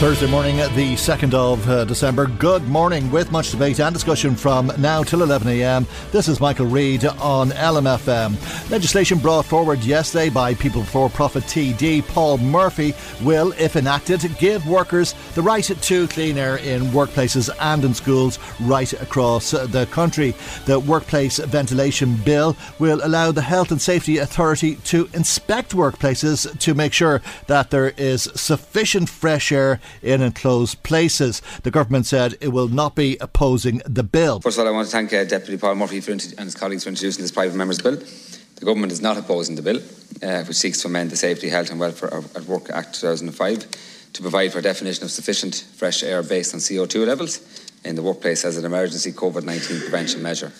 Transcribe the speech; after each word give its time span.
Thursday 0.00 0.30
morning, 0.30 0.56
the 0.56 0.94
2nd 0.94 1.34
of 1.34 1.68
uh, 1.68 1.84
December. 1.84 2.24
Good 2.26 2.66
morning, 2.66 3.10
with 3.10 3.30
much 3.30 3.50
debate 3.50 3.80
and 3.80 3.92
discussion 3.92 4.34
from 4.34 4.72
now 4.78 5.02
till 5.02 5.18
11am. 5.18 5.86
This 6.10 6.26
is 6.26 6.40
Michael 6.40 6.64
Reade 6.64 7.04
on 7.04 7.50
LMFM. 7.50 8.70
Legislation 8.70 9.18
brought 9.18 9.44
forward 9.44 9.80
yesterday 9.80 10.30
by 10.30 10.54
People 10.54 10.80
Before 10.80 11.10
Profit 11.10 11.44
TD 11.44 12.02
Paul 12.08 12.38
Murphy 12.38 12.94
will, 13.22 13.52
if 13.58 13.76
enacted, 13.76 14.22
give 14.38 14.66
workers 14.66 15.14
the 15.34 15.42
right 15.42 15.64
to 15.64 16.08
clean 16.08 16.38
air 16.38 16.56
in 16.56 16.84
workplaces 16.84 17.50
and 17.60 17.84
in 17.84 17.92
schools 17.92 18.38
right 18.62 18.90
across 19.02 19.50
the 19.50 19.86
country. 19.90 20.34
The 20.64 20.80
Workplace 20.80 21.36
Ventilation 21.40 22.16
Bill 22.24 22.56
will 22.78 23.00
allow 23.04 23.32
the 23.32 23.42
Health 23.42 23.70
and 23.70 23.82
Safety 23.82 24.16
Authority 24.16 24.76
to 24.76 25.10
inspect 25.12 25.76
workplaces 25.76 26.58
to 26.60 26.72
make 26.72 26.94
sure 26.94 27.20
that 27.48 27.68
there 27.68 27.90
is 27.98 28.22
sufficient 28.34 29.10
fresh 29.10 29.52
air 29.52 29.78
in 30.02 30.22
enclosed 30.22 30.82
places. 30.82 31.42
The 31.62 31.70
government 31.70 32.06
said 32.06 32.36
it 32.40 32.48
will 32.48 32.68
not 32.68 32.94
be 32.94 33.16
opposing 33.20 33.82
the 33.86 34.02
bill. 34.02 34.40
First 34.40 34.58
of 34.58 34.66
all, 34.66 34.68
I 34.68 34.74
want 34.74 34.86
to 34.88 34.92
thank 34.92 35.12
uh, 35.12 35.24
Deputy 35.24 35.56
Paul 35.58 35.74
Murphy 35.74 36.00
for 36.00 36.12
and 36.12 36.20
his 36.20 36.54
colleagues 36.54 36.84
for 36.84 36.90
introducing 36.90 37.22
this 37.22 37.32
private 37.32 37.56
member's 37.56 37.80
bill. 37.80 37.96
The 37.96 38.66
government 38.66 38.92
is 38.92 39.00
not 39.00 39.16
opposing 39.16 39.56
the 39.56 39.62
bill, 39.62 39.80
uh, 40.22 40.44
which 40.44 40.56
seeks 40.56 40.82
to 40.82 40.88
amend 40.88 41.10
the 41.10 41.16
Safety, 41.16 41.48
Health 41.48 41.70
and 41.70 41.80
Welfare 41.80 42.12
at 42.12 42.44
Work 42.44 42.70
Act 42.70 43.00
2005 43.00 43.66
to 44.12 44.22
provide 44.22 44.52
for 44.52 44.58
a 44.58 44.62
definition 44.62 45.04
of 45.04 45.10
sufficient 45.10 45.66
fresh 45.76 46.02
air 46.02 46.22
based 46.22 46.52
on 46.54 46.60
CO2 46.60 47.06
levels 47.06 47.40
in 47.84 47.96
the 47.96 48.02
workplace 48.02 48.44
as 48.44 48.58
an 48.58 48.64
emergency 48.64 49.12
COVID 49.12 49.44
19 49.44 49.80
prevention 49.80 50.22
measure. 50.22 50.52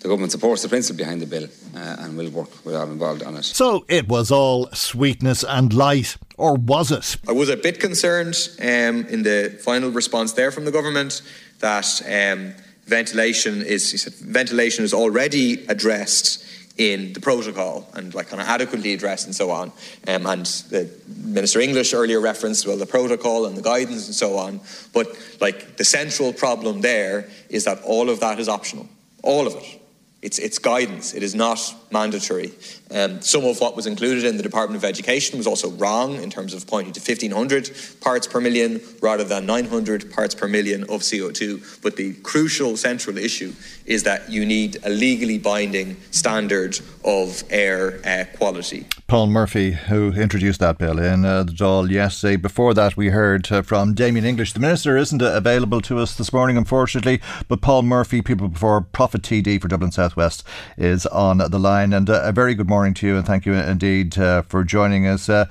The 0.00 0.08
government 0.08 0.30
supports 0.30 0.62
the 0.62 0.68
principle 0.68 0.98
behind 0.98 1.20
the 1.20 1.26
bill 1.26 1.48
uh, 1.74 1.96
and 1.98 2.16
will 2.16 2.30
work 2.30 2.64
with 2.64 2.76
all 2.76 2.88
involved 2.88 3.24
on 3.24 3.36
it. 3.36 3.44
So 3.44 3.84
it 3.88 4.08
was 4.08 4.30
all 4.30 4.68
sweetness 4.72 5.42
and 5.42 5.74
light 5.74 6.16
or 6.38 6.54
was 6.54 6.90
it? 6.90 7.16
I 7.28 7.32
was 7.32 7.48
a 7.48 7.56
bit 7.56 7.80
concerned 7.80 8.36
um, 8.60 9.04
in 9.06 9.22
the 9.22 9.58
final 9.62 9.90
response 9.90 10.32
there 10.32 10.50
from 10.50 10.64
the 10.64 10.72
government 10.72 11.22
that 11.58 12.00
um, 12.06 12.54
ventilation 12.86 13.62
is 13.62 14.00
said, 14.02 14.14
ventilation 14.14 14.84
is 14.84 14.94
already 14.94 15.66
addressed 15.66 16.44
in 16.78 17.12
the 17.12 17.20
protocol 17.20 17.88
and 17.94 18.14
like 18.14 18.28
kind 18.28 18.40
of 18.40 18.46
adequately 18.46 18.94
addressed 18.94 19.26
and 19.26 19.34
so 19.34 19.50
on. 19.50 19.72
Um, 20.06 20.26
and 20.26 20.46
the 20.70 20.88
Minister 21.08 21.60
English 21.60 21.92
earlier 21.92 22.20
referenced 22.20 22.66
well 22.66 22.76
the 22.76 22.86
protocol 22.86 23.46
and 23.46 23.56
the 23.56 23.62
guidance 23.62 24.06
and 24.06 24.14
so 24.14 24.36
on. 24.36 24.60
But 24.94 25.08
like 25.40 25.76
the 25.76 25.84
central 25.84 26.32
problem 26.32 26.80
there 26.80 27.28
is 27.50 27.64
that 27.64 27.82
all 27.82 28.08
of 28.08 28.20
that 28.20 28.38
is 28.38 28.48
optional, 28.48 28.88
all 29.22 29.46
of 29.46 29.54
it. 29.54 29.82
It's, 30.20 30.40
it's 30.40 30.58
guidance, 30.58 31.14
it 31.14 31.22
is 31.22 31.36
not 31.36 31.60
mandatory. 31.92 32.52
Um, 32.90 33.20
some 33.20 33.44
of 33.44 33.60
what 33.60 33.76
was 33.76 33.86
included 33.86 34.24
in 34.24 34.36
the 34.36 34.42
Department 34.42 34.82
of 34.82 34.84
Education 34.84 35.38
was 35.38 35.46
also 35.46 35.70
wrong 35.70 36.16
in 36.16 36.28
terms 36.28 36.54
of 36.54 36.66
pointing 36.66 36.92
to 36.94 37.00
1500 37.00 37.70
parts 38.00 38.26
per 38.26 38.40
million 38.40 38.80
rather 39.00 39.24
than 39.24 39.46
900 39.46 40.10
parts 40.12 40.34
per 40.34 40.48
million 40.48 40.82
of 40.84 41.02
CO2. 41.02 41.82
But 41.82 41.96
the 41.96 42.14
crucial 42.14 42.76
central 42.76 43.16
issue 43.16 43.52
is 43.86 44.02
that 44.04 44.30
you 44.30 44.44
need 44.44 44.78
a 44.84 44.90
legally 44.90 45.38
binding 45.38 45.96
standard 46.10 46.80
of 47.04 47.42
air 47.50 48.00
uh, 48.04 48.24
quality. 48.36 48.86
Paul 49.06 49.28
Murphy, 49.28 49.72
who 49.72 50.12
introduced 50.12 50.60
that 50.60 50.78
bill 50.78 50.98
in 50.98 51.24
uh, 51.24 51.44
the 51.44 51.52
Dáil 51.52 51.90
yesterday. 51.90 52.36
Before 52.36 52.74
that, 52.74 52.96
we 52.96 53.08
heard 53.08 53.50
uh, 53.50 53.62
from 53.62 53.94
Damien 53.94 54.26
English. 54.26 54.52
The 54.52 54.60
Minister 54.60 54.96
isn't 54.96 55.22
available 55.22 55.80
to 55.82 55.98
us 55.98 56.14
this 56.14 56.32
morning, 56.32 56.58
unfortunately, 56.58 57.20
but 57.48 57.62
Paul 57.62 57.82
Murphy, 57.82 58.20
People 58.20 58.48
Before 58.48 58.82
Profit 58.82 59.22
TD 59.22 59.60
for 59.60 59.68
Dublin 59.68 59.92
Southwest, 60.08 60.42
is 60.76 61.06
on 61.06 61.38
the 61.38 61.58
line. 61.58 61.92
And 61.92 62.08
uh, 62.08 62.22
a 62.24 62.32
very 62.32 62.54
good 62.54 62.68
morning 62.68 62.94
to 62.94 63.06
you, 63.06 63.16
and 63.16 63.26
thank 63.26 63.44
you 63.44 63.52
indeed 63.52 64.18
uh, 64.18 64.42
for 64.42 64.64
joining 64.64 65.06
us. 65.06 65.28
Uh, 65.28 65.46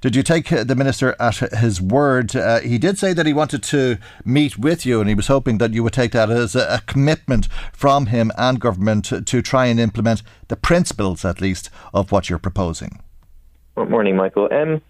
did 0.00 0.16
you 0.16 0.22
take 0.22 0.48
the 0.48 0.74
Minister 0.74 1.14
at 1.20 1.36
his 1.36 1.80
word? 1.80 2.32
he 2.64 2.78
did 2.78 2.98
say 2.98 3.12
that 3.12 3.26
he 3.26 3.32
wanted 3.32 3.62
to 3.64 3.98
meet 4.24 4.58
with 4.58 4.84
you, 4.84 5.00
and 5.00 5.08
he 5.08 5.14
was 5.14 5.28
hoping 5.28 5.58
that 5.58 5.72
you 5.72 5.82
would 5.84 5.92
take 5.92 6.12
that 6.12 6.30
as 6.30 6.56
a, 6.56 6.82
commitment 6.86 7.46
from 7.72 8.06
him 8.06 8.32
and 8.36 8.58
government 8.58 9.04
to, 9.04 9.20
to 9.20 9.42
try 9.42 9.66
and 9.66 9.78
implement 9.78 10.22
the 10.48 10.56
principles, 10.56 11.24
at 11.24 11.40
least, 11.40 11.70
of 11.94 12.10
what 12.10 12.28
you're 12.28 12.38
proposing. 12.38 13.00
Good 13.76 13.90
morning, 13.90 14.16
Michael. 14.16 14.48
Um, 14.50 14.82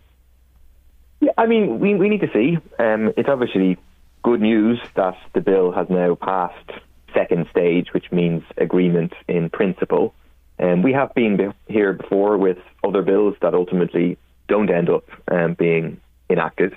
yeah, 1.20 1.32
I 1.36 1.46
mean, 1.46 1.78
we, 1.80 1.94
we 1.94 2.08
need 2.08 2.22
to 2.22 2.30
see. 2.32 2.56
Um, 2.78 3.12
it's 3.16 3.28
obviously 3.28 3.76
good 4.22 4.40
news 4.40 4.78
that 4.94 5.16
the 5.34 5.40
bill 5.40 5.72
has 5.72 5.90
now 5.90 6.14
passed 6.14 6.70
second 7.14 7.46
stage, 7.50 7.88
which 7.92 8.10
means 8.12 8.42
agreement 8.56 9.12
in 9.28 9.50
principle. 9.50 10.14
Um, 10.58 10.82
we 10.82 10.92
have 10.92 11.14
been 11.14 11.36
be- 11.36 11.72
here 11.72 11.92
before 11.92 12.36
with 12.36 12.58
other 12.84 13.02
bills 13.02 13.34
that 13.40 13.54
ultimately 13.54 14.18
don't 14.48 14.70
end 14.70 14.90
up 14.90 15.04
um, 15.30 15.54
being 15.54 16.00
enacted. 16.28 16.76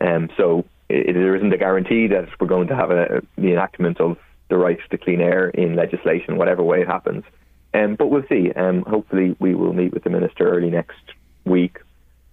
Um, 0.00 0.30
so 0.36 0.64
it, 0.88 1.14
there 1.14 1.34
isn't 1.36 1.52
a 1.52 1.58
guarantee 1.58 2.06
that 2.08 2.28
we're 2.38 2.46
going 2.46 2.68
to 2.68 2.76
have 2.76 2.90
a, 2.90 3.22
the 3.36 3.52
enactment 3.52 4.00
of 4.00 4.18
the 4.48 4.56
right 4.56 4.78
to 4.90 4.98
clean 4.98 5.20
air 5.20 5.48
in 5.48 5.74
legislation, 5.74 6.36
whatever 6.36 6.62
way 6.62 6.82
it 6.82 6.86
happens. 6.86 7.24
Um, 7.72 7.96
but 7.96 8.06
we'll 8.06 8.26
see. 8.28 8.52
Um, 8.52 8.82
hopefully, 8.82 9.36
we 9.40 9.54
will 9.54 9.72
meet 9.72 9.92
with 9.92 10.04
the 10.04 10.10
minister 10.10 10.48
early 10.48 10.70
next 10.70 11.02
week 11.44 11.78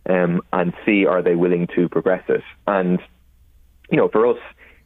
um, 0.07 0.41
and 0.53 0.73
see 0.85 1.05
are 1.05 1.21
they 1.21 1.35
willing 1.35 1.67
to 1.75 1.89
progress 1.89 2.23
it. 2.27 2.43
And 2.67 2.99
you 3.89 3.97
know, 3.97 4.07
for 4.07 4.27
us, 4.27 4.37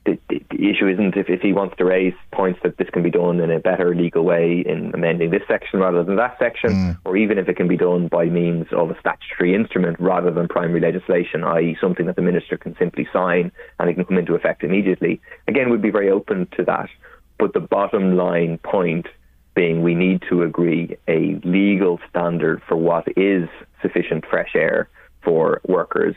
the, 0.05 0.19
the, 0.29 0.41
the, 0.51 0.69
issue 0.69 0.87
isn't 0.87 1.17
if, 1.17 1.29
if 1.29 1.41
he 1.41 1.51
wants 1.51 1.75
to 1.77 1.85
raise 1.85 2.13
points 2.31 2.59
that 2.63 2.77
this 2.77 2.89
can 2.91 3.03
be 3.03 3.09
done 3.09 3.39
in 3.39 3.49
a 3.49 3.59
better 3.59 3.95
legal 3.95 4.23
way 4.23 4.63
in 4.65 4.91
amending 4.93 5.31
this 5.31 5.41
section 5.47 5.79
rather 5.79 6.03
than 6.03 6.15
that 6.15 6.37
section, 6.37 6.69
mm. 6.71 6.97
or 7.05 7.17
even 7.17 7.37
if 7.37 7.49
it 7.49 7.57
can 7.57 7.67
be 7.67 7.77
done 7.77 8.07
by 8.07 8.25
means 8.25 8.67
of 8.71 8.91
a 8.91 8.99
statutory 8.99 9.55
instrument 9.55 9.99
rather 9.99 10.31
than 10.31 10.47
primary 10.47 10.79
legislation, 10.79 11.43
i.e., 11.43 11.77
something 11.81 12.05
that 12.05 12.15
the 12.15 12.21
minister 12.21 12.57
can 12.57 12.75
simply 12.77 13.07
sign 13.11 13.51
and 13.79 13.89
it 13.89 13.95
can 13.95 14.05
come 14.05 14.17
into 14.17 14.35
effect 14.35 14.63
immediately. 14.63 15.19
Again, 15.47 15.69
we'd 15.69 15.81
be 15.81 15.91
very 15.91 16.09
open 16.09 16.47
to 16.55 16.63
that. 16.65 16.89
But 17.37 17.53
the 17.53 17.59
bottom 17.59 18.15
line 18.15 18.59
point 18.59 19.07
being 19.55 19.81
we 19.81 19.95
need 19.95 20.21
to 20.29 20.43
agree 20.43 20.97
a 21.07 21.39
legal 21.43 21.99
standard 22.09 22.61
for 22.67 22.75
what 22.75 23.07
is 23.17 23.49
sufficient 23.81 24.25
fresh 24.29 24.51
air 24.53 24.89
for 25.23 25.61
workers, 25.67 26.15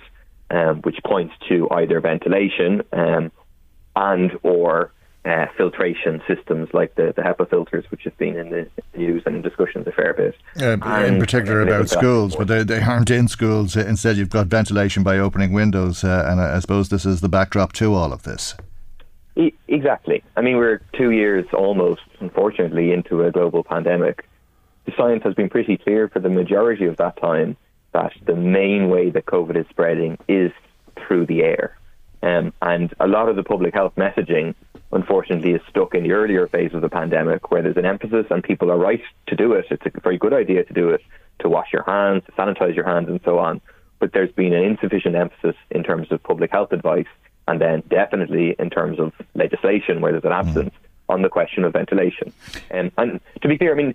um, 0.51 0.83
which 0.83 0.99
points 1.07 1.35
to 1.49 1.69
either 1.71 2.01
ventilation 2.01 2.83
um, 2.93 3.33
and 3.99 4.39
or 4.45 4.93
uh, 5.25 5.47
filtration 5.57 6.23
systems 6.27 6.69
like 6.73 6.95
the, 6.95 7.13
the 7.17 7.23
HEPA 7.23 7.51
filters, 7.51 7.85
which 7.91 8.05
have 8.05 8.17
been 8.17 8.37
in 8.37 8.51
the 8.51 8.71
news 8.97 9.23
and 9.27 9.37
in 9.37 9.43
discussions 9.43 9.87
a 9.87 9.93
fair 9.93 10.15
bit. 10.15 10.35
Uh, 10.61 11.05
in 11.05 11.19
particular 11.19 11.61
about 11.63 11.91
schools, 11.91 12.37
but 12.37 12.47
they, 12.49 12.63
they 12.63 12.81
aren't 12.81 13.11
in 13.11 13.29
schools. 13.29 13.77
Instead, 13.77 14.17
you've 14.17 14.31
got 14.31 14.47
ventilation 14.47 15.03
by 15.03 15.19
opening 15.19 15.53
windows, 15.53 16.05
uh, 16.05 16.27
and 16.31 16.41
I, 16.41 16.57
I 16.57 16.59
suppose 16.61 16.89
this 16.89 17.05
is 17.05 17.21
the 17.21 17.29
backdrop 17.29 17.73
to 17.75 17.95
all 17.95 18.13
of 18.13 18.23
this. 18.23 18.55
Exactly. 19.69 20.25
I 20.37 20.41
mean, 20.41 20.57
we're 20.57 20.81
two 20.95 21.11
years 21.11 21.47
almost, 21.53 22.03
unfortunately, 22.21 22.93
into 22.93 23.23
a 23.23 23.31
global 23.31 23.63
pandemic. 23.63 24.27
The 24.87 24.93
science 24.97 25.23
has 25.25 25.35
been 25.35 25.49
pretty 25.49 25.77
clear 25.77 26.09
for 26.09 26.19
the 26.21 26.31
majority 26.31 26.87
of 26.87 26.97
that 26.97 27.21
time 27.21 27.57
that 27.93 28.13
the 28.25 28.35
main 28.35 28.89
way 28.89 29.11
that 29.11 29.27
COVID 29.27 29.57
is 29.57 29.67
spreading 29.71 30.19
is 30.29 30.51
through 30.97 31.27
the 31.27 31.43
air. 31.43 31.78
Um, 32.23 32.53
and 32.63 32.93
a 32.99 33.07
lot 33.07 33.29
of 33.29 33.37
the 33.37 33.45
public 33.45 33.75
health 33.75 33.95
messaging, 33.97 34.55
unfortunately, 34.93 35.53
is 35.53 35.61
stuck 35.69 35.95
in 35.95 36.03
the 36.03 36.13
earlier 36.13 36.47
phase 36.49 36.75
of 36.75 36.83
the 36.83 36.89
pandemic 36.89 37.51
where 37.51 37.63
there's 37.63 37.77
an 37.77 37.87
emphasis 37.87 38.27
and 38.31 38.43
people 38.43 38.71
are 38.71 38.79
right 38.79 39.03
to 39.29 39.37
do 39.37 39.53
it. 39.53 39.67
It's 39.71 39.87
a 39.87 40.01
very 40.01 40.19
good 40.19 40.33
idea 40.33 40.65
to 40.65 40.73
do 40.73 40.91
it, 40.91 41.03
to 41.41 41.49
wash 41.49 41.73
your 41.73 41.85
hands, 41.85 42.25
to 42.27 42.33
sanitize 42.33 42.75
your 42.75 42.87
hands, 42.87 43.09
and 43.09 43.21
so 43.25 43.39
on. 43.39 43.61
But 44.01 44.13
there's 44.13 44.33
been 44.33 44.53
an 44.53 44.65
insufficient 44.65 45.15
emphasis 45.15 45.57
in 45.71 45.83
terms 45.85 46.11
of 46.11 46.23
public 46.23 46.51
health 46.51 46.73
advice 46.73 47.07
and 47.49 47.61
then 47.61 47.83
definitely 47.89 48.55
in 48.59 48.69
terms 48.69 49.01
of 49.01 49.13
legislation 49.35 50.01
where 50.01 50.13
there's 50.13 50.25
an 50.25 50.33
absence 50.33 50.71
mm. 50.71 51.15
on 51.15 51.23
the 51.23 51.31
question 51.31 51.65
of 51.65 51.73
ventilation. 51.73 52.33
Um, 52.71 52.93
and 52.99 53.21
to 53.41 53.49
be 53.49 53.57
clear, 53.57 53.73
I 53.73 53.75
mean, 53.75 53.95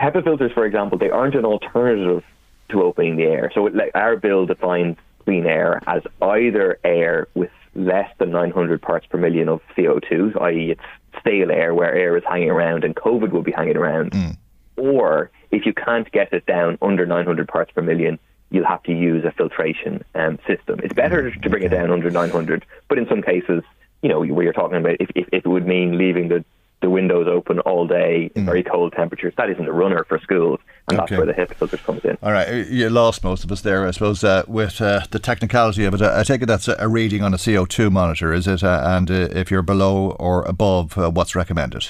HEPA 0.00 0.24
filters, 0.24 0.52
for 0.52 0.66
example, 0.66 0.98
they 0.98 1.08
aren't 1.08 1.36
an 1.36 1.44
alternative 1.44 2.24
to 2.70 2.82
opening 2.82 3.16
the 3.16 3.24
air. 3.24 3.50
So 3.54 3.66
it, 3.68 3.74
our 3.94 4.16
bill 4.16 4.44
defines 4.44 4.96
clean 5.28 5.46
air 5.46 5.82
as 5.86 6.02
either 6.22 6.78
air 6.84 7.28
with 7.34 7.50
less 7.74 8.10
than 8.18 8.30
900 8.30 8.80
parts 8.80 9.04
per 9.04 9.18
million 9.18 9.46
of 9.46 9.60
CO2, 9.76 10.40
i.e., 10.40 10.70
it's 10.70 10.80
stale 11.20 11.50
air 11.50 11.74
where 11.74 11.94
air 11.94 12.16
is 12.16 12.22
hanging 12.26 12.48
around 12.48 12.82
and 12.82 12.96
COVID 12.96 13.30
will 13.30 13.42
be 13.42 13.52
hanging 13.52 13.76
around, 13.76 14.12
mm. 14.12 14.34
or 14.78 15.30
if 15.50 15.66
you 15.66 15.74
can't 15.74 16.10
get 16.12 16.32
it 16.32 16.46
down 16.46 16.78
under 16.80 17.04
900 17.04 17.46
parts 17.46 17.70
per 17.72 17.82
million, 17.82 18.18
you'll 18.50 18.64
have 18.64 18.82
to 18.84 18.92
use 18.92 19.22
a 19.26 19.32
filtration 19.32 20.02
um, 20.14 20.38
system. 20.46 20.80
It's 20.82 20.94
better 20.94 21.30
to 21.30 21.50
bring 21.50 21.62
it 21.62 21.68
down 21.68 21.90
under 21.90 22.10
900, 22.10 22.64
but 22.88 22.96
in 22.96 23.06
some 23.06 23.20
cases, 23.20 23.62
you 24.00 24.08
know, 24.08 24.24
where 24.24 24.44
you're 24.44 24.54
talking 24.54 24.78
about 24.78 24.96
if, 24.98 25.10
if, 25.14 25.28
if 25.30 25.44
it 25.44 25.46
would 25.46 25.66
mean 25.66 25.98
leaving 25.98 26.28
the, 26.28 26.42
the 26.80 26.90
windows 26.90 27.26
open 27.26 27.58
all 27.60 27.86
day 27.86 28.30
in 28.34 28.42
mm. 28.42 28.46
very 28.46 28.62
cold 28.62 28.92
temperatures, 28.92 29.34
that 29.36 29.50
isn't 29.50 29.66
a 29.66 29.72
runner 29.72 30.04
for 30.04 30.18
schools, 30.20 30.60
and 30.88 30.98
okay. 30.98 31.16
that's 31.16 31.18
where 31.18 31.26
the 31.26 31.32
HEPA 31.32 31.54
filters 31.56 31.80
comes 31.80 32.04
in. 32.04 32.16
All 32.22 32.32
right, 32.32 32.66
you 32.68 32.88
lost 32.88 33.24
most 33.24 33.42
of 33.42 33.50
us 33.50 33.62
there, 33.62 33.86
I 33.86 33.90
suppose, 33.90 34.22
uh, 34.22 34.44
with 34.46 34.80
uh, 34.80 35.00
the 35.10 35.18
technicality 35.18 35.84
of 35.84 35.94
it. 35.94 36.02
I 36.02 36.22
take 36.22 36.42
it 36.42 36.46
that's 36.46 36.68
a 36.68 36.88
reading 36.88 37.22
on 37.22 37.34
a 37.34 37.36
CO2 37.36 37.90
monitor, 37.90 38.32
is 38.32 38.46
it? 38.46 38.62
Uh, 38.62 38.82
and 38.84 39.10
uh, 39.10 39.28
if 39.32 39.50
you're 39.50 39.62
below 39.62 40.12
or 40.12 40.44
above, 40.44 40.96
uh, 40.96 41.10
what's 41.10 41.34
recommended? 41.34 41.88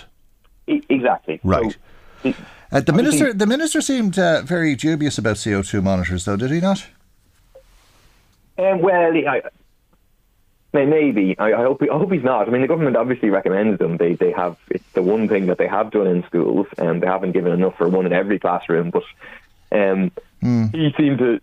E- 0.66 0.82
exactly. 0.88 1.40
Right. 1.44 1.76
So, 2.22 2.34
uh, 2.72 2.80
the 2.80 2.92
minister, 2.92 3.32
the 3.32 3.46
minister 3.46 3.80
seemed 3.80 4.18
uh, 4.18 4.42
very 4.42 4.74
dubious 4.74 5.18
about 5.18 5.40
CO 5.42 5.62
two 5.62 5.82
monitors, 5.82 6.24
though, 6.24 6.36
did 6.36 6.50
he 6.50 6.60
not? 6.60 6.86
Um, 8.58 8.80
well, 8.80 9.12
I, 9.16 9.42
maybe. 10.86 11.36
I, 11.38 11.52
I, 11.52 11.62
hope. 11.62 11.82
I 11.82 11.96
hope 11.96 12.12
he's 12.12 12.24
not. 12.24 12.48
I 12.48 12.50
mean, 12.50 12.62
the 12.62 12.68
government 12.68 12.96
obviously 12.96 13.30
recommends 13.30 13.78
them. 13.78 13.96
They 13.96 14.14
they 14.14 14.32
have. 14.32 14.56
It's 14.70 14.84
the 14.92 15.02
one 15.02 15.28
thing 15.28 15.46
that 15.46 15.58
they 15.58 15.68
have 15.68 15.90
done 15.90 16.06
in 16.06 16.24
schools, 16.24 16.66
and 16.76 17.02
they 17.02 17.06
haven't 17.06 17.32
given 17.32 17.52
enough 17.52 17.76
for 17.76 17.88
one 17.88 18.06
in 18.06 18.12
every 18.12 18.38
classroom. 18.38 18.90
But 18.90 19.04
um, 19.72 20.10
mm. 20.42 20.74
he 20.74 20.92
seemed 20.96 21.18
to. 21.18 21.40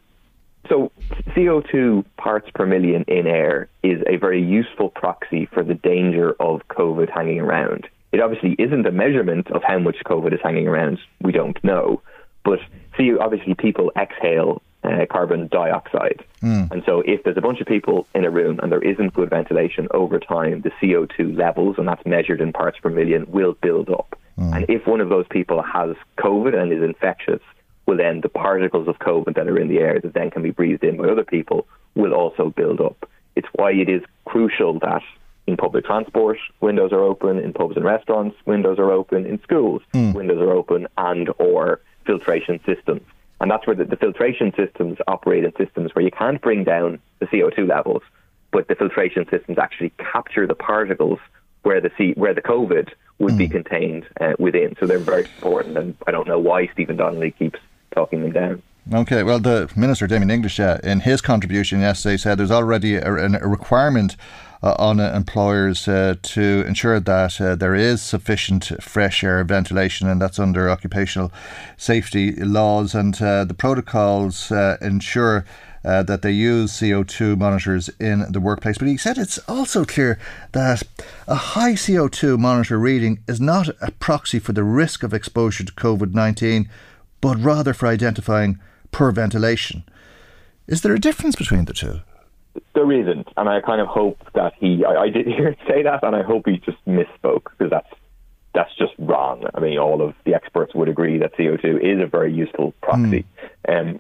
So 0.68 0.92
CO2 1.36 2.06
parts 2.18 2.50
per 2.56 2.66
million 2.66 3.04
in 3.08 3.28
air 3.28 3.70
is 3.84 4.02
a 4.08 4.16
very 4.16 4.42
useful 4.42 4.90
proxy 4.90 5.46
for 5.46 5.64
the 5.64 5.76
danger 5.76 6.36
of 6.40 6.68
COVID 6.70 7.10
hanging 7.10 7.40
around. 7.40 7.88
It 8.12 8.20
obviously 8.20 8.56
isn't 8.58 8.88
a 8.88 8.92
measurement 8.92 9.52
of 9.52 9.62
how 9.62 9.78
much 9.78 9.98
COVID 10.06 10.34
is 10.34 10.40
hanging 10.42 10.68
around. 10.68 10.98
We 11.22 11.34
don't 11.34 11.62
know. 11.64 12.02
But 12.44 12.60
see, 12.98 13.16
obviously, 13.16 13.54
people 13.56 13.92
exhale 13.96 14.62
uh, 14.86 15.06
carbon 15.10 15.48
dioxide. 15.48 16.24
Mm. 16.42 16.72
And 16.72 16.84
so, 16.86 17.02
if 17.02 17.24
there's 17.24 17.38
a 17.38 17.42
bunch 17.42 17.62
of 17.62 17.68
people 17.68 18.08
in 18.14 18.26
a 18.26 18.30
room 18.30 18.60
and 18.62 18.72
there 18.72 18.84
isn't 18.84 19.14
good 19.14 19.30
ventilation 19.30 19.88
over 19.92 20.20
time, 20.20 20.62
the 20.62 20.72
CO2 20.82 21.36
levels, 21.38 21.78
and 21.78 21.88
that's 21.88 22.06
measured 22.06 22.42
in 22.42 22.54
parts 22.54 22.78
per 22.80 22.90
million, 22.90 23.26
will 23.30 23.54
build 23.54 23.90
up. 23.90 24.18
Mm. 24.38 24.56
And 24.56 24.66
if 24.70 24.86
one 24.86 25.02
of 25.02 25.10
those 25.10 25.26
people 25.30 25.62
has 25.62 25.96
COVID 26.18 26.56
and 26.56 26.72
is 26.72 26.84
infectious, 26.84 27.42
well, 27.86 27.98
then 27.98 28.22
the 28.22 28.30
particles 28.30 28.88
of 28.88 29.00
COVID 29.00 29.36
that 29.36 29.48
are 29.48 29.60
in 29.60 29.68
the 29.68 29.80
air 29.80 30.00
that 30.00 30.14
then 30.14 30.32
can 30.32 30.44
be 30.44 30.52
breathed 30.52 30.84
in 30.84 30.98
by 30.98 31.10
other 31.10 31.24
people 31.24 31.68
will 31.94 32.14
also 32.14 32.50
build 32.50 32.82
up. 32.82 33.10
It's 33.36 33.48
why 33.54 33.72
it 33.72 33.90
is 33.90 34.02
crucial 34.26 34.80
that 34.80 35.04
in 35.48 35.58
public 35.58 35.86
transport, 35.86 36.38
windows 36.60 36.92
are 36.92 37.02
open. 37.02 37.40
In 37.40 37.54
pubs 37.54 37.76
and 37.76 37.86
restaurants, 37.86 38.36
windows 38.46 38.80
are 38.80 38.92
open. 38.92 39.26
In 39.26 39.42
schools, 39.44 39.82
mm. 39.94 40.14
windows 40.14 40.42
are 40.42 40.52
open 40.52 40.88
and 40.98 41.30
or 41.38 41.82
filtration 42.06 42.60
systems. 42.66 43.02
And 43.42 43.52
that's 43.52 43.68
where 43.68 43.76
the, 43.76 43.86
the, 43.86 43.98
filtration 43.98 44.54
systems 44.56 44.98
operate 45.08 45.44
in 45.44 45.52
systems 45.58 45.94
where 45.94 46.06
you 46.06 46.12
can't 46.12 46.42
bring 46.42 46.64
down 46.64 47.00
the 47.20 47.26
CO2 47.26 47.68
levels, 47.68 48.02
but 48.52 48.68
the 48.68 48.76
filtration 48.76 49.26
systems 49.30 49.58
actually 49.58 49.92
capture 49.98 50.48
the 50.48 50.56
particles 50.56 51.20
where 51.64 51.82
the 51.82 51.92
C, 51.98 52.14
where 52.16 52.34
the 52.34 52.42
COVID 52.42 52.90
would 53.20 53.34
mm. 53.34 53.38
be 53.38 53.48
hmm. 53.48 53.54
contained 53.54 54.06
uh, 54.22 54.34
within. 54.38 54.76
So 54.80 54.86
they're 54.86 55.00
very 55.00 55.24
important, 55.24 55.78
and 55.78 55.96
I 56.06 56.12
don't 56.12 56.28
know 56.28 56.40
why 56.40 56.68
Stephen 56.68 56.96
Donnelly 56.96 57.32
keeps 57.32 57.60
talking 57.94 58.22
them 58.22 58.32
down. 58.32 58.62
Okay, 58.94 59.24
well, 59.24 59.40
the 59.40 59.72
Minister, 59.76 60.06
Damien 60.06 60.30
English, 60.30 60.60
uh, 60.60 60.78
in 60.84 61.00
his 61.00 61.22
contribution 61.22 61.80
yesterday 61.80 62.18
said 62.18 62.38
there's 62.38 62.52
already 62.52 62.98
a, 62.98 63.12
a 63.12 63.48
requirement 63.48 64.16
on 64.62 65.00
employers 65.00 65.88
uh, 65.88 66.16
to 66.22 66.64
ensure 66.68 67.00
that 67.00 67.40
uh, 67.40 67.56
there 67.56 67.76
is 67.76 68.02
sufficient 68.02 68.72
fresh 68.82 69.24
air 69.24 69.44
ventilation, 69.44 70.08
and 70.08 70.22
that's 70.22 70.40
under 70.40 70.70
occupational 70.70 71.32
safety 71.78 72.32
laws. 72.32 72.96
And 72.96 73.16
the 73.16 73.56
protocols 73.58 74.52
ensure 74.82 75.46
uh, 75.86 76.02
that 76.04 76.24
they 76.24 76.32
use 76.32 76.72
CO2 76.72 77.38
monitors 77.38 77.90
in 78.00 78.26
the 78.32 78.40
workplace. 78.40 78.78
But 78.78 78.88
he 78.88 78.98
said 78.98 79.18
it's 79.18 79.38
also 79.48 79.86
clear 79.86 80.18
that 80.52 80.82
a 81.28 81.36
high 81.36 81.74
CO2 81.74 82.40
monitor 82.40 82.80
reading 82.80 83.20
is 83.28 83.40
not 83.40 83.70
a 83.82 83.92
proxy 83.92 84.40
for 84.40 84.52
the 84.52 84.64
risk 84.64 85.04
of 85.04 85.14
exposure 85.14 85.64
to 85.64 85.74
COVID 85.74 86.14
19, 86.14 86.68
but 87.22 87.38
rather 87.38 87.74
for 87.74 87.88
identifying 87.88 88.60
poor 88.92 89.12
ventilation. 89.12 89.84
Is 90.68 90.82
there 90.82 90.96
a 90.96 91.00
difference 91.00 91.36
between 91.36 91.66
the 91.66 91.74
two? 91.74 92.02
There 92.74 92.92
isn't, 92.92 93.28
and 93.38 93.50
I 93.50 93.62
kind 93.62 93.82
of 93.82 93.88
hope 93.88 94.20
that 94.34 94.54
he. 94.60 94.84
I, 94.86 95.04
I 95.04 95.10
did 95.10 95.28
hear 95.36 95.50
him 95.50 95.56
say 95.68 95.84
that, 95.84 96.04
and 96.04 96.16
I 96.16 96.24
hope 96.24 96.44
he 96.48 96.58
just 96.58 96.84
misspoke 96.86 97.46
because 97.52 97.70
that's 97.70 97.94
that's 98.54 98.76
just 98.76 98.94
wrong. 98.98 99.46
I 99.54 99.60
mean, 99.60 99.78
all 99.78 100.02
of 100.02 100.16
the 100.26 100.34
experts 100.34 100.74
would 100.74 100.90
agree 100.90 101.18
that 101.20 101.36
CO2 101.36 101.84
is 101.84 102.02
a 102.02 102.08
very 102.08 102.34
useful 102.34 102.74
proxy. 102.82 103.26
Mm. 103.68 103.80
Um, 103.80 104.00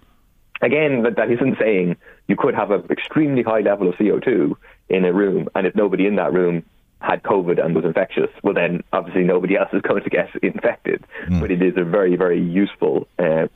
again, 0.61 1.03
that, 1.03 1.17
that 1.17 1.29
isn't 1.29 1.57
saying 1.59 1.97
you 2.27 2.37
could 2.37 2.55
have 2.55 2.71
an 2.71 2.85
extremely 2.89 3.43
high 3.43 3.59
level 3.59 3.89
of 3.89 3.95
CO2 3.95 4.53
in 4.89 5.05
a 5.05 5.13
room, 5.13 5.49
and 5.55 5.67
if 5.67 5.75
nobody 5.75 6.07
in 6.07 6.15
that 6.15 6.33
room 6.33 6.63
had 7.01 7.21
COVID 7.23 7.63
and 7.63 7.75
was 7.75 7.83
infectious, 7.83 8.29
well, 8.43 8.53
then 8.53 8.81
obviously 8.93 9.23
nobody 9.23 9.57
else 9.57 9.69
is 9.73 9.81
going 9.87 10.03
to 10.03 10.09
get 10.09 10.29
infected. 10.41 11.03
Mm. 11.27 11.41
But 11.41 11.51
it 11.51 11.61
is 11.61 11.73
a 11.77 11.83
very, 11.83 12.15
very 12.15 12.41
useful 12.41 13.07
uh, 13.19 13.47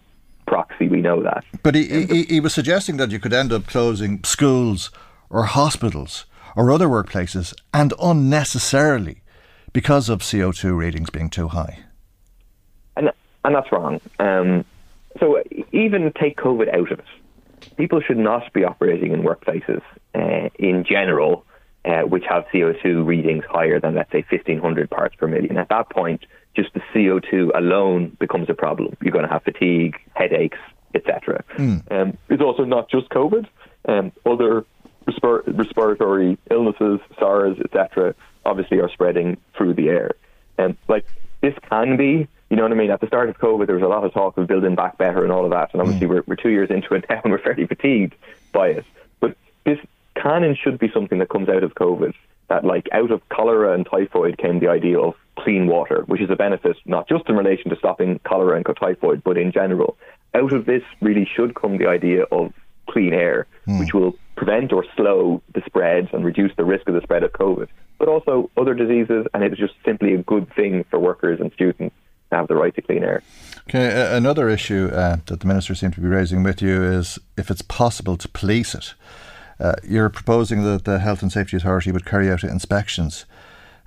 proxy. 0.49 0.87
We 0.87 1.01
know 1.01 1.21
that. 1.21 1.45
But 1.61 1.75
he, 1.75 2.05
he, 2.05 2.23
he 2.23 2.39
was 2.39 2.53
suggesting 2.53 2.97
that 2.97 3.11
you 3.11 3.19
could 3.19 3.33
end 3.33 3.53
up 3.53 3.67
closing 3.67 4.23
schools 4.23 4.89
or 5.29 5.43
hospitals 5.43 6.25
or 6.55 6.71
other 6.71 6.87
workplaces 6.87 7.53
and 7.71 7.93
unnecessarily 8.01 9.21
because 9.71 10.09
of 10.09 10.19
CO2 10.19 10.75
readings 10.75 11.11
being 11.11 11.29
too 11.29 11.49
high. 11.49 11.79
And, 12.97 13.11
and 13.45 13.55
that's 13.55 13.71
wrong. 13.71 14.01
Um, 14.19 14.65
so 15.19 15.41
even 15.71 16.11
take 16.19 16.37
COVID 16.37 16.73
out 16.73 16.91
of 16.91 16.99
it. 16.99 17.75
People 17.77 18.01
should 18.01 18.17
not 18.17 18.51
be 18.51 18.63
operating 18.63 19.11
in 19.13 19.21
workplaces 19.21 19.83
uh, 20.15 20.49
in 20.57 20.83
general 20.83 21.45
uh, 21.85 22.01
which 22.01 22.23
have 22.27 22.45
CO2 22.53 23.05
readings 23.05 23.43
higher 23.49 23.79
than, 23.79 23.95
let's 23.95 24.11
say, 24.11 24.25
1500 24.29 24.89
parts 24.89 25.15
per 25.15 25.27
million. 25.27 25.57
At 25.57 25.69
that 25.69 25.89
point, 25.89 26.25
just 26.55 26.73
the 26.73 26.81
CO2 26.93 27.55
alone 27.55 28.15
becomes 28.19 28.49
a 28.49 28.53
problem. 28.53 28.95
You're 29.01 29.11
going 29.11 29.25
to 29.25 29.31
have 29.31 29.43
fatigue, 29.43 29.97
headaches, 30.15 30.57
etc. 30.95 31.43
Mm. 31.57 31.91
Um, 31.91 32.17
it's 32.29 32.41
also 32.41 32.65
not 32.65 32.89
just 32.89 33.09
COVID. 33.09 33.47
Um, 33.87 34.11
other 34.25 34.65
respir- 35.07 35.43
respiratory 35.57 36.37
illnesses, 36.49 36.99
SARS, 37.17 37.57
etc., 37.59 38.15
obviously 38.45 38.79
are 38.79 38.89
spreading 38.89 39.37
through 39.55 39.73
the 39.75 39.89
air. 39.89 40.11
And 40.57 40.71
um, 40.71 40.77
like 40.87 41.05
this 41.41 41.53
can 41.69 41.97
be, 41.97 42.27
you 42.49 42.57
know 42.57 42.63
what 42.63 42.71
I 42.71 42.75
mean? 42.75 42.91
At 42.91 42.99
the 42.99 43.07
start 43.07 43.29
of 43.29 43.37
COVID, 43.37 43.67
there 43.67 43.75
was 43.75 43.83
a 43.83 43.87
lot 43.87 44.03
of 44.03 44.13
talk 44.13 44.37
of 44.37 44.47
building 44.47 44.75
back 44.75 44.97
better 44.97 45.23
and 45.23 45.31
all 45.31 45.45
of 45.45 45.51
that. 45.51 45.71
And 45.73 45.81
obviously, 45.81 46.07
mm. 46.07 46.09
we're, 46.09 46.23
we're 46.25 46.35
two 46.35 46.49
years 46.49 46.69
into 46.69 46.93
it 46.95 47.05
now 47.09 47.21
and 47.23 47.31
we're 47.31 47.39
fairly 47.41 47.65
fatigued 47.65 48.15
by 48.51 48.69
it. 48.69 48.85
But 49.19 49.37
this 49.65 49.79
can 50.15 50.43
and 50.43 50.57
should 50.57 50.79
be 50.79 50.89
something 50.93 51.19
that 51.19 51.29
comes 51.29 51.47
out 51.47 51.63
of 51.63 51.75
COVID. 51.75 52.13
That, 52.49 52.65
like, 52.65 52.87
out 52.91 53.11
of 53.11 53.27
cholera 53.29 53.73
and 53.73 53.85
typhoid 53.85 54.37
came 54.37 54.59
the 54.59 54.69
idea 54.69 54.99
of 54.99 55.13
clean 55.37 55.67
water, 55.67 56.03
which 56.07 56.21
is 56.21 56.29
a 56.29 56.35
benefit 56.35 56.77
not 56.85 57.07
just 57.07 57.29
in 57.29 57.35
relation 57.35 57.69
to 57.69 57.77
stopping 57.77 58.19
cholera 58.27 58.57
and 58.57 58.65
typhoid, 58.65 59.23
but 59.23 59.37
in 59.37 59.51
general. 59.51 59.97
Out 60.33 60.53
of 60.53 60.65
this 60.65 60.83
really 61.01 61.27
should 61.35 61.55
come 61.55 61.77
the 61.77 61.87
idea 61.87 62.23
of 62.31 62.53
clean 62.89 63.13
air, 63.13 63.47
mm. 63.67 63.79
which 63.79 63.93
will 63.93 64.15
prevent 64.35 64.73
or 64.73 64.85
slow 64.95 65.41
the 65.53 65.61
spread 65.65 66.09
and 66.13 66.25
reduce 66.25 66.51
the 66.55 66.65
risk 66.65 66.87
of 66.87 66.95
the 66.95 67.01
spread 67.01 67.23
of 67.23 67.31
COVID, 67.33 67.67
but 67.97 68.07
also 68.07 68.49
other 68.57 68.73
diseases. 68.73 69.27
And 69.33 69.43
it's 69.43 69.57
just 69.57 69.73
simply 69.85 70.13
a 70.13 70.17
good 70.17 70.53
thing 70.55 70.85
for 70.89 70.99
workers 70.99 71.39
and 71.39 71.51
students 71.53 71.95
to 72.29 72.35
have 72.35 72.47
the 72.47 72.55
right 72.55 72.73
to 72.75 72.81
clean 72.81 73.03
air. 73.03 73.21
Okay, 73.69 74.15
another 74.15 74.49
issue 74.49 74.89
uh, 74.93 75.17
that 75.25 75.39
the 75.39 75.47
minister 75.47 75.75
seemed 75.75 75.93
to 75.93 76.01
be 76.01 76.07
raising 76.07 76.43
with 76.43 76.61
you 76.61 76.83
is 76.83 77.19
if 77.37 77.51
it's 77.51 77.61
possible 77.61 78.17
to 78.17 78.27
police 78.29 78.73
it. 78.73 78.93
Uh, 79.59 79.75
you're 79.83 80.09
proposing 80.09 80.63
that 80.63 80.85
the 80.85 80.99
Health 80.99 81.21
and 81.21 81.31
Safety 81.31 81.57
Authority 81.57 81.91
would 81.91 82.05
carry 82.05 82.31
out 82.31 82.43
inspections. 82.43 83.25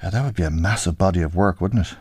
Uh, 0.02 0.10
that 0.10 0.24
would 0.24 0.34
be 0.34 0.42
a 0.42 0.50
massive 0.50 0.98
body 0.98 1.22
of 1.22 1.34
work, 1.34 1.60
wouldn't 1.60 1.86
it? 1.86 1.96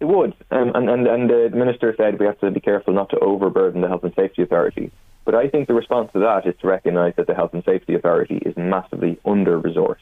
It 0.00 0.06
would, 0.06 0.34
um, 0.50 0.72
and 0.74 0.88
and 0.90 1.06
and 1.06 1.30
the 1.30 1.50
minister 1.54 1.94
said 1.96 2.18
we 2.18 2.26
have 2.26 2.38
to 2.40 2.50
be 2.50 2.60
careful 2.60 2.92
not 2.92 3.08
to 3.10 3.18
overburden 3.18 3.80
the 3.80 3.88
health 3.88 4.04
and 4.04 4.14
safety 4.14 4.42
authority. 4.42 4.92
But 5.24 5.34
I 5.34 5.48
think 5.48 5.66
the 5.66 5.74
response 5.74 6.10
to 6.12 6.20
that 6.20 6.46
is 6.46 6.54
to 6.60 6.68
recognise 6.68 7.14
that 7.16 7.26
the 7.26 7.34
Health 7.34 7.52
and 7.52 7.64
Safety 7.64 7.94
Authority 7.94 8.36
is 8.36 8.56
massively 8.56 9.18
under 9.24 9.60
resourced. 9.60 9.96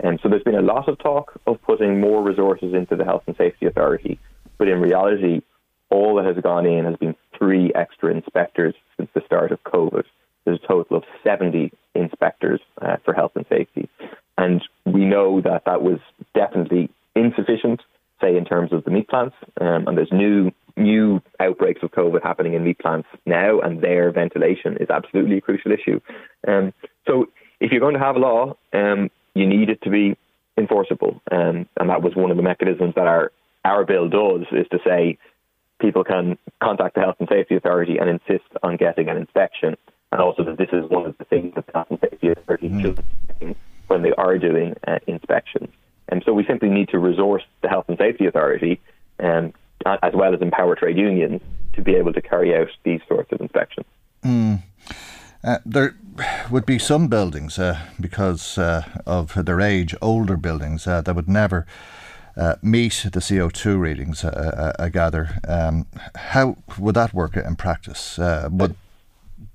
And 0.00 0.20
so 0.22 0.28
there's 0.28 0.44
been 0.44 0.54
a 0.54 0.62
lot 0.62 0.88
of 0.88 0.98
talk 0.98 1.40
of 1.46 1.60
putting 1.62 2.00
more 2.00 2.22
resources 2.22 2.72
into 2.74 2.94
the 2.94 3.04
Health 3.04 3.24
and 3.26 3.36
Safety 3.36 3.66
Authority, 3.66 4.20
but 4.58 4.68
in 4.68 4.80
reality, 4.80 5.42
all 5.90 6.14
that 6.16 6.26
has 6.26 6.42
gone 6.42 6.66
in 6.66 6.84
has 6.84 6.96
been 6.96 7.16
three 7.36 7.72
extra 7.74 8.14
inspectors 8.14 8.74
since 8.96 9.10
the 9.14 9.22
start 9.26 9.50
of 9.50 9.62
COVID. 9.64 10.04
There's 10.44 10.60
a 10.62 10.66
total 10.66 10.96
of 10.96 11.04
70 11.22 11.72
inspectors 11.94 12.60
uh, 12.80 12.96
for 13.04 13.14
health 13.14 13.32
and 13.34 13.46
safety. 13.48 13.88
And 14.38 14.62
we 14.84 15.04
know 15.04 15.40
that 15.40 15.64
that 15.66 15.82
was 15.82 15.98
definitely 16.34 16.90
insufficient, 17.14 17.80
say, 18.20 18.36
in 18.36 18.44
terms 18.44 18.72
of 18.72 18.84
the 18.84 18.90
meat 18.90 19.08
plants. 19.08 19.36
Um, 19.60 19.86
and 19.86 19.96
there's 19.96 20.12
new 20.12 20.52
new 20.76 21.20
outbreaks 21.38 21.82
of 21.82 21.90
COVID 21.90 22.22
happening 22.22 22.54
in 22.54 22.64
meat 22.64 22.78
plants 22.78 23.06
now, 23.26 23.60
and 23.60 23.82
their 23.82 24.10
ventilation 24.10 24.78
is 24.78 24.88
absolutely 24.88 25.36
a 25.36 25.40
crucial 25.40 25.70
issue. 25.70 26.00
Um, 26.48 26.72
so 27.06 27.26
if 27.60 27.70
you're 27.70 27.80
going 27.80 27.94
to 27.94 28.00
have 28.00 28.16
a 28.16 28.18
law, 28.18 28.56
um, 28.72 29.10
you 29.34 29.46
need 29.46 29.68
it 29.68 29.82
to 29.82 29.90
be 29.90 30.16
enforceable. 30.56 31.20
Um, 31.30 31.68
and 31.78 31.90
that 31.90 32.02
was 32.02 32.14
one 32.14 32.30
of 32.30 32.36
the 32.36 32.42
mechanisms 32.42 32.94
that 32.96 33.06
our, 33.06 33.32
our 33.64 33.84
bill 33.84 34.08
does, 34.08 34.46
is 34.52 34.66
to 34.70 34.78
say 34.84 35.18
people 35.80 36.04
can 36.04 36.38
contact 36.62 36.94
the 36.94 37.00
Health 37.00 37.16
and 37.18 37.28
Safety 37.28 37.56
Authority 37.56 37.98
and 37.98 38.08
insist 38.08 38.48
on 38.62 38.76
getting 38.76 39.08
an 39.08 39.16
inspection. 39.16 39.76
And 40.12 40.20
also 40.20 40.44
that 40.44 40.58
this 40.58 40.68
is 40.72 40.88
one 40.90 41.06
of 41.06 41.16
the 41.18 41.24
things 41.24 41.54
that 41.54 41.66
the 41.66 41.72
Health 41.72 41.86
and 41.90 41.98
Safety 42.00 42.28
Authority 42.28 42.68
mm. 42.68 42.82
should 42.82 43.04
be 43.40 43.56
when 43.88 44.02
they 44.02 44.12
are 44.12 44.38
doing 44.38 44.74
uh, 44.86 44.98
inspections. 45.06 45.68
And 46.08 46.22
so 46.24 46.32
we 46.32 46.44
simply 46.44 46.68
need 46.68 46.90
to 46.90 46.98
resource 46.98 47.42
the 47.62 47.68
Health 47.68 47.86
and 47.88 47.98
Safety 47.98 48.26
Authority 48.26 48.80
um, 49.18 49.52
as 49.84 50.12
well 50.14 50.34
as 50.34 50.40
empower 50.40 50.76
trade 50.76 50.96
unions 50.96 51.40
to 51.72 51.82
be 51.82 51.94
able 51.94 52.12
to 52.12 52.20
carry 52.20 52.54
out 52.54 52.68
these 52.84 53.00
sorts 53.08 53.32
of 53.32 53.40
inspections. 53.40 53.86
Mm. 54.24 54.62
Uh, 55.44 55.58
there 55.64 55.96
would 56.50 56.66
be 56.66 56.78
some 56.78 57.08
buildings, 57.08 57.58
uh, 57.58 57.78
because 58.00 58.58
uh, 58.58 58.82
of 59.06 59.44
their 59.44 59.60
age, 59.60 59.94
older 60.00 60.36
buildings, 60.36 60.86
uh, 60.86 61.00
that 61.00 61.16
would 61.16 61.28
never 61.28 61.66
uh, 62.36 62.56
meet 62.62 63.06
the 63.12 63.20
CO2 63.20 63.78
readings, 63.80 64.24
uh, 64.24 64.72
I 64.78 64.88
gather. 64.88 65.40
Um, 65.48 65.86
how 66.14 66.56
would 66.78 66.94
that 66.94 67.12
work 67.12 67.36
in 67.36 67.56
practice? 67.56 68.18
would 68.18 68.76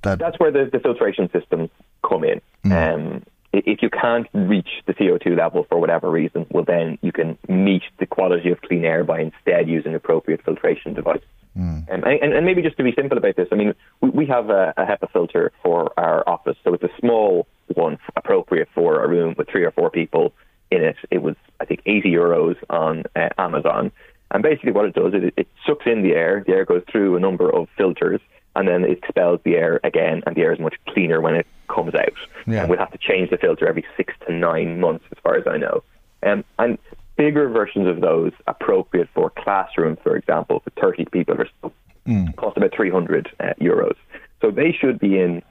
that 0.08 0.20
That's 0.20 0.40
where 0.40 0.52
the, 0.52 0.70
the 0.72 0.80
filtration 0.80 1.30
systems 1.32 1.70
come 2.08 2.24
in. 2.24 2.42
Mm. 2.66 2.72
Um, 2.96 3.24
if 3.54 3.82
you 3.82 3.90
can't 3.90 4.28
reach 4.34 4.70
the 4.86 4.94
CO2 4.94 5.38
level 5.38 5.66
for 5.70 5.80
whatever 5.80 6.10
reason, 6.10 6.46
well, 6.50 6.64
then 6.66 6.98
you 7.02 7.12
can 7.12 7.38
meet 7.48 7.84
the 8.00 8.06
quality 8.06 8.52
of 8.52 8.62
clean 8.62 8.86
air 8.86 9.04
by 9.04 9.22
instead 9.22 9.68
using 9.68 9.96
appropriate 9.96 10.44
filtration 10.44 10.94
devices. 10.94 11.24
Mm. 11.58 11.92
Um, 11.92 12.04
and, 12.04 12.34
and, 12.34 12.46
maybe 12.46 12.62
just 12.62 12.78
to 12.78 12.84
be 12.84 12.94
simple 12.96 13.18
about 13.18 13.36
this, 13.36 13.48
I 13.52 13.56
mean, 13.56 13.74
we, 14.02 14.10
we 14.10 14.26
have 14.28 14.50
a, 14.50 14.74
a, 14.78 14.86
HEPA 14.86 15.12
filter 15.12 15.52
for 15.64 15.92
our 15.98 16.28
office, 16.30 16.56
so 16.64 16.74
it's 16.74 16.84
a 16.84 17.00
small 17.00 17.48
one 17.74 17.98
appropriate 18.16 18.70
for 18.76 19.04
a 19.04 19.08
room 19.08 19.34
with 19.38 19.50
three 19.50 19.64
or 19.64 19.72
four 19.72 19.90
people 19.90 20.34
in 20.70 20.84
it. 20.84 20.98
It 21.10 21.24
was, 21.24 21.36
I 21.60 21.66
think, 21.66 21.82
80 21.86 22.12
euros 22.12 22.56
on 22.70 23.06
uh, 23.16 23.30
Amazon. 23.40 23.92
And 24.30 24.44
basically, 24.44 24.72
what 24.72 24.86
it 24.86 24.94
does 24.94 25.14
is 25.14 25.24
it, 25.24 25.34
it 25.36 25.48
sucks 25.66 25.88
in 25.88 26.04
the 26.04 26.12
air. 26.12 26.44
The 26.46 26.54
air 26.54 26.66
goes 26.66 26.84
through 26.92 27.16
a 27.16 27.20
number 27.20 27.50
of 27.50 27.70
filters, 27.76 28.22
and 28.58 28.68
then 28.68 28.84
it 28.84 28.98
expels 29.04 29.40
the 29.46 29.56
air 29.56 29.80
again, 29.84 30.24
and 30.26 30.36
the 30.36 30.42
air 30.42 30.52
is 30.52 30.60
much 30.60 30.76
cleaner 30.90 31.22
when 31.22 31.36
it 31.36 31.46
comes 31.70 31.94
out. 31.94 32.18
Yeah. 32.48 32.62
And 32.62 32.70
we'll 32.70 32.80
have 32.80 32.92
to 32.92 32.98
change 32.98 33.30
the 33.30 33.38
filter 33.38 33.68
every 33.68 33.86
six 33.96 34.14
to 34.26 34.34
nine 34.34 34.80
months, 34.80 35.06
as 35.12 35.18
far 35.24 35.36
as 35.36 35.46
I 35.46 35.58
know. 35.58 35.84
Um, 36.24 36.44
and 36.58 36.80
bigger 37.18 37.50
versions 37.50 37.88
of 37.88 38.02
those, 38.02 38.32
appropriate 38.48 39.10
for 39.14 39.30
classrooms, 39.30 40.00
for 40.02 40.18
example, 40.18 40.62
for 40.62 40.72
30 40.82 41.06
people 41.06 41.36
or 41.40 41.48
so, 41.62 41.72
mm. 42.08 42.36
cost 42.36 42.58
about 42.58 42.74
300 42.76 43.30
uh, 43.40 43.54
euros. 43.62 43.96
So 44.42 44.50
they 44.50 44.72
should 44.72 44.98
be 45.00 45.20
in 45.20 45.44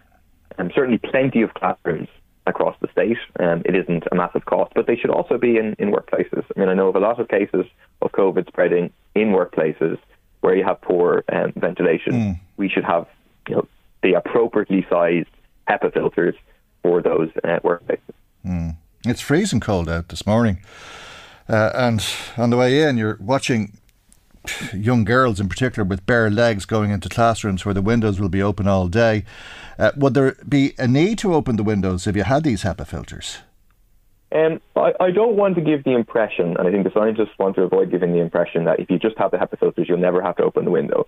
um, 0.59 0.73
certainly 0.75 0.99
plenty 0.99 1.43
of 1.43 1.55
classrooms 1.55 2.09
across 2.49 2.77
the 2.81 2.89
state. 2.91 3.19
Um, 3.39 3.63
it 3.65 3.77
isn't 3.77 4.05
a 4.11 4.17
massive 4.17 4.47
cost, 4.47 4.73
but 4.75 4.89
they 4.89 4.97
should 4.97 5.11
also 5.11 5.39
be 5.39 5.59
in, 5.59 5.75
in 5.79 5.93
workplaces. 5.93 6.45
I 6.57 6.61
mean, 6.61 6.69
I 6.69 6.75
know 6.75 6.89
of 6.89 6.97
a 6.97 7.01
lot 7.01 7.21
of 7.21 7.29
cases 7.29 7.67
of 8.03 8.11
COVID 8.13 8.49
spreading 8.49 8.93
in 9.15 9.29
workplaces 9.29 9.99
where 10.47 10.55
you 10.55 10.63
have 10.63 10.81
poor 10.81 11.25
um, 11.33 11.53
ventilation. 11.57 12.13
Mm. 12.13 12.41
We 12.57 12.69
should 12.69 12.85
have 12.85 13.09
you 13.49 13.57
know, 13.57 13.69
the 14.05 14.13
appropriately 14.13 14.87
sized 14.89 15.27
HEPA 15.69 15.93
filters 15.93 16.37
for 16.85 17.03
those 17.03 17.31
uh, 17.43 17.59
workplaces. 17.65 18.15
Mm. 18.47 18.77
It's 19.05 19.21
freezing 19.21 19.59
cold 19.59 19.89
out 19.89 20.09
this 20.09 20.25
morning. 20.25 20.59
Uh, 21.49 21.73
and 21.75 22.01
on 22.37 22.51
the 22.51 22.57
way 22.57 22.81
in, 22.81 22.97
you're 22.97 23.19
watching 23.21 23.77
young 24.73 25.03
girls 25.03 25.41
in 25.41 25.49
particular 25.49 25.85
with 25.85 26.07
bare 26.07 26.31
legs 26.31 26.65
going 26.65 26.93
into 26.93 27.09
classrooms 27.09 27.65
where 27.65 27.75
the 27.75 27.83
windows 27.83 28.21
will 28.21 28.29
be 28.29 28.41
open 28.41 28.69
all 28.69 28.87
day. 28.87 29.25
Uh, 29.81 29.91
would 29.97 30.15
there 30.15 30.37
be 30.49 30.75
a 30.79 30.87
need 30.87 31.19
to 31.19 31.35
open 31.35 31.57
the 31.57 31.65
windows 31.65 32.07
if 32.07 32.15
you 32.15 32.23
had 32.23 32.45
these 32.45 32.63
HEPA 32.63 32.87
filters? 32.87 33.39
Um, 34.33 34.61
I, 34.75 34.93
I, 34.99 35.11
don't 35.13 35.37
want 35.37 35.55
to 35.55 35.61
give 35.61 35.85
the 35.85 35.93
impression, 35.93 36.57
and 36.57 36.67
I 36.67 36.73
think 36.73 36.85
the 36.85 36.93
scientists 36.93 37.39
want 37.39 37.55
to 37.57 37.63
avoid 37.63 37.93
giving 37.93 38.13
the 38.13 38.19
impression 38.19 38.65
that 38.65 38.81
if 38.81 38.91
you 38.91 38.99
just 38.99 39.17
have 39.19 39.31
the 39.31 39.37
HEPA 39.37 39.59
filters, 39.61 39.89
you'll 39.89 39.99
never 39.99 40.21
have 40.21 40.37
to 40.37 40.43
open 40.43 40.65
the 40.65 40.71
window. 40.71 41.07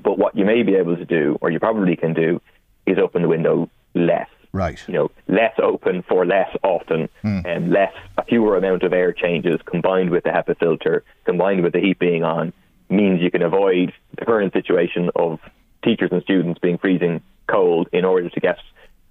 But 0.00 0.16
what 0.16 0.36
you 0.36 0.44
may 0.44 0.62
be 0.62 0.76
able 0.76 0.96
to 0.96 1.04
do, 1.04 1.38
or 1.40 1.50
you 1.50 1.58
probably 1.58 1.96
can 1.96 2.14
do, 2.14 2.40
is 2.86 2.98
open 2.98 3.22
the 3.22 3.28
window 3.28 3.68
less. 3.94 4.28
Right. 4.52 4.80
You 4.86 4.94
know, 4.94 5.10
less 5.28 5.54
open 5.60 6.02
for 6.02 6.24
less 6.24 6.54
often, 6.62 7.08
mm. 7.24 7.44
and 7.44 7.70
less 7.70 7.92
a 8.16 8.24
fewer 8.24 8.56
amount 8.56 8.84
of 8.84 8.92
air 8.92 9.12
changes 9.12 9.60
combined 9.64 10.10
with 10.10 10.22
the 10.24 10.30
HEPA 10.30 10.58
filter, 10.58 11.02
combined 11.24 11.64
with 11.64 11.72
the 11.72 11.80
heat 11.80 11.98
being 11.98 12.22
on, 12.22 12.52
means 12.88 13.20
you 13.20 13.30
can 13.30 13.42
avoid 13.42 13.92
the 14.18 14.24
current 14.24 14.52
situation 14.52 15.10
of 15.16 15.40
teachers 15.82 16.10
and 16.12 16.22
students 16.22 16.60
being 16.60 16.78
freezing 16.78 17.22
cold 17.48 17.88
in 17.92 18.04
order 18.04 18.28
to 18.28 18.40
get 18.40 18.58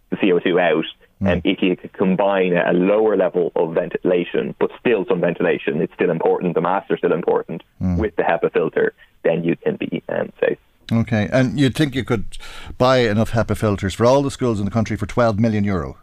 the 0.09 0.15
CO2 0.17 0.61
out. 0.61 0.85
Mm. 1.21 1.31
And 1.31 1.41
if 1.45 1.61
you 1.61 1.75
could 1.75 1.93
combine 1.93 2.53
a 2.53 2.73
lower 2.73 3.15
level 3.15 3.51
of 3.55 3.73
ventilation, 3.75 4.55
but 4.59 4.71
still 4.79 5.05
some 5.07 5.21
ventilation, 5.21 5.81
it's 5.81 5.93
still 5.93 6.09
important, 6.09 6.55
the 6.55 6.61
masks 6.61 6.89
are 6.89 6.97
still 6.97 7.13
important, 7.13 7.63
mm. 7.81 7.97
with 7.97 8.15
the 8.15 8.23
HEPA 8.23 8.51
filter, 8.53 8.93
then 9.23 9.43
you 9.43 9.55
can 9.55 9.75
be 9.75 10.01
um, 10.09 10.31
safe. 10.39 10.57
Okay, 10.91 11.29
and 11.31 11.59
you'd 11.59 11.75
think 11.75 11.95
you 11.95 12.03
could 12.03 12.37
buy 12.77 12.99
enough 12.99 13.31
HEPA 13.31 13.55
filters 13.55 13.93
for 13.93 14.05
all 14.05 14.21
the 14.21 14.31
schools 14.31 14.59
in 14.59 14.65
the 14.65 14.71
country 14.71 14.97
for 14.97 15.05
12 15.05 15.39
million 15.39 15.63
euro? 15.63 15.97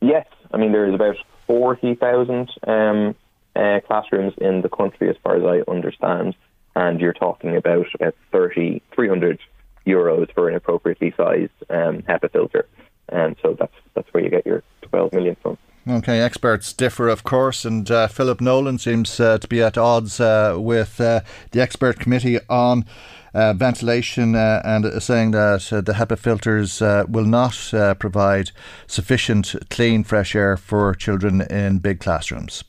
Yes, 0.00 0.26
I 0.52 0.56
mean, 0.56 0.72
there's 0.72 0.94
about 0.94 1.16
40,000 1.46 2.50
um, 2.66 3.14
uh, 3.54 3.80
classrooms 3.86 4.34
in 4.38 4.62
the 4.62 4.68
country, 4.68 5.10
as 5.10 5.16
far 5.22 5.36
as 5.36 5.42
I 5.44 5.70
understand, 5.70 6.34
and 6.74 7.00
you're 7.00 7.12
talking 7.12 7.56
about 7.56 7.86
about 7.94 8.14
30, 8.30 8.82
300 8.94 9.40
euros 9.86 10.32
for 10.32 10.48
an 10.48 10.54
appropriately 10.54 11.12
sized 11.16 11.50
um, 11.68 12.02
HEPA 12.02 12.32
filter. 12.32 12.66
And 13.08 13.36
so 13.42 13.56
that's 13.58 13.74
that's 13.94 14.08
where 14.12 14.22
you 14.22 14.30
get 14.30 14.46
your 14.46 14.62
12 14.82 15.12
million 15.12 15.36
from. 15.42 15.58
Okay, 15.88 16.20
experts 16.20 16.72
differ, 16.72 17.08
of 17.08 17.24
course, 17.24 17.64
and 17.64 17.90
uh, 17.90 18.06
Philip 18.06 18.40
Nolan 18.40 18.78
seems 18.78 19.18
uh, 19.18 19.38
to 19.38 19.48
be 19.48 19.60
at 19.60 19.76
odds 19.76 20.20
uh, 20.20 20.56
with 20.56 21.00
uh, 21.00 21.22
the 21.50 21.60
expert 21.60 21.98
committee 21.98 22.38
on 22.48 22.84
uh, 23.34 23.52
ventilation 23.54 24.34
uh, 24.34 24.62
and 24.64 25.02
saying 25.02 25.32
that 25.32 25.72
uh, 25.72 25.80
the 25.80 25.94
HEPA 25.94 26.18
filters 26.18 26.82
uh, 26.82 27.04
will 27.08 27.24
not 27.24 27.72
uh, 27.74 27.94
provide 27.94 28.50
sufficient 28.86 29.54
clean, 29.70 30.04
fresh 30.04 30.34
air 30.34 30.56
for 30.56 30.94
children 30.94 31.40
in 31.42 31.78
big 31.78 32.00
classrooms. 32.00 32.64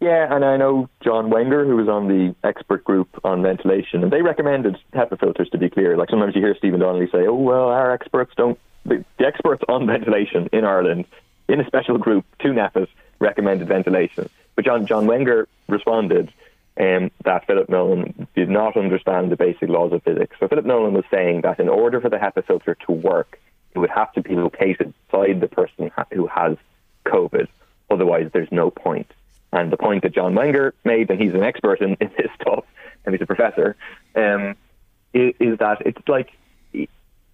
Yeah, 0.00 0.34
and 0.34 0.44
I 0.44 0.56
know 0.56 0.88
John 1.04 1.28
Wenger, 1.28 1.66
who 1.66 1.76
was 1.76 1.88
on 1.88 2.08
the 2.08 2.34
expert 2.42 2.84
group 2.84 3.08
on 3.22 3.42
ventilation, 3.42 4.02
and 4.02 4.10
they 4.10 4.22
recommended 4.22 4.78
HEPA 4.94 5.20
filters 5.20 5.50
to 5.50 5.58
be 5.58 5.68
clear. 5.68 5.98
Like 5.98 6.08
sometimes 6.08 6.34
you 6.34 6.40
hear 6.40 6.54
Stephen 6.56 6.80
Donnelly 6.80 7.08
say, 7.12 7.26
oh, 7.26 7.34
well, 7.34 7.68
our 7.68 7.92
experts 7.92 8.32
don't, 8.34 8.58
the, 8.84 9.04
the 9.18 9.26
experts 9.26 9.62
on 9.68 9.86
ventilation 9.86 10.48
in 10.52 10.64
Ireland, 10.64 11.06
in 11.48 11.60
a 11.60 11.66
special 11.66 11.98
group, 11.98 12.24
to 12.40 12.48
NPHET, 12.48 12.88
recommended 13.18 13.68
ventilation. 13.68 14.28
But 14.56 14.64
John, 14.64 14.86
John 14.86 15.06
Wenger 15.06 15.48
responded 15.68 16.32
um, 16.78 17.10
that 17.24 17.46
Philip 17.46 17.68
Nolan 17.68 18.26
did 18.34 18.48
not 18.48 18.76
understand 18.76 19.30
the 19.30 19.36
basic 19.36 19.68
laws 19.68 19.92
of 19.92 20.02
physics. 20.02 20.36
So 20.40 20.48
Philip 20.48 20.64
Nolan 20.64 20.94
was 20.94 21.04
saying 21.10 21.42
that 21.42 21.60
in 21.60 21.68
order 21.68 22.00
for 22.00 22.08
the 22.08 22.16
HEPA 22.16 22.46
filter 22.46 22.76
to 22.86 22.92
work, 22.92 23.38
it 23.74 23.78
would 23.78 23.90
have 23.90 24.12
to 24.14 24.22
be 24.22 24.34
located 24.34 24.92
beside 25.10 25.40
the 25.40 25.48
person 25.48 25.90
who 26.12 26.26
has 26.26 26.56
COVID. 27.06 27.48
Otherwise, 27.90 28.30
there's 28.32 28.50
no 28.50 28.70
point. 28.70 29.10
And 29.52 29.72
the 29.72 29.76
point 29.76 30.02
that 30.02 30.14
John 30.14 30.34
Wenger 30.34 30.74
made, 30.84 31.10
and 31.10 31.20
he's 31.20 31.34
an 31.34 31.42
expert 31.42 31.80
in, 31.80 31.96
in 32.00 32.10
this 32.16 32.30
stuff, 32.40 32.64
and 33.04 33.14
he's 33.14 33.22
a 33.22 33.26
professor, 33.26 33.76
um, 34.14 34.56
is, 35.12 35.34
is, 35.40 35.58
that 35.58 35.82
it's 35.84 36.06
like, 36.08 36.30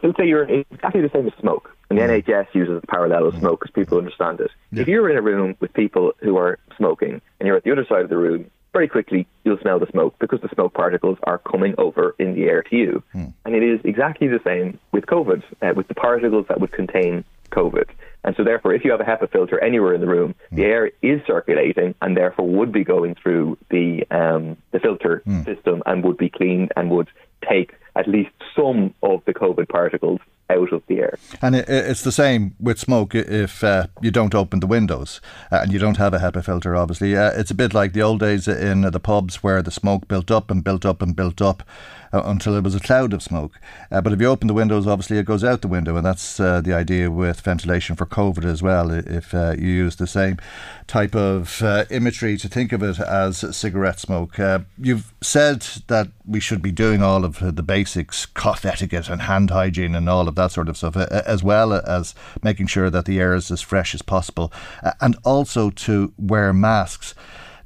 let's 0.03 0.17
say 0.17 0.27
you're 0.27 0.45
exactly 0.45 1.01
the 1.01 1.11
same 1.13 1.27
as 1.27 1.33
smoke. 1.41 1.75
And 1.89 1.99
the 1.99 2.03
mm. 2.03 2.23
NHS 2.23 2.55
uses 2.55 2.81
the 2.81 2.87
parallel 2.87 3.27
of 3.27 3.39
smoke 3.39 3.61
because 3.61 3.73
people 3.73 3.99
understand 3.99 4.41
it. 4.41 4.51
Yeah. 4.73 4.83
If 4.83 4.89
you're 4.89 5.09
in 5.09 5.17
a 5.17 5.23
room 5.23 5.57
with 5.61 5.73
people 5.73 6.13
who 6.19 6.37
are 6.37 6.59
smoking 6.77 7.21
and 7.39 7.47
you're 7.47 7.57
at 7.57 7.65
the 7.65 7.73
other 7.73 7.87
side 7.89 8.03
of 8.03 8.09
the 8.09 8.17
room 8.17 8.51
very 8.77 8.89
quickly 8.89 9.27
you'll 9.43 9.59
smell 9.59 9.79
the 9.79 9.87
smoke 9.87 10.15
because 10.19 10.39
the 10.43 10.51
smoke 10.53 10.75
particles 10.75 11.17
are 11.23 11.39
coming 11.39 11.75
over 11.79 12.15
in 12.19 12.35
the 12.35 12.45
air 12.45 12.63
to 12.63 12.77
you. 12.77 13.03
Mm. 13.15 13.33
And 13.47 13.55
it 13.55 13.63
is 13.63 13.81
exactly 13.85 14.29
the 14.29 14.41
same 14.45 14.79
with 14.93 15.07
COVID, 15.07 15.43
uh, 15.63 15.73
with 15.75 15.89
the 15.89 15.95
particles 15.95 16.45
that 16.49 16.61
would 16.61 16.73
contain 16.73 17.25
COVID. 17.53 17.89
And 18.25 18.35
so, 18.37 18.45
therefore, 18.45 18.75
if 18.75 18.85
you 18.85 18.91
have 18.91 19.01
a 19.01 19.05
HEPA 19.05 19.31
filter 19.31 19.63
anywhere 19.63 19.95
in 19.95 20.01
the 20.01 20.09
room, 20.09 20.35
mm. 20.53 20.57
the 20.57 20.65
air 20.65 20.91
is 21.03 21.21
circulating 21.27 21.95
and 22.03 22.17
therefore 22.17 22.49
would 22.49 22.73
be 22.73 22.85
going 22.85 23.15
through 23.15 23.57
the 23.71 24.05
um, 24.11 24.57
the 24.73 24.81
filter 24.81 25.23
mm. 25.27 25.45
system 25.45 25.83
and 25.87 26.05
would 26.05 26.17
be 26.17 26.29
cleaned 26.29 26.73
and 26.77 26.91
would 26.91 27.09
take 27.49 27.75
at 27.95 28.09
least 28.09 28.31
some 28.55 28.95
of 29.03 29.23
the 29.25 29.35
COVID 29.35 29.69
particles 29.69 30.21
out 30.51 30.73
of 30.73 30.83
the 30.87 30.99
air. 30.99 31.19
And 31.43 31.57
it's 31.57 32.03
the 32.03 32.13
same 32.13 32.55
with 32.61 32.79
smoke 32.79 33.15
if 33.15 33.65
uh, 33.65 33.89
you 34.01 34.11
don't 34.11 34.35
open 34.35 34.61
the 34.61 34.67
windows 34.67 35.21
uh, 35.51 35.61
and 35.63 35.73
you 35.73 35.79
don't 35.79 35.97
have 35.97 36.15
a 36.15 36.19
HEPA 36.19 36.45
filter, 36.45 36.77
obviously. 36.77 37.17
Uh, 37.17 37.33
it's 37.35 37.51
a 37.51 37.55
bit 37.55 37.75
like 37.75 37.95
the 37.95 38.03
old 38.03 38.21
days 38.21 38.47
in 38.47 38.83
the 38.83 39.01
pubs 39.01 39.43
where 39.43 39.63
the 39.63 39.71
smoke 39.71 40.07
built 40.09 40.31
up 40.31 40.51
and 40.51 40.63
built 40.63 40.85
up 40.85 41.03
and 41.03 41.17
built 41.17 41.43
up 41.43 41.63
uh, 42.17 42.23
until 42.25 42.57
it 42.57 42.65
was 42.65 42.75
a 42.75 42.81
cloud 42.81 43.13
of 43.13 43.23
smoke. 43.23 43.61
Uh, 43.91 44.01
but 44.01 44.13
if 44.13 44.21
you 44.21 44.27
open 44.27 44.49
the 44.49 44.55
windows, 44.55 44.87
obviously 44.87 45.19
it 45.19 45.27
goes 45.27 45.45
out 45.45 45.61
the 45.61 45.69
window, 45.69 45.97
and 45.97 46.07
that's 46.07 46.41
uh, 46.41 46.61
the 46.61 46.73
idea 46.73 47.11
with 47.11 47.41
ventilation 47.41 47.97
for 47.97 48.07
COVID 48.07 48.45
as 48.45 48.63
well. 48.63 48.91
If 48.91 49.35
uh, 49.35 49.55
you 49.59 49.69
use 49.69 49.97
the 49.97 50.07
same 50.07 50.39
type 50.87 51.15
of 51.15 51.63
uh, 51.63 51.85
imagery 51.91 52.37
to 52.39 52.49
think 52.49 52.73
of 52.73 52.83
it 52.83 52.99
as 53.01 53.57
cigarette 53.57 54.01
smoke, 54.01 54.39
you've 54.79 55.13
said 55.21 55.61
that 55.89 56.09
we 56.27 56.41
should 56.41 56.63
be 56.63 56.73
doing 56.73 57.03
all 57.03 57.25
of 57.25 57.39
the 57.57 57.63
basics, 57.63 58.27
cough 58.27 58.65
etiquette 58.65 59.09
and 59.09 59.23
hand 59.23 59.51
hygiene 59.51 59.95
and 59.95 60.09
all 60.09 60.29
of 60.29 60.35
that 60.37 60.53
sort 60.53 60.69
of 60.69 60.77
stuff, 60.77 60.97
as 60.97 61.43
well 61.43 61.73
as 61.73 62.15
making 62.43 62.67
sure 62.67 62.91
that 62.91 63.05
the 63.05 63.21
air 63.21 63.35
is 63.35 63.51
as 63.51 63.61
fresh 63.61 63.95
as 63.95 64.03
possible, 64.03 64.53
and 65.01 65.17
also 65.25 65.71
to 65.71 66.13
wear 66.19 66.53
masks. 66.53 67.15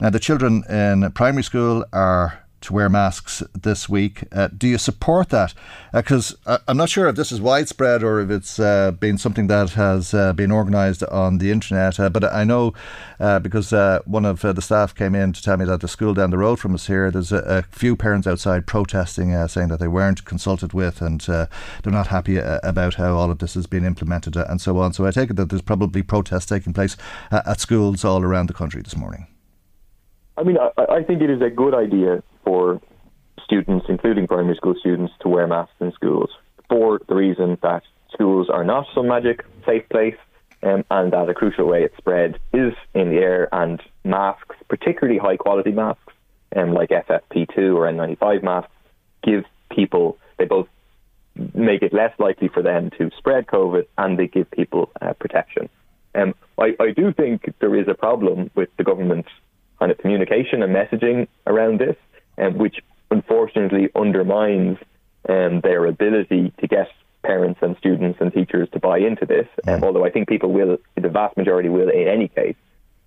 Now, 0.00 0.08
the 0.08 0.18
children 0.18 0.64
in 0.68 1.10
primary 1.12 1.44
school 1.44 1.84
are 1.92 2.39
to 2.60 2.72
wear 2.72 2.88
masks 2.88 3.42
this 3.54 3.88
week. 3.88 4.24
Uh, 4.32 4.48
do 4.48 4.68
you 4.68 4.78
support 4.78 5.30
that? 5.30 5.54
Because 5.92 6.36
uh, 6.46 6.58
I'm 6.68 6.76
not 6.76 6.88
sure 6.88 7.08
if 7.08 7.16
this 7.16 7.32
is 7.32 7.40
widespread 7.40 8.02
or 8.02 8.20
if 8.20 8.30
it's 8.30 8.58
uh, 8.58 8.92
been 8.92 9.18
something 9.18 9.46
that 9.46 9.70
has 9.70 10.12
uh, 10.12 10.32
been 10.32 10.52
organised 10.52 11.02
on 11.04 11.38
the 11.38 11.50
internet. 11.50 11.98
Uh, 11.98 12.10
but 12.10 12.24
I 12.24 12.44
know 12.44 12.74
uh, 13.18 13.38
because 13.38 13.72
one 14.06 14.24
of 14.24 14.40
the 14.40 14.62
staff 14.62 14.94
came 14.94 15.14
in 15.14 15.32
to 15.32 15.42
tell 15.42 15.56
me 15.56 15.64
that 15.64 15.80
the 15.80 15.88
school 15.88 16.14
down 16.14 16.30
the 16.30 16.38
road 16.38 16.58
from 16.58 16.74
us 16.74 16.86
here, 16.86 17.10
there's 17.10 17.32
a, 17.32 17.38
a 17.38 17.62
few 17.62 17.96
parents 17.96 18.26
outside 18.26 18.66
protesting, 18.66 19.30
saying 19.48 19.68
that 19.68 19.80
they 19.80 19.88
weren't 19.88 20.24
consulted 20.24 20.72
with 20.72 21.00
and 21.00 21.20
they're 21.20 21.48
not 21.84 22.08
happy 22.08 22.36
about 22.38 22.94
how 22.94 23.16
all 23.16 23.30
of 23.30 23.38
this 23.38 23.54
has 23.54 23.66
been 23.66 23.84
implemented 23.84 24.36
and 24.36 24.60
so 24.60 24.78
on. 24.78 24.92
So 24.92 25.06
I 25.06 25.10
take 25.10 25.30
it 25.30 25.36
that 25.36 25.48
there's 25.48 25.62
probably 25.62 26.02
protests 26.02 26.46
taking 26.46 26.72
place 26.72 26.96
at 27.30 27.60
schools 27.60 28.04
all 28.04 28.22
around 28.22 28.48
the 28.48 28.54
country 28.54 28.82
this 28.82 28.96
morning. 28.96 29.26
I 30.36 30.42
mean, 30.42 30.56
I, 30.58 30.70
I 30.90 31.02
think 31.02 31.20
it 31.20 31.30
is 31.30 31.42
a 31.42 31.50
good 31.50 31.74
idea 31.74 32.22
for 32.44 32.80
students, 33.44 33.86
including 33.88 34.26
primary 34.26 34.56
school 34.56 34.74
students, 34.78 35.12
to 35.20 35.28
wear 35.28 35.46
masks 35.46 35.74
in 35.80 35.92
schools 35.92 36.30
for 36.68 37.00
the 37.08 37.14
reason 37.14 37.58
that 37.62 37.82
schools 38.12 38.48
are 38.48 38.64
not 38.64 38.86
some 38.94 39.08
magic 39.08 39.44
safe 39.66 39.88
place 39.88 40.16
um, 40.62 40.84
and 40.90 41.12
that 41.12 41.28
a 41.28 41.34
crucial 41.34 41.66
way 41.66 41.82
it 41.82 41.92
spread 41.98 42.38
is 42.52 42.72
in 42.94 43.10
the 43.10 43.16
air 43.16 43.48
and 43.52 43.82
masks, 44.04 44.56
particularly 44.68 45.18
high 45.18 45.36
quality 45.36 45.72
masks 45.72 46.12
um, 46.56 46.72
like 46.72 46.90
FFP2 46.90 47.74
or 47.74 47.90
N95 47.90 48.42
masks, 48.42 48.72
give 49.22 49.44
people, 49.70 50.18
they 50.38 50.44
both 50.44 50.68
make 51.54 51.82
it 51.82 51.92
less 51.92 52.12
likely 52.18 52.48
for 52.48 52.62
them 52.62 52.90
to 52.98 53.10
spread 53.16 53.46
COVID 53.46 53.86
and 53.98 54.18
they 54.18 54.26
give 54.26 54.50
people 54.50 54.90
uh, 55.00 55.12
protection. 55.14 55.68
Um, 56.14 56.34
I, 56.58 56.74
I 56.80 56.90
do 56.90 57.12
think 57.12 57.54
there 57.60 57.74
is 57.76 57.88
a 57.88 57.94
problem 57.94 58.50
with 58.54 58.68
the 58.76 58.84
government's 58.84 59.28
kind 59.78 59.90
of 59.90 59.98
communication 59.98 60.62
and 60.62 60.74
messaging 60.74 61.28
around 61.46 61.80
this 61.80 61.96
um, 62.40 62.58
which 62.58 62.80
unfortunately 63.10 63.90
undermines 63.94 64.78
um, 65.28 65.60
their 65.60 65.86
ability 65.86 66.52
to 66.60 66.66
get 66.66 66.88
parents 67.22 67.60
and 67.62 67.76
students 67.76 68.18
and 68.20 68.32
teachers 68.32 68.68
to 68.72 68.78
buy 68.78 68.98
into 68.98 69.26
this. 69.26 69.46
Um, 69.66 69.84
although 69.84 70.04
I 70.04 70.10
think 70.10 70.28
people 70.28 70.52
will, 70.52 70.78
the 70.96 71.08
vast 71.08 71.36
majority 71.36 71.68
will 71.68 71.88
in 71.88 72.08
any 72.08 72.28
case. 72.28 72.56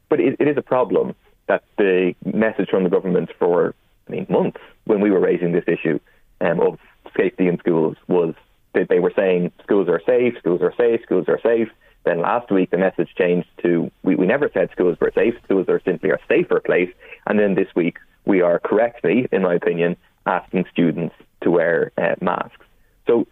But 0.09 0.19
it, 0.19 0.35
it 0.39 0.47
is 0.47 0.57
a 0.57 0.61
problem 0.61 1.15
that 1.47 1.63
the 1.77 2.13
message 2.23 2.69
from 2.69 2.83
the 2.83 2.89
government 2.89 3.29
for 3.39 3.73
I 4.07 4.11
mean 4.11 4.27
months 4.29 4.59
when 4.85 5.01
we 5.01 5.11
were 5.11 5.19
raising 5.19 5.51
this 5.51 5.63
issue 5.67 5.99
um, 6.41 6.59
of 6.59 6.79
safety 7.17 7.47
in 7.47 7.57
schools 7.59 7.97
was 8.07 8.33
that 8.73 8.89
they 8.89 8.99
were 8.99 9.13
saying 9.15 9.51
schools 9.63 9.87
are 9.87 10.01
safe, 10.05 10.35
schools 10.39 10.61
are 10.61 10.73
safe, 10.77 11.01
schools 11.03 11.25
are 11.27 11.39
safe. 11.41 11.69
Then 12.05 12.21
last 12.21 12.51
week 12.51 12.69
the 12.69 12.77
message 12.77 13.09
changed 13.17 13.47
to 13.63 13.91
we, 14.03 14.15
we 14.15 14.25
never 14.25 14.49
said 14.53 14.69
schools 14.71 14.97
were 14.99 15.11
safe, 15.15 15.35
schools 15.43 15.67
are 15.69 15.81
simply 15.83 16.11
a 16.11 16.19
safer 16.27 16.59
place. 16.59 16.91
And 17.25 17.39
then 17.39 17.55
this 17.55 17.73
week 17.75 17.97
we 18.25 18.41
are 18.41 18.59
correctly, 18.59 19.27
in 19.31 19.41
my 19.41 19.55
opinion, 19.55 19.97
asking 20.25 20.65
students 20.71 21.15
to 21.41 21.51
wear 21.51 21.91
uh, 21.97 22.15
masks. 22.21 22.65
So 23.07 23.27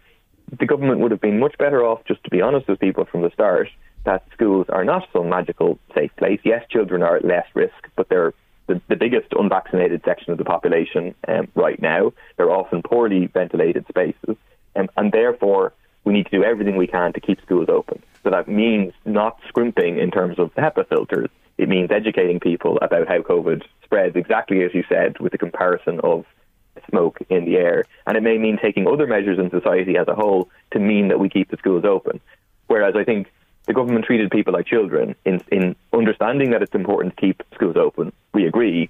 the 0.58 0.66
government 0.66 1.00
would 1.00 1.10
have 1.10 1.20
been 1.20 1.38
much 1.38 1.56
better 1.58 1.84
off, 1.84 2.04
just 2.06 2.22
to 2.24 2.30
be 2.30 2.42
honest 2.42 2.68
with 2.68 2.78
people 2.78 3.04
from 3.04 3.22
the 3.22 3.30
start, 3.30 3.68
that 4.04 4.24
schools 4.32 4.66
are 4.68 4.84
not 4.84 5.08
some 5.12 5.28
magical 5.28 5.78
safe 5.94 6.14
place. 6.16 6.40
Yes, 6.44 6.64
children 6.68 7.02
are 7.02 7.16
at 7.16 7.24
less 7.24 7.46
risk, 7.54 7.88
but 7.96 8.08
they're 8.08 8.34
the, 8.66 8.80
the 8.88 8.96
biggest 8.96 9.28
unvaccinated 9.32 10.02
section 10.04 10.32
of 10.32 10.38
the 10.38 10.44
population 10.44 11.14
um, 11.28 11.48
right 11.54 11.80
now. 11.80 12.12
They're 12.36 12.50
often 12.50 12.82
poorly 12.82 13.26
ventilated 13.26 13.86
spaces, 13.88 14.36
um, 14.76 14.88
and 14.96 15.10
therefore 15.12 15.72
we 16.04 16.12
need 16.12 16.26
to 16.26 16.30
do 16.30 16.44
everything 16.44 16.76
we 16.76 16.86
can 16.86 17.12
to 17.12 17.20
keep 17.20 17.40
schools 17.42 17.68
open. 17.68 18.02
So 18.22 18.30
that 18.30 18.48
means 18.48 18.92
not 19.04 19.38
scrimping 19.48 19.98
in 19.98 20.10
terms 20.10 20.38
of 20.38 20.54
HEPA 20.54 20.88
filters. 20.88 21.30
It 21.58 21.68
means 21.68 21.90
educating 21.90 22.40
people 22.40 22.78
about 22.82 23.08
how 23.08 23.20
COVID 23.20 23.62
spreads, 23.92 24.16
exactly 24.16 24.62
as 24.62 24.72
you 24.72 24.82
said, 24.88 25.18
with 25.18 25.32
the 25.32 25.38
comparison 25.38 26.00
of 26.00 26.24
smoke 26.88 27.18
in 27.28 27.44
the 27.44 27.56
air. 27.56 27.84
And 28.06 28.16
it 28.16 28.22
may 28.22 28.38
mean 28.38 28.56
taking 28.56 28.88
other 28.88 29.06
measures 29.06 29.38
in 29.38 29.50
society 29.50 29.98
as 29.98 30.08
a 30.08 30.14
whole 30.14 30.48
to 30.70 30.78
mean 30.78 31.08
that 31.08 31.20
we 31.20 31.28
keep 31.28 31.50
the 31.50 31.58
schools 31.58 31.84
open. 31.84 32.18
Whereas 32.68 32.94
I 32.96 33.04
think 33.04 33.30
the 33.66 33.74
government 33.74 34.06
treated 34.06 34.30
people 34.30 34.54
like 34.54 34.66
children 34.66 35.14
in, 35.26 35.42
in 35.52 35.76
understanding 35.92 36.52
that 36.52 36.62
it's 36.62 36.74
important 36.74 37.14
to 37.16 37.20
keep 37.20 37.42
schools 37.54 37.76
open. 37.76 38.12
We 38.32 38.46
agree. 38.46 38.88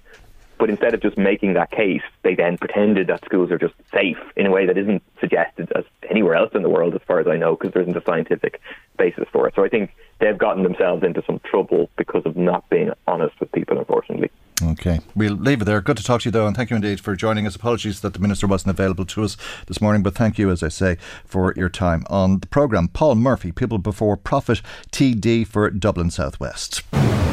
But 0.57 0.69
instead 0.69 0.93
of 0.93 1.01
just 1.01 1.17
making 1.17 1.55
that 1.55 1.71
case, 1.71 2.03
they 2.21 2.35
then 2.35 2.57
pretended 2.57 3.07
that 3.07 3.25
schools 3.25 3.51
are 3.51 3.57
just 3.57 3.73
safe 3.93 4.19
in 4.37 4.45
a 4.45 4.51
way 4.51 4.65
that 4.67 4.77
isn't 4.77 5.03
suggested 5.19 5.69
as 5.75 5.83
anywhere 6.09 6.35
else 6.35 6.51
in 6.55 6.63
the 6.63 6.69
world, 6.69 6.95
as 6.95 7.01
far 7.05 7.19
as 7.19 7.27
I 7.27 7.35
know, 7.35 7.57
because 7.57 7.73
there 7.73 7.81
isn't 7.81 7.97
a 7.97 8.03
scientific 8.05 8.61
basis 8.97 9.27
for 9.33 9.49
it. 9.49 9.55
So 9.55 9.65
I 9.65 9.67
think 9.67 9.91
they've 10.23 10.37
gotten 10.37 10.63
themselves 10.63 11.03
into 11.03 11.21
some 11.27 11.39
trouble 11.43 11.89
because 11.97 12.23
of 12.25 12.37
not 12.37 12.69
being 12.69 12.91
honest 13.07 13.37
with 13.39 13.51
people, 13.51 13.77
unfortunately. 13.77 14.31
Okay, 14.61 15.01
we'll 15.15 15.33
leave 15.33 15.61
it 15.61 15.65
there. 15.65 15.81
Good 15.81 15.97
to 15.97 16.03
talk 16.03 16.21
to 16.21 16.27
you, 16.27 16.31
though, 16.31 16.47
and 16.47 16.55
thank 16.55 16.69
you 16.69 16.75
indeed 16.77 17.01
for 17.01 17.15
joining 17.15 17.45
us. 17.45 17.55
Apologies 17.55 17.99
that 18.01 18.13
the 18.13 18.19
Minister 18.19 18.47
wasn't 18.47 18.69
available 18.71 19.05
to 19.05 19.23
us 19.23 19.35
this 19.67 19.81
morning, 19.81 20.03
but 20.03 20.15
thank 20.15 20.37
you, 20.37 20.49
as 20.49 20.63
I 20.63 20.69
say, 20.69 20.97
for 21.25 21.53
your 21.57 21.69
time 21.69 22.05
on 22.09 22.39
the 22.39 22.47
programme. 22.47 22.87
Paul 22.87 23.15
Murphy, 23.15 23.51
People 23.51 23.79
Before 23.79 24.15
Profit, 24.15 24.61
TD 24.91 25.45
for 25.45 25.69
Dublin 25.69 26.11
Southwest. 26.11 26.83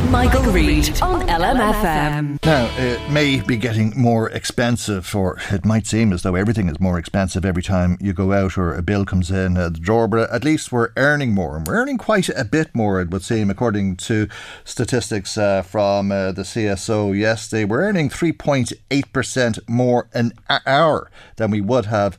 Michael, 0.08 0.42
Reade 0.50 1.00
on 1.02 1.20
LMFM. 1.28 2.44
Now, 2.44 2.68
it 2.78 3.10
may 3.12 3.40
be 3.40 3.56
getting 3.56 3.92
more 3.96 4.28
expensive, 4.30 5.14
or 5.14 5.38
it 5.52 5.64
might 5.64 5.86
seem 5.86 6.12
as 6.12 6.22
though 6.22 6.34
everything 6.34 6.68
is 6.68 6.80
more 6.80 6.98
expensive 6.98 7.44
every 7.44 7.62
time 7.62 7.96
you 8.00 8.12
go 8.12 8.32
out 8.32 8.58
or 8.58 8.74
a 8.74 8.82
bill 8.82 9.04
comes 9.04 9.30
in 9.30 9.56
uh, 9.56 9.68
the 9.68 9.78
drawer, 9.78 10.08
but 10.08 10.28
at 10.30 10.42
least 10.42 10.72
we're 10.72 10.90
earning 10.96 11.32
more. 11.32 11.56
And 11.56 11.66
we're 11.66 11.76
earning 11.76 11.96
quite 11.96 12.28
a 12.30 12.44
bit 12.44 12.74
more, 12.74 12.79
it 13.00 13.10
would 13.10 13.22
seem, 13.22 13.50
according 13.50 13.96
to 13.96 14.28
statistics 14.64 15.36
uh, 15.36 15.62
from 15.62 16.10
uh, 16.10 16.32
the 16.32 16.42
CSO 16.42 17.16
yesterday. 17.18 17.64
We're 17.64 17.82
earning 17.82 18.08
3.8% 18.08 19.68
more 19.68 20.08
an 20.14 20.32
hour 20.66 21.10
than 21.36 21.50
we 21.50 21.60
would 21.60 21.86
have 21.86 22.18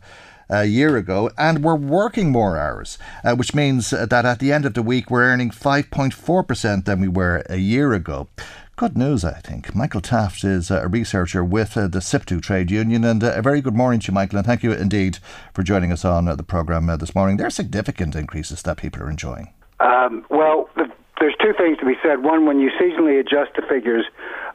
a 0.52 0.65
year 0.65 0.97
ago, 0.97 1.32
and 1.38 1.63
we're 1.63 1.76
working 1.76 2.32
more 2.32 2.58
hours, 2.58 2.97
uh, 3.24 3.36
which 3.36 3.56
means 3.56 3.91
that 3.91 4.26
at 4.26 4.39
the 4.39 4.52
end 4.52 4.65
of 4.65 4.74
the 4.74 4.84
week 4.84 5.10
we're 5.10 5.24
earning 5.24 5.50
5.4% 5.50 6.86
than 6.86 7.00
we 7.00 7.08
were 7.08 7.43
a 7.50 7.58
year 7.58 7.93
ago. 7.93 8.28
Good 8.76 8.97
news, 8.97 9.24
I 9.24 9.34
think. 9.34 9.76
Michael 9.76 10.02
Taft 10.02 10.43
is 10.43 10.71
a 10.71 10.88
researcher 10.88 11.43
with 11.43 11.78
uh, 11.78 11.88
the 11.88 12.00
SIPTU 12.00 12.41
trade 12.41 12.71
union, 12.71 13.04
and 13.04 13.24
uh, 13.24 13.34
a 13.36 13.41
very 13.41 13.62
good 13.62 13.76
morning 13.76 14.00
to 14.02 14.08
you, 14.08 14.13
Michael, 14.13 14.39
and 14.39 14.45
thank 14.47 14.63
you 14.63 14.71
indeed 14.71 15.19
for 15.54 15.62
joining 15.62 15.91
us 15.91 16.04
on 16.04 16.28
uh, 16.28 16.36
the 16.36 16.43
programme 16.43 16.89
uh, 16.89 16.97
this 16.97 17.13
morning. 17.13 17.38
There 17.38 17.47
are 17.47 17.52
significant 17.52 18.15
increases 18.15 18.63
that 18.63 18.78
people 18.78 19.04
are 19.04 19.10
enjoying. 19.10 19.54
Um, 19.82 20.26
well, 20.30 20.70
the, 20.76 20.91
there's 21.20 21.36
two 21.41 21.54
things 21.58 21.78
to 21.80 21.86
be 21.86 21.96
said. 22.04 22.24
One, 22.24 22.46
when 22.46 22.60
you 22.60 22.70
seasonally 22.82 23.20
adjust 23.20 23.56
the 23.56 23.62
figures, 23.67 24.06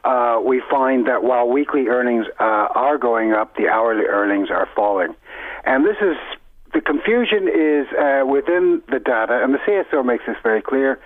uh, 0.03 0.39
we 0.43 0.61
find 0.69 1.07
that 1.07 1.23
while 1.23 1.47
weekly 1.47 1.87
earnings 1.87 2.25
uh, 2.39 2.43
are 2.43 2.97
going 2.97 3.33
up, 3.33 3.55
the 3.55 3.67
hourly 3.67 4.05
earnings 4.05 4.49
are 4.49 4.67
falling. 4.75 5.15
And 5.65 5.85
this 5.85 5.97
is 6.01 6.15
the 6.73 6.81
confusion 6.81 7.47
is 7.47 7.87
uh, 7.97 8.25
within 8.25 8.81
the 8.91 8.99
data, 8.99 9.41
and 9.43 9.53
the 9.53 9.59
CSO 9.59 10.05
makes 10.05 10.25
this 10.27 10.35
very 10.43 10.61
clear, 10.61 10.99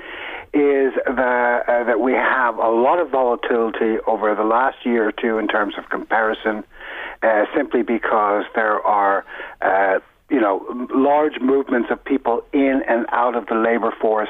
is 0.53 0.93
that 1.05 1.63
uh, 1.69 1.83
that 1.85 1.99
we 1.99 2.13
have 2.13 2.57
a 2.57 2.69
lot 2.69 2.99
of 2.99 3.09
volatility 3.09 3.97
over 4.07 4.35
the 4.35 4.43
last 4.43 4.77
year 4.83 5.07
or 5.07 5.11
two 5.11 5.37
in 5.37 5.47
terms 5.47 5.75
of 5.77 5.87
comparison, 5.89 6.63
uh, 7.23 7.45
simply 7.55 7.83
because 7.83 8.43
there 8.55 8.81
are 8.81 9.23
uh, 9.61 9.99
you 10.31 10.39
know, 10.39 10.87
large 10.95 11.39
movements 11.41 11.89
of 11.91 12.03
people 12.03 12.41
in 12.53 12.81
and 12.87 13.05
out 13.09 13.35
of 13.35 13.47
the 13.47 13.55
labour 13.55 13.93
force, 13.99 14.29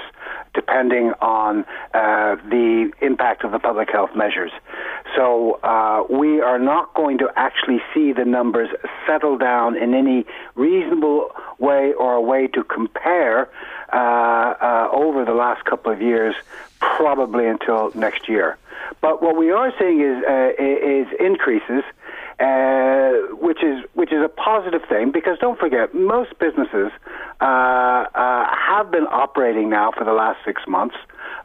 depending 0.55 1.13
on 1.21 1.63
uh, 1.93 2.35
the 2.49 2.91
impact 3.01 3.43
of 3.43 3.51
the 3.51 3.59
public 3.59 3.89
health 3.91 4.09
measures. 4.15 4.51
So 5.15 5.59
uh, 5.61 6.03
we 6.09 6.41
are 6.41 6.57
not 6.57 6.95
going 6.95 7.19
to 7.19 7.29
actually 7.35 7.81
see 7.93 8.13
the 8.13 8.25
numbers 8.25 8.69
settle 9.05 9.37
down 9.37 9.77
in 9.77 9.93
any 9.93 10.25
reasonable 10.55 11.29
way 11.59 11.93
or 11.93 12.15
a 12.15 12.21
way 12.21 12.47
to 12.47 12.63
compare 12.63 13.47
uh, 13.93 13.97
uh 13.97 14.89
over 14.93 15.25
the 15.25 15.33
last 15.33 15.65
couple 15.65 15.91
of 15.91 16.01
years, 16.01 16.33
probably 16.79 17.45
until 17.45 17.91
next 17.93 18.27
year. 18.27 18.57
But 19.01 19.21
what 19.21 19.37
we 19.37 19.51
are 19.51 19.71
seeing 19.77 20.01
is 20.01 20.23
uh, 20.23 20.51
is 20.57 21.07
increases 21.19 21.83
uh, 22.41 23.11
which 23.35 23.63
is 23.63 23.83
which 23.93 24.11
is 24.11 24.23
a 24.23 24.29
positive 24.29 24.81
thing 24.89 25.11
because 25.11 25.37
don't 25.37 25.59
forget 25.59 25.93
most 25.93 26.37
businesses 26.39 26.91
uh, 27.39 27.43
uh, 27.45 28.55
have 28.55 28.89
been 28.89 29.05
operating 29.11 29.69
now 29.69 29.91
for 29.91 30.03
the 30.03 30.13
last 30.13 30.39
six 30.43 30.63
months. 30.67 30.95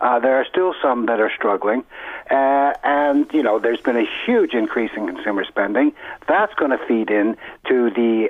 Uh, 0.01 0.19
there 0.19 0.37
are 0.37 0.45
still 0.45 0.75
some 0.81 1.07
that 1.07 1.21
are 1.21 1.31
struggling, 1.35 1.85
uh, 2.31 2.73
and 2.83 3.27
you 3.33 3.43
know 3.43 3.59
there's 3.59 3.81
been 3.81 3.97
a 3.97 4.07
huge 4.25 4.55
increase 4.55 4.91
in 4.97 5.07
consumer 5.07 5.45
spending. 5.45 5.93
That's 6.29 6.55
going 6.55 6.71
to 6.71 6.79
feed 6.87 7.11
in 7.11 7.37
to 7.69 7.91
the 7.91 8.29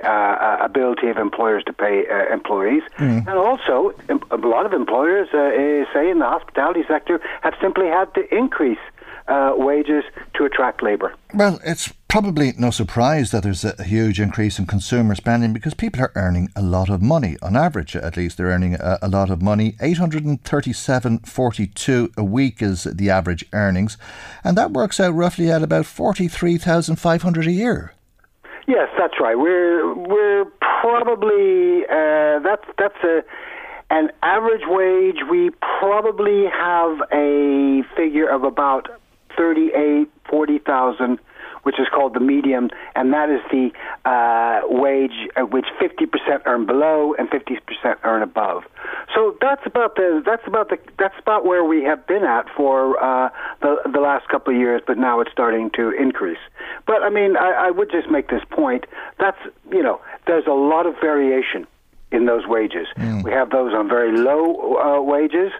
ability 0.61 1.09
of 1.09 1.19
employers 1.19 1.63
to 1.65 1.73
pay 1.73 2.07
uh, 2.09 2.33
employees, 2.33 2.83
mm. 2.99 3.19
and 3.19 3.29
also 3.29 3.95
a 4.31 4.37
lot 4.37 4.67
of 4.67 4.73
employers, 4.73 5.29
uh, 5.29 5.93
say 5.93 6.11
in 6.11 6.19
the 6.19 6.27
hospitality 6.27 6.85
sector, 6.89 7.21
have 7.43 7.55
simply 7.61 7.87
had 7.87 8.13
to 8.15 8.35
increase 8.35 8.79
uh, 9.29 9.55
wages 9.57 10.05
to 10.35 10.45
attract 10.45 10.83
labour. 10.83 11.15
Well, 11.35 11.59
it's 11.65 11.93
probably 12.23 12.55
no 12.57 12.71
surprise 12.71 13.31
that 13.31 13.43
there's 13.43 13.63
a 13.63 13.85
huge 13.85 14.19
increase 14.19 14.59
in 14.59 14.65
consumer 14.65 15.15
spending 15.15 15.53
because 15.53 15.75
people 15.75 16.01
are 16.01 16.13
earning 16.15 16.49
a 16.57 16.63
lot 16.63 16.89
of 16.89 17.03
money. 17.03 17.37
On 17.43 17.55
average, 17.55 17.95
at 17.95 18.17
least, 18.17 18.39
they're 18.39 18.47
earning 18.47 18.73
a, 18.73 18.99
a 19.03 19.09
lot 19.09 19.29
of 19.29 19.43
money. 19.43 19.73
837.42 19.73 22.17
a 22.17 22.25
week 22.25 22.63
is 22.63 22.85
the 22.85 23.11
average 23.11 23.45
earnings, 23.53 23.99
and 24.43 24.57
that 24.57 24.71
works 24.71 24.99
out 24.99 25.13
roughly 25.13 25.51
at 25.51 25.63
about 25.63 25.85
43,500 25.85 27.47
a 27.47 27.53
year. 27.53 27.93
Yes, 28.67 28.89
that's 28.97 29.21
right. 29.21 29.39
We're 29.39 29.95
we're 29.95 30.47
probably 30.81 31.85
uh, 31.85 32.39
that's 32.39 32.65
that's 32.79 33.05
a 33.05 33.25
an 33.91 34.11
average 34.23 34.65
wage. 34.67 35.19
We 35.31 35.51
probably 35.81 36.47
have 36.47 36.99
a 37.13 37.83
figure 37.95 38.27
of 38.27 38.43
about 38.43 38.89
38, 39.37 40.09
40,000, 40.31 41.19
which 41.67 41.81
is 41.81 41.89
called 41.93 42.15
the 42.15 42.21
medium, 42.21 42.71
and 42.95 43.13
that 43.13 43.29
is 43.29 43.41
the 43.51 43.73
uh, 44.09 44.61
wage 44.69 45.29
at 45.35 45.51
which 45.51 45.67
50% 45.83 46.07
earn 46.47 46.65
below 46.65 47.13
and 47.19 47.29
50% 47.29 47.97
earn 48.05 48.23
above. 48.23 48.63
So 49.13 49.37
that's 49.41 49.67
about 49.67 49.97
the 49.97 50.23
that's 50.25 50.47
about 50.47 50.69
the 50.69 50.79
that's 50.97 51.19
about 51.19 51.45
where 51.45 51.65
we 51.65 51.83
have 51.83 52.07
been 52.07 52.23
at 52.23 52.47
for 52.57 53.03
uh, 53.03 53.31
the 53.63 53.77
the 53.93 53.99
last 53.99 54.29
couple 54.29 54.55
of 54.55 54.61
years, 54.61 54.81
but 54.87 54.97
now 54.97 55.19
it's 55.21 55.33
starting 55.33 55.71
to 55.71 55.91
increase. 55.91 56.39
But 56.87 57.03
I 57.03 57.11
mean, 57.11 57.37
I, 57.37 57.67
I 57.67 57.71
would 57.73 57.91
just 57.91 58.09
make 58.09 58.29
this 58.29 58.43
point. 58.49 58.85
That's 59.19 59.39
you 59.73 59.83
know, 59.83 60.01
there's 60.29 60.47
a 60.47 60.53
lot 60.53 60.87
of 60.87 60.95
variation 61.01 61.67
in 62.13 62.27
those 62.27 62.47
wages. 62.47 62.87
Mm. 62.97 63.25
We 63.25 63.33
have 63.33 63.51
those 63.51 63.75
on 63.75 63.89
very 63.89 64.17
low 64.17 64.79
uh, 64.79 65.03
wages, 65.03 65.51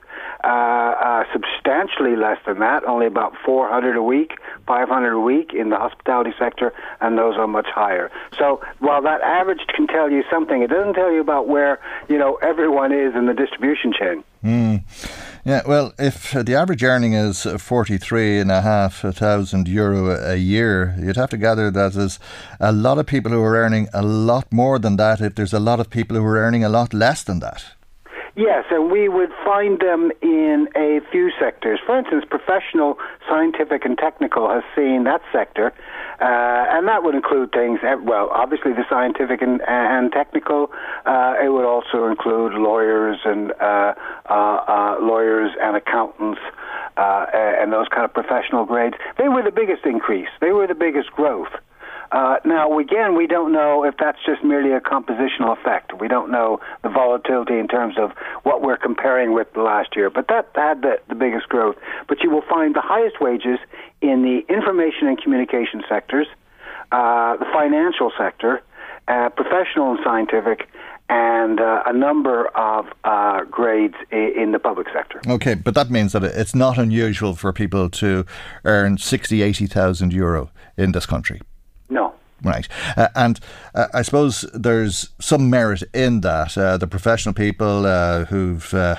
uh, 0.45 0.47
uh, 0.47 1.25
substantially 1.33 2.17
less 2.17 2.39
than 2.47 2.59
that, 2.61 2.85
only 2.85 3.07
about 3.07 3.35
400 3.45 3.97
a 3.97 4.03
week, 4.03 4.33
500 4.67 5.13
a 5.13 5.21
week 5.21 5.53
in 5.53 5.71
the 5.71 5.77
hospitality 5.77 6.33
sector, 6.39 6.73
and 7.01 7.19
those 7.19 7.37
are 7.37 7.47
much 7.47 7.67
higher. 7.67 8.11
So 8.39 8.61
while 8.79 9.03
that 9.03 9.21
average 9.23 9.67
can 9.75 9.87
tell 9.87 10.11
you 10.11 10.23
something, 10.31 10.63
it 10.63 10.71
doesn't 10.71 10.95
tell 10.95 11.13
you 11.13 11.21
about 11.21 11.49
where 11.49 11.81
you 12.09 12.19
know 12.19 12.37
everyone 12.43 12.93
is 12.93 13.15
in 13.15 13.27
the 13.27 13.35
distribution 13.35 13.93
chain. 13.93 14.25
Mm. 14.45 14.85
Yeah, 15.45 15.63
well, 15.67 15.93
if 15.99 16.33
the 16.33 16.55
average 16.55 16.83
earning 16.83 17.15
is 17.15 17.47
forty-three 17.59 18.39
and 18.39 18.51
a 18.51 18.63
half 18.63 19.01
thousand 19.01 19.69
euro 19.69 20.11
a 20.11 20.37
year, 20.37 20.97
you'd 20.99 21.17
have 21.17 21.31
to 21.31 21.37
gather 21.37 21.71
that 21.71 21.93
there's 21.93 22.19
a 22.59 22.73
lot 22.73 22.99
of 22.99 23.07
people 23.07 23.31
who 23.31 23.43
are 23.43 23.57
earning 23.57 23.89
a 23.95 24.03
lot 24.03 24.53
more 24.53 24.79
than 24.79 24.97
that. 24.97 25.21
If 25.21 25.37
there's 25.37 25.53
a 25.53 25.61
lot 25.61 25.81
of 25.81 25.89
people 25.89 26.17
who 26.17 26.25
are 26.25 26.39
earning 26.39 26.65
a 26.65 26.69
lot 26.69 26.93
less 26.93 27.23
than 27.23 27.39
that. 27.41 27.76
Yes, 28.37 28.67
and 28.71 28.93
we 28.93 29.09
would 29.09 29.31
find 29.47 29.81
them 29.81 30.13
in 30.21 30.69
a 30.77 31.01
few 31.11 31.31
sectors. 31.41 31.81
For 31.87 31.99
instance, 31.99 32.27
professional, 32.29 32.99
scientific, 33.27 33.87
and 33.87 33.97
technical 33.97 34.51
has 34.51 34.63
seen 34.77 35.05
that 35.05 35.23
sector, 35.33 35.73
uh, 36.21 36.77
and 36.77 36.87
that 36.87 37.03
would 37.03 37.15
include 37.15 37.53
things. 37.53 37.81
Eh, 37.83 37.95
well, 37.95 38.29
obviously 38.29 38.75
the 38.75 38.85
scientific 38.91 39.41
and, 39.41 39.63
and 39.67 40.13
technical. 40.13 40.71
Uh, 41.07 41.35
it 41.43 41.49
would 41.49 41.65
also 41.65 42.09
include 42.09 42.53
lawyers 42.53 43.17
and 43.25 43.53
uh, 43.53 43.95
uh, 44.29 44.33
uh 44.33 44.97
lawyers 45.01 45.53
and 45.59 45.75
accountants. 45.75 46.41
Uh, 46.99 47.27
and 47.33 47.73
those 47.73 47.89
kind 47.89 48.05
of 48.05 48.13
professional 48.13 48.67
grades, 48.67 48.97
they 49.17 49.29
were 49.29 49.43
the 49.43 49.51
biggest 49.51 49.85
increase. 49.87 50.29
They 50.43 50.53
were 50.53 50.67
the 50.67 50.75
biggest 50.75 51.11
growth. 51.13 51.53
Uh, 52.13 52.37
now, 52.45 52.79
again, 52.79 53.17
we 53.17 53.27
don't 53.27 53.53
know 53.53 53.85
if 53.85 53.97
that's 53.99 54.19
just 54.25 54.45
merely 54.45 54.73
a 54.73 54.81
compositional 54.81 55.57
effect. 55.59 55.99
We 55.99 56.09
don't 56.09 56.31
know 56.31 56.61
the 56.83 56.89
volatility 56.89 57.59
in 57.59 57.69
terms 57.69 57.97
of 57.99 58.13
what 58.43 58.63
we're 58.63 58.77
comparing 58.77 59.33
with 59.33 59.53
the 59.55 59.63
last 59.63 59.97
year, 59.97 60.11
but 60.11 60.29
that 60.29 60.51
had 60.55 60.83
the, 60.83 61.01
the 61.09 61.15
biggest 61.15 61.49
growth. 61.49 61.77
But 62.09 62.23
you 62.23 62.31
will 62.31 62.45
find 62.49 62.75
the 62.75 62.81
highest 62.81 63.21
wages 63.21 63.59
in 64.01 64.23
the 64.23 64.45
information 64.53 65.09
and 65.09 65.21
communication 65.21 65.83
sectors, 65.89 66.27
uh, 66.93 67.37
the 67.37 67.47
financial 67.53 68.13
sector, 68.17 68.63
uh, 69.09 69.29
professional 69.31 69.93
and 69.93 70.01
scientific, 70.05 70.69
and 71.09 71.61
uh, 71.61 71.83
a 71.87 71.93
number 71.93 72.49
of 72.57 72.87
uh, 73.05 73.45
grades 73.45 73.95
in 74.11 74.51
the 74.53 74.59
public 74.59 74.89
sector. 74.93 75.21
Okay, 75.29 75.55
but 75.55 75.75
that 75.75 75.91
means 75.91 76.13
that 76.13 76.25
it's 76.25 76.55
not 76.55 76.79
unusual 76.79 77.35
for 77.37 77.53
people 77.53 77.89
to 77.91 78.27
earn 78.65 78.99
60, 78.99 79.43
80,000 79.43 80.13
euro 80.13 80.51
in 80.77 80.93
this 80.93 81.07
country. 81.07 81.41
No. 81.89 82.15
Right. 82.43 82.69
Uh, 82.97 83.09
and 83.15 83.41
uh, 83.75 83.87
I 83.95 84.03
suppose 84.03 84.43
there's 84.53 85.11
some 85.19 85.49
merit 85.49 85.83
in 85.95 86.21
that. 86.21 86.57
Uh, 86.57 86.77
the 86.77 86.87
professional 86.87 87.35
people 87.35 87.87
uh, 87.87 88.27
who've 88.27 88.73
uh, 88.75 88.97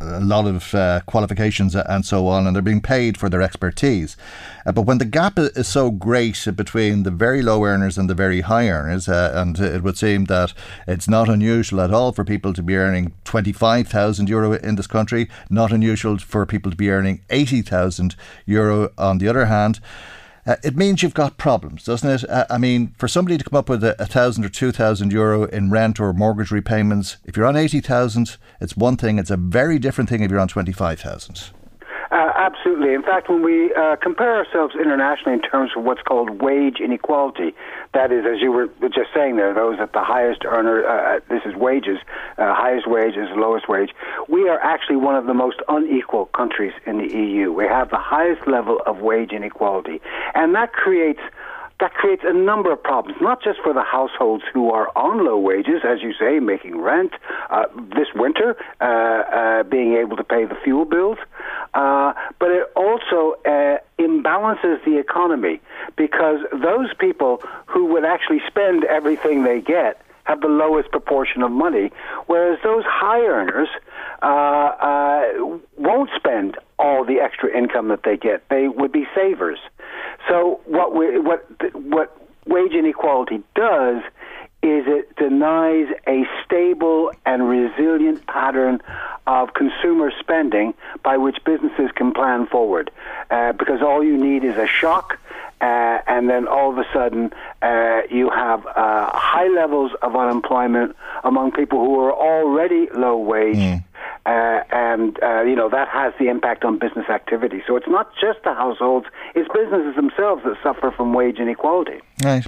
a 0.00 0.20
lot 0.20 0.46
of 0.46 0.74
uh, 0.74 1.00
qualifications 1.06 1.74
and 1.74 2.04
so 2.04 2.26
on, 2.26 2.46
and 2.46 2.56
they're 2.56 2.62
being 2.62 2.80
paid 2.80 3.16
for 3.16 3.28
their 3.28 3.42
expertise. 3.42 4.16
but 4.64 4.82
when 4.82 4.98
the 4.98 5.04
gap 5.04 5.38
is 5.38 5.68
so 5.68 5.90
great 5.90 6.46
between 6.56 7.02
the 7.02 7.10
very 7.10 7.40
low 7.40 7.64
earners 7.64 7.96
and 7.96 8.10
the 8.10 8.14
very 8.14 8.40
high 8.42 8.68
earners, 8.68 9.08
and 9.08 9.58
it 9.58 9.82
would 9.82 9.96
seem 9.96 10.24
that 10.24 10.52
it's 10.86 11.08
not 11.08 11.28
unusual 11.28 11.80
at 11.80 11.94
all 11.94 12.12
for 12.12 12.24
people 12.24 12.52
to 12.52 12.62
be 12.62 12.76
earning 12.76 13.12
25,000 13.24 14.28
euro 14.28 14.52
in 14.52 14.74
this 14.74 14.86
country, 14.86 15.28
not 15.48 15.72
unusual 15.72 16.18
for 16.18 16.44
people 16.44 16.70
to 16.70 16.76
be 16.76 16.90
earning 16.90 17.22
80,000 17.30 18.16
euro 18.46 18.90
on 18.98 19.18
the 19.18 19.28
other 19.28 19.46
hand 19.46 19.80
uh, 20.50 20.56
it 20.64 20.76
means 20.76 21.00
you've 21.00 21.14
got 21.14 21.36
problems, 21.36 21.84
doesn't 21.84 22.10
it? 22.10 22.28
Uh, 22.28 22.44
I 22.50 22.58
mean, 22.58 22.92
for 22.98 23.06
somebody 23.06 23.38
to 23.38 23.44
come 23.44 23.56
up 23.56 23.68
with 23.68 23.84
a, 23.84 23.94
a 24.02 24.06
thousand 24.06 24.44
or 24.44 24.48
two 24.48 24.72
thousand 24.72 25.12
euro 25.12 25.44
in 25.44 25.70
rent 25.70 26.00
or 26.00 26.12
mortgage 26.12 26.50
repayments, 26.50 27.18
if 27.24 27.36
you're 27.36 27.46
on 27.46 27.56
eighty 27.56 27.80
thousand, 27.80 28.36
it's 28.60 28.76
one 28.76 28.96
thing. 28.96 29.20
It's 29.20 29.30
a 29.30 29.36
very 29.36 29.78
different 29.78 30.10
thing 30.10 30.22
if 30.22 30.30
you're 30.30 30.40
on 30.40 30.48
twenty 30.48 30.72
five 30.72 30.98
thousand. 30.98 31.50
Absolutely. 32.50 32.94
In 32.94 33.02
fact, 33.02 33.28
when 33.28 33.42
we 33.42 33.72
uh, 33.74 33.94
compare 33.96 34.34
ourselves 34.34 34.74
internationally 34.74 35.34
in 35.34 35.42
terms 35.42 35.70
of 35.76 35.84
what's 35.84 36.02
called 36.02 36.42
wage 36.42 36.78
inequality, 36.80 37.54
that 37.94 38.10
is, 38.10 38.24
as 38.26 38.40
you 38.40 38.50
were 38.50 38.66
just 38.88 39.10
saying 39.14 39.36
there, 39.36 39.54
those 39.54 39.78
at 39.78 39.92
the 39.92 40.02
highest 40.02 40.44
earner, 40.44 40.84
uh, 40.84 41.16
uh 41.16 41.20
this 41.28 41.42
is 41.46 41.54
wages, 41.54 41.98
uh, 42.38 42.52
highest 42.52 42.88
wages, 42.88 43.28
lowest 43.36 43.68
wage, 43.68 43.90
we 44.28 44.48
are 44.48 44.58
actually 44.60 44.96
one 44.96 45.14
of 45.14 45.26
the 45.26 45.34
most 45.34 45.60
unequal 45.68 46.26
countries 46.26 46.72
in 46.86 46.98
the 46.98 47.06
EU. 47.16 47.52
We 47.52 47.66
have 47.66 47.90
the 47.90 47.98
highest 47.98 48.48
level 48.48 48.80
of 48.84 48.98
wage 48.98 49.30
inequality. 49.30 50.00
And 50.34 50.54
that 50.56 50.72
creates 50.72 51.20
that 51.80 51.94
creates 51.94 52.22
a 52.24 52.32
number 52.32 52.72
of 52.72 52.82
problems, 52.82 53.20
not 53.20 53.42
just 53.42 53.58
for 53.62 53.72
the 53.72 53.82
households 53.82 54.44
who 54.52 54.70
are 54.70 54.90
on 54.96 55.24
low 55.24 55.38
wages, 55.38 55.82
as 55.84 56.02
you 56.02 56.12
say, 56.12 56.38
making 56.38 56.80
rent 56.80 57.12
uh, 57.48 57.64
this 57.96 58.08
winter, 58.14 58.56
uh, 58.80 58.84
uh, 58.84 59.62
being 59.64 59.94
able 59.94 60.16
to 60.16 60.24
pay 60.24 60.44
the 60.44 60.56
fuel 60.62 60.84
bills, 60.84 61.18
uh, 61.74 62.12
but 62.38 62.50
it 62.50 62.70
also 62.76 63.36
uh, 63.46 63.78
imbalances 63.98 64.84
the 64.84 64.98
economy 64.98 65.60
because 65.96 66.40
those 66.52 66.92
people 66.98 67.42
who 67.66 67.86
would 67.86 68.04
actually 68.04 68.40
spend 68.46 68.84
everything 68.84 69.44
they 69.44 69.60
get 69.60 70.00
have 70.24 70.40
the 70.40 70.48
lowest 70.48 70.90
proportion 70.90 71.42
of 71.42 71.50
money, 71.50 71.90
whereas 72.26 72.58
those 72.62 72.84
high 72.84 73.20
earners 73.20 73.68
uh, 74.22 74.26
uh, 74.26 75.58
won't 75.76 76.10
spend 76.16 76.56
all 76.78 77.04
the 77.04 77.20
extra 77.20 77.56
income 77.56 77.88
that 77.88 78.02
they 78.04 78.16
get. 78.16 78.48
They 78.48 78.68
would 78.68 78.92
be 78.92 79.06
savers. 79.14 79.58
So 80.28 80.60
what 80.66 80.94
we, 80.94 81.18
what 81.18 81.46
what 81.74 82.16
wage 82.46 82.72
inequality 82.72 83.42
does 83.54 84.02
is 84.62 84.84
it 84.86 85.16
denies 85.16 85.86
a 86.06 86.24
stable 86.44 87.12
and 87.24 87.48
resilient 87.48 88.26
pattern 88.26 88.82
of 89.26 89.54
consumer 89.54 90.12
spending 90.20 90.74
by 91.02 91.16
which 91.16 91.38
businesses 91.44 91.90
can 91.94 92.12
plan 92.12 92.46
forward. 92.46 92.90
Uh, 93.30 93.52
because 93.52 93.80
all 93.80 94.04
you 94.04 94.18
need 94.18 94.44
is 94.44 94.56
a 94.56 94.66
shock, 94.66 95.18
uh, 95.60 95.98
and 96.06 96.28
then 96.28 96.48
all 96.48 96.70
of 96.70 96.78
a 96.78 96.84
sudden 96.92 97.30
uh, 97.62 98.00
you 98.10 98.30
have 98.30 98.66
uh, 98.66 99.10
high 99.12 99.48
levels 99.48 99.92
of 100.02 100.16
unemployment 100.16 100.96
among 101.24 101.52
people 101.52 101.78
who 101.84 102.00
are 102.00 102.12
already 102.12 102.88
low 102.94 103.16
wage. 103.16 103.56
Mm. 103.56 103.84
Uh, 104.26 104.62
and 104.70 105.22
uh, 105.22 105.42
you 105.42 105.56
know 105.56 105.68
that 105.68 105.88
has 105.88 106.12
the 106.18 106.28
impact 106.28 106.64
on 106.64 106.78
business 106.78 107.08
activity. 107.08 107.62
So 107.66 107.76
it's 107.76 107.88
not 107.88 108.12
just 108.20 108.42
the 108.44 108.54
households; 108.54 109.06
it's 109.34 109.48
businesses 109.52 109.96
themselves 109.96 110.42
that 110.44 110.56
suffer 110.62 110.90
from 110.90 111.14
wage 111.14 111.38
inequality. 111.38 112.00
Right, 112.22 112.46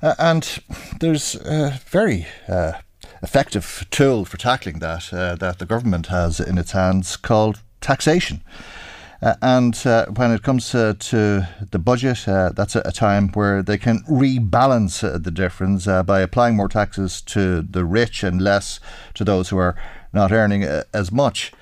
uh, 0.00 0.14
and 0.18 0.58
there's 1.00 1.34
a 1.34 1.80
very 1.86 2.26
uh, 2.48 2.72
effective 3.22 3.86
tool 3.90 4.24
for 4.24 4.36
tackling 4.36 4.78
that 4.78 5.12
uh, 5.12 5.34
that 5.36 5.58
the 5.58 5.66
government 5.66 6.06
has 6.06 6.38
in 6.40 6.56
its 6.56 6.72
hands 6.72 7.16
called 7.16 7.62
taxation. 7.80 8.42
Uh, 9.20 9.34
and 9.42 9.84
uh, 9.84 10.06
when 10.14 10.30
it 10.30 10.42
comes 10.42 10.74
uh, 10.74 10.94
to 10.98 11.46
the 11.72 11.78
budget, 11.78 12.28
uh, 12.28 12.50
that's 12.54 12.76
a, 12.76 12.82
a, 12.84 12.92
time 12.92 13.28
where 13.30 13.62
they 13.64 13.76
can 13.76 13.98
rebalance 14.08 15.02
uh, 15.02 15.18
the 15.18 15.32
difference 15.32 15.88
uh, 15.88 16.04
by 16.04 16.20
applying 16.20 16.54
more 16.54 16.68
taxes 16.68 17.20
to 17.20 17.62
the 17.62 17.84
rich 17.84 18.22
and 18.22 18.40
less 18.40 18.78
to 19.14 19.24
those 19.24 19.48
who 19.48 19.58
are 19.58 19.74
not 20.12 20.30
earning 20.30 20.62
as 20.62 21.10
much. 21.10 21.52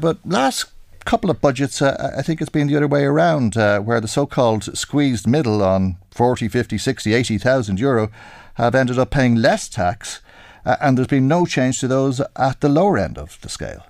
but 0.00 0.18
last 0.24 0.66
couple 1.04 1.28
of 1.28 1.42
budgets, 1.42 1.82
I 1.82 2.22
think 2.22 2.40
it's 2.40 2.48
been 2.48 2.68
the 2.68 2.76
other 2.76 2.88
way 2.88 3.04
around, 3.04 3.54
where 3.54 4.00
the 4.00 4.08
so 4.08 4.24
called 4.24 4.76
squeezed 4.76 5.26
middle 5.26 5.62
on 5.62 5.98
40, 6.10 6.48
50, 6.48 6.78
60, 6.78 7.12
80,000 7.12 7.78
euro 7.78 8.10
have 8.54 8.74
ended 8.74 8.98
up 8.98 9.10
paying 9.10 9.34
less 9.34 9.68
tax, 9.68 10.22
and 10.64 10.96
there's 10.96 11.06
been 11.06 11.28
no 11.28 11.44
change 11.44 11.80
to 11.80 11.88
those 11.88 12.22
at 12.36 12.60
the 12.62 12.68
lower 12.70 12.96
end 12.96 13.18
of 13.18 13.38
the 13.42 13.50
scale. 13.50 13.84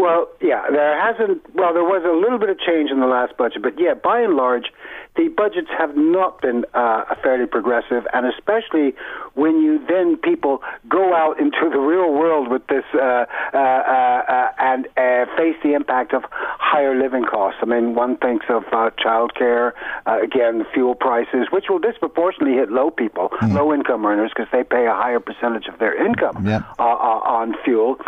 Well, 0.00 0.28
yeah, 0.40 0.64
there 0.70 0.98
hasn't. 0.98 1.42
Well, 1.54 1.74
there 1.74 1.84
was 1.84 2.02
a 2.04 2.16
little 2.16 2.38
bit 2.38 2.48
of 2.48 2.58
change 2.58 2.90
in 2.90 3.00
the 3.00 3.06
last 3.06 3.36
budget, 3.36 3.62
but 3.62 3.78
yeah, 3.78 3.94
by 3.94 4.20
and 4.20 4.34
large, 4.34 4.72
the 5.16 5.28
budgets 5.28 5.68
have 5.76 5.96
not 5.96 6.40
been 6.40 6.64
uh, 6.72 7.14
fairly 7.22 7.46
progressive, 7.46 8.06
and 8.14 8.26
especially 8.26 8.94
when 9.34 9.60
you 9.60 9.84
then 9.86 10.16
people 10.16 10.62
go 10.88 11.14
out 11.14 11.38
into 11.38 11.68
the 11.70 11.78
real 11.78 12.12
world 12.14 12.48
with 12.48 12.66
this 12.68 12.84
uh, 12.94 13.26
uh, 13.52 13.56
uh 13.56 14.52
and 14.58 14.86
uh, 14.96 15.26
face 15.36 15.56
the 15.62 15.74
impact 15.74 16.14
of 16.14 16.24
higher 16.30 16.98
living 16.98 17.24
costs. 17.24 17.58
I 17.60 17.66
mean, 17.66 17.94
one 17.94 18.16
thinks 18.16 18.46
of 18.48 18.64
uh, 18.72 18.90
childcare, 18.96 19.72
uh, 20.06 20.20
again, 20.22 20.64
fuel 20.72 20.94
prices, 20.94 21.48
which 21.50 21.66
will 21.68 21.80
disproportionately 21.80 22.56
hit 22.56 22.70
low 22.70 22.90
people, 22.90 23.30
mm. 23.42 23.52
low 23.52 23.74
income 23.74 24.06
earners, 24.06 24.30
because 24.34 24.50
they 24.52 24.64
pay 24.64 24.86
a 24.86 24.94
higher 24.94 25.20
percentage 25.20 25.66
of 25.66 25.78
their 25.78 25.94
income 26.06 26.46
yeah. 26.46 26.62
on 26.78 27.54
fuel. 27.64 27.98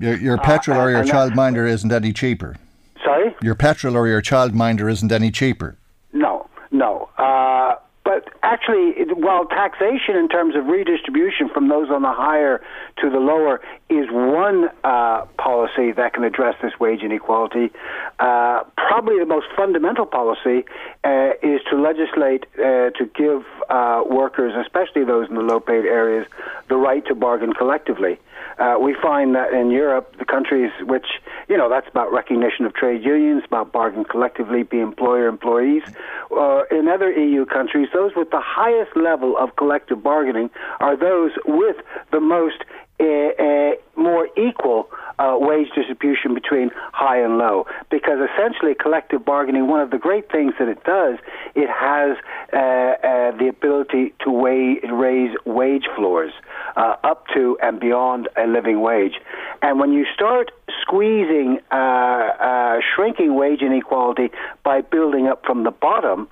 Your, 0.00 0.16
your 0.16 0.38
uh, 0.38 0.42
petrol 0.42 0.80
or 0.80 0.90
your 0.90 1.04
childminder 1.04 1.68
isn't 1.68 1.92
any 1.92 2.12
cheaper. 2.12 2.56
Sorry? 3.04 3.34
Your 3.42 3.54
petrol 3.54 3.96
or 3.96 4.06
your 4.06 4.22
childminder 4.22 4.90
isn't 4.90 5.10
any 5.10 5.30
cheaper. 5.30 5.76
No, 6.12 6.48
no. 6.70 7.08
Uh, 7.18 7.76
but 8.04 8.28
actually, 8.42 8.90
it, 8.96 9.16
while 9.16 9.46
taxation 9.46 10.16
in 10.16 10.28
terms 10.28 10.56
of 10.56 10.66
redistribution 10.66 11.48
from 11.48 11.68
those 11.68 11.88
on 11.88 12.02
the 12.02 12.12
higher 12.12 12.60
to 13.00 13.08
the 13.08 13.18
lower 13.18 13.60
is 13.88 14.06
one 14.10 14.68
uh, 14.82 15.24
policy 15.38 15.92
that 15.92 16.12
can 16.12 16.24
address 16.24 16.56
this 16.60 16.72
wage 16.80 17.02
inequality, 17.02 17.70
uh, 18.18 18.64
probably 18.76 19.18
the 19.18 19.26
most 19.26 19.46
fundamental 19.56 20.04
policy 20.04 20.64
uh, 21.04 21.30
is 21.42 21.60
to 21.70 21.80
legislate 21.80 22.44
uh, 22.58 22.90
to 22.90 23.08
give 23.14 23.44
uh, 23.70 24.02
workers, 24.08 24.52
especially 24.60 25.04
those 25.04 25.28
in 25.28 25.36
the 25.36 25.42
low 25.42 25.60
paid 25.60 25.84
areas, 25.84 26.26
the 26.68 26.76
right 26.76 27.06
to 27.06 27.14
bargain 27.14 27.52
collectively. 27.52 28.18
Uh, 28.58 28.76
we 28.80 28.94
find 29.00 29.34
that 29.34 29.52
in 29.52 29.70
Europe, 29.70 30.16
the 30.18 30.24
countries 30.24 30.70
which, 30.84 31.06
you 31.48 31.56
know, 31.56 31.68
that's 31.68 31.88
about 31.88 32.12
recognition 32.12 32.64
of 32.64 32.74
trade 32.74 33.04
unions, 33.04 33.42
about 33.46 33.72
bargaining 33.72 34.04
collectively, 34.04 34.62
be 34.62 34.80
employer 34.80 35.26
employees. 35.28 35.82
Uh, 36.30 36.62
in 36.70 36.88
other 36.88 37.10
EU 37.10 37.44
countries, 37.44 37.88
those 37.92 38.12
with 38.16 38.30
the 38.30 38.40
highest 38.40 38.96
level 38.96 39.36
of 39.36 39.56
collective 39.56 40.02
bargaining 40.02 40.50
are 40.80 40.96
those 40.96 41.32
with 41.46 41.76
the 42.10 42.20
most 42.20 42.64
a, 43.02 43.74
more 43.96 44.28
equal 44.38 44.88
uh, 45.18 45.36
wage 45.38 45.68
distribution 45.74 46.34
between 46.34 46.70
high 46.92 47.22
and 47.22 47.38
low. 47.38 47.66
Because 47.90 48.18
essentially, 48.32 48.74
collective 48.74 49.24
bargaining, 49.24 49.68
one 49.68 49.80
of 49.80 49.90
the 49.90 49.98
great 49.98 50.30
things 50.30 50.54
that 50.58 50.68
it 50.68 50.82
does, 50.84 51.18
it 51.54 51.68
has 51.68 52.16
uh, 52.52 52.56
uh, 52.56 53.36
the 53.36 53.48
ability 53.48 54.14
to 54.24 54.30
weigh, 54.30 54.80
raise 54.90 55.36
wage 55.44 55.84
floors 55.94 56.32
uh, 56.76 56.96
up 57.04 57.26
to 57.34 57.58
and 57.62 57.80
beyond 57.80 58.28
a 58.36 58.46
living 58.46 58.80
wage. 58.80 59.14
And 59.60 59.78
when 59.78 59.92
you 59.92 60.06
start 60.14 60.50
squeezing, 60.80 61.60
uh, 61.70 61.74
uh, 61.76 62.80
shrinking 62.94 63.34
wage 63.34 63.62
inequality 63.62 64.30
by 64.64 64.80
building 64.80 65.28
up 65.28 65.44
from 65.44 65.64
the 65.64 65.70
bottom, 65.70 66.28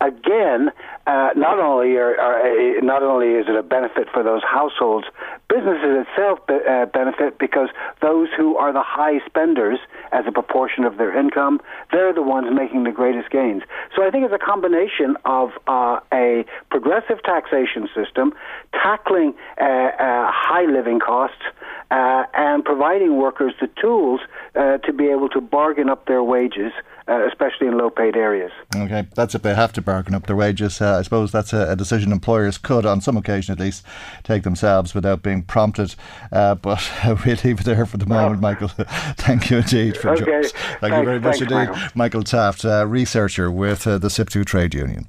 again, 0.00 0.70
uh, 1.06 1.30
not 1.36 1.58
only 1.58 1.96
are, 1.96 2.18
are, 2.18 2.40
uh, 2.40 2.80
not 2.82 3.02
only 3.02 3.28
is 3.34 3.46
it 3.48 3.56
a 3.56 3.62
benefit 3.62 4.08
for 4.12 4.22
those 4.22 4.42
households, 4.42 5.06
businesses 5.48 6.06
itself 6.06 6.38
be, 6.46 6.54
uh, 6.68 6.86
benefit 6.86 7.38
because 7.38 7.68
those 8.00 8.28
who 8.36 8.56
are 8.56 8.72
the 8.72 8.82
high 8.82 9.18
spenders 9.26 9.78
as 10.12 10.24
a 10.26 10.32
proportion 10.32 10.84
of 10.84 10.96
their 10.96 11.16
income, 11.16 11.60
they're 11.92 12.14
the 12.14 12.22
ones 12.22 12.48
making 12.52 12.84
the 12.84 12.92
greatest 12.92 13.30
gains. 13.30 13.62
So 13.94 14.06
I 14.06 14.10
think 14.10 14.24
it's 14.24 14.34
a 14.34 14.44
combination 14.44 15.16
of 15.24 15.50
uh, 15.66 16.00
a 16.12 16.44
progressive 16.70 17.22
taxation 17.22 17.88
system, 17.94 18.32
tackling 18.72 19.34
uh, 19.60 19.64
uh, 19.64 20.30
high 20.32 20.64
living 20.64 21.00
costs, 21.00 21.42
and 21.90 22.64
providing 22.64 23.16
workers 23.16 23.52
the 23.60 23.68
tools 23.80 24.20
to 24.54 24.92
be 24.96 25.08
able 25.08 25.28
to 25.30 25.40
bargain 25.40 25.88
up 25.88 26.06
their 26.06 26.22
wages 26.22 26.72
uh, 27.10 27.26
especially 27.26 27.66
in 27.66 27.76
low 27.76 27.90
paid 27.90 28.16
areas. 28.16 28.52
Okay, 28.74 29.06
that's 29.16 29.34
if 29.34 29.42
they 29.42 29.54
have 29.54 29.72
to 29.72 29.82
bargain 29.82 30.14
up 30.14 30.26
their 30.26 30.36
wages. 30.36 30.80
Uh, 30.80 30.98
I 30.98 31.02
suppose 31.02 31.32
that's 31.32 31.52
a, 31.52 31.72
a, 31.72 31.76
decision 31.76 32.12
employers 32.12 32.56
could, 32.56 32.86
on 32.86 33.00
some 33.00 33.16
occasion 33.16 33.52
at 33.52 33.58
least, 33.58 33.84
take 34.22 34.44
themselves 34.44 34.94
without 34.94 35.22
being 35.22 35.42
prompted. 35.42 35.96
Uh, 36.30 36.54
but 36.54 36.88
we'll 37.04 37.36
leave 37.44 37.60
it 37.60 37.64
there 37.64 37.84
for 37.84 37.96
the 37.96 38.06
moment, 38.06 38.40
Michael. 38.40 38.68
Thank 39.16 39.50
you 39.50 39.58
indeed 39.58 39.96
for 39.96 40.10
okay. 40.10 40.24
joining 40.24 40.44
us. 40.44 40.52
Thank 40.52 40.80
thanks, 40.80 40.96
you 40.98 41.04
very 41.04 41.20
much 41.20 41.40
indeed. 41.40 41.54
Michael, 41.54 41.76
Michael 41.94 42.22
Taft, 42.22 42.64
uh, 42.64 42.86
researcher 42.86 43.50
with 43.50 43.86
uh, 43.86 43.98
the 43.98 44.08
SIPTU 44.08 44.44
Trade 44.46 44.74
Union. 44.74 45.08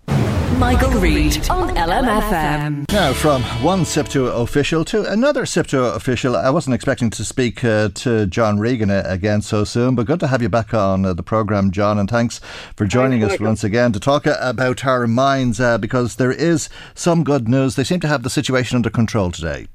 Michael 0.62 0.92
Reade 0.92 1.50
on 1.50 1.76
LMFM. 1.76 2.86
Now, 2.92 3.14
from 3.14 3.42
one 3.64 3.80
SIPTU 3.80 4.44
official 4.44 4.86
to 4.86 5.12
another 5.12 5.42
SIPTU 5.42 5.96
official. 5.96 6.36
I 6.36 6.52
wasn't 6.52 6.76
expecting 6.76 7.10
to 7.10 7.26
speak 7.26 7.64
uh, 7.64 7.90
to 7.96 8.28
John 8.28 8.60
Regan 8.60 8.92
uh, 8.92 9.02
again 9.08 9.42
so 9.42 9.64
soon, 9.64 9.96
but 9.96 10.06
good 10.06 10.20
to 10.20 10.28
have 10.28 10.40
you 10.40 10.50
back 10.50 10.72
on 10.72 11.04
uh, 11.04 11.14
the 11.14 11.24
programme, 11.24 11.72
John, 11.72 11.98
and 11.98 12.08
thanks 12.08 12.40
for 12.76 12.86
joining 12.86 13.22
thanks, 13.22 13.34
us 13.34 13.40
Michael. 13.40 13.48
once 13.48 13.64
again 13.64 13.92
to 13.94 14.00
talk 14.00 14.28
uh, 14.28 14.38
about 14.40 14.86
our 14.86 15.08
minds 15.08 15.60
uh, 15.60 15.80
because 15.80 16.18
there 16.18 16.32
is 16.32 16.70
some 16.94 17.24
good 17.24 17.50
news. 17.50 17.76
They 17.76 17.84
seem 17.84 18.00
to 18.02 18.08
have 18.08 18.22
the 18.22 18.30
situation 18.30 18.76
under 18.76 18.92
control 18.92 19.32
today. 19.32 19.66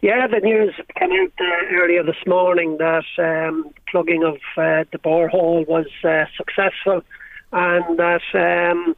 Yeah, 0.00 0.28
the 0.28 0.38
news 0.38 0.74
came 0.96 1.10
out 1.10 1.32
uh, 1.40 1.74
earlier 1.74 2.04
this 2.04 2.24
morning 2.24 2.78
that 2.78 3.04
um, 3.18 3.68
plugging 3.90 4.22
of 4.22 4.36
uh, 4.56 4.84
the 4.92 4.98
borehole 4.98 5.66
was 5.66 5.86
uh, 6.04 6.26
successful 6.36 7.02
and 7.50 7.98
that 7.98 8.22
um, 8.32 8.94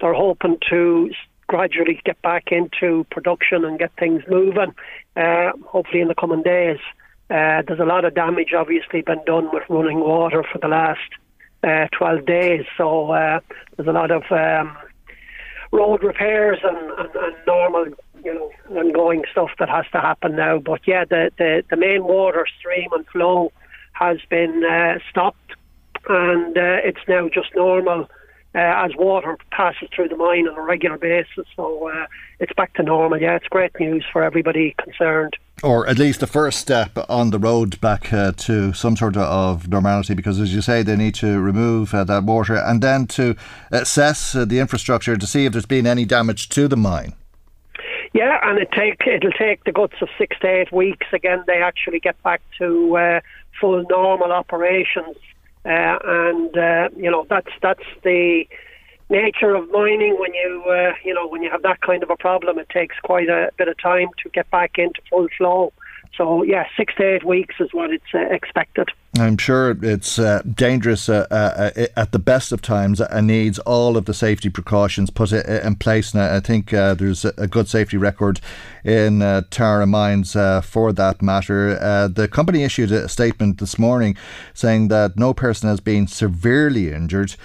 they're 0.00 0.14
hoping 0.14 0.58
to 0.70 1.10
gradually 1.46 2.00
get 2.04 2.20
back 2.22 2.52
into 2.52 3.04
production 3.10 3.64
and 3.64 3.78
get 3.78 3.90
things 3.98 4.22
moving, 4.28 4.72
uh, 5.16 5.50
hopefully 5.66 6.00
in 6.00 6.08
the 6.08 6.14
coming 6.14 6.42
days. 6.42 6.78
Uh, 7.28 7.62
there's 7.66 7.80
a 7.80 7.84
lot 7.84 8.04
of 8.04 8.14
damage 8.14 8.52
obviously 8.56 9.02
been 9.02 9.22
done 9.24 9.48
with 9.52 9.62
running 9.68 10.00
water 10.00 10.44
for 10.44 10.58
the 10.58 10.68
last 10.68 11.00
uh, 11.62 11.86
12 11.96 12.26
days, 12.26 12.64
so 12.76 13.10
uh, 13.10 13.40
there's 13.76 13.88
a 13.88 13.92
lot 13.92 14.10
of 14.10 14.22
um, 14.30 14.76
road 15.72 16.02
repairs 16.02 16.58
and, 16.62 16.76
and, 16.98 17.14
and 17.14 17.36
normal 17.46 17.86
you 18.24 18.34
know, 18.34 18.50
ongoing 18.78 19.24
stuff 19.30 19.50
that 19.58 19.68
has 19.68 19.86
to 19.92 20.00
happen 20.00 20.36
now. 20.36 20.58
But 20.58 20.80
yeah, 20.86 21.04
the, 21.04 21.30
the, 21.38 21.64
the 21.68 21.76
main 21.76 22.04
water 22.04 22.46
stream 22.58 22.92
and 22.92 23.06
flow 23.08 23.52
has 23.92 24.18
been 24.28 24.64
uh, 24.64 24.98
stopped, 25.10 25.52
and 26.08 26.56
uh, 26.56 26.78
it's 26.84 27.06
now 27.08 27.28
just 27.28 27.54
normal 27.54 28.08
uh, 28.54 28.58
as 28.58 28.96
water 28.96 29.38
passes 29.50 29.88
through 29.94 30.08
the 30.08 30.16
mine 30.16 30.48
on 30.48 30.56
a 30.56 30.62
regular 30.62 30.98
basis. 30.98 31.46
So 31.54 31.88
uh, 31.88 32.06
it's 32.38 32.52
back 32.54 32.74
to 32.74 32.82
normal. 32.82 33.20
Yeah, 33.20 33.36
it's 33.36 33.46
great 33.46 33.78
news 33.78 34.04
for 34.12 34.22
everybody 34.22 34.74
concerned. 34.82 35.36
Or 35.62 35.86
at 35.86 35.98
least 35.98 36.20
the 36.20 36.26
first 36.26 36.58
step 36.58 36.98
on 37.08 37.30
the 37.30 37.38
road 37.38 37.80
back 37.80 38.12
uh, 38.12 38.32
to 38.32 38.72
some 38.72 38.96
sort 38.96 39.16
of 39.16 39.68
normality, 39.68 40.14
because 40.14 40.40
as 40.40 40.54
you 40.54 40.62
say, 40.62 40.82
they 40.82 40.96
need 40.96 41.14
to 41.16 41.38
remove 41.38 41.92
uh, 41.92 42.02
that 42.04 42.24
water 42.24 42.56
and 42.56 42.82
then 42.82 43.06
to 43.08 43.36
assess 43.70 44.34
uh, 44.34 44.46
the 44.46 44.58
infrastructure 44.58 45.16
to 45.16 45.26
see 45.26 45.44
if 45.44 45.52
there's 45.52 45.66
been 45.66 45.86
any 45.86 46.06
damage 46.06 46.48
to 46.50 46.66
the 46.66 46.76
mine. 46.76 47.12
Yeah, 48.12 48.40
and 48.42 48.58
it 48.58 48.72
take 48.72 49.06
it'll 49.06 49.30
take 49.32 49.62
the 49.64 49.72
guts 49.72 49.94
of 50.00 50.08
six 50.18 50.36
to 50.40 50.48
eight 50.48 50.72
weeks. 50.72 51.06
Again, 51.12 51.44
they 51.46 51.62
actually 51.62 52.00
get 52.00 52.20
back 52.22 52.40
to 52.58 52.96
uh, 52.96 53.20
full 53.60 53.84
normal 53.88 54.32
operations. 54.32 55.16
Uh, 55.64 55.98
and 56.04 56.56
uh, 56.56 56.88
you 56.96 57.10
know 57.10 57.26
that's 57.28 57.50
that's 57.60 57.84
the 58.02 58.44
nature 59.10 59.54
of 59.54 59.70
mining. 59.70 60.16
When 60.18 60.32
you 60.32 60.64
uh, 60.66 60.94
you 61.04 61.12
know 61.12 61.28
when 61.28 61.42
you 61.42 61.50
have 61.50 61.62
that 61.62 61.80
kind 61.82 62.02
of 62.02 62.10
a 62.10 62.16
problem, 62.16 62.58
it 62.58 62.68
takes 62.70 62.96
quite 63.02 63.28
a 63.28 63.50
bit 63.58 63.68
of 63.68 63.76
time 63.78 64.08
to 64.22 64.30
get 64.30 64.50
back 64.50 64.78
into 64.78 65.00
full 65.10 65.28
flow. 65.36 65.72
So 66.16 66.42
yeah, 66.42 66.66
six 66.76 66.94
to 66.96 67.14
eight 67.14 67.24
weeks 67.24 67.54
is 67.60 67.70
what 67.72 67.90
it's 67.90 68.12
uh, 68.14 68.18
expected. 68.30 68.90
I'm 69.18 69.38
sure 69.38 69.76
it's 69.82 70.18
uh, 70.18 70.42
dangerous 70.42 71.08
uh, 71.08 71.26
uh, 71.30 71.70
uh 71.74 71.86
at 71.96 72.12
the 72.12 72.18
best 72.18 72.52
of 72.52 72.62
times 72.62 73.00
and 73.00 73.26
needs 73.26 73.58
all 73.60 73.96
of 73.96 74.04
the 74.04 74.14
safety 74.14 74.50
precautions 74.50 75.10
put 75.10 75.32
in 75.32 75.76
place. 75.76 76.14
And 76.14 76.22
I 76.22 76.40
think 76.40 76.72
uh, 76.72 76.94
there's 76.94 77.24
a 77.24 77.46
good 77.46 77.68
safety 77.68 77.96
record 77.96 78.40
in 78.84 79.20
Tara 79.50 79.86
Mines 79.86 80.32
for 80.32 80.92
that 80.92 81.22
matter. 81.22 82.08
the 82.08 82.28
company 82.28 82.62
issued 82.64 82.92
a 82.92 83.08
statement 83.08 83.58
this 83.58 83.78
morning 83.78 84.16
saying 84.54 84.88
that 84.88 85.16
no 85.16 85.34
person 85.34 85.68
has 85.68 85.80
been 85.80 86.06
severely 86.06 86.92
injured. 86.92 87.36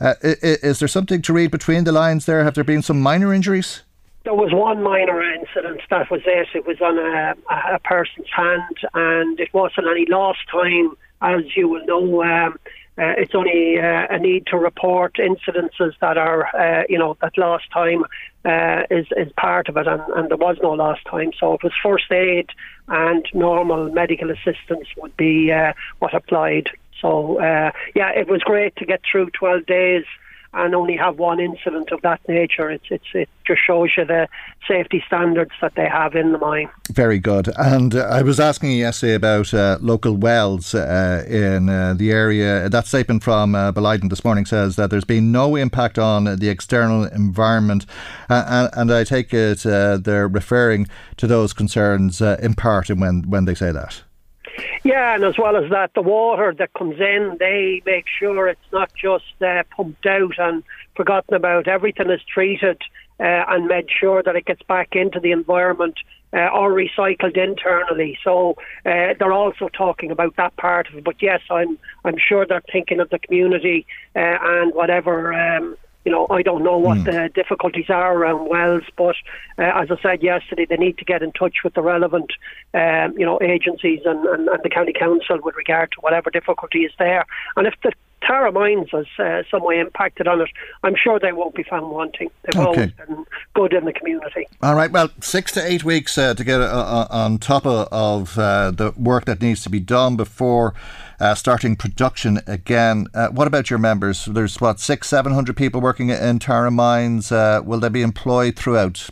is 0.00 0.78
there 0.78 0.88
something 0.88 1.22
to 1.22 1.32
read 1.32 1.50
between 1.50 1.84
the 1.84 1.92
lines 1.92 2.26
there? 2.26 2.44
Have 2.44 2.54
there 2.54 2.64
been 2.64 2.82
some 2.82 3.00
minor 3.00 3.32
injuries? 3.34 3.82
There 4.28 4.36
was 4.36 4.52
one 4.52 4.82
minor 4.82 5.22
incident 5.22 5.80
that 5.88 6.10
was 6.10 6.20
it. 6.26 6.48
It 6.54 6.66
was 6.66 6.82
on 6.82 6.98
a, 6.98 7.34
a 7.74 7.78
person's 7.78 8.28
hand, 8.30 8.76
and 8.92 9.40
it 9.40 9.48
wasn't 9.54 9.86
any 9.86 10.04
lost 10.04 10.40
time, 10.52 10.94
as 11.22 11.44
you 11.56 11.66
will 11.66 11.86
know. 11.86 12.22
Um, 12.22 12.58
Uh, 12.98 13.14
it's 13.22 13.34
only 13.40 13.78
uh, 13.78 14.16
a 14.16 14.18
need 14.18 14.44
to 14.52 14.56
report 14.58 15.12
incidences 15.30 15.92
that 16.04 16.16
are, 16.18 16.42
uh, 16.64 16.82
you 16.92 16.98
know, 16.98 17.16
that 17.22 17.38
last 17.38 17.66
time 17.80 18.02
uh, 18.52 18.80
is 18.98 19.06
is 19.22 19.30
part 19.46 19.68
of 19.70 19.76
it, 19.80 19.86
and, 19.86 20.02
and 20.16 20.24
there 20.30 20.42
was 20.48 20.56
no 20.68 20.72
last 20.84 21.02
time. 21.14 21.30
So 21.40 21.44
it 21.56 21.62
was 21.62 21.74
first 21.88 22.10
aid 22.26 22.48
and 22.88 23.24
normal 23.32 23.82
medical 24.02 24.30
assistance 24.36 24.88
would 25.00 25.16
be 25.16 25.34
uh, 25.60 25.72
what 26.00 26.12
applied. 26.20 26.66
So 27.00 27.10
uh, 27.48 27.70
yeah, 27.94 28.10
it 28.20 28.26
was 28.32 28.40
great 28.52 28.74
to 28.76 28.84
get 28.92 29.00
through 29.08 29.30
12 29.30 29.64
days 29.78 30.04
and 30.54 30.74
only 30.74 30.96
have 30.96 31.18
one 31.18 31.40
incident 31.40 31.90
of 31.92 32.00
that 32.02 32.20
nature. 32.28 32.70
It's, 32.70 32.86
it's, 32.90 33.04
it 33.12 33.28
just 33.46 33.60
shows 33.66 33.90
you 33.96 34.04
the 34.04 34.28
safety 34.66 35.02
standards 35.06 35.52
that 35.60 35.74
they 35.74 35.86
have 35.88 36.14
in 36.14 36.32
the 36.32 36.38
mine. 36.38 36.70
Very 36.90 37.18
good. 37.18 37.48
And 37.56 37.94
uh, 37.94 38.08
I 38.10 38.22
was 38.22 38.40
asking 38.40 38.72
yesterday 38.72 39.14
about 39.14 39.52
uh, 39.52 39.78
local 39.80 40.16
wells 40.16 40.74
uh, 40.74 41.24
in 41.28 41.68
uh, 41.68 41.94
the 41.94 42.10
area. 42.10 42.68
That 42.68 42.86
statement 42.86 43.22
from 43.22 43.54
uh, 43.54 43.72
this 43.72 44.24
morning 44.24 44.46
says 44.46 44.76
that 44.76 44.90
there's 44.90 45.04
been 45.04 45.32
no 45.32 45.56
impact 45.56 45.98
on 45.98 46.24
the 46.24 46.48
external 46.48 47.04
environment. 47.04 47.86
Uh, 48.28 48.68
and, 48.74 48.90
and, 48.90 48.98
I 48.98 49.04
take 49.04 49.32
it 49.34 49.64
uh, 49.66 49.98
they're 49.98 50.28
referring 50.28 50.88
to 51.18 51.26
those 51.26 51.52
concerns 51.52 52.20
in 52.20 52.54
part 52.54 52.88
when, 52.88 53.22
when 53.28 53.44
they 53.44 53.54
say 53.54 53.70
that. 53.72 54.02
Yeah, 54.84 55.14
and 55.14 55.24
as 55.24 55.38
well 55.38 55.56
as 55.56 55.70
that, 55.70 55.92
the 55.94 56.02
water 56.02 56.54
that 56.58 56.72
comes 56.74 56.98
in, 57.00 57.36
they 57.38 57.82
make 57.84 58.06
sure 58.18 58.48
it's 58.48 58.60
not 58.72 58.90
just 58.94 59.24
uh, 59.42 59.62
pumped 59.76 60.06
out 60.06 60.38
and 60.38 60.62
forgotten 60.96 61.34
about. 61.34 61.68
Everything 61.68 62.10
is 62.10 62.20
treated 62.32 62.80
uh, 63.20 63.44
and 63.48 63.66
made 63.66 63.88
sure 63.90 64.22
that 64.22 64.36
it 64.36 64.46
gets 64.46 64.62
back 64.62 64.94
into 64.94 65.20
the 65.20 65.32
environment 65.32 65.98
uh, 66.32 66.48
or 66.48 66.70
recycled 66.72 67.36
internally. 67.36 68.18
So 68.22 68.56
uh, 68.84 69.14
they're 69.18 69.32
also 69.32 69.68
talking 69.68 70.10
about 70.10 70.36
that 70.36 70.56
part 70.56 70.88
of 70.88 70.96
it. 70.96 71.04
But 71.04 71.20
yes, 71.20 71.40
I'm 71.50 71.78
I'm 72.04 72.16
sure 72.18 72.46
they're 72.46 72.62
thinking 72.72 73.00
of 73.00 73.10
the 73.10 73.18
community 73.18 73.86
uh, 74.14 74.38
and 74.40 74.74
whatever. 74.74 75.32
Um, 75.32 75.76
you 76.04 76.12
know, 76.12 76.26
I 76.30 76.42
don't 76.42 76.62
know 76.62 76.78
what 76.78 76.98
mm. 76.98 77.04
the 77.04 77.28
difficulties 77.34 77.90
are 77.90 78.16
around 78.16 78.48
wells, 78.48 78.84
but 78.96 79.16
uh, 79.58 79.82
as 79.82 79.90
I 79.90 80.00
said 80.00 80.22
yesterday, 80.22 80.64
they 80.64 80.76
need 80.76 80.98
to 80.98 81.04
get 81.04 81.22
in 81.22 81.32
touch 81.32 81.58
with 81.64 81.74
the 81.74 81.82
relevant, 81.82 82.32
um, 82.72 83.18
you 83.18 83.26
know, 83.26 83.38
agencies 83.42 84.00
and, 84.04 84.24
and, 84.26 84.48
and, 84.48 84.62
the 84.62 84.70
county 84.70 84.92
council 84.92 85.38
with 85.42 85.56
regard 85.56 85.92
to 85.92 86.00
whatever 86.00 86.30
difficulty 86.30 86.84
is 86.84 86.92
there. 86.98 87.26
And 87.56 87.66
if 87.66 87.74
the 87.82 87.92
Tara 88.22 88.52
Mines 88.52 88.88
has 88.92 89.06
uh, 89.18 89.42
some 89.50 89.64
way 89.64 89.78
impacted 89.78 90.26
on 90.26 90.40
it, 90.40 90.48
I'm 90.82 90.94
sure 90.96 91.18
they 91.18 91.32
won't 91.32 91.54
be 91.54 91.62
found 91.62 91.90
wanting. 91.90 92.30
They've 92.42 92.60
okay. 92.60 92.66
always 92.66 92.92
been 92.92 93.26
good 93.54 93.72
in 93.72 93.84
the 93.84 93.92
community. 93.92 94.46
All 94.62 94.74
right, 94.74 94.90
well, 94.90 95.10
six 95.20 95.52
to 95.52 95.64
eight 95.64 95.84
weeks 95.84 96.18
uh, 96.18 96.34
to 96.34 96.44
get 96.44 96.60
uh, 96.60 96.64
uh, 96.64 97.06
on 97.10 97.38
top 97.38 97.66
of, 97.66 97.88
of 97.92 98.38
uh, 98.38 98.70
the 98.70 98.92
work 98.96 99.24
that 99.26 99.40
needs 99.40 99.62
to 99.62 99.70
be 99.70 99.80
done 99.80 100.16
before 100.16 100.74
uh, 101.20 101.34
starting 101.34 101.76
production 101.76 102.40
again. 102.46 103.06
Uh, 103.14 103.28
what 103.28 103.46
about 103.46 103.70
your 103.70 103.78
members? 103.78 104.26
There's 104.26 104.60
what 104.60 104.80
six, 104.80 105.08
seven 105.08 105.32
hundred 105.32 105.56
people 105.56 105.80
working 105.80 106.10
in 106.10 106.38
Tara 106.38 106.70
Mines. 106.70 107.32
Uh, 107.32 107.60
will 107.64 107.80
they 107.80 107.88
be 107.88 108.02
employed 108.02 108.56
throughout? 108.56 109.10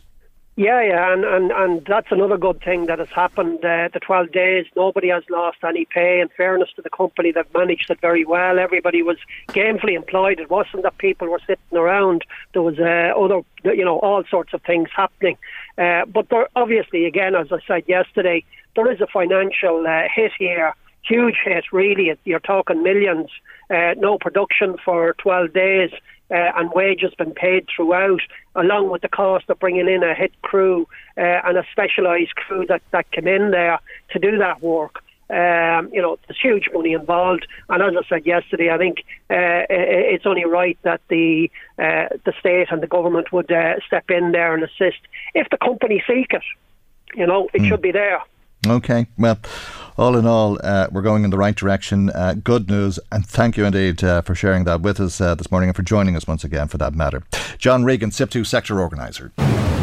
Yeah, 0.59 0.83
yeah, 0.83 1.12
and, 1.12 1.23
and, 1.23 1.53
and 1.53 1.85
that's 1.85 2.11
another 2.11 2.38
good 2.38 2.62
thing 2.62 2.87
that 2.87 2.99
has 2.99 3.11
happened. 3.11 3.62
Uh, 3.62 3.90
the 3.92 4.01
12 4.01 4.33
days, 4.33 4.64
nobody 4.75 5.09
has 5.09 5.23
lost 5.29 5.59
any 5.62 5.85
pay. 5.85 6.19
In 6.19 6.29
fairness 6.29 6.71
to 6.77 6.83
the 6.83 6.88
company, 6.88 7.31
they've 7.31 7.45
managed 7.53 7.90
it 7.90 8.01
very 8.01 8.25
well. 8.25 8.59
Everybody 8.59 9.03
was 9.03 9.19
gainfully 9.49 9.95
employed. 9.95 10.40
It 10.40 10.49
wasn't 10.51 10.85
that 10.85 10.97
people 10.97 11.29
were 11.29 11.42
sitting 11.47 11.77
around. 11.77 12.25
There 12.55 12.62
was 12.62 12.79
uh, 12.79 13.12
other, 13.14 13.42
you 13.64 13.85
know, 13.85 13.99
all 13.99 14.25
sorts 14.31 14.55
of 14.55 14.62
things 14.62 14.88
happening. 14.97 15.37
Uh, 15.77 16.07
but 16.07 16.31
there, 16.31 16.49
obviously, 16.57 17.05
again, 17.05 17.35
as 17.35 17.53
I 17.53 17.59
said 17.66 17.83
yesterday, 17.87 18.42
there 18.77 18.90
is 18.90 19.03
a 19.03 19.07
financial 19.07 19.87
uh, 19.87 20.05
hit 20.14 20.33
here 20.38 20.73
huge 21.07 21.37
hit, 21.45 21.64
really. 21.73 22.16
You're 22.25 22.40
talking 22.40 22.83
millions. 22.83 23.31
Uh, 23.71 23.95
no 23.97 24.19
production 24.19 24.77
for 24.85 25.14
12 25.19 25.53
days, 25.53 25.90
uh, 26.31 26.53
and 26.57 26.71
wages 26.73 27.15
been 27.15 27.33
paid 27.33 27.67
throughout, 27.75 28.21
along 28.55 28.91
with 28.91 29.03
the 29.03 29.09
cost 29.09 29.49
of 29.49 29.59
bringing 29.59 29.89
in 29.89 30.03
a 30.03 30.15
hit 30.15 30.33
crew 30.43 30.87
uh, 31.17 31.41
and 31.45 31.57
a 31.57 31.65
specialised 31.73 32.35
crew 32.35 32.67
that, 32.67 32.83
that 32.91 33.11
came 33.12 33.29
in 33.29 33.51
there 33.51 33.79
to 34.11 34.19
do 34.19 34.39
that 34.39 34.62
work. 34.62 35.03
Um, 35.29 35.91
you 35.93 36.01
know, 36.01 36.19
there's 36.29 36.41
huge 36.41 36.69
money 36.73 36.93
involved, 36.93 37.49
and 37.69 37.83
as 37.83 37.95
I 37.97 38.09
said 38.09 38.27
yesterday, 38.27 38.71
I 38.71 38.79
think 38.79 39.01
uh, 39.29 39.67
it's 39.69 40.25
only 40.25 40.45
right 40.45 40.79
that 40.83 41.01
the 41.09 41.51
uh, 41.81 42.15
the 42.25 42.33
state 42.39 42.69
and 42.71 42.81
the 42.81 42.87
government 42.87 43.33
would 43.33 43.51
uh, 43.51 43.75
step 43.85 44.09
in 44.09 44.31
there 44.31 44.55
and 44.55 44.62
assist. 44.62 45.01
If 45.35 45.49
the 45.51 45.57
company 45.57 46.01
seek 46.07 46.33
it, 46.33 46.45
you 47.17 47.27
know, 47.27 47.49
it 47.53 47.62
mm. 47.62 47.69
should 47.69 47.83
be 47.83 47.91
there. 47.91 48.23
Okay, 48.70 49.07
well, 49.16 49.38
all 49.96 50.16
in 50.16 50.26
all, 50.26 50.59
uh, 50.62 50.88
we're 50.90 51.02
going 51.02 51.24
in 51.24 51.31
the 51.31 51.38
right 51.38 51.55
direction. 51.55 52.11
Uh, 52.11 52.35
good 52.35 52.68
news, 52.68 52.98
and 53.12 53.24
thank 53.24 53.57
you 53.57 53.64
indeed 53.64 54.02
uh, 54.02 54.22
for 54.22 54.35
sharing 54.35 54.64
that 54.64 54.81
with 54.81 55.00
us 55.00 55.20
uh, 55.20 55.35
this 55.35 55.50
morning 55.50 55.68
and 55.68 55.76
for 55.76 55.83
joining 55.83 56.16
us 56.16 56.26
once 56.26 56.44
again 56.44 56.68
for 56.68 56.79
that 56.79 56.94
matter. 56.94 57.22
John 57.59 57.85
Regan, 57.85 58.11
SIPTU 58.11 58.44
sector 58.44 58.81
organiser. 58.81 59.33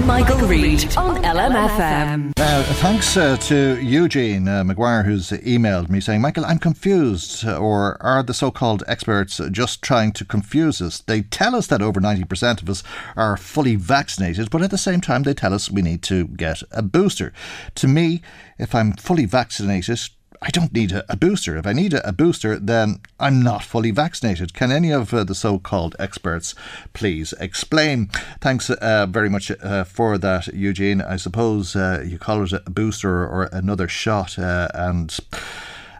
Michael, 0.05 0.47
Reade 0.47 0.97
on 0.97 1.23
LMFM. 1.23 2.33
Uh, 2.37 2.63
thanks 2.75 3.15
uh, 3.15 3.37
to 3.37 3.79
Eugene 3.81 4.47
uh, 4.47 4.63
McGuire, 4.63 5.05
who's 5.05 5.29
emailed 5.29 5.89
me 5.89 6.01
saying, 6.01 6.19
Michael, 6.19 6.45
I'm 6.45 6.59
confused. 6.59 7.47
Or 7.47 8.01
are 8.01 8.21
the 8.21 8.33
so 8.33 8.51
called 8.51 8.83
experts 8.87 9.39
just 9.51 9.81
trying 9.81 10.11
to 10.13 10.25
confuse 10.25 10.81
us? 10.81 10.99
They 10.99 11.21
tell 11.21 11.55
us 11.55 11.67
that 11.67 11.81
over 11.81 12.01
90% 12.01 12.61
of 12.61 12.69
us 12.69 12.83
are 13.15 13.37
fully 13.37 13.75
vaccinated, 13.75 14.49
but 14.49 14.61
at 14.61 14.71
the 14.71 14.77
same 14.77 14.99
time, 14.99 15.23
they 15.23 15.33
tell 15.33 15.53
us 15.53 15.71
we 15.71 15.81
need 15.81 16.01
to 16.03 16.27
get 16.27 16.61
a 16.71 16.81
booster. 16.81 17.31
To 17.75 17.87
me, 17.87 18.21
if 18.57 18.75
I'm 18.75 18.93
fully 18.93 19.25
vaccinated, 19.25 19.99
I 20.45 20.49
don't 20.49 20.73
need 20.73 20.91
a, 20.91 21.05
a 21.09 21.15
booster. 21.15 21.55
If 21.55 21.65
I 21.65 21.71
need 21.71 21.93
a, 21.93 22.05
a, 22.05 22.11
booster, 22.11 22.59
then 22.59 22.99
I'm 23.17 23.41
not 23.41 23.63
fully 23.63 23.91
vaccinated. 23.91 24.53
Can 24.53 24.73
any 24.73 24.91
of 24.91 25.13
uh, 25.13 25.23
the 25.23 25.33
so 25.33 25.57
called 25.57 25.95
experts 25.97 26.53
please 26.91 27.33
explain? 27.39 28.07
Thanks 28.41 28.69
uh, 28.69 29.05
very 29.09 29.29
much 29.29 29.51
uh, 29.51 29.85
for 29.85 30.17
that, 30.17 30.47
Eugene. 30.47 31.01
I 31.01 31.15
suppose 31.15 31.77
uh, 31.77 32.03
you 32.05 32.19
call 32.19 32.43
it 32.43 32.51
a 32.51 32.69
booster 32.69 33.25
or 33.25 33.49
another 33.53 33.87
shot, 33.87 34.37
uh, 34.37 34.67
and 34.73 35.17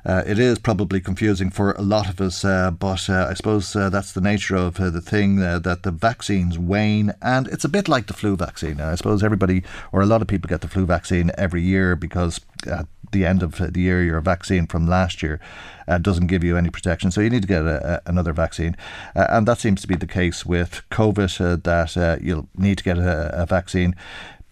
uh, 0.06 0.24
it 0.26 0.38
is 0.38 0.60
probably 0.60 1.00
confusing 1.00 1.50
for 1.50 1.72
a 1.74 1.82
lot 1.82 2.10
of 2.10 2.20
us, 2.20 2.44
uh, 2.44 2.72
but 2.72 3.10
uh, 3.10 3.28
I 3.30 3.34
suppose 3.34 3.76
uh, 3.76 3.90
that's 3.90 4.12
the 4.12 4.22
nature 4.22 4.56
of 4.56 4.80
uh, 4.80 4.90
the 4.90 5.02
thing 5.02 5.42
uh, 5.42 5.60
that 5.60 5.84
the 5.84 5.92
vaccines 5.92 6.60
wane, 6.60 7.14
and 7.22 7.48
it's 7.48 7.64
a 7.64 7.70
bit 7.70 7.88
like 7.88 8.08
the 8.08 8.14
flu 8.14 8.36
vaccine. 8.36 8.82
I 8.82 8.96
suppose 8.96 9.24
everybody 9.24 9.64
or 9.92 10.02
a 10.02 10.06
lot 10.06 10.22
of 10.22 10.28
people 10.28 10.50
get 10.50 10.62
the 10.62 10.68
flu 10.68 10.86
vaccine 10.86 11.32
every 11.38 11.62
year 11.62 11.96
because 11.96 12.42
at 12.68 12.88
the 13.12 13.26
end 13.26 13.44
of 13.44 13.58
the 13.58 13.80
year 13.80 14.04
your 14.04 14.20
vaccine 14.20 14.66
from 14.66 14.88
last 14.88 15.22
year 15.22 15.40
doesn't 16.02 16.28
give 16.28 16.44
you 16.44 16.58
any 16.58 16.70
protection, 16.70 17.12
so 17.12 17.22
you 17.22 17.30
need 17.30 17.44
to 17.44 17.48
get 17.48 17.62
a, 17.64 17.96
a, 18.06 18.10
another 18.10 18.34
vaccine, 18.34 18.76
and 19.16 19.48
that 19.48 19.60
seems 19.60 19.82
to 19.82 19.88
be 19.88 19.96
the 19.96 20.08
case 20.08 20.46
with 20.46 20.82
COVID. 20.90 21.64
that 21.64 22.22
you'll 22.22 22.50
need 22.56 22.78
to 22.78 22.84
get 22.84 22.98
a, 22.98 23.42
a 23.42 23.46
vaccine 23.46 23.96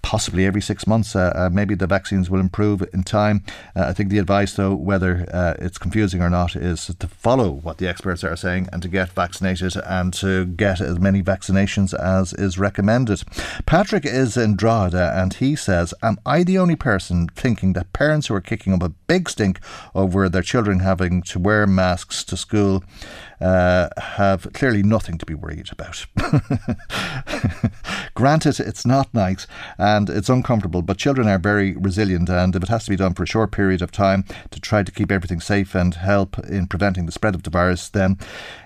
possibly 0.02 0.46
every 0.46 0.62
six 0.62 0.88
months. 0.88 1.16
Uh, 1.16 1.32
uh, 1.36 1.50
maybe 1.52 1.76
the 1.76 1.88
vaccines 1.88 2.30
will 2.30 2.40
improve 2.40 2.84
in 2.94 3.04
time. 3.04 3.44
Uh, 3.76 3.86
I 3.88 3.94
think 3.94 4.10
the 4.10 4.18
advice, 4.18 4.54
though, 4.54 4.76
whether 4.76 5.26
it's 5.60 5.78
confusing 5.78 6.22
or 6.22 6.30
not, 6.30 6.56
is 6.56 6.94
to 7.00 7.08
follow 7.08 7.50
what 7.50 7.78
the 7.78 7.88
experts 7.88 8.24
are 8.24 8.36
saying 8.36 8.68
and 8.72 8.82
to 8.82 8.90
get 8.90 9.10
vaccinated 9.10 9.76
and 9.78 10.14
to 10.16 10.46
get 10.46 10.82
as 10.82 11.00
many 11.00 11.22
vaccinations 11.22 11.94
as 11.94 12.34
is 12.34 12.58
recommended. 12.58 13.24
Patrick 13.66 14.06
is 14.06 14.38
in 14.38 14.56
Drogheda 14.56 15.14
and 15.16 15.34
he 15.36 15.56
says, 15.56 15.94
Am 16.02 16.18
I 16.26 16.44
the 16.44 16.58
only 16.58 16.76
person 16.76 17.28
thinking 17.30 17.74
that 17.74 17.94
parents 17.94 18.28
who 18.28 18.36
are 18.36 18.42
kicking 18.42 18.74
up 18.74 18.84
a 18.84 18.90
big 18.90 19.30
stink 19.30 19.60
over 19.96 20.30
their 20.30 20.42
children 20.42 20.80
having 20.80 21.22
to 21.24 21.40
wear 21.40 21.68
masks 21.68 22.24
to 22.26 22.38
school 22.38 22.84
uh, 23.42 23.90
have 23.98 24.52
clearly 24.54 24.84
nothing 24.84 25.18
to 25.18 25.26
be 25.26 25.34
worried 25.34 25.70
about. 25.72 26.06
Granted, 28.14 28.60
it's 28.60 28.86
not 28.86 29.14
nice 29.14 29.48
and 29.78 30.10
it's 30.10 30.30
uncomfortable, 30.30 30.82
but 30.82 30.98
children 30.98 31.28
are 31.28 31.40
very 31.40 31.76
resilient, 31.76 32.30
and 32.30 32.56
if 32.56 32.64
it 32.64 32.70
has 32.70 32.86
to 32.86 32.92
be 32.92 32.96
done 32.96 33.14
for 33.14 33.24
a 33.24 33.28
short 33.28 33.52
period 33.52 33.82
of 33.82 33.92
time 33.92 34.24
to 34.52 34.60
try 34.60 34.84
to 34.84 34.92
keep 34.92 35.12
everything 35.12 35.40
safe 35.40 35.76
and 35.76 35.96
help 35.96 36.38
in 36.40 36.68
preventing 36.68 37.06
the 37.06 37.12
spread 37.12 37.36
of 37.36 37.44
the 37.44 37.50
virus, 37.50 37.90
then 37.90 38.18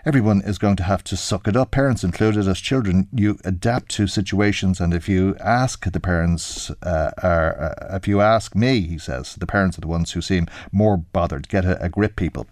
everyone 0.06 0.42
is 0.42 0.58
going 0.58 0.76
to 0.76 0.84
have 0.84 1.04
to 1.06 1.18
suck 1.18 1.48
it 1.48 1.56
up, 1.56 1.72
parents 1.72 2.04
included. 2.04 2.48
As 2.48 2.60
children, 2.60 3.08
you 3.14 3.38
adapt 3.46 3.92
to 3.92 4.08
situations, 4.08 4.80
and 4.80 4.94
if 4.94 5.08
you 5.08 5.36
ask 5.40 5.90
the 5.90 6.00
parents, 6.00 6.70
uh, 6.84 7.12
are, 7.24 7.62
uh, 7.62 7.96
if 7.96 8.08
you 8.08 8.22
ask 8.22 8.56
me, 8.56 8.82
he 8.82 8.98
says, 8.98 9.36
the 9.36 9.48
parents 9.48 9.78
are 9.78 9.82
the 9.82 9.88
ones 9.88 10.12
who 10.12 10.22
seem 10.22 10.48
more 10.72 10.98
bothered. 10.98 11.48
Get 11.48 11.66
a, 11.66 11.82
a 11.84 11.90
grip, 11.90 12.16
people. 12.16 12.48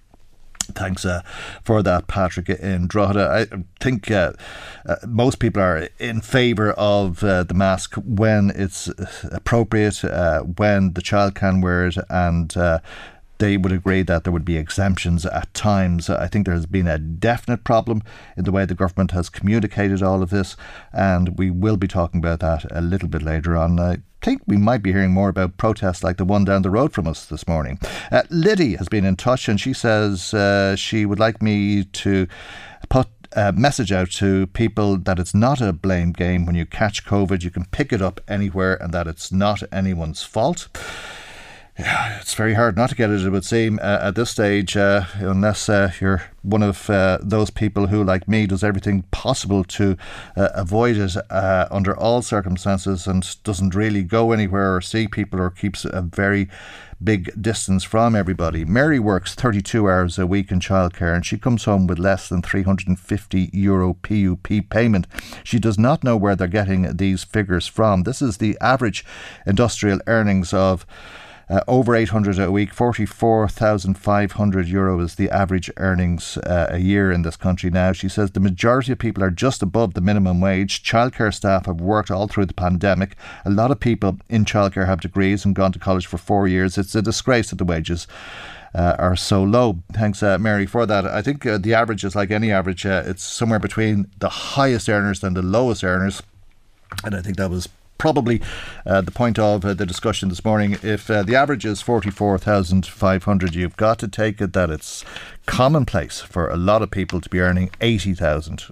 Thanks 0.65 1.05
uh, 1.05 1.21
for 1.63 1.83
that, 1.83 2.07
Patrick 2.07 2.49
in 2.49 2.87
Drogheda. 2.87 3.47
I 3.51 3.63
think 3.79 4.09
uh, 4.09 4.33
uh, 4.85 4.95
most 5.07 5.39
people 5.39 5.61
are 5.61 5.89
in 5.99 6.21
favour 6.21 6.71
of 6.71 7.23
uh, 7.23 7.43
the 7.43 7.53
mask 7.53 7.95
when 7.95 8.51
it's 8.55 8.89
appropriate, 9.31 10.03
uh, 10.03 10.41
when 10.41 10.93
the 10.93 11.01
child 11.01 11.35
can 11.35 11.61
wear 11.61 11.87
it, 11.87 11.97
and 12.09 12.55
uh, 12.57 12.79
they 13.43 13.57
would 13.57 13.73
agree 13.73 14.03
that 14.03 14.23
there 14.23 14.31
would 14.31 14.45
be 14.45 14.55
exemptions 14.55 15.25
at 15.25 15.53
times. 15.53 16.09
I 16.09 16.27
think 16.27 16.45
there 16.45 16.55
has 16.55 16.65
been 16.65 16.87
a 16.87 16.97
definite 16.97 17.65
problem 17.65 18.01
in 18.37 18.45
the 18.45 18.53
way 18.53 18.63
the 18.63 18.73
government 18.73 19.11
has 19.11 19.27
communicated 19.27 20.01
all 20.01 20.23
of 20.23 20.29
this, 20.29 20.55
and 20.93 21.37
we 21.37 21.51
will 21.51 21.75
be 21.75 21.89
talking 21.89 22.21
about 22.21 22.39
that 22.39 22.65
a 22.71 22.79
little 22.79 23.09
bit 23.09 23.21
later 23.21 23.57
on. 23.57 23.81
I 23.81 23.97
think 24.21 24.43
we 24.47 24.55
might 24.55 24.81
be 24.81 24.93
hearing 24.93 25.11
more 25.11 25.27
about 25.27 25.57
protests 25.57 26.05
like 26.05 26.15
the 26.15 26.23
one 26.23 26.45
down 26.45 26.61
the 26.61 26.69
road 26.69 26.93
from 26.93 27.05
us 27.05 27.25
this 27.25 27.45
morning. 27.45 27.79
Uh, 28.13 28.23
Liddy 28.29 28.75
has 28.77 28.87
been 28.87 29.03
in 29.03 29.17
touch, 29.17 29.49
and 29.49 29.59
she 29.59 29.73
says 29.73 30.33
uh, 30.33 30.77
she 30.77 31.05
would 31.05 31.19
like 31.19 31.41
me 31.41 31.83
to 31.83 32.27
put 32.87 33.09
a 33.33 33.51
message 33.51 33.91
out 33.91 34.09
to 34.11 34.47
people 34.47 34.95
that 34.95 35.19
it's 35.19 35.35
not 35.35 35.59
a 35.59 35.73
blame 35.73 36.13
game. 36.13 36.45
When 36.45 36.55
you 36.55 36.65
catch 36.65 37.05
COVID, 37.05 37.43
you 37.43 37.51
can 37.51 37.65
pick 37.65 37.91
it 37.91 38.01
up 38.01 38.21
anywhere 38.25 38.81
and 38.81 38.93
that 38.93 39.05
it's 39.05 39.33
not 39.33 39.63
anyone's 39.69 40.23
fault 40.23 40.69
yeah, 41.77 42.19
it's 42.19 42.35
very 42.35 42.53
hard 42.53 42.75
not 42.75 42.89
to 42.89 42.95
get 42.95 43.09
it, 43.09 43.25
it 43.25 43.29
would 43.31 43.45
seem, 43.45 43.79
uh, 43.81 43.99
at 44.01 44.15
this 44.15 44.29
stage, 44.29 44.77
uh, 44.77 45.05
unless 45.15 45.67
uh, 45.67 45.91
you're 45.99 46.23
one 46.43 46.61
of 46.61 46.87
uh, 46.87 47.17
those 47.21 47.49
people 47.49 47.87
who, 47.87 48.03
like 48.03 48.27
me, 48.27 48.45
does 48.45 48.63
everything 48.63 49.03
possible 49.09 49.63
to 49.63 49.97
uh, 50.37 50.49
avoid 50.53 50.97
it 50.97 51.15
uh, 51.31 51.67
under 51.71 51.97
all 51.97 52.21
circumstances 52.21 53.07
and 53.07 53.41
doesn't 53.43 53.73
really 53.73 54.03
go 54.03 54.31
anywhere 54.31 54.75
or 54.75 54.81
see 54.81 55.07
people 55.07 55.39
or 55.39 55.49
keeps 55.49 55.83
a 55.83 56.01
very 56.01 56.47
big 57.03 57.41
distance 57.41 57.83
from 57.83 58.15
everybody. 58.15 58.63
Mary 58.63 58.99
works 58.99 59.33
32 59.33 59.89
hours 59.89 60.19
a 60.19 60.27
week 60.27 60.51
in 60.51 60.59
childcare 60.59 61.13
and 61.13 61.25
she 61.25 61.37
comes 61.37 61.65
home 61.65 61.87
with 61.87 61.99
less 61.99 62.29
than 62.29 62.41
350 62.41 63.49
euro 63.51 63.93
PUP 63.95 64.69
payment. 64.69 65.07
She 65.43 65.59
does 65.59 65.77
not 65.77 66.03
know 66.03 66.15
where 66.15 66.35
they're 66.35 66.47
getting 66.47 66.95
these 66.95 67.23
figures 67.23 67.67
from. 67.67 68.03
This 68.03 68.21
is 68.21 68.37
the 68.37 68.57
average 68.61 69.03
industrial 69.45 69.99
earnings 70.07 70.53
of 70.53 70.85
uh, 71.49 71.61
over 71.67 71.95
800 71.95 72.39
a 72.39 72.51
week, 72.51 72.73
44,500 72.73 74.67
euro 74.67 74.99
is 74.99 75.15
the 75.15 75.29
average 75.29 75.69
earnings 75.77 76.37
uh, 76.37 76.67
a 76.69 76.79
year 76.79 77.11
in 77.11 77.23
this 77.23 77.35
country 77.35 77.69
now. 77.69 77.91
She 77.91 78.09
says 78.09 78.31
the 78.31 78.39
majority 78.39 78.91
of 78.91 78.99
people 78.99 79.23
are 79.23 79.31
just 79.31 79.61
above 79.61 79.93
the 79.93 80.01
minimum 80.01 80.39
wage. 80.41 80.83
Childcare 80.83 81.33
staff 81.33 81.65
have 81.65 81.81
worked 81.81 82.09
all 82.09 82.27
through 82.27 82.45
the 82.45 82.53
pandemic. 82.53 83.15
A 83.45 83.49
lot 83.49 83.71
of 83.71 83.79
people 83.79 84.17
in 84.29 84.45
childcare 84.45 84.85
have 84.85 85.01
degrees 85.01 85.43
and 85.45 85.55
gone 85.55 85.71
to 85.73 85.79
college 85.79 86.05
for 86.05 86.17
four 86.17 86.47
years. 86.47 86.77
It's 86.77 86.95
a 86.95 87.01
disgrace 87.01 87.49
that 87.49 87.57
the 87.57 87.65
wages. 87.65 88.07
Uh, 88.75 88.95
are 88.97 89.15
so 89.15 89.43
low. 89.43 89.83
Thanks, 89.91 90.23
uh, 90.23 90.39
Mary, 90.39 90.65
for 90.65 90.87
that. 90.87 91.05
I 91.05 91.21
think 91.21 91.45
uh, 91.45 91.59
the 91.59 91.75
average 91.75 92.03
is 92.03 92.15
like 92.15 92.31
any 92.31 92.51
average. 92.51 92.87
Uh, 92.87 93.03
it's 93.05 93.23
somewhere 93.23 93.59
between 93.59 94.09
the 94.17 94.29
highest 94.29 94.89
earners 94.89 95.23
and 95.23 95.37
the 95.37 95.43
lowest 95.43 95.83
earners. 95.83 96.23
And 97.03 97.15
I 97.15 97.21
think 97.21 97.37
that 97.37 97.51
was 97.51 97.69
probably 98.03 98.41
uh, 98.85 98.99
the 98.99 99.11
point 99.11 99.39
of 99.39 99.63
uh, 99.63 99.73
the 99.73 99.85
discussion 99.85 100.27
this 100.27 100.43
morning. 100.43 100.75
If 100.83 101.09
uh, 101.09 101.23
the 101.23 101.37
average 101.37 101.63
is 101.63 101.81
44,500, 101.81 103.55
you've 103.55 103.77
got 103.77 103.97
to 103.99 104.09
take 104.09 104.41
it 104.41 104.51
that 104.51 104.69
it's 104.69 105.05
commonplace 105.45 106.19
for 106.19 106.49
a 106.49 106.57
lot 106.57 106.81
of 106.81 106.91
people 106.91 107.21
to 107.21 107.29
be 107.29 107.39
earning 107.39 107.71
80,000, 107.79 108.65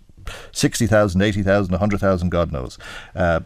60,000, 0.51 1.21
80,000, 1.21 1.71
100,000, 1.71 2.29
God 2.29 2.51
knows 2.51 2.77
uh, 3.15 3.39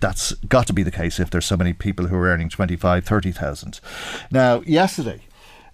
that's 0.00 0.32
got 0.48 0.66
to 0.66 0.72
be 0.72 0.82
the 0.82 0.90
case 0.90 1.20
if 1.20 1.30
there's 1.30 1.46
so 1.46 1.56
many 1.56 1.74
people 1.74 2.08
who 2.08 2.16
are 2.16 2.26
earning 2.26 2.48
25, 2.48 3.04
30,000. 3.04 3.80
Now, 4.32 4.62
yesterday, 4.62 5.20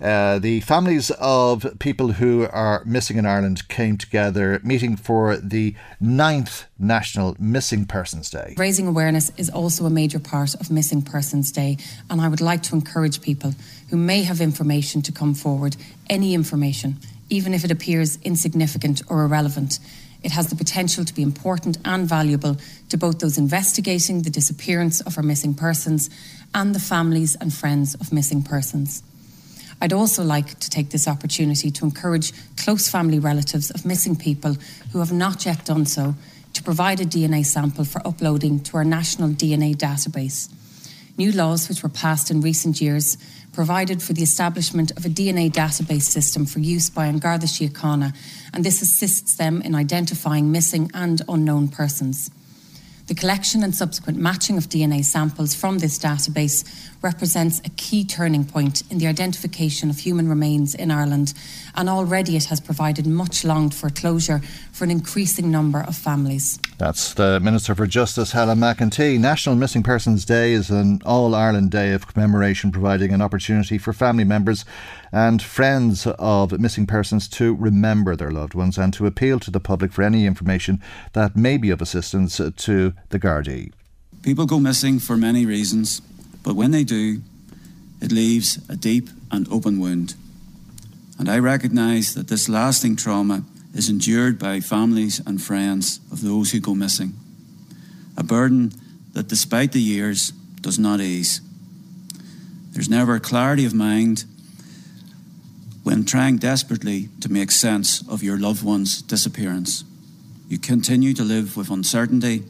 uh, 0.01 0.39
the 0.39 0.61
families 0.61 1.11
of 1.13 1.67
people 1.79 2.13
who 2.13 2.47
are 2.53 2.83
missing 2.85 3.17
in 3.17 3.27
Ireland 3.27 3.69
came 3.69 3.97
together, 3.97 4.61
meeting 4.63 4.97
for 4.97 5.37
the 5.37 5.75
ninth 6.01 6.67
National 6.79 7.37
Missing 7.39 7.87
Persons 7.87 8.31
Day. 8.31 8.55
Raising 8.59 8.87
awareness 8.87 9.33
is 9.37 9.49
also 9.49 9.87
a 9.87 9.91
major 9.91 10.19
part 10.19 10.55
of 10.55 10.71
Missing 10.71 11.03
Persons 11.03 11.51
Day, 11.51 11.79
and 12.11 12.21
I 12.21 12.29
would 12.29 12.41
like 12.41 12.63
to 12.65 12.75
encourage 12.75 13.23
people 13.23 13.55
who 13.91 13.97
may 13.97 14.23
have 14.23 14.41
information 14.41 15.01
to 15.03 15.13
come 15.13 15.35
forward, 15.35 15.77
any 16.11 16.35
information, 16.35 16.97
even 17.31 17.55
if 17.55 17.65
it 17.65 17.71
appears 17.71 18.19
insignificant 18.23 19.03
or 19.09 19.25
irrelevant. 19.25 19.79
It 20.23 20.33
has 20.33 20.49
the 20.49 20.57
potential 20.57 21.05
to 21.05 21.15
be 21.15 21.23
important 21.23 21.79
and 21.85 22.09
valuable 22.09 22.57
to 22.89 22.99
both 22.99 23.21
those 23.21 23.39
investigating 23.39 24.23
the 24.23 24.31
disappearance 24.31 25.01
of 25.01 25.17
our 25.17 25.23
missing 25.23 25.55
persons 25.55 26.11
and 26.55 26.75
the 26.75 26.81
families 26.81 27.37
and 27.37 27.53
friends 27.53 27.95
of 27.95 28.13
missing 28.13 28.43
persons. 28.43 29.03
I'd 29.81 29.93
also 29.93 30.23
like 30.23 30.59
to 30.61 30.71
take 30.71 30.91
this 30.91 31.07
opportunity 31.07 31.71
to 31.71 31.85
encourage 31.85 32.33
close 32.57 32.89
family 32.89 33.19
relatives 33.19 33.71
of 33.71 33.85
missing 33.85 34.17
people 34.17 34.57
who 34.93 35.01
have 35.01 35.13
not 35.13 35.45
yet 35.45 35.65
done 35.65 35.87
so 35.87 36.15
to 36.55 36.63
provide 36.63 37.01
a 37.01 37.05
DNA 37.05 37.45
sample 37.45 37.85
for 37.85 38.07
uploading 38.07 38.61
to 38.61 38.79
our 38.79 38.85
national 38.85 39.29
DNA 39.31 39.77
database. 39.77 40.51
New 41.19 41.33
laws, 41.33 41.69
which 41.69 41.83
were 41.83 41.89
passed 41.89 42.31
in 42.31 42.41
recent 42.41 42.81
years, 42.81 43.19
provided 43.53 44.03
for 44.03 44.13
the 44.13 44.23
establishment 44.23 44.91
of 44.93 45.05
a 45.05 45.09
DNA 45.09 45.51
database 45.51 46.03
system 46.03 46.45
for 46.45 46.61
use 46.61 46.91
by 46.91 47.07
An 47.07 47.19
Garda 47.19 47.47
Síochána, 47.47 48.15
and 48.53 48.65
this 48.65 48.83
assists 48.83 49.37
them 49.37 49.63
in 49.63 49.75
identifying 49.75 50.53
missing 50.53 50.91
and 50.93 51.23
unknown 51.29 51.69
persons. 51.69 52.31
The 53.07 53.15
collection 53.15 53.63
and 53.63 53.73
subsequent 53.73 54.19
matching 54.19 54.57
of 54.57 54.69
DNA 54.69 55.05
samples 55.05 55.55
from 55.55 55.79
this 55.79 55.97
database 55.97 56.65
represents 57.03 57.61
a 57.61 57.69
key 57.71 58.05
turning 58.05 58.45
point 58.45 58.83
in 58.91 58.99
the 58.99 59.07
identification 59.07 59.91
of 59.91 60.01
human 60.01 60.29
remains 60.29 60.75
in 60.75 60.91
Ireland, 60.91 61.33
and 61.77 61.89
already 61.89 62.37
it 62.37 62.47
has 62.47 62.59
provided 62.59 63.07
much 63.07 63.45
longed 63.45 63.75
for 63.75 63.91
closure 63.91 64.41
for 64.73 64.83
an 64.83 64.91
increasing 64.91 65.53
number 65.53 65.83
of 65.83 65.95
families. 65.97 66.59
That's 66.79 67.15
the 67.15 67.39
Minister 67.39 67.77
for 67.77 67.87
Justice, 67.87 68.33
Helen 68.33 68.59
McEntee. 68.59 69.21
National 69.21 69.55
Missing 69.55 69.85
Persons 69.85 70.25
Day 70.25 70.53
is 70.53 70.69
an 70.69 71.01
All 71.07 71.33
Ireland 71.33 71.71
day 71.71 71.93
of 71.93 72.09
commemoration, 72.09 72.73
providing 72.73 73.13
an 73.13 73.23
opportunity 73.23 73.79
for 73.79 73.93
family 73.93 74.25
members 74.25 74.65
and 75.17 75.41
friends 75.41 76.07
of 76.07 76.61
missing 76.61 76.87
persons 76.87 77.27
to 77.27 77.55
remember 77.55 78.15
their 78.15 78.31
loved 78.31 78.53
ones 78.53 78.77
and 78.77 78.93
to 78.93 79.07
appeal 79.07 79.41
to 79.41 79.51
the 79.51 79.59
public 79.59 79.91
for 79.91 80.03
any 80.03 80.27
information 80.27 80.79
that 81.15 81.35
may 81.35 81.57
be 81.57 81.71
of 81.71 81.81
assistance 81.81 82.37
to 82.37 82.93
the 83.09 83.19
Gardaí. 83.19 83.73
People 84.21 84.45
go 84.45 84.61
missing 84.61 84.99
for 84.99 85.17
many 85.17 85.47
reasons, 85.47 86.03
but 86.43 86.55
when 86.55 86.71
they 86.71 86.85
do, 86.85 87.23
it 88.03 88.13
leaves 88.13 88.59
a 88.69 88.77
deep 88.77 89.09
and 89.31 89.49
open 89.51 89.81
wound. 89.81 90.17
And 91.19 91.31
I 91.31 91.39
recognise 91.39 92.13
that 92.13 92.29
this 92.29 92.47
lasting 92.47 92.97
trauma 92.97 93.43
is 93.73 93.89
endured 93.89 94.39
by 94.39 94.61
families 94.61 95.23
and 95.27 95.41
friends 95.41 95.99
of 96.13 96.21
those 96.21 96.51
who 96.51 96.61
go 96.61 96.75
missing. 96.75 97.15
A 98.19 98.23
burden 98.23 98.71
that, 99.15 99.29
despite 99.29 99.73
the 99.73 99.81
years, 99.81 100.33
does 100.61 100.79
not 100.79 101.01
ease. 101.01 101.41
There's 102.73 102.91
never 102.91 103.19
clarity 103.19 103.65
of 103.65 103.73
mind 103.73 104.27
when 105.87 106.05
trying 106.05 106.37
desperately 106.37 107.09
to 107.21 107.31
make 107.31 107.53
sense 107.53 108.03
of 108.09 108.21
your 108.21 108.37
loved 108.37 108.65
one's 108.65 109.01
disappearance. 109.03 109.85
You 110.49 110.59
continue 110.59 111.15
to 111.15 111.23
live 111.23 111.57
with 111.57 111.71
uncertainty, 111.71 112.43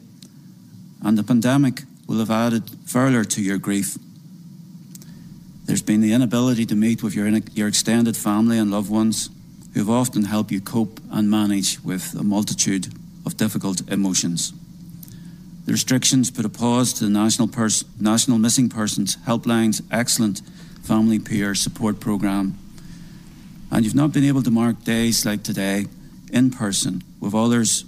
and 1.03 1.19
the 1.19 1.23
pandemic 1.23 1.83
will 2.09 2.21
have 2.21 2.31
added 2.31 2.63
further 2.87 3.25
to 3.25 3.43
your 3.43 3.59
grief. 3.59 3.99
There's 5.67 5.83
been 5.83 6.01
the 6.01 6.15
inability 6.15 6.65
to 6.65 6.75
meet 6.75 7.03
with 7.03 7.15
your, 7.15 7.29
your 7.29 7.69
extended 7.69 8.17
family 8.17 8.57
and 8.57 8.71
loved 8.71 8.89
ones 8.89 9.29
who 9.75 9.81
have 9.81 9.91
often 9.91 10.25
helped 10.25 10.51
you 10.51 10.63
cope 10.63 10.99
and 11.11 11.31
manage 11.31 11.79
with 11.81 12.15
a 12.19 12.25
multitude 12.25 12.87
of 13.27 13.37
difficult 13.37 13.87
emotions. 13.93 14.55
The 15.67 15.73
restrictions 15.73 16.31
put 16.31 16.47
a 16.47 16.49
pause 16.49 16.95
to 16.95 17.05
the 17.05 17.11
National, 17.11 17.49
Pers- 17.49 17.85
National 18.01 18.39
Missing 18.39 18.71
Persons 18.71 19.19
Helpline's 19.27 19.83
excellent 19.91 20.41
family 20.83 21.19
peer 21.19 21.55
support 21.55 22.01
programme 22.01 22.59
and 23.71 23.85
you've 23.85 23.95
not 23.95 24.13
been 24.13 24.25
able 24.25 24.43
to 24.43 24.51
mark 24.51 24.85
days 24.85 25.25
like 25.27 25.43
today 25.43 25.87
in 26.33 26.51
person 26.51 27.03
with 27.21 27.35
others 27.35 27.85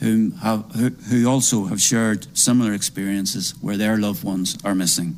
whom 0.00 0.32
have, 0.38 0.64
who, 0.72 0.90
who 1.10 1.28
also 1.28 1.66
have 1.66 1.80
shared 1.80 2.26
similar 2.36 2.72
experiences 2.72 3.54
where 3.60 3.76
their 3.76 3.98
loved 3.98 4.24
ones 4.24 4.56
are 4.64 4.74
missing. 4.74 5.16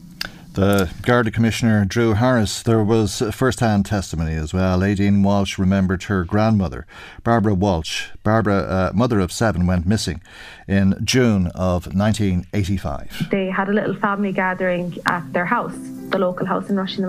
The 0.54 0.90
Garda 1.00 1.30
Commissioner 1.30 1.86
Drew 1.86 2.12
Harris, 2.12 2.62
there 2.62 2.84
was 2.84 3.22
first 3.32 3.60
hand 3.60 3.86
testimony 3.86 4.34
as 4.34 4.52
well. 4.52 4.80
Aideen 4.80 5.24
Walsh 5.24 5.56
remembered 5.56 6.02
her 6.04 6.24
grandmother, 6.24 6.86
Barbara 7.24 7.54
Walsh. 7.54 8.08
Barbara, 8.22 8.56
uh, 8.56 8.90
mother 8.94 9.18
of 9.18 9.32
seven, 9.32 9.66
went 9.66 9.86
missing 9.86 10.20
in 10.68 10.94
June 11.02 11.46
of 11.54 11.86
1985. 11.94 13.28
They 13.30 13.48
had 13.48 13.70
a 13.70 13.72
little 13.72 13.94
family 13.94 14.30
gathering 14.30 14.98
at 15.06 15.32
their 15.32 15.46
house, 15.46 15.74
the 16.10 16.18
local 16.18 16.44
house 16.44 16.68
in 16.68 16.76
Rushing 16.76 17.06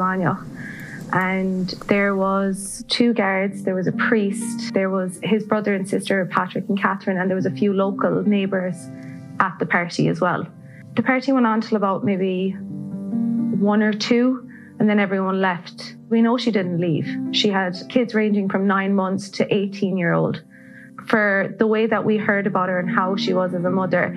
and 1.14 1.70
there 1.88 2.16
was 2.16 2.84
two 2.88 3.14
guards. 3.14 3.64
There 3.64 3.76
was 3.76 3.86
a 3.86 3.92
priest. 3.92 4.74
There 4.74 4.90
was 4.90 5.20
his 5.22 5.44
brother 5.44 5.76
and 5.76 5.88
sister 5.88 6.26
patrick 6.26 6.68
and 6.68 6.80
catherine 6.80 7.18
and 7.18 7.30
there 7.30 7.36
was 7.36 7.46
a 7.46 7.52
few 7.52 7.72
local 7.72 8.24
neighbours 8.24 8.76
at 9.40 9.56
the 9.60 9.66
party 9.68 10.08
as 10.08 10.20
well. 10.20 10.48
The 10.96 11.04
party 11.04 11.32
went 11.32 11.46
on 11.46 11.62
till 11.62 11.78
about 11.78 12.04
maybe 12.04 12.52
one 12.52 13.84
or 13.84 13.94
two 13.94 14.50
and 14.80 14.90
then 14.90 15.00
everyone 15.00 15.40
left. 15.40 15.96
We 16.10 16.24
know 16.24 16.38
she 16.38 16.50
didn't 16.50 16.82
leave. 16.82 17.08
She 17.32 17.50
had 17.50 17.76
kids 17.90 18.16
ranging 18.16 18.50
from 18.50 18.66
nine 18.66 18.96
months 18.96 19.30
to 19.32 19.54
18 19.54 19.98
year 19.98 20.14
old. 20.14 20.42
For 21.06 21.54
the 21.60 21.68
way 21.68 21.86
that 21.86 22.04
we 22.04 22.18
heard 22.18 22.48
about 22.48 22.70
her 22.70 22.80
and 22.80 22.90
how 22.90 23.18
she 23.18 23.34
was 23.34 23.54
as 23.54 23.64
a 23.64 23.70
mother 23.70 24.14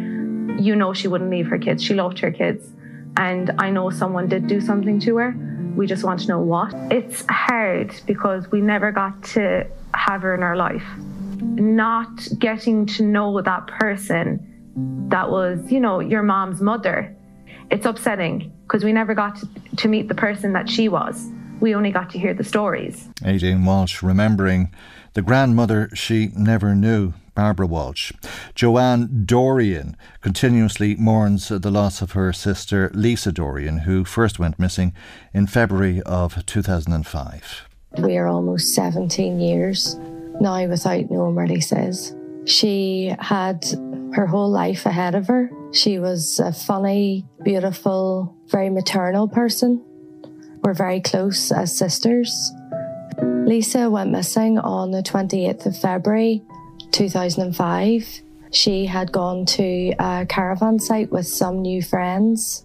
you 0.59 0.75
know 0.75 0.95
she 0.95 1.09
wouldn't 1.09 1.29
leave 1.29 1.49
her 1.49 1.59
kids. 1.59 1.83
She 1.85 1.93
loved 1.93 2.19
her 2.21 2.31
kids. 2.31 2.73
And 3.19 3.51
i 3.59 3.71
know 3.71 3.91
someone 3.91 4.29
did 4.29 4.47
do 4.47 4.63
something 4.63 4.99
to 5.01 5.17
her 5.17 5.56
We 5.77 5.87
just 5.87 6.05
want 6.05 6.21
to 6.21 6.29
know 6.29 6.41
what. 6.41 6.75
It's 6.91 7.25
hard 7.29 7.95
because 8.07 8.51
we 8.51 8.63
never 8.63 8.91
got 8.91 9.23
to 9.35 9.67
have 9.95 10.23
her 10.23 10.35
in 10.35 10.43
our 10.43 10.57
life. 10.57 10.85
Not 11.39 12.27
getting 12.39 12.87
to 12.87 13.03
know 13.03 13.43
that 13.43 13.67
person 13.67 15.07
that 15.11 15.31
was, 15.31 15.71
you 15.71 15.79
know, 15.79 16.01
your 16.01 16.23
mom's 16.23 16.63
mother. 16.63 17.15
It's 17.71 17.85
upsetting 17.85 18.53
because 18.63 18.85
we 18.85 18.93
never 18.93 19.15
got 19.15 19.37
to, 19.37 19.49
to 19.77 19.89
meet 19.89 20.09
the 20.09 20.15
person 20.15 20.55
that 20.55 20.71
she 20.71 20.89
was. 20.89 21.29
We 21.61 21.75
only 21.75 21.91
got 21.91 22.11
to 22.11 22.19
hear 22.19 22.33
the 22.33 22.45
stories. 22.45 23.09
Aideen 23.23 23.67
Walsh 23.67 24.03
remembering 24.03 24.73
the 25.13 25.23
grandmother 25.23 25.91
she 25.95 26.31
never 26.35 26.75
knew. 26.75 27.13
Barbara 27.37 27.67
Walsh. 27.67 28.13
Joanne 28.57 29.25
Dorrian 29.25 29.95
continuously 30.23 30.97
mourns 30.97 31.49
the 31.49 31.71
loss 31.71 32.03
of 32.03 32.13
her 32.13 32.33
sister 32.33 32.91
Lisa 32.95 33.31
Dorrian, 33.31 33.83
who 33.83 34.05
first 34.05 34.41
went 34.41 34.59
missing 34.59 34.93
in 35.33 35.47
February 35.47 36.03
of 36.03 36.45
2005. 36.47 37.69
We 37.99 38.17
are 38.17 38.27
almost 38.27 38.75
17 38.75 39.39
years 39.39 39.97
now 40.41 40.67
without 40.67 41.11
knowing 41.11 41.35
where 41.35 41.47
Lisa 41.47 41.81
is. 41.81 42.15
She 42.47 43.15
had 43.19 43.65
her 44.15 44.27
whole 44.27 44.51
life 44.51 44.87
ahead 44.87 45.15
of 45.15 45.27
her. 45.29 45.51
She 45.73 45.99
was 45.99 46.41
a 46.41 46.53
funny, 46.53 47.27
beautiful, 47.45 48.35
very 48.49 48.71
maternal 48.71 49.29
person. 49.29 49.85
We're 50.63 50.75
very 50.75 51.01
close 51.01 51.53
as 51.53 51.77
sisters. 51.77 52.53
Lisa 53.23 53.91
went 53.91 54.11
missing 54.11 54.59
on 54.59 54.91
the 54.91 55.03
28th 55.03 55.67
of 55.67 55.79
February 55.79 56.43
2005. 56.97 58.23
She 58.53 58.87
had 58.87 59.13
gone 59.13 59.45
to 59.47 59.93
a 59.99 60.25
caravan 60.27 60.79
site 60.79 61.13
with 61.13 61.27
some 61.27 61.61
new 61.61 61.83
friends 61.83 62.65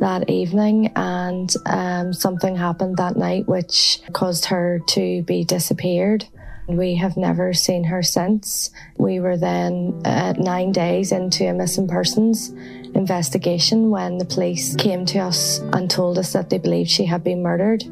that 0.00 0.30
evening, 0.30 0.90
and 0.96 1.52
um, 1.66 2.14
something 2.14 2.56
happened 2.56 2.96
that 2.96 3.16
night 3.16 3.46
which 3.46 4.00
caused 4.14 4.46
her 4.46 4.80
to 4.88 5.22
be 5.24 5.44
disappeared. 5.44 6.26
We 6.68 6.94
have 6.94 7.18
never 7.18 7.52
seen 7.52 7.84
her 7.84 8.02
since. 8.02 8.70
We 8.96 9.20
were 9.20 9.36
then 9.36 10.00
uh, 10.06 10.32
nine 10.38 10.72
days 10.72 11.12
into 11.12 11.46
a 11.46 11.52
missing 11.52 11.86
persons 11.86 12.48
investigation 12.94 13.90
when 13.90 14.18
the 14.18 14.24
police 14.24 14.74
came 14.76 15.04
to 15.06 15.18
us 15.18 15.58
and 15.58 15.90
told 15.90 16.18
us 16.18 16.32
that 16.32 16.48
they 16.50 16.58
believed 16.58 16.90
she 16.90 17.04
had 17.04 17.22
been 17.22 17.42
murdered. 17.42 17.84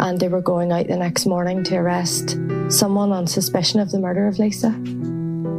And 0.00 0.20
they 0.20 0.28
were 0.28 0.42
going 0.42 0.72
out 0.72 0.88
the 0.88 0.96
next 0.96 1.26
morning 1.26 1.64
to 1.64 1.76
arrest 1.76 2.38
someone 2.68 3.12
on 3.12 3.26
suspicion 3.26 3.80
of 3.80 3.90
the 3.90 3.98
murder 3.98 4.28
of 4.28 4.38
Lisa. 4.38 4.70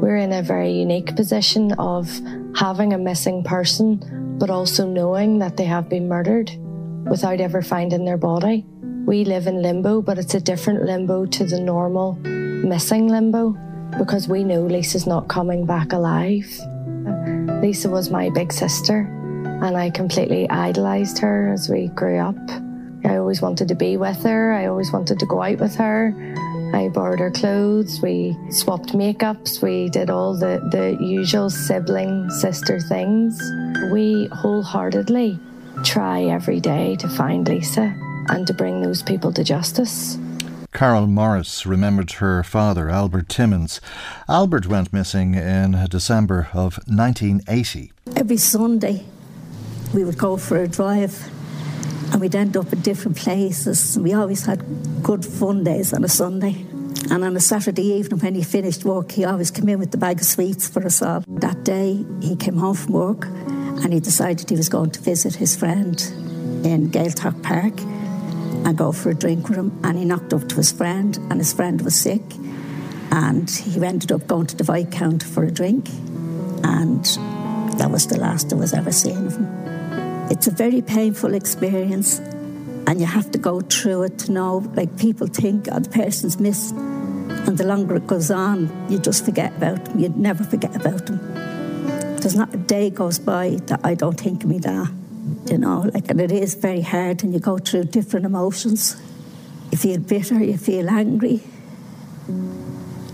We're 0.01 0.17
in 0.17 0.31
a 0.31 0.43
very 0.43 0.71
unique 0.71 1.15
position 1.15 1.71
of 1.73 2.07
having 2.55 2.93
a 2.93 2.97
missing 2.97 3.43
person, 3.43 4.37
but 4.37 4.49
also 4.49 4.87
knowing 4.87 5.39
that 5.39 5.57
they 5.57 5.65
have 5.65 5.89
been 5.89 6.07
murdered 6.07 6.51
without 7.09 7.41
ever 7.41 7.61
finding 7.61 8.05
their 8.05 8.17
body. 8.17 8.63
We 9.05 9.25
live 9.25 9.47
in 9.47 9.61
limbo, 9.61 10.01
but 10.01 10.19
it's 10.19 10.35
a 10.35 10.39
different 10.39 10.83
limbo 10.83 11.25
to 11.25 11.45
the 11.45 11.59
normal 11.59 12.13
missing 12.13 13.07
limbo 13.07 13.57
because 13.97 14.27
we 14.27 14.43
know 14.43 14.61
Lisa's 14.61 15.07
not 15.07 15.29
coming 15.29 15.65
back 15.65 15.93
alive. 15.93 16.47
Lisa 17.61 17.89
was 17.89 18.09
my 18.09 18.29
big 18.29 18.53
sister, 18.53 18.99
and 19.63 19.75
I 19.75 19.89
completely 19.89 20.47
idolised 20.49 21.17
her 21.19 21.51
as 21.53 21.69
we 21.69 21.87
grew 21.87 22.19
up. 22.19 22.35
I 23.07 23.15
always 23.15 23.41
wanted 23.41 23.69
to 23.69 23.75
be 23.75 23.95
with 23.95 24.21
her, 24.23 24.51
I 24.51 24.65
always 24.65 24.91
wanted 24.91 25.17
to 25.19 25.25
go 25.25 25.41
out 25.41 25.59
with 25.59 25.75
her. 25.75 26.13
I 26.73 26.89
borrowed 26.89 27.19
her 27.19 27.31
clothes, 27.31 28.01
we 28.01 28.37
swapped 28.51 28.89
makeups, 28.89 29.61
we 29.61 29.87
did 29.87 30.09
all 30.09 30.37
the, 30.37 30.59
the 30.71 31.01
usual 31.01 31.49
sibling 31.49 32.29
sister 32.29 32.81
things. 32.81 33.39
We 33.93 34.27
wholeheartedly 34.33 35.39
try 35.85 36.23
every 36.23 36.59
day 36.59 36.97
to 36.97 37.07
find 37.07 37.47
Lisa 37.47 37.95
and 38.27 38.45
to 38.45 38.53
bring 38.53 38.81
those 38.81 39.01
people 39.01 39.31
to 39.33 39.43
justice. 39.43 40.17
Carol 40.73 41.07
Morris 41.07 41.65
remembered 41.65 42.11
her 42.13 42.43
father, 42.43 42.89
Albert 42.89 43.29
Timmins. 43.29 43.79
Albert 44.27 44.67
went 44.67 44.91
missing 44.91 45.33
in 45.33 45.87
December 45.89 46.49
of 46.53 46.77
1980. 46.87 47.93
Every 48.17 48.35
Sunday, 48.35 49.05
we 49.93 50.03
would 50.03 50.17
go 50.17 50.35
for 50.35 50.57
a 50.57 50.67
drive 50.67 51.31
and 52.11 52.21
we'd 52.21 52.35
end 52.35 52.57
up 52.57 52.71
in 52.73 52.81
different 52.81 53.17
places. 53.17 53.97
We 53.99 54.13
always 54.13 54.45
had 54.45 54.63
good 55.03 55.25
fun 55.25 55.63
days 55.63 55.93
on 55.93 56.03
a 56.03 56.09
Sunday. 56.09 56.65
And 57.09 57.23
on 57.23 57.35
a 57.35 57.39
Saturday 57.39 57.83
evening, 57.83 58.19
when 58.19 58.35
he 58.35 58.43
finished 58.43 58.83
work, 58.83 59.11
he 59.11 59.23
always 59.23 59.51
came 59.51 59.69
in 59.69 59.79
with 59.79 59.91
the 59.91 59.97
bag 59.97 60.19
of 60.19 60.25
sweets 60.25 60.67
for 60.67 60.85
us 60.85 61.01
all. 61.01 61.23
That 61.27 61.63
day, 61.63 62.03
he 62.21 62.35
came 62.35 62.57
home 62.57 62.75
from 62.75 62.93
work 62.93 63.25
and 63.25 63.93
he 63.93 63.99
decided 63.99 64.49
he 64.49 64.55
was 64.55 64.69
going 64.69 64.91
to 64.91 64.99
visit 64.99 65.35
his 65.35 65.55
friend 65.55 66.01
in 66.65 66.89
Gaeltacht 66.91 67.41
Park 67.43 67.79
and 68.65 68.77
go 68.77 68.91
for 68.91 69.11
a 69.11 69.15
drink 69.15 69.47
with 69.47 69.57
him. 69.57 69.79
And 69.83 69.97
he 69.97 70.05
knocked 70.05 70.33
up 70.33 70.49
to 70.49 70.55
his 70.55 70.71
friend, 70.71 71.15
and 71.29 71.33
his 71.33 71.53
friend 71.53 71.81
was 71.81 71.95
sick. 71.95 72.23
And 73.11 73.49
he 73.49 73.83
ended 73.85 74.11
up 74.11 74.27
going 74.27 74.47
to 74.47 74.55
the 74.55 74.63
Viscount 74.63 75.23
for 75.23 75.43
a 75.43 75.51
drink. 75.51 75.89
And 76.63 77.05
that 77.79 77.89
was 77.89 78.07
the 78.07 78.19
last 78.19 78.51
I 78.51 78.55
was 78.55 78.73
ever 78.73 78.91
seen 78.91 79.27
of 79.27 79.37
him. 79.37 79.56
It's 80.29 80.47
a 80.47 80.51
very 80.51 80.81
painful 80.81 81.33
experience, 81.33 82.19
and 82.19 82.99
you 82.99 83.05
have 83.05 83.31
to 83.31 83.37
go 83.37 83.61
through 83.61 84.03
it 84.03 84.19
to 84.19 84.31
know. 84.31 84.57
Like 84.75 84.97
people 84.97 85.27
think, 85.27 85.67
oh, 85.71 85.79
the 85.79 85.89
person's 85.89 86.39
missing, 86.39 86.77
and 86.77 87.57
the 87.57 87.65
longer 87.65 87.95
it 87.95 88.07
goes 88.07 88.29
on, 88.29 88.69
you 88.89 88.99
just 88.99 89.25
forget 89.25 89.55
about 89.55 89.85
them. 89.85 89.99
You 89.99 90.09
never 90.09 90.43
forget 90.43 90.75
about 90.75 91.05
them. 91.05 91.19
There's 92.17 92.35
not 92.35 92.53
a 92.53 92.57
day 92.57 92.89
goes 92.89 93.19
by 93.19 93.57
that 93.67 93.79
I 93.83 93.93
don't 93.93 94.19
think 94.19 94.43
of 94.43 94.49
me 94.49 94.59
dad. 94.59 94.89
You 95.45 95.57
know, 95.57 95.89
like, 95.93 96.09
and 96.09 96.19
it 96.19 96.31
is 96.31 96.55
very 96.55 96.81
hard, 96.81 97.23
and 97.23 97.33
you 97.33 97.39
go 97.39 97.57
through 97.57 97.85
different 97.85 98.25
emotions. 98.25 98.97
You 99.71 99.77
feel 99.77 99.99
bitter, 99.99 100.43
you 100.43 100.57
feel 100.57 100.89
angry. 100.89 101.41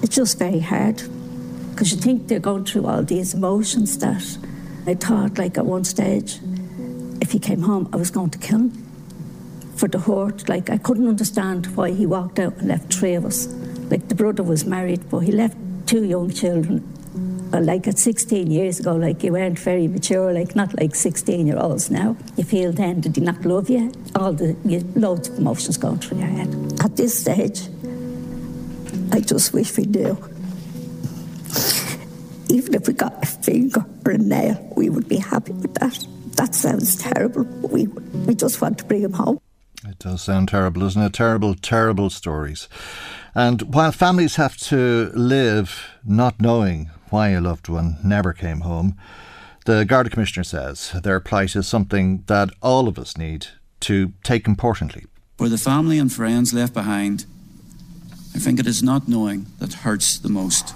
It's 0.02 0.16
just 0.16 0.40
very 0.40 0.60
hard 0.60 1.02
because 1.72 1.92
you 1.92 1.98
think 2.00 2.28
they're 2.28 2.40
going 2.40 2.66
through 2.66 2.88
all 2.88 3.04
these 3.04 3.34
emotions 3.34 3.98
that 4.00 4.38
I 4.86 4.96
thought, 4.96 5.38
like, 5.38 5.58
at 5.58 5.66
one 5.66 5.84
stage, 5.84 6.40
if 7.24 7.32
he 7.32 7.40
came 7.40 7.62
home, 7.62 7.90
I 7.94 7.96
was 7.96 8.12
going 8.12 8.32
to 8.32 8.38
kill 8.38 8.60
him 8.60 8.72
for 9.78 9.88
the 9.88 9.98
hurt. 9.98 10.50
Like, 10.50 10.70
I 10.70 10.78
couldn't 10.78 11.08
understand 11.08 11.68
why 11.78 11.92
he 11.92 12.06
walked 12.06 12.38
out 12.38 12.58
and 12.58 12.68
left 12.68 12.94
three 12.94 13.16
of 13.16 13.24
us. 13.24 13.48
Like, 13.90 14.10
the 14.10 14.16
brother 14.16 14.44
was 14.44 14.66
married, 14.66 15.10
but 15.10 15.20
he 15.20 15.32
left 15.32 15.56
two 15.88 16.04
young 16.04 16.32
children. 16.32 16.84
But 17.50 17.64
like 17.64 17.88
at 17.88 17.98
16 17.98 18.52
years 18.52 18.80
ago, 18.80 18.96
like 18.96 19.24
you 19.24 19.32
weren't 19.32 19.60
very 19.60 19.88
mature, 19.88 20.34
like 20.34 20.56
not 20.56 20.78
like 20.82 20.96
16 20.96 21.48
year 21.48 21.58
olds 21.58 21.92
now. 21.92 22.18
You 22.36 22.44
feel 22.44 22.72
then, 22.74 23.00
did 23.00 23.16
he 23.16 23.22
not 23.22 23.46
love 23.46 23.70
you? 23.70 23.92
All 24.16 24.34
the 24.34 24.58
you, 24.66 24.80
loads 24.96 25.30
of 25.30 25.38
emotions 25.38 25.78
going 25.78 26.00
through 26.00 26.18
your 26.18 26.28
head. 26.28 26.50
At 26.84 26.98
this 26.98 27.22
stage, 27.22 27.62
I 29.12 29.20
just 29.22 29.54
wish 29.54 29.78
we 29.78 29.86
knew. 29.86 30.18
Even 32.50 32.74
if 32.74 32.88
we 32.88 32.94
got 32.94 33.22
a 33.22 33.28
finger 33.28 33.86
or 34.04 34.12
a 34.14 34.18
nail, 34.18 34.74
we 34.76 34.90
would 34.90 35.08
be 35.08 35.18
happy 35.18 35.54
with 35.54 35.76
that. 35.76 36.08
That 36.44 36.56
sounds 36.56 36.98
terrible. 36.98 37.46
We, 37.46 37.88
we 37.88 38.36
just 38.36 38.60
want 38.60 38.78
to 38.80 38.84
bring 38.84 39.04
him 39.04 39.14
home. 39.14 39.40
It 39.88 39.98
does 40.00 40.24
sound 40.24 40.50
terrible, 40.50 40.82
doesn't 40.82 41.02
it? 41.02 41.14
Terrible, 41.14 41.56
terrible 41.56 42.10
stories. 42.10 42.68
And 43.34 43.62
while 43.74 43.94
families 43.94 44.36
have 44.36 44.58
to 44.58 45.10
live 45.16 45.86
not 46.04 46.42
knowing 46.42 46.90
why 47.10 47.30
a 47.30 47.40
loved 47.40 47.70
one 47.70 47.96
never 48.04 48.34
came 48.34 48.60
home, 48.60 48.98
the 49.66 49.86
Garda 49.86 50.10
Commissioner 50.10 50.44
says 50.44 50.92
their 51.02 51.22
plight 51.22 51.56
is 51.56 51.66
something 51.66 52.26
that 52.28 52.50
all 52.62 52.90
of 52.90 53.00
us 53.00 53.16
need 53.18 53.48
to 53.80 54.12
take 54.26 54.46
importantly. 54.46 55.06
For 55.38 55.48
the 55.48 55.58
family 55.58 55.98
and 55.98 56.12
friends 56.12 56.54
left 56.54 56.74
behind, 56.74 57.26
I 58.36 58.40
think 58.40 58.60
it 58.60 58.68
is 58.68 58.84
not 58.84 59.08
knowing 59.08 59.46
that 59.60 59.76
hurts 59.86 60.18
the 60.18 60.28
most. 60.28 60.76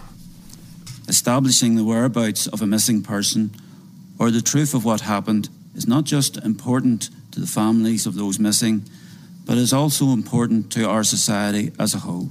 Establishing 1.10 1.76
the 1.76 1.84
whereabouts 1.84 2.48
of 2.48 2.62
a 2.62 2.66
missing 2.66 3.04
person 3.04 3.52
or 4.18 4.32
the 4.32 4.42
truth 4.42 4.74
of 4.74 4.86
what 4.86 5.02
happened 5.02 5.50
is 5.78 5.88
not 5.88 6.04
just 6.04 6.36
important 6.44 7.10
to 7.32 7.40
the 7.40 7.48
families 7.48 8.06
of 8.06 8.16
those 8.16 8.40
missing, 8.40 8.84
but 9.46 9.58
is 9.58 9.72
also 9.72 10.08
important 10.08 10.72
to 10.74 10.90
our 10.90 11.04
society 11.04 11.72
as 11.80 11.94
a 11.94 12.00
whole. 12.00 12.30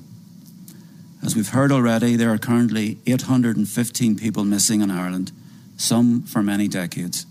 As 1.25 1.35
we've 1.35 1.49
heard 1.49 1.73
already, 1.73 2.17
there 2.17 2.33
are 2.33 2.39
currently 2.39 2.99
815 3.07 4.17
people 4.17 4.45
missing 4.45 4.83
in 4.83 4.91
Ireland, 4.91 5.33
some 5.79 6.23
for 6.23 6.43
many 6.43 6.69
decades. 6.69 7.25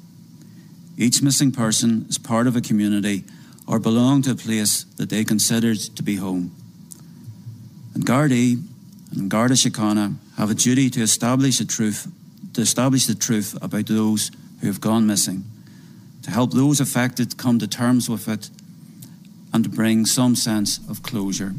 Each 0.97 1.21
missing 1.21 1.51
person 1.51 2.05
is 2.09 2.17
part 2.17 2.47
of 2.47 2.55
a 2.55 2.61
community 2.61 3.25
or 3.67 3.77
belong 3.79 4.21
to 4.23 4.31
a 4.31 4.35
place 4.35 4.85
that 4.95 5.09
they 5.09 5.23
considered 5.23 5.77
to 5.77 6.03
be 6.03 6.15
home. 6.15 6.55
And 7.93 8.05
Gardaí 8.05 8.63
and 9.11 9.29
Garda 9.29 9.55
Síochána 9.55 10.15
have 10.37 10.49
a 10.49 10.55
duty 10.55 10.89
to 10.91 11.01
establish 11.01 11.57
the 11.57 11.65
truth, 11.65 12.07
to 12.53 12.61
establish 12.61 13.05
the 13.05 13.15
truth 13.15 13.57
about 13.61 13.87
those 13.87 14.31
who 14.61 14.67
have 14.67 14.81
gone 14.81 15.05
missing, 15.05 15.43
to 16.25 16.31
help 16.31 16.53
those 16.53 16.79
affected 16.79 17.37
come 17.37 17.59
to 17.59 17.67
terms 17.67 18.09
with 18.09 18.27
it, 18.27 18.49
and 19.53 19.63
to 19.63 19.69
bring 19.69 20.07
some 20.07 20.35
sense 20.35 20.79
of 20.89 21.03
closure 21.03 21.53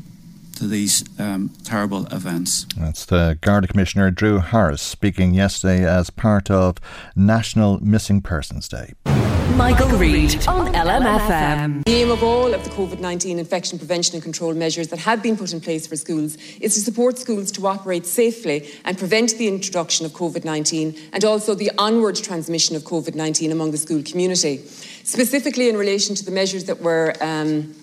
to 0.57 0.67
these 0.67 1.05
um, 1.21 1.51
terrible 1.63 2.07
events. 2.07 2.67
That's 2.77 3.07
the 3.07 3.39
Garda 3.41 3.69
Commissioner 3.69 4.11
Drew 4.11 4.41
Harris 4.41 4.83
speaking 4.83 5.35
yesterday 5.35 5.87
as 5.87 6.11
part 6.11 6.51
of 6.51 6.79
National 7.15 7.79
Missing 7.79 8.23
Persons 8.23 8.69
Day. 8.69 8.95
Michael, 9.57 9.89
Reade 9.97 10.47
on 10.49 10.75
LMFM. 10.75 11.83
The 11.87 11.93
aim 11.93 12.11
of 12.11 12.23
all 12.23 12.53
of 12.53 12.63
the 12.63 12.69
COVID 12.69 13.01
19 13.01 13.39
infection 13.39 13.79
prevention 13.79 14.15
and 14.15 14.23
control 14.23 14.53
measures 14.53 14.89
that 14.89 14.99
have 14.99 15.23
been 15.23 15.35
put 15.35 15.55
in 15.55 15.63
place 15.63 15.87
for 15.87 15.97
schools 15.97 16.37
is 16.61 16.75
to 16.75 16.81
support 16.81 17.19
schools 17.19 17.51
to 17.53 17.67
operate 17.67 18.05
safely 18.05 18.71
and 18.85 18.99
prevent 18.99 19.39
the 19.39 19.49
introduction 19.49 20.05
of 20.05 20.13
COVID 20.13 20.45
19 20.45 20.95
and 21.15 21.25
also 21.25 21.55
the 21.55 21.71
onward 21.79 22.17
transmission 22.17 22.77
of 22.77 22.83
COVID 22.83 23.15
19 23.15 23.51
among 23.51 23.71
the 23.71 23.79
school 23.79 24.03
community. 24.03 24.59
Specifically, 25.05 25.71
in 25.71 25.77
relation 25.79 26.15
to 26.17 26.25
the 26.25 26.31
measures 26.31 26.65
that 26.65 26.83
were 26.83 27.15
um, 27.23 27.75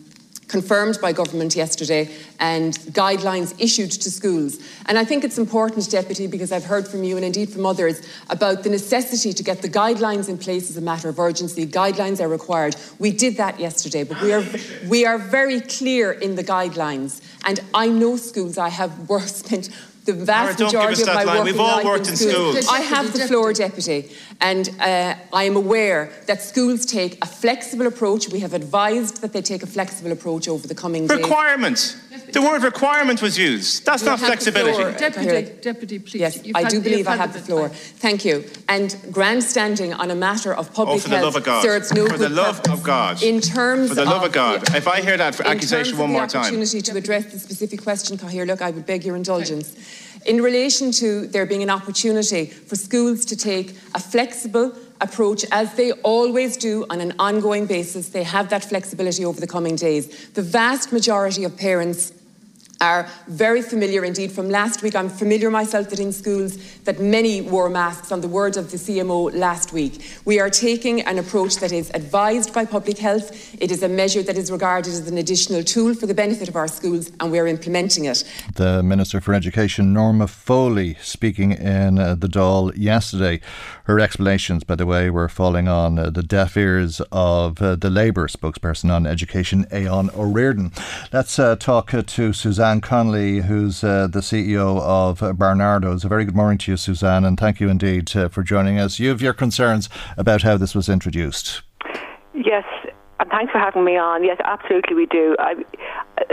confirmed 0.47 0.99
by 1.01 1.11
government 1.11 1.55
yesterday 1.55 2.09
and 2.39 2.73
guidelines 2.91 3.53
issued 3.59 3.91
to 3.91 4.11
schools. 4.11 4.59
And 4.87 4.97
I 4.97 5.05
think 5.05 5.23
it's 5.23 5.37
important, 5.37 5.89
Deputy, 5.89 6.27
because 6.27 6.51
I've 6.51 6.65
heard 6.65 6.87
from 6.87 7.03
you 7.03 7.15
and 7.15 7.25
indeed 7.25 7.49
from 7.49 7.65
others 7.65 8.01
about 8.29 8.63
the 8.63 8.69
necessity 8.69 9.33
to 9.33 9.43
get 9.43 9.61
the 9.61 9.69
guidelines 9.69 10.29
in 10.29 10.37
place 10.37 10.69
as 10.69 10.77
a 10.77 10.81
matter 10.81 11.09
of 11.09 11.19
urgency. 11.19 11.65
Guidelines 11.65 12.19
are 12.19 12.27
required. 12.27 12.75
We 12.99 13.11
did 13.11 13.37
that 13.37 13.59
yesterday, 13.59 14.03
but 14.03 14.21
we 14.21 14.33
are, 14.33 14.43
we 14.87 15.05
are 15.05 15.17
very 15.17 15.61
clear 15.61 16.11
in 16.11 16.35
the 16.35 16.43
guidelines. 16.43 17.21
And 17.45 17.59
I 17.73 17.87
know 17.87 18.17
schools, 18.17 18.57
I 18.57 18.69
have 18.69 18.91
spent 19.25 19.69
the 20.05 20.13
vast 20.13 20.59
Mara, 20.59 20.71
majority 20.71 21.01
of 21.01 21.07
my 21.07 21.25
work 21.25 21.43
We've 21.45 21.59
all 21.59 21.83
worked 21.83 22.09
in 22.09 22.15
schools. 22.17 22.57
schools. 22.59 22.67
I 22.69 22.81
have 22.81 23.13
the 23.13 23.27
floor, 23.27 23.53
Deputy, 23.53 24.11
and 24.41 24.69
uh, 24.79 25.15
I 25.31 25.43
am 25.45 25.55
aware 25.55 26.11
that 26.27 26.41
schools 26.41 26.85
take 26.85 27.17
a 27.23 27.25
flexible 27.27 27.87
approach. 27.87 28.27
We 28.29 28.39
have 28.41 28.53
advised 28.53 29.21
that 29.21 29.31
they 29.33 29.41
take 29.41 29.63
a 29.63 29.67
flexible 29.67 30.11
approach 30.11 30.47
over 30.47 30.67
the 30.67 30.75
coming 30.75 31.07
days. 31.07 31.17
Requirement. 31.19 31.97
The 32.31 32.41
word 32.41 32.63
requirement 32.63 33.21
was 33.21 33.37
used. 33.37 33.85
That's 33.85 34.01
You 34.03 34.09
not 34.09 34.19
flexibility. 34.19 34.97
Deputy, 34.97 35.51
Deputy, 35.61 35.99
please. 35.99 36.15
Yes, 36.19 36.39
You've 36.43 36.55
I 36.55 36.61
had- 36.63 36.71
do 36.71 36.79
believe 36.81 36.99
you've 36.99 37.07
I 37.07 37.15
have 37.15 37.33
the 37.33 37.39
floor. 37.39 37.69
time. 37.69 37.77
Thank 37.99 38.25
you. 38.25 38.43
And 38.67 38.95
grandstanding 39.11 39.93
on 39.93 40.09
a 40.11 40.15
matter 40.15 40.53
of 40.53 40.73
public 40.73 40.95
Oh, 40.95 40.99
for 40.99 41.09
the 41.09 41.15
health 41.17 41.25
love 41.25 41.35
of 41.37 41.43
God. 41.43 41.61
serves 41.63 41.93
no 41.93 42.07
For 42.07 42.17
the 42.17 42.27
good 42.29 42.31
love 42.35 42.57
purpose. 42.63 42.73
of 42.73 42.83
God. 42.83 43.23
In 43.23 43.39
terms 43.39 43.91
of. 43.91 43.97
For 43.97 44.03
the 44.03 44.09
love 44.09 44.23
of 44.23 44.31
the- 44.31 44.35
God. 44.35 44.75
If 44.75 44.87
I 44.87 45.01
hear 45.01 45.17
that 45.17 45.39
in 45.39 45.45
accusation 45.45 45.91
terms 45.91 45.99
one 45.99 46.09
of 46.09 46.13
more 46.13 46.25
the 46.27 46.33
time. 46.33 46.41
opportunity 46.41 46.81
to 46.81 46.97
address 46.97 47.25
the 47.31 47.39
specific 47.39 47.83
question, 47.83 48.17
Cahir, 48.17 48.45
look, 48.45 48.61
I 48.61 48.71
would 48.71 48.85
beg 48.85 49.03
your 49.05 49.15
indulgence. 49.15 49.73
In 50.25 50.41
relation 50.41 50.91
to 50.93 51.27
there 51.27 51.45
being 51.45 51.63
an 51.63 51.69
opportunity 51.69 52.45
for 52.45 52.75
schools 52.75 53.25
to 53.25 53.35
take 53.35 53.75
a 53.93 53.99
flexible 53.99 54.73
approach, 55.01 55.45
as 55.51 55.73
they 55.75 55.91
always 55.91 56.55
do 56.55 56.85
on 56.89 57.01
an 57.01 57.13
ongoing 57.19 57.65
basis, 57.65 58.09
they 58.09 58.23
have 58.23 58.49
that 58.49 58.63
flexibility 58.63 59.25
over 59.25 59.41
the 59.41 59.47
coming 59.47 59.75
days. 59.75 60.29
The 60.29 60.41
vast 60.41 60.93
majority 60.93 61.43
of 61.43 61.57
parents 61.57 62.13
are 62.81 63.07
very 63.27 63.61
familiar 63.61 64.03
indeed 64.03 64.31
from 64.31 64.49
last 64.49 64.81
week. 64.83 64.95
I'm 64.95 65.09
familiar 65.09 65.49
myself 65.49 65.89
that 65.89 65.99
in 65.99 66.11
schools 66.11 66.57
that 66.81 66.99
many 66.99 67.41
wore 67.41 67.69
masks 67.69 68.11
on 68.11 68.21
the 68.21 68.27
word 68.27 68.57
of 68.57 68.71
the 68.71 68.77
CMO 68.77 69.33
last 69.33 69.73
week. 69.73 70.05
We 70.25 70.39
are 70.39 70.49
taking 70.49 71.01
an 71.01 71.17
approach 71.19 71.57
that 71.57 71.71
is 71.71 71.89
advised 71.93 72.53
by 72.53 72.65
public 72.65 72.97
health. 72.97 73.55
It 73.61 73.71
is 73.71 73.83
a 73.83 73.89
measure 73.89 74.23
that 74.23 74.37
is 74.37 74.51
regarded 74.51 74.91
as 74.93 75.07
an 75.07 75.17
additional 75.17 75.63
tool 75.63 75.93
for 75.93 76.07
the 76.07 76.13
benefit 76.13 76.49
of 76.49 76.55
our 76.55 76.67
schools 76.67 77.11
and 77.19 77.31
we 77.31 77.39
are 77.39 77.47
implementing 77.47 78.05
it. 78.05 78.23
The 78.55 78.83
Minister 78.83 79.21
for 79.21 79.33
Education, 79.33 79.93
Norma 79.93 80.27
Foley, 80.27 80.97
speaking 81.01 81.51
in 81.51 81.99
uh, 81.99 82.15
the 82.15 82.27
Dáil 82.27 82.73
yesterday. 82.75 83.39
Her 83.85 83.99
explanations, 83.99 84.63
by 84.63 84.75
the 84.75 84.85
way, 84.85 85.09
were 85.09 85.27
falling 85.27 85.67
on 85.67 85.99
uh, 85.99 86.09
the 86.09 86.23
deaf 86.23 86.55
ears 86.55 87.01
of 87.11 87.61
uh, 87.61 87.75
the 87.75 87.89
Labour 87.89 88.29
spokesperson 88.29 88.89
on 88.89 89.05
education, 89.05 89.65
Aodhán 89.71 90.09
Ó 90.11 90.31
Ríordáin. 90.31 90.71
Let's 91.11 91.37
uh, 91.37 91.57
talk 91.57 91.93
uh, 91.93 92.01
to 92.01 92.31
Suzanne 92.31 92.79
Connolly, 92.79 93.41
who's 93.41 93.83
uh, 93.83 94.07
the 94.07 94.21
CEO 94.21 94.79
of 94.79 95.19
Barnardo's. 95.37 96.05
A 96.05 96.07
very 96.07 96.23
good 96.23 96.35
morning 96.35 96.57
to 96.59 96.71
you, 96.71 96.77
Suzanne, 96.77 97.25
and 97.25 97.37
thank 97.37 97.59
you 97.59 97.67
indeed 97.67 98.15
uh, 98.15 98.29
for 98.29 98.41
joining 98.41 98.79
us. 98.79 98.99
You 98.99 99.09
have 99.09 99.21
your 99.21 99.33
concerns 99.33 99.89
about 100.15 100.43
how 100.43 100.55
this 100.55 100.73
was 100.73 100.87
introduced. 100.87 101.61
Yes, 102.33 102.63
and 103.19 103.29
thanks 103.29 103.51
for 103.51 103.59
having 103.59 103.83
me 103.83 103.97
on. 103.97 104.23
Yes, 104.23 104.37
absolutely, 104.45 104.95
we 104.95 105.07
do. 105.07 105.35
I, 105.39 105.55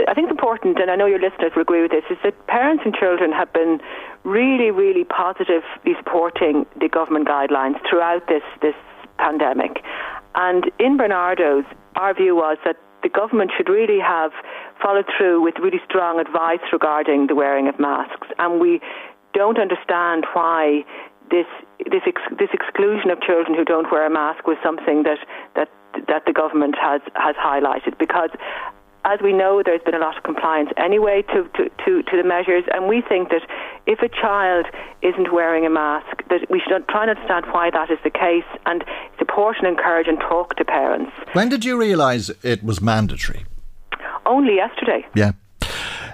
I 0.07 0.13
think 0.13 0.29
it's 0.29 0.31
important, 0.31 0.79
and 0.79 0.89
I 0.89 0.95
know 0.95 1.05
your 1.05 1.19
listeners 1.19 1.51
will 1.53 1.63
agree 1.63 1.81
with 1.81 1.91
this, 1.91 2.05
is 2.09 2.17
that 2.23 2.47
parents 2.47 2.83
and 2.85 2.95
children 2.95 3.33
have 3.33 3.51
been 3.51 3.81
really, 4.23 4.71
really 4.71 5.03
positively 5.03 5.93
supporting 5.97 6.65
the 6.79 6.87
government 6.87 7.27
guidelines 7.27 7.75
throughout 7.89 8.27
this 8.27 8.43
this 8.61 8.75
pandemic. 9.17 9.83
And 10.35 10.71
in 10.79 10.97
Barnardo's, 10.97 11.65
our 11.95 12.13
view 12.13 12.35
was 12.35 12.57
that 12.65 12.77
the 13.03 13.09
government 13.09 13.51
should 13.57 13.69
really 13.69 13.99
have 13.99 14.31
followed 14.81 15.05
through 15.17 15.41
with 15.41 15.55
really 15.59 15.81
strong 15.85 16.19
advice 16.19 16.61
regarding 16.71 17.27
the 17.27 17.35
wearing 17.35 17.67
of 17.67 17.79
masks. 17.79 18.27
And 18.37 18.59
we 18.59 18.79
don't 19.33 19.59
understand 19.59 20.25
why 20.33 20.83
this 21.29 21.47
this 21.89 22.03
ex- 22.05 22.35
this 22.37 22.49
exclusion 22.53 23.09
of 23.09 23.21
children 23.21 23.55
who 23.55 23.65
don't 23.65 23.91
wear 23.91 24.05
a 24.05 24.09
mask 24.09 24.45
was 24.45 24.57
something 24.63 25.03
that 25.03 25.19
that 25.55 25.69
that 26.07 26.25
the 26.25 26.33
government 26.33 26.75
has 26.79 27.01
has 27.15 27.35
highlighted 27.35 27.97
because 27.97 28.29
as 29.05 29.19
we 29.23 29.33
know, 29.33 29.61
there's 29.65 29.81
been 29.83 29.95
a 29.95 29.99
lot 29.99 30.17
of 30.17 30.23
compliance 30.23 30.69
anyway 30.77 31.23
to, 31.33 31.49
to, 31.55 31.69
to, 31.85 32.03
to 32.03 32.17
the 32.17 32.23
measures, 32.23 32.63
and 32.73 32.87
we 32.87 33.01
think 33.01 33.29
that 33.29 33.41
if 33.87 33.99
a 34.01 34.09
child 34.09 34.65
isn't 35.01 35.33
wearing 35.33 35.65
a 35.65 35.69
mask, 35.69 36.23
that 36.29 36.49
we 36.49 36.61
should 36.61 36.87
try 36.87 37.03
and 37.03 37.09
understand 37.09 37.45
why 37.51 37.69
that 37.71 37.89
is 37.89 37.97
the 38.03 38.11
case 38.11 38.45
and 38.65 38.83
support 39.17 39.57
and 39.57 39.67
encourage 39.67 40.07
and 40.07 40.19
talk 40.19 40.55
to 40.55 40.65
parents. 40.65 41.11
When 41.33 41.49
did 41.49 41.65
you 41.65 41.79
realise 41.79 42.29
it 42.43 42.63
was 42.63 42.81
mandatory? 42.81 43.45
Only 44.25 44.55
yesterday. 44.55 45.05
Yeah. 45.15 45.31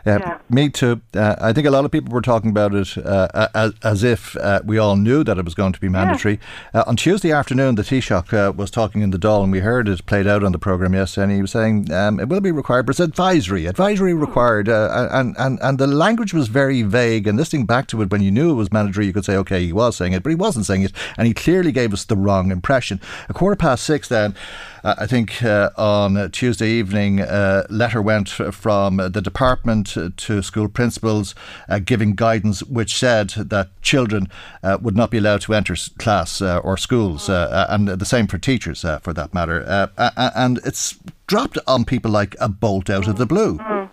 Uh, 0.08 0.38
Me 0.50 0.70
too. 0.70 1.02
Uh, 1.14 1.36
I 1.42 1.52
think 1.52 1.68
a 1.68 1.72
lot 1.72 1.84
of 1.84 1.92
people 1.92 2.14
were 2.14 2.22
talking 2.22 2.50
about 2.50 2.74
it 2.74 2.98
uh, 2.98 3.48
as, 3.54 3.74
as, 3.84 4.04
if 4.04 4.38
uh, 4.38 4.62
we 4.64 4.78
all 4.78 4.96
knew 4.96 5.24
that 5.24 5.38
it 5.38 5.44
was 5.44 5.54
going 5.54 5.74
to 5.74 5.80
be 5.80 5.90
mandatory. 5.90 6.40
Yeah. 6.74 6.84
on 6.88 6.96
Tuesday 6.96 7.32
afternoon, 7.32 7.76
the 7.76 7.82
Taoiseach 7.82 8.34
uh, 8.34 8.54
was 8.54 8.72
talking 8.72 9.02
in 9.02 9.12
the 9.12 9.18
Dáil, 9.18 9.44
and 9.44 9.52
we 9.52 9.60
heard 9.60 9.90
it 9.90 10.06
played 10.06 10.26
out 10.26 10.44
on 10.44 10.54
the 10.54 10.60
programme 10.60 10.94
yesterday, 10.94 11.24
and 11.24 11.34
he 11.34 11.42
was 11.42 11.52
saying 11.52 11.92
um, 11.92 12.20
it 12.20 12.30
will 12.30 12.40
be 12.40 12.52
required, 12.52 12.86
but 12.86 12.92
it's 12.92 13.02
advisory, 13.02 13.66
advisory 13.66 14.14
required. 14.14 14.70
Uh, 14.70 15.10
and, 15.12 15.36
and, 15.38 15.60
and 15.62 15.78
the 15.78 15.88
language 15.88 16.34
was 16.34 16.48
very 16.48 16.84
vague, 16.84 17.28
and 17.28 17.38
listening 17.38 17.66
back 17.66 17.88
to 17.88 18.02
it, 18.02 18.10
when 18.10 18.22
you 18.22 18.32
knew 18.32 18.52
it 18.52 18.56
was 18.56 18.72
mandatory, 18.72 19.08
you 19.08 19.14
could 19.14 19.26
say, 19.26 19.36
okay, 19.36 19.66
he 19.66 19.74
was 19.74 19.98
saying 19.98 20.14
it, 20.14 20.24
but 20.24 20.30
he 20.30 20.36
wasn't 20.36 20.66
saying 20.66 20.84
it, 20.84 20.94
and 21.18 21.28
he 21.28 21.34
clearly 21.34 21.74
gave 21.74 21.92
us 21.92 22.06
the 22.06 22.16
wrong 22.16 22.52
impression. 22.52 23.02
A 23.28 23.34
quarter 23.34 23.58
past 23.58 23.84
six 23.84 24.08
then, 24.08 24.36
uh, 24.84 24.96
I 24.98 25.08
think 25.08 25.44
on 25.44 26.32
Tuesday 26.32 26.70
evening, 26.70 27.20
a 27.20 27.66
letter 27.70 28.02
went 28.02 28.30
from 28.30 28.98
the 28.98 29.22
department 29.22 29.96
to 30.18 30.42
school 30.42 30.68
principals 30.68 31.36
uh, 31.70 31.80
giving 31.80 32.16
guidance 32.16 32.64
which 32.64 32.96
said 32.96 33.30
that 33.30 33.70
children 33.82 34.28
uh, 34.64 34.78
would 34.82 34.96
not 34.96 35.12
be 35.12 35.18
allowed 35.18 35.42
to 35.42 35.54
enter 35.54 35.76
class 35.98 36.42
uh, 36.42 36.60
or 36.60 36.78
schools, 36.78 37.30
and 37.30 37.88
the 37.88 38.06
same 38.06 38.28
for 38.28 38.38
teachers 38.38 38.82
for 39.02 39.14
that 39.14 39.34
matter. 39.34 39.90
and 39.98 40.60
it's 40.66 40.98
dropped 41.28 41.58
on 41.68 41.86
people 41.86 42.12
like 42.12 42.36
a 42.40 42.50
bolt 42.50 42.90
out 42.90 43.08
of 43.08 43.18
the 43.18 43.26
blue. 43.26 43.58
Mm. 43.58 43.90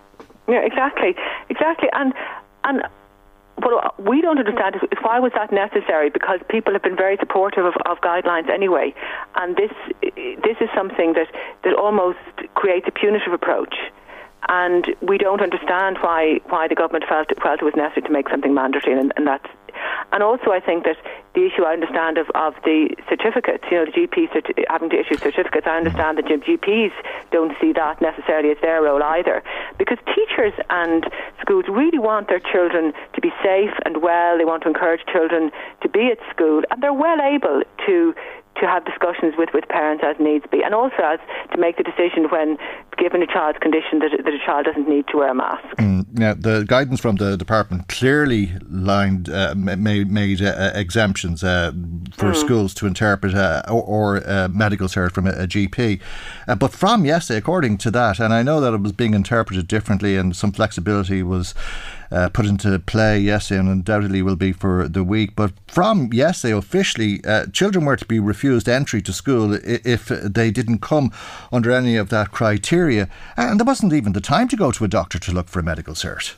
Yeah, 0.49 0.61
exactly, 0.64 1.14
exactly, 1.49 1.89
and 1.93 2.12
and. 2.64 2.82
What 3.57 3.84
uh, 3.84 3.90
we 3.98 4.20
don't 4.20 4.38
understand 4.38 4.76
is 4.76 4.82
why 5.02 5.20
was 5.20 5.32
that 5.34 5.52
necessary? 5.52 6.11
Because 6.11 6.40
people 6.48 6.72
have 6.72 6.82
been 6.82 6.96
very 6.96 7.16
supportive 7.18 7.64
of, 7.64 7.74
of 7.86 7.98
guidelines 8.00 8.50
anyway, 8.50 8.94
and 9.36 9.57
this 9.57 9.70
this 10.42 10.57
is 10.61 10.68
something 10.74 11.14
that, 11.14 11.28
that 11.62 11.74
almost 11.74 12.18
creates 12.55 12.86
a 12.88 12.92
punitive 12.92 13.32
approach 13.32 13.74
and 14.49 14.95
we 15.01 15.18
don't 15.18 15.40
understand 15.40 15.99
why 16.01 16.40
why 16.47 16.68
the 16.68 16.74
government 16.74 17.05
felt 17.09 17.30
it, 17.30 17.42
felt 17.42 17.61
it 17.61 17.64
was 17.64 17.76
necessary 17.76 18.03
to 18.03 18.12
make 18.12 18.28
something 18.28 18.55
mandatory, 18.55 18.99
and, 18.99 19.12
and 19.16 19.26
that's 19.26 19.49
and 20.12 20.22
also 20.22 20.51
I 20.53 20.61
think 20.61 20.84
that 20.84 20.97
the 21.34 21.47
issue 21.47 21.64
I 21.64 21.72
understand 21.72 22.18
of, 22.18 22.30
of 22.34 22.55
the 22.64 22.95
certificates, 23.09 23.64
you 23.70 23.78
know, 23.78 23.86
the 23.86 23.92
GPs 23.92 24.30
having 24.68 24.90
to 24.90 25.01
issue 25.01 25.16
certificates, 25.16 25.66
I 25.66 25.76
understand 25.76 26.18
that 26.18 26.26
GPs 26.26 26.92
don't 27.32 27.53
see 27.61 27.72
that 27.72 28.01
necessarily 28.01 28.51
as 28.51 28.59
their 28.62 28.82
role 28.82 29.03
either, 29.03 29.42
because 29.76 29.99
teachers 30.14 30.53
and 30.70 31.05
schools 31.40 31.64
really 31.68 31.99
want 31.99 32.28
their 32.28 32.38
children 32.38 32.92
to 33.14 33.20
be 33.20 33.32
safe 33.42 33.74
and 33.84 34.03
well. 34.03 34.38
They 34.38 34.45
want 34.45 34.62
to 34.62 34.68
encourage 34.68 35.05
children 35.11 35.51
to 35.82 35.88
be 35.88 36.12
at 36.12 36.18
school, 36.30 36.62
and 36.70 36.82
they're 36.82 36.92
well 36.92 37.20
able 37.20 37.62
to 37.86 38.14
to 38.57 38.66
have 38.66 38.84
discussions 38.84 39.34
with, 39.36 39.50
with 39.52 39.68
parents 39.68 40.05
as 40.07 40.16
needs 40.18 40.44
be, 40.50 40.62
and 40.62 40.74
also 40.74 40.96
as 41.02 41.18
to 41.52 41.59
make 41.59 41.76
the 41.76 41.82
decision 41.82 42.28
when, 42.30 42.57
given 42.96 43.22
a 43.22 43.26
child's 43.26 43.59
condition, 43.59 43.98
that, 43.98 44.11
that 44.24 44.32
a 44.32 44.38
child 44.44 44.66
doesn't 44.66 44.88
need 44.88 45.07
to 45.09 45.18
wear 45.18 45.30
a 45.30 45.34
mask. 45.34 45.64
Mm, 45.76 46.07
now, 46.12 46.34
the 46.34 46.64
guidance 46.66 47.00
from 47.00 47.16
the 47.16 47.36
department 47.36 47.88
clearly 47.88 48.52
lined 48.68 49.28
uh, 49.28 49.55
made, 49.57 50.11
made 50.11 50.42
uh, 50.42 50.72
exemptions 50.74 51.42
uh, 51.42 51.72
for 52.12 52.32
mm. 52.32 52.36
schools 52.36 52.74
to 52.74 52.86
interpret 52.86 53.34
uh, 53.34 53.62
or, 53.68 53.82
or 53.82 54.28
uh, 54.28 54.48
medical 54.48 54.88
cert 54.88 55.12
from 55.12 55.26
a, 55.26 55.30
a 55.30 55.46
GP. 55.46 56.00
Uh, 56.46 56.55
but 56.55 56.72
from 56.72 57.05
yesterday, 57.05 57.38
according 57.38 57.78
to 57.78 57.90
that, 57.90 58.20
and 58.20 58.32
I 58.32 58.42
know 58.42 58.61
that 58.61 58.74
it 58.74 58.80
was 58.80 58.92
being 58.92 59.14
interpreted 59.14 59.66
differently, 59.68 60.16
and 60.16 60.34
some 60.36 60.52
flexibility 60.52 61.22
was. 61.22 61.55
Uh, 62.14 62.28
put 62.28 62.46
into 62.46 62.78
play 62.78 63.18
yesterday 63.18 63.58
and 63.58 63.68
undoubtedly 63.68 64.22
will 64.22 64.36
be 64.36 64.52
for 64.52 64.86
the 64.86 65.02
week. 65.02 65.34
But 65.34 65.52
from 65.66 66.12
yesterday, 66.12 66.54
officially, 66.54 67.20
uh, 67.24 67.46
children 67.46 67.84
were 67.84 67.96
to 67.96 68.04
be 68.04 68.20
refused 68.20 68.68
entry 68.68 69.02
to 69.02 69.12
school 69.12 69.58
if 69.64 70.06
they 70.06 70.52
didn't 70.52 70.78
come 70.78 71.10
under 71.52 71.72
any 71.72 71.96
of 71.96 72.10
that 72.10 72.30
criteria. 72.30 73.08
And 73.36 73.58
there 73.58 73.66
wasn't 73.66 73.92
even 73.92 74.12
the 74.12 74.20
time 74.20 74.46
to 74.48 74.56
go 74.56 74.70
to 74.70 74.84
a 74.84 74.88
doctor 74.88 75.18
to 75.18 75.32
look 75.32 75.48
for 75.48 75.58
a 75.58 75.64
medical 75.64 75.94
cert. 75.94 76.34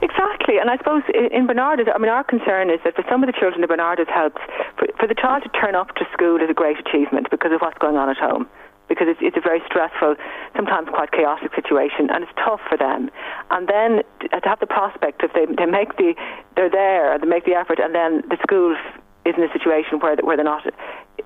Exactly. 0.00 0.56
and 0.58 0.70
I 0.70 0.78
suppose 0.78 1.02
in 1.12 1.46
Barnardo's, 1.46 1.88
I 1.94 1.98
mean, 1.98 2.08
our 2.08 2.24
concern 2.24 2.70
is 2.70 2.80
that 2.84 2.96
for 2.96 3.04
some 3.10 3.22
of 3.22 3.26
the 3.26 3.36
children, 3.38 3.60
the 3.60 3.68
Barnardo's 3.68 4.08
helps 4.08 4.40
for, 4.78 4.88
for 4.98 5.06
the 5.06 5.14
child 5.14 5.42
to 5.42 5.50
turn 5.60 5.74
up 5.74 5.94
to 5.96 6.06
school 6.14 6.40
is 6.40 6.48
a 6.48 6.54
great 6.54 6.78
achievement 6.78 7.28
because 7.30 7.52
of 7.52 7.60
what's 7.60 7.76
going 7.76 7.96
on 7.96 8.08
at 8.08 8.16
home. 8.16 8.48
Because 8.90 9.06
it's, 9.06 9.22
it's 9.22 9.38
a 9.38 9.40
very 9.40 9.62
stressful, 9.70 10.18
sometimes 10.58 10.90
quite 10.90 11.14
chaotic 11.14 11.54
situation, 11.54 12.10
and 12.10 12.26
it's 12.26 12.34
tough 12.34 12.60
for 12.66 12.74
them. 12.76 13.06
And 13.54 13.70
then 13.70 14.02
to 14.34 14.48
have 14.48 14.58
the 14.58 14.66
prospect 14.66 15.22
of 15.22 15.30
they 15.30 15.46
they 15.46 15.70
make 15.70 15.94
the 15.96 16.18
they're 16.58 16.68
there, 16.68 17.14
they 17.16 17.30
make 17.30 17.46
the 17.46 17.54
effort, 17.54 17.78
and 17.78 17.94
then 17.94 18.26
the 18.26 18.36
school 18.42 18.74
is 19.24 19.34
in 19.38 19.44
a 19.46 19.52
situation 19.54 20.02
where 20.02 20.18
where 20.26 20.34
they're 20.34 20.44
not 20.44 20.66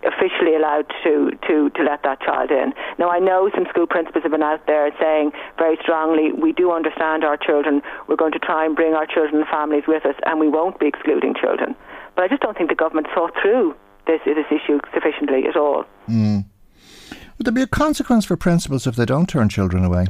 officially 0.03 0.55
allowed 0.55 0.91
to, 1.03 1.31
to, 1.47 1.71
to 1.71 1.83
let 1.83 2.03
that 2.03 2.21
child 2.21 2.51
in. 2.51 2.73
Now, 2.99 3.11
I 3.11 3.19
know 3.19 3.51
some 3.55 3.67
school 3.71 3.87
principals 3.87 4.23
have 4.23 4.33
been 4.33 4.43
out 4.43 4.67
there 4.67 4.91
saying 5.01 5.33
very 5.59 5.79
strongly, 5.81 6.33
we 6.33 6.53
do 6.53 6.73
understand 6.73 7.25
our 7.25 7.37
children, 7.37 7.83
we're 8.09 8.17
going 8.17 8.33
to 8.33 8.39
try 8.39 8.65
and 8.65 8.75
bring 8.75 8.95
our 8.95 9.07
children 9.07 9.41
and 9.41 9.47
families 9.49 9.85
with 9.87 10.05
us, 10.05 10.17
and 10.27 10.41
we 10.41 10.49
won't 10.49 10.79
be 10.81 10.87
excluding 10.87 11.35
children. 11.35 11.75
But 12.17 12.25
I 12.25 12.29
just 12.29 12.43
don't 12.43 12.57
think 12.57 12.69
the 12.69 12.77
government 12.77 13.07
thought 13.15 13.33
through 13.41 13.75
this, 14.07 14.21
this 14.25 14.47
issue 14.51 14.81
sufficiently 14.93 15.47
at 15.49 15.57
all. 15.57 15.85
Mm. 16.09 16.45
Would 17.39 17.47
there 17.47 17.53
be 17.53 17.63
a 17.63 17.67
consequence 17.67 18.25
for 18.25 18.37
principals 18.37 18.87
if 18.87 18.97
they 18.97 19.07
don't 19.07 19.29
turn 19.29 19.49
children 19.49 19.85
away? 19.85 20.07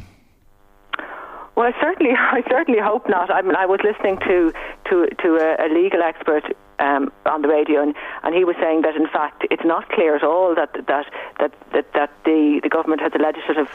Well, 1.56 1.66
I 1.66 1.80
certainly, 1.80 2.12
I 2.18 2.42
certainly 2.48 2.80
hope 2.80 3.08
not. 3.08 3.30
I 3.30 3.42
mean, 3.42 3.56
I 3.56 3.66
was 3.66 3.80
listening 3.84 4.18
to 4.20 4.52
to 4.90 5.08
to 5.22 5.28
a, 5.36 5.66
a 5.66 5.68
legal 5.72 6.02
expert 6.02 6.44
um, 6.78 7.12
on 7.26 7.42
the 7.42 7.48
radio, 7.48 7.82
and, 7.82 7.94
and 8.22 8.34
he 8.34 8.44
was 8.44 8.56
saying 8.60 8.82
that 8.82 8.96
in 8.96 9.06
fact 9.06 9.46
it's 9.50 9.64
not 9.64 9.88
clear 9.90 10.16
at 10.16 10.22
all 10.22 10.54
that 10.54 10.72
that 10.86 11.06
that 11.38 11.52
that, 11.72 11.92
that 11.94 12.10
the 12.24 12.60
the 12.62 12.68
government 12.68 13.00
has 13.00 13.12
a 13.14 13.18
legislative 13.18 13.68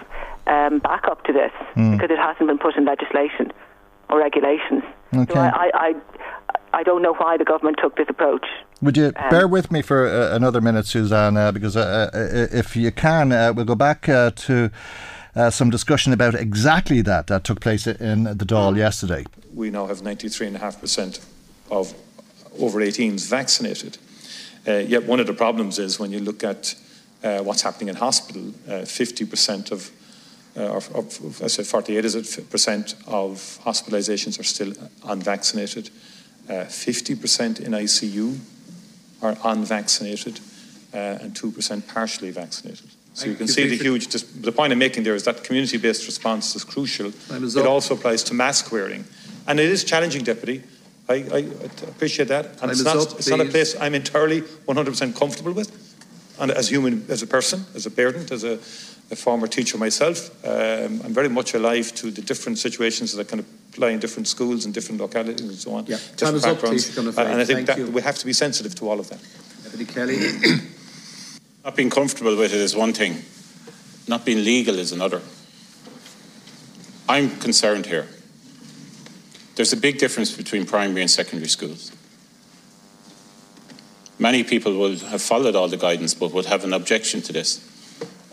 um, 0.47 0.80
backup 0.80 1.24
to 1.26 1.34
this 1.34 1.52
mm. 1.76 1.91
because 1.91 2.12
it 2.12 2.20
hasn't 2.20 2.47
been 2.47 2.58
put 2.58 2.76
in 2.76 2.86
legislation 2.86 3.52
or 4.10 4.20
regulations. 4.20 4.84
Okay. 5.14 5.34
So 5.34 5.39
I, 5.39 5.50
I, 5.50 5.72
I 5.74 5.95
I 6.74 6.84
don't 6.84 7.01
know 7.01 7.13
why 7.13 7.38
the 7.38 7.45
government 7.45 7.78
took 7.82 7.95
this 7.95 8.07
approach. 8.09 8.45
Would 8.82 8.97
you 8.97 9.07
um, 9.15 9.30
bear 9.30 9.47
with 9.47 9.72
me 9.72 9.82
for 9.82 10.07
uh, 10.07 10.36
another 10.36 10.61
minute, 10.61 10.86
Suzanne? 10.86 11.38
Uh, 11.38 11.51
because 11.51 11.76
uh, 11.76 12.09
uh 12.13 12.47
if 12.51 12.76
you 12.76 12.91
can, 12.91 13.32
uh, 13.32 13.53
we'll 13.55 13.65
go 13.65 13.76
back 13.76 14.07
uh, 14.09 14.32
to 14.32 14.70
some 15.49 15.70
discussion 15.70 16.11
about 16.11 16.36
exactly 16.36 17.01
that 17.01 17.28
that 17.28 17.43
took 17.43 17.61
place 17.61 17.88
in 17.88 18.24
the 18.24 18.45
Dáil 18.45 18.76
yesterday. 18.76 19.26
We 19.53 19.70
now 19.70 19.88
have 19.88 20.01
93.5% 20.01 21.20
of 21.72 21.93
over 22.59 22.80
18s 22.80 23.30
vaccinated. 23.30 23.97
Uh, 24.67 24.74
yet 24.74 25.03
one 25.05 25.20
of 25.20 25.28
the 25.28 25.34
problems 25.34 25.80
is 25.80 25.99
when 25.99 26.11
you 26.11 26.20
look 26.20 26.43
at 26.43 26.76
uh, 27.24 27.39
what's 27.39 27.61
happening 27.61 27.89
in 27.89 27.95
hospital, 27.95 28.53
uh, 28.67 28.86
50% 28.86 29.72
of, 29.72 29.91
uh, 30.57 30.76
of, 30.76 30.95
of, 30.95 31.43
I 31.43 31.47
said 31.47 31.65
48 31.65 32.05
is 32.05 32.15
it, 32.15 32.49
percent 32.49 32.95
of 33.07 33.59
hospitalizations 33.63 34.39
are 34.39 34.43
still 34.43 34.74
unvaccinated. 35.05 35.89
50% 36.50 37.60
uh, 37.62 37.64
in 37.64 37.72
ICU 37.72 38.38
are 39.22 39.38
unvaccinated 39.43 40.39
uh, 40.93 41.20
and 41.22 41.34
2% 41.34 41.88
partially 41.88 42.32
vaccinated. 42.32 42.89
So 43.14 43.28
you 43.28 43.36
can 43.36 43.47
see 43.47 43.68
the 43.68 43.76
huge. 43.76 44.08
The 44.08 44.52
point 44.52 44.72
I'm 44.72 44.80
making 44.80 45.04
there 45.04 45.16
is 45.16 45.24
that 45.24 45.43
community-based 45.43 46.06
response 46.06 46.56
is 46.56 46.64
crucial. 46.64 47.12
It 47.30 47.66
also 47.66 47.95
applies 47.95 48.24
to 48.24 48.34
mask 48.34 48.72
wearing, 48.72 49.04
and 49.47 49.60
it 49.60 49.70
is 49.70 49.84
challenging, 49.84 50.24
deputy. 50.24 50.64
I, 51.10 51.16
I 51.34 51.38
appreciate 51.89 52.28
that. 52.28 52.62
And 52.62 52.72
it's 52.72 52.84
not, 52.84 52.97
up, 52.97 53.18
it's 53.18 53.28
not 53.28 53.39
a 53.39 53.45
place 53.45 53.76
I'm 53.80 53.95
entirely 53.95 54.41
100% 54.41 55.16
comfortable 55.18 55.54
with. 55.54 55.89
And 56.40 56.52
as 56.52 56.70
human, 56.70 57.06
as 57.10 57.22
a 57.22 57.28
person, 57.28 57.66
as 57.76 57.86
a 57.86 57.92
parent, 57.92 58.32
as 58.32 58.44
a, 58.44 58.54
a 59.12 59.16
former 59.16 59.48
teacher 59.48 59.78
myself, 59.78 60.30
um, 60.46 61.02
I'm 61.04 61.14
very 61.14 61.30
much 61.30 61.54
alive 61.54 61.94
to 61.96 62.12
the 62.12 62.22
different 62.22 62.58
situations 62.58 63.14
that 63.14 63.28
kind 63.28 63.42
of 63.42 63.46
apply 63.74 63.90
in 63.90 64.00
different 64.00 64.28
schools 64.28 64.66
and 64.66 64.74
different 64.74 65.02
localities 65.02 65.42
and 65.42 65.56
so 65.56 65.74
on. 65.74 65.86
Yeah, 65.86 65.98
different 66.16 66.44
backgrounds. 66.44 66.98
Up, 66.98 67.18
and 67.18 67.42
I 67.42 67.46
think 67.46 67.48
Thank 67.48 67.68
that 67.68 67.78
you. 67.78 67.88
we 67.88 68.02
have 68.02 68.18
to 68.18 68.26
be 68.26 68.34
sensitive 68.34 68.76
to 68.76 68.90
all 68.90 69.00
of 69.00 69.10
that. 69.10 69.20
Deputy 69.64 69.86
Kelly. 69.86 70.18
Not 71.66 71.76
being 71.76 71.90
comfortable 71.90 72.36
with 72.38 72.54
it 72.54 72.60
is 72.60 72.76
one 72.76 72.94
thing. 72.94 73.22
Not 74.08 74.26
being 74.26 74.44
legal 74.44 74.80
is 74.80 74.92
another. 74.92 75.22
I'm 77.08 77.38
concerned 77.40 77.86
here 77.86 78.08
there's 79.60 79.74
a 79.74 79.78
big 79.78 79.98
difference 79.98 80.32
between 80.32 80.66
primary 80.66 81.02
and 81.02 81.12
secondary 81.12 81.50
schools. 81.50 81.92
Many 84.20 84.43
people 84.43 84.78
will 84.78 84.97
have 84.97 85.22
followed 85.22 85.55
all 85.55 85.70
the 85.70 85.78
guidance 85.78 86.13
but 86.13 86.34
would 86.34 86.45
have 86.45 86.65
an 86.65 86.74
objection 86.74 87.22
to 87.22 87.34
this. 87.34 87.65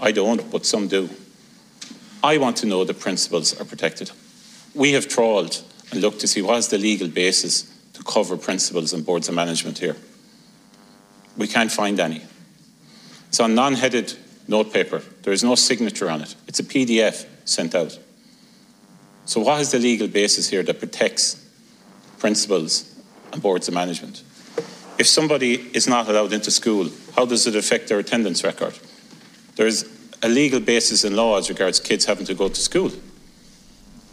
I 0.01 0.11
don't, 0.11 0.51
but 0.51 0.67
some 0.67 0.89
do. 0.89 1.09
I 2.25 2.39
want 2.39 2.57
to 2.59 2.67
know 2.67 2.85
the 2.85 2.93
principals 2.93 3.59
are 3.61 3.65
protected. 3.65 4.11
We 4.75 4.93
have 4.93 5.07
trawled 5.07 5.63
and 5.93 6.01
looked 6.01 6.21
to 6.21 6.27
see 6.27 6.43
what 6.43 6.59
is 6.59 6.69
the 6.69 6.79
legal 6.79 7.09
basis 7.09 7.73
to 7.93 8.03
cover 8.03 8.37
principals 8.37 8.93
and 8.93 9.07
boards 9.07 9.29
of 9.29 9.37
management 9.37 9.79
here. 9.79 9.97
We 11.37 11.47
can't 11.47 11.71
find 11.71 12.01
any. 12.01 12.23
It's 13.29 13.39
on 13.39 13.55
non 13.55 13.75
headed 13.75 14.13
notepaper. 14.49 15.03
There 15.23 15.33
is 15.33 15.45
no 15.45 15.55
signature 15.55 16.11
on 16.11 16.21
it. 16.23 16.35
It's 16.49 16.59
a 16.59 16.65
PDF 16.65 17.27
sent 17.45 17.75
out. 17.75 17.99
So, 19.25 19.41
what 19.41 19.61
is 19.61 19.71
the 19.71 19.79
legal 19.79 20.09
basis 20.09 20.49
here 20.49 20.63
that 20.63 20.79
protects 20.79 21.45
principals 22.19 22.93
and 23.33 23.41
boards 23.41 23.69
of 23.69 23.75
management? 23.75 24.23
If 24.99 25.07
somebody 25.07 25.55
is 25.75 25.87
not 25.87 26.09
allowed 26.09 26.33
into 26.33 26.51
school, 26.51 26.89
how 27.15 27.27
does 27.27 27.47
it 27.47 27.55
affect 27.55 27.89
their 27.89 27.99
attendance 27.99 28.43
record? 28.43 28.79
There 29.57 29.67
is 29.67 29.89
a 30.23 30.29
legal 30.29 30.61
basis 30.61 31.05
in 31.05 31.15
law 31.15 31.39
as 31.39 31.49
regards 31.49 31.81
kids 31.81 32.07
having 32.07 32.27
to 32.27 32.35
go 32.35 32.49
to 32.49 32.61
school. 32.61 32.91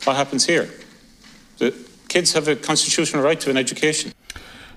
What 0.04 0.16
happens 0.18 0.46
here? 0.46 0.70
The 1.60 1.74
kids 2.10 2.34
have 2.34 2.48
a 2.48 2.56
constitutional 2.56 3.24
right 3.24 3.40
to 3.40 3.50
an 3.50 3.58
education. 3.58 4.12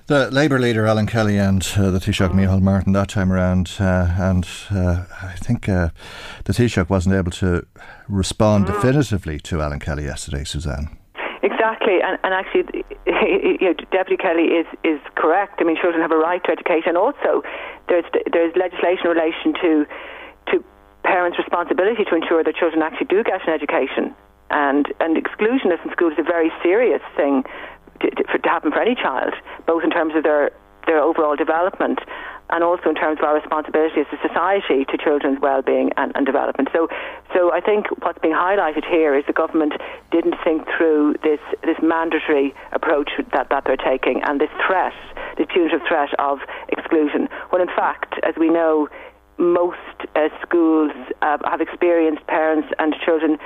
The 0.07 0.31
Labour 0.31 0.57
leader 0.57 0.85
Alan 0.85 1.05
Kelly 1.05 1.37
and 1.37 1.61
uh, 1.75 1.91
the 1.91 1.99
Taoiseach 1.99 2.31
Micheál 2.31 2.61
Martin 2.61 2.93
that 2.93 3.09
time 3.09 3.29
around, 3.29 3.73
uh, 3.77 4.15
and 4.17 4.47
uh, 4.71 5.03
I 5.21 5.33
think 5.35 5.67
uh, 5.67 5.89
the 6.45 6.53
Taoiseach 6.53 6.89
wasn't 6.89 7.15
able 7.15 7.31
to 7.31 7.67
respond 8.07 8.67
definitively 8.67 9.37
to 9.41 9.61
Alan 9.61 9.79
Kelly 9.79 10.05
yesterday, 10.05 10.45
Suzanne. 10.45 10.96
Exactly, 11.47 12.03
and, 12.03 12.19
and 12.23 12.33
actually, 12.33 12.83
you 13.07 13.71
know, 13.71 13.73
Deputy 13.91 14.17
Kelly 14.19 14.59
is, 14.59 14.67
is 14.83 14.99
correct. 15.15 15.59
I 15.59 15.63
mean, 15.63 15.77
children 15.79 16.01
have 16.01 16.11
a 16.11 16.17
right 16.19 16.43
to 16.43 16.51
education. 16.51 16.89
And 16.89 16.97
also, 16.97 17.41
there's 17.87 18.03
there's 18.33 18.53
legislation 18.55 19.07
in 19.07 19.11
relation 19.15 19.53
to 19.63 19.71
to 20.51 20.63
parents' 21.03 21.37
responsibility 21.39 22.03
to 22.03 22.15
ensure 22.15 22.43
that 22.43 22.55
children 22.55 22.81
actually 22.83 23.07
do 23.07 23.23
get 23.23 23.47
an 23.47 23.53
education. 23.53 24.13
And 24.49 24.91
and 24.99 25.15
exclusionism 25.15 25.87
in 25.87 25.91
school 25.91 26.11
is 26.11 26.19
a 26.19 26.23
very 26.23 26.51
serious 26.61 27.01
thing 27.15 27.43
to, 28.01 28.09
to, 28.11 28.23
to 28.39 28.49
happen 28.49 28.71
for 28.71 28.81
any 28.81 28.95
child, 28.95 29.33
both 29.65 29.83
in 29.83 29.89
terms 29.89 30.15
of 30.15 30.23
their 30.23 30.51
their 30.85 30.99
overall 30.99 31.35
development 31.35 31.99
and 32.49 32.63
also 32.63 32.89
in 32.89 32.95
terms 32.95 33.19
of 33.19 33.25
our 33.25 33.35
responsibility 33.35 34.01
as 34.01 34.07
a 34.11 34.27
society 34.27 34.85
to 34.85 34.97
children's 34.97 35.39
well-being 35.41 35.91
and, 35.97 36.11
and, 36.15 36.25
development. 36.25 36.69
So, 36.73 36.87
so 37.33 37.51
I 37.51 37.59
think 37.61 37.87
what's 38.03 38.19
being 38.19 38.33
highlighted 38.33 38.87
here 38.87 39.15
is 39.15 39.25
the 39.27 39.33
government 39.33 39.73
didn't 40.11 40.35
think 40.43 40.67
through 40.77 41.15
this 41.23 41.39
this 41.63 41.77
mandatory 41.81 42.53
approach 42.71 43.11
that, 43.33 43.49
that 43.49 43.63
they're 43.65 43.77
taking 43.77 44.21
and 44.23 44.39
this 44.39 44.51
threat, 44.65 44.93
this 45.37 45.47
punitive 45.51 45.81
threat 45.87 46.09
of 46.19 46.39
exclusion. 46.69 47.27
When 47.49 47.61
in 47.61 47.67
fact, 47.67 48.15
as 48.23 48.35
we 48.37 48.49
know, 48.49 48.87
most 49.37 49.77
uh, 50.15 50.29
schools 50.41 50.91
uh, 51.21 51.37
have 51.45 51.61
experienced 51.61 52.25
parents 52.27 52.67
and 52.79 52.95
children 53.05 53.37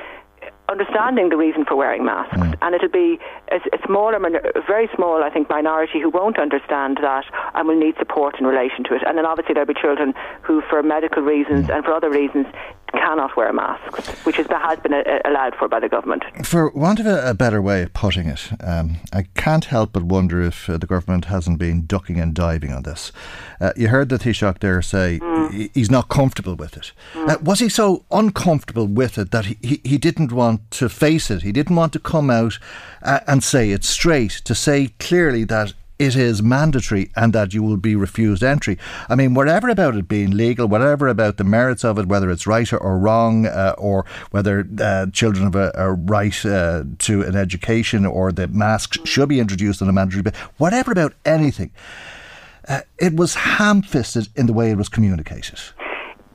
understanding 0.72 1.30
the 1.30 1.38
reason 1.38 1.66
for 1.66 1.76
wearing 1.76 2.06
masks. 2.06 2.38
Mm. 2.38 2.58
And 2.62 2.76
it'll 2.76 2.90
be 2.90 3.20
a, 3.52 3.58
a 3.58 3.80
smaller, 3.86 4.16
a 4.16 4.62
very 4.66 4.90
small, 4.96 5.24
I 5.24 5.30
think, 5.30 5.50
minority 5.50 6.00
who 6.02 6.10
won't 6.10 6.40
understand 6.40 6.98
that 7.02 7.26
and 7.54 7.68
will 7.68 7.78
need 7.78 7.96
support 7.98 8.40
in 8.40 8.46
relation 8.46 8.84
to 8.86 8.96
it. 8.96 9.04
And 9.06 9.18
then 9.18 9.26
obviously 9.26 9.54
there'll 9.54 9.68
be 9.68 9.80
children 9.80 10.14
who, 10.42 10.62
for 10.70 10.82
medical 10.82 11.22
reasons 11.22 11.68
mm. 11.68 11.76
and 11.76 11.86
for 11.86 11.94
other 11.94 12.10
reasons, 12.10 12.48
cannot 12.92 13.36
wear 13.36 13.52
masks, 13.54 14.10
which 14.26 14.40
is, 14.40 14.48
has 14.48 14.80
been 14.80 14.94
a, 14.94 15.00
uh, 15.00 15.20
allowed 15.26 15.56
for 15.56 15.68
by 15.68 15.80
the 15.80 15.90
government. 15.90 16.24
For 16.44 16.70
want 16.72 17.00
of 17.00 17.06
a, 17.06 17.30
a 17.30 17.34
better 17.34 17.62
way 17.62 17.84
of 17.84 17.94
putting 17.94 18.28
it, 18.28 18.52
um, 18.62 18.98
I 19.14 19.24
can't 19.36 19.66
help 19.66 19.94
but 19.94 20.04
wonder 20.04 20.42
if 20.42 20.70
uh, 20.70 20.78
the 20.78 20.88
government 20.88 21.26
hasn't 21.26 21.60
been 21.60 21.86
ducking 21.86 22.20
and 22.20 22.34
diving 22.34 22.72
on 22.72 22.84
this. 22.84 23.12
Uh, 23.60 23.74
you 23.76 23.88
heard 23.88 24.10
the 24.10 24.18
Taoiseach 24.18 24.60
there 24.60 24.82
say 24.82 25.20
mm. 25.20 25.70
he's 25.74 25.92
not 25.92 26.10
comfortable 26.10 26.56
with 26.56 26.78
it. 26.78 26.92
Mm. 27.14 27.30
Uh, 27.30 27.38
was 27.42 27.60
he 27.60 27.70
so 27.70 28.06
uncomfortable 28.12 28.88
with 28.88 29.18
it 29.18 29.32
that 29.32 29.46
he, 29.46 29.58
he, 29.62 29.82
he, 29.84 29.98
didn't 29.98 30.32
want 30.32 30.70
to 30.72 30.90
face 30.90 31.30
it? 31.30 31.44
He 31.44 31.52
didn't 31.52 31.76
want 31.76 31.94
to 31.94 32.00
come 32.00 32.30
out 32.30 32.60
uh, 33.02 33.20
and 33.28 33.44
say 33.44 33.72
it 33.72 33.84
straight, 33.84 34.32
to 34.46 34.56
say 34.56 34.94
clearly 35.00 35.44
that 35.46 35.74
it 36.02 36.16
is 36.16 36.42
mandatory 36.42 37.12
and 37.16 37.32
that 37.34 37.54
you 37.54 37.62
will 37.62 37.78
be 37.78 37.96
refused 37.96 38.42
entry. 38.42 38.76
I 39.08 39.14
mean, 39.14 39.36
whatever 39.36 39.70
about 39.70 39.96
it 39.96 40.08
being 40.08 40.32
legal, 40.32 40.68
whatever 40.68 41.08
about 41.08 41.38
the 41.38 41.44
merits 41.44 41.86
of 41.86 42.00
it, 42.00 42.08
whether 42.08 42.32
it's 42.32 42.48
right 42.48 42.74
or 42.74 42.98
wrong, 42.98 43.46
uh, 43.46 43.76
or 43.78 44.06
whether 44.32 44.68
uh, 44.80 45.06
children 45.14 45.44
have 45.44 45.56
a, 45.56 45.72
a 45.76 45.92
right 45.92 46.44
uh, 46.44 46.86
to 47.00 47.22
an 47.22 47.36
education 47.36 48.08
or 48.08 48.32
that 48.32 48.52
masks 48.52 48.98
should 49.04 49.30
be 49.30 49.40
introduced 49.40 49.80
on 49.80 49.90
a 49.90 49.94
mandatory 49.94 50.24
basis, 50.24 50.40
whatever 50.58 50.92
about 50.92 51.14
anything, 51.24 51.70
uh, 52.68 52.82
it 52.98 53.16
was 53.16 53.36
ham 53.36 53.84
fisted 53.84 54.28
in 54.36 54.48
the 54.48 54.54
way 54.54 54.72
it 54.72 54.78
was 54.78 54.90
communicated. 54.90 55.60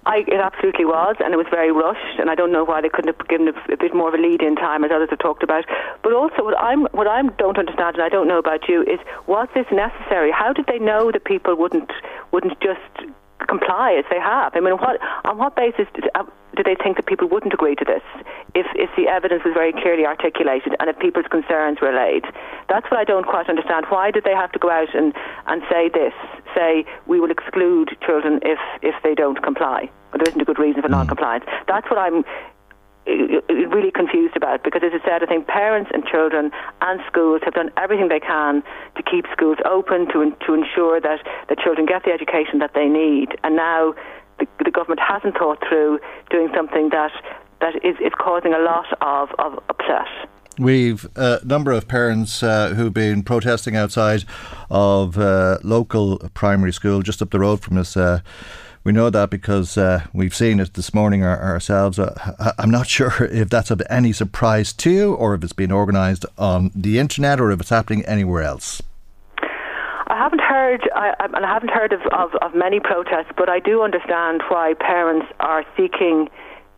I, 0.06 0.22
it 0.26 0.38
absolutely 0.38 0.84
was, 0.84 1.16
and 1.18 1.34
it 1.34 1.36
was 1.36 1.48
very 1.50 1.72
rushed, 1.72 2.20
and 2.20 2.30
I 2.30 2.36
don't 2.36 2.52
know 2.52 2.64
why 2.64 2.80
they 2.80 2.88
couldn't 2.88 3.12
have 3.12 3.28
given 3.28 3.48
a, 3.48 3.72
a 3.72 3.76
bit 3.76 3.92
more 3.92 4.06
of 4.06 4.14
a 4.14 4.22
lead 4.22 4.40
in 4.40 4.54
time, 4.54 4.84
as 4.84 4.92
others 4.94 5.10
have 5.10 5.18
talked 5.18 5.42
about. 5.42 5.64
But 6.02 6.12
also, 6.12 6.44
what 6.44 6.56
I'm 6.58 6.86
what 6.92 7.08
I 7.08 7.20
don't 7.36 7.58
understand, 7.58 7.96
and 7.96 8.04
I 8.04 8.08
don't 8.08 8.28
know 8.28 8.38
about 8.38 8.68
you, 8.68 8.82
is 8.82 9.00
was 9.26 9.48
this 9.54 9.66
necessary? 9.72 10.30
How 10.30 10.52
did 10.52 10.66
they 10.66 10.78
know 10.78 11.10
that 11.10 11.24
people 11.24 11.56
wouldn't 11.56 11.90
wouldn't 12.30 12.58
just 12.60 13.10
comply 13.44 13.94
as 13.98 14.04
they 14.10 14.20
have? 14.20 14.52
I 14.54 14.60
mean, 14.60 14.74
what 14.74 15.00
on 15.24 15.38
what 15.38 15.56
basis 15.56 15.86
did, 15.94 16.08
uh, 16.14 16.24
do 16.56 16.62
they 16.62 16.74
think 16.74 16.96
that 16.96 17.06
people 17.06 17.28
wouldn't 17.28 17.52
agree 17.52 17.74
to 17.76 17.84
this 17.84 18.02
if 18.54 18.66
if 18.74 18.90
the 18.96 19.08
evidence 19.08 19.44
was 19.44 19.52
very 19.54 19.72
clearly 19.72 20.06
articulated 20.06 20.74
and 20.80 20.88
if 20.88 20.98
people's 20.98 21.26
concerns 21.30 21.80
were 21.80 21.92
laid? 21.92 22.24
That's 22.68 22.90
what 22.90 22.98
I 22.98 23.04
don't 23.04 23.26
quite 23.26 23.48
understand. 23.48 23.86
Why 23.88 24.10
did 24.10 24.24
they 24.24 24.34
have 24.34 24.52
to 24.52 24.58
go 24.58 24.70
out 24.70 24.94
and 24.94 25.12
and 25.46 25.62
say 25.70 25.88
this? 25.88 26.14
Say 26.54 26.84
we 27.06 27.20
will 27.20 27.30
exclude 27.30 27.96
children 28.04 28.40
if 28.42 28.58
if 28.82 28.94
they 29.02 29.14
don't 29.14 29.42
comply. 29.42 29.90
Or 30.12 30.18
there 30.18 30.28
isn't 30.28 30.40
a 30.40 30.44
good 30.44 30.58
reason 30.58 30.82
for 30.82 30.88
non-compliance. 30.88 31.44
That's 31.66 31.90
what 31.90 31.98
I'm 31.98 32.24
really 33.06 33.90
confused 33.90 34.36
about 34.36 34.64
because, 34.64 34.82
as 34.84 34.92
I 34.92 35.04
said, 35.04 35.22
I 35.22 35.26
think 35.26 35.46
parents 35.46 35.90
and 35.94 36.04
children 36.04 36.50
and 36.80 37.00
schools 37.06 37.40
have 37.44 37.54
done 37.54 37.70
everything 37.76 38.08
they 38.08 38.20
can 38.20 38.62
to 38.96 39.02
keep 39.02 39.26
schools 39.32 39.58
open 39.64 40.06
to 40.12 40.32
to 40.46 40.54
ensure 40.54 41.00
that 41.00 41.20
the 41.48 41.56
children 41.56 41.86
get 41.86 42.04
the 42.04 42.12
education 42.12 42.58
that 42.58 42.72
they 42.74 42.86
need. 42.86 43.36
And 43.44 43.56
now 43.56 43.94
the, 44.38 44.46
the 44.64 44.70
government 44.70 45.00
hasn't 45.00 45.36
thought 45.38 45.62
through 45.68 46.00
doing 46.30 46.50
something 46.54 46.90
that 46.90 47.12
that 47.60 47.76
is, 47.76 47.96
is 48.04 48.12
causing 48.18 48.52
a 48.52 48.58
lot 48.58 48.86
of, 49.00 49.30
of 49.38 49.62
upset. 49.70 50.08
We've 50.58 51.06
a 51.16 51.40
number 51.44 51.72
of 51.72 51.86
parents 51.86 52.42
uh, 52.42 52.70
who've 52.70 52.92
been 52.92 53.22
protesting 53.22 53.76
outside 53.76 54.24
of 54.70 55.18
uh, 55.18 55.58
local 55.62 56.18
primary 56.34 56.72
school 56.72 57.02
just 57.02 57.20
up 57.20 57.30
the 57.30 57.38
road 57.38 57.60
from 57.60 57.76
us. 57.76 57.96
We 58.86 58.92
know 58.92 59.10
that 59.10 59.30
because 59.30 59.76
uh, 59.76 60.06
we've 60.12 60.32
seen 60.32 60.60
it 60.60 60.74
this 60.74 60.94
morning 60.94 61.24
our, 61.24 61.42
ourselves. 61.42 61.98
Uh, 61.98 62.52
I'm 62.56 62.70
not 62.70 62.86
sure 62.96 63.24
if 63.24 63.48
that's 63.48 63.72
of 63.72 63.82
any 63.90 64.12
surprise 64.12 64.72
to 64.74 64.90
you 64.92 65.14
or 65.14 65.34
if 65.34 65.42
it's 65.42 65.52
been 65.52 65.72
organised 65.72 66.24
on 66.38 66.70
the 66.72 67.00
internet 67.00 67.40
or 67.40 67.50
if 67.50 67.60
it's 67.60 67.70
happening 67.70 68.04
anywhere 68.04 68.44
else. 68.44 68.80
I 70.06 70.16
haven't 70.16 70.40
heard, 70.40 70.88
I, 70.94 71.14
I 71.18 71.52
haven't 71.52 71.72
heard 71.72 71.92
of, 71.92 72.00
of, 72.12 72.30
of 72.40 72.54
many 72.54 72.78
protests, 72.78 73.32
but 73.36 73.48
I 73.48 73.58
do 73.58 73.82
understand 73.82 74.42
why 74.50 74.74
parents 74.78 75.26
are 75.40 75.64
seeking 75.76 76.28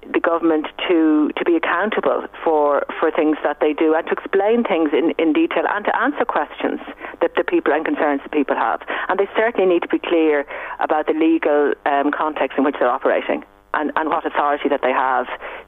the 0.03 0.21
government 0.21 0.67
to, 0.89 1.31
to 1.37 1.45
be 1.45 1.57
accountable 1.57 2.27
for, 2.45 2.85
for 3.01 3.11
things 3.11 3.37
that 3.43 3.59
they 3.61 3.73
do 3.73 3.95
and 3.95 4.07
to 4.07 4.13
explain 4.13 4.65
things 4.65 4.91
in, 4.93 5.13
in 5.19 5.33
detail 5.33 5.65
and 5.69 5.85
to 5.85 5.95
answer 5.97 6.25
questions 6.25 6.81
that 7.21 7.33
the 7.37 7.45
people 7.45 7.73
and 7.73 7.85
concerns 7.85 8.21
that 8.23 8.33
people 8.33 8.57
have. 8.57 8.81
And 9.09 9.19
they 9.19 9.29
certainly 9.37 9.69
need 9.69 9.83
to 9.83 9.89
be 9.89 9.99
clear 9.99 10.47
about 10.81 11.07
the 11.07 11.15
legal 11.15 11.75
um, 11.85 12.13
context 12.13 12.57
in 12.57 12.65
which 12.65 12.77
they're 12.79 12.89
operating. 12.89 13.45
And, 13.75 13.93
and 13.97 14.09
what 14.09 14.25
authority 14.25 14.71
that 14.71 14.81
they 14.81 14.93
have 14.93 15.27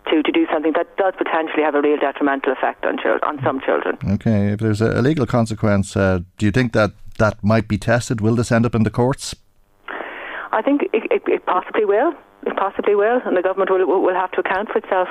to, 0.08 0.22
to 0.22 0.32
do 0.32 0.46
something 0.50 0.72
that 0.72 0.96
does 0.96 1.12
potentially 1.18 1.62
have 1.62 1.74
a 1.74 1.82
real 1.82 1.98
detrimental 1.98 2.50
effect 2.50 2.86
on 2.86 2.98
on 3.22 3.38
some 3.44 3.60
children. 3.60 3.98
Okay, 4.14 4.52
if 4.52 4.60
there's 4.60 4.80
a, 4.80 5.02
legal 5.02 5.26
consequence, 5.26 5.94
uh, 5.96 6.20
do 6.38 6.46
you 6.46 6.50
think 6.50 6.72
that 6.72 6.92
that 7.18 7.44
might 7.44 7.68
be 7.68 7.76
tested? 7.76 8.22
Will 8.22 8.34
this 8.34 8.50
end 8.50 8.64
up 8.64 8.74
in 8.74 8.84
the 8.84 8.90
courts? 8.90 9.36
I 10.50 10.62
think 10.62 10.84
it, 10.94 11.12
it, 11.12 11.22
it 11.26 11.44
possibly 11.44 11.84
will. 11.84 12.14
It 12.46 12.56
possibly 12.56 12.94
will, 12.94 13.20
and 13.24 13.36
the 13.36 13.42
government 13.42 13.70
will, 13.70 14.02
will 14.02 14.14
have 14.14 14.30
to 14.32 14.40
account 14.40 14.68
for 14.70 14.78
itself. 14.78 15.08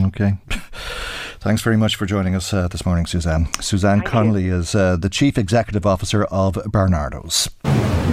Okay. 0.00 0.32
Thanks 1.40 1.62
very 1.62 1.76
much 1.76 1.94
for 1.96 2.04
joining 2.04 2.34
us 2.34 2.52
uh, 2.52 2.66
this 2.68 2.84
morning, 2.84 3.06
Suzanne. 3.06 3.48
Suzanne 3.60 4.00
Thank 4.00 4.10
Connolly 4.10 4.44
you. 4.44 4.56
is 4.56 4.74
uh, 4.74 4.96
the 4.96 5.08
Chief 5.08 5.38
Executive 5.38 5.86
Officer 5.86 6.24
of 6.24 6.54
Barnardo's. 6.66 7.48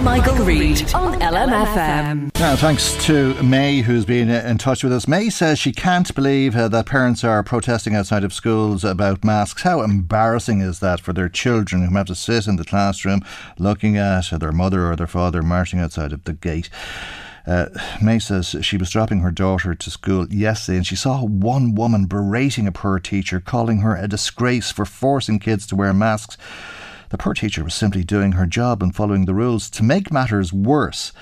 Michael, 0.02 0.36
Reade 0.44 0.94
on 0.94 1.18
LMFM. 1.20 2.38
Now, 2.38 2.54
thanks 2.54 2.94
to 3.06 3.34
May, 3.42 3.80
who's 3.80 4.04
been 4.04 4.30
in 4.30 4.58
touch 4.58 4.84
with 4.84 4.92
us. 4.92 5.08
May 5.08 5.30
says 5.30 5.58
she 5.58 5.72
can't 5.72 6.14
believe 6.14 6.54
uh, 6.54 6.68
that 6.68 6.86
parents 6.86 7.24
are 7.24 7.42
protesting 7.42 7.96
outside 7.96 8.22
of 8.22 8.32
schools 8.32 8.84
about 8.84 9.24
masks. 9.24 9.62
How 9.62 9.82
embarrassing 9.82 10.60
is 10.60 10.78
that 10.78 11.00
for 11.00 11.12
their 11.12 11.28
children 11.28 11.84
who 11.84 11.96
have 11.96 12.06
to 12.06 12.14
sit 12.14 12.46
in 12.46 12.54
the 12.54 12.64
classroom 12.64 13.22
looking 13.58 13.96
at 13.96 14.30
their 14.30 14.52
mother 14.52 14.88
or 14.88 14.94
their 14.94 15.08
father 15.08 15.42
marching 15.42 15.80
outside 15.80 16.12
of 16.12 16.22
the 16.22 16.34
gate? 16.34 16.70
Uh, 17.46 17.66
May 18.02 18.18
says 18.18 18.56
she 18.62 18.76
was 18.76 18.90
dropping 18.90 19.20
her 19.20 19.30
daughter 19.30 19.74
to 19.74 19.90
school 19.90 20.26
yesterday 20.28 20.78
and 20.78 20.86
she 20.86 20.96
saw 20.96 21.22
one 21.22 21.74
woman 21.74 22.06
berating 22.06 22.66
a 22.66 22.72
poor 22.72 22.98
teacher, 22.98 23.40
calling 23.40 23.80
her 23.80 23.96
a 23.96 24.08
disgrace 24.08 24.72
for 24.72 24.84
forcing 24.84 25.38
kids 25.38 25.66
to 25.68 25.76
wear 25.76 25.92
masks. 25.92 26.36
The 27.10 27.18
poor 27.18 27.34
teacher 27.34 27.62
was 27.62 27.74
simply 27.74 28.02
doing 28.02 28.32
her 28.32 28.46
job 28.46 28.82
and 28.82 28.94
following 28.94 29.26
the 29.26 29.34
rules. 29.34 29.70
To 29.70 29.84
make 29.84 30.10
matters 30.10 30.52
worse, 30.52 31.12